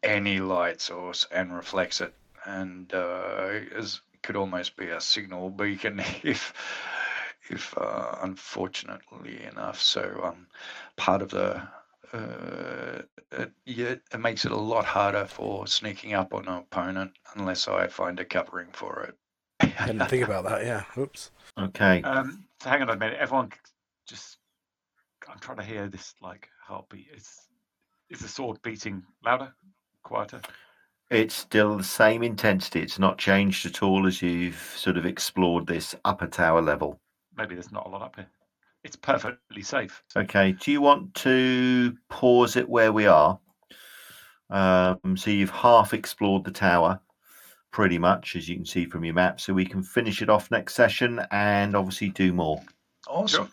any 0.03 0.39
light 0.39 0.79
source 0.81 1.25
and 1.31 1.53
reflects 1.55 2.01
it, 2.01 2.13
and 2.45 2.93
uh, 2.93 3.49
is, 3.75 4.01
could 4.21 4.35
almost 4.35 4.77
be 4.77 4.89
a 4.89 5.01
signal 5.01 5.49
beacon 5.49 5.99
if, 6.23 6.23
if 6.23 6.53
uh, 7.78 8.18
unfortunately 8.22 9.44
enough. 9.44 9.80
So 9.82 10.22
um, 10.24 10.48
part 10.95 11.22
of 11.22 11.30
the 11.30 11.61
uh, 12.14 13.02
it, 13.32 13.52
yeah, 13.65 13.95
it 14.14 14.19
makes 14.19 14.45
it 14.45 14.52
a 14.52 14.57
lot 14.57 14.86
harder 14.86 15.26
for 15.26 15.68
sneaking 15.68 16.14
up 16.14 16.34
on 16.34 16.48
an 16.48 16.60
opponent 16.60 17.11
unless 17.36 17.68
I 17.68 17.88
find 17.88 18.19
a 18.19 18.26
covering 18.26 18.69
for 18.72 19.03
it. 19.03 19.15
I 19.80 19.88
didn't 19.88 20.07
think 20.07 20.24
about 20.24 20.45
that. 20.45 20.65
Yeah. 20.65 20.84
Oops. 20.98 21.32
Okay. 21.60 22.02
Um, 22.03 22.45
so 22.61 22.69
hang 22.69 22.82
on 22.82 22.90
a 22.90 22.95
minute. 22.95 23.18
Everyone, 23.19 23.52
just 24.07 24.38
I'm 25.28 25.40
trying 25.40 25.57
to 25.57 25.64
hear 25.64 25.88
this 25.88 26.14
like 26.22 26.49
heartbeat. 26.65 27.07
Is 27.15 27.48
is 28.10 28.19
the 28.19 28.28
sword 28.28 28.61
beating 28.61 29.03
louder, 29.26 29.53
quieter? 30.03 30.41
It's 31.10 31.36
still 31.36 31.78
the 31.78 31.84
same 31.84 32.24
intensity. 32.24 32.82
It's 32.82 32.99
not 32.99 33.18
changed 33.18 33.65
at 33.65 33.82
all 33.82 34.07
as 34.07 34.22
you've 34.22 34.74
sort 34.76 34.98
of 34.98 35.06
explored 35.06 35.68
this 35.68 35.95
upper 36.03 36.28
tower 36.28 36.61
level. 36.61 36.99
Maybe 37.38 37.55
there's 37.55 37.72
not 37.72 37.85
a 37.85 37.89
lot 37.89 38.01
up 38.01 38.15
here. 38.15 38.27
It's 38.84 38.95
perfectly 38.95 39.64
safe. 39.64 40.03
Okay. 40.15 40.53
Do 40.53 40.72
you 40.72 40.81
want 40.81 41.14
to 41.15 41.95
pause 42.09 42.55
it 42.55 42.68
where 42.68 42.91
we 42.91 43.05
are? 43.05 43.39
Um, 44.49 45.18
so 45.18 45.30
you've 45.30 45.49
half 45.49 45.93
explored 45.93 46.45
the 46.45 46.51
tower, 46.51 46.99
pretty 47.72 47.97
much, 47.97 48.35
as 48.35 48.47
you 48.47 48.55
can 48.55 48.65
see 48.65 48.85
from 48.85 49.03
your 49.03 49.14
map. 49.14 49.41
So 49.41 49.53
we 49.53 49.65
can 49.65 49.84
finish 49.84 50.22
it 50.22 50.30
off 50.30 50.51
next 50.51 50.73
session 50.76 51.22
and 51.31 51.76
obviously 51.76 52.09
do 52.09 52.34
more. 52.34 52.61
Awesome. 53.07 53.51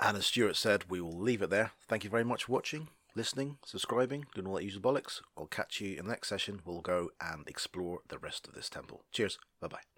And 0.00 0.16
as 0.16 0.26
Stuart 0.26 0.56
said, 0.56 0.84
we 0.88 1.00
will 1.00 1.18
leave 1.18 1.42
it 1.42 1.50
there. 1.50 1.72
Thank 1.86 2.04
you 2.04 2.10
very 2.10 2.24
much 2.24 2.44
for 2.44 2.52
watching, 2.52 2.88
listening, 3.14 3.58
subscribing, 3.64 4.24
doing 4.34 4.46
all 4.46 4.54
that 4.54 4.64
usual 4.64 4.82
bollocks. 4.82 5.20
I'll 5.36 5.46
catch 5.46 5.80
you 5.80 5.98
in 5.98 6.06
the 6.06 6.10
next 6.10 6.28
session. 6.28 6.62
We'll 6.64 6.80
go 6.80 7.10
and 7.20 7.46
explore 7.46 8.00
the 8.08 8.18
rest 8.18 8.48
of 8.48 8.54
this 8.54 8.70
temple. 8.70 9.04
Cheers. 9.12 9.38
Bye 9.60 9.68
bye. 9.68 9.89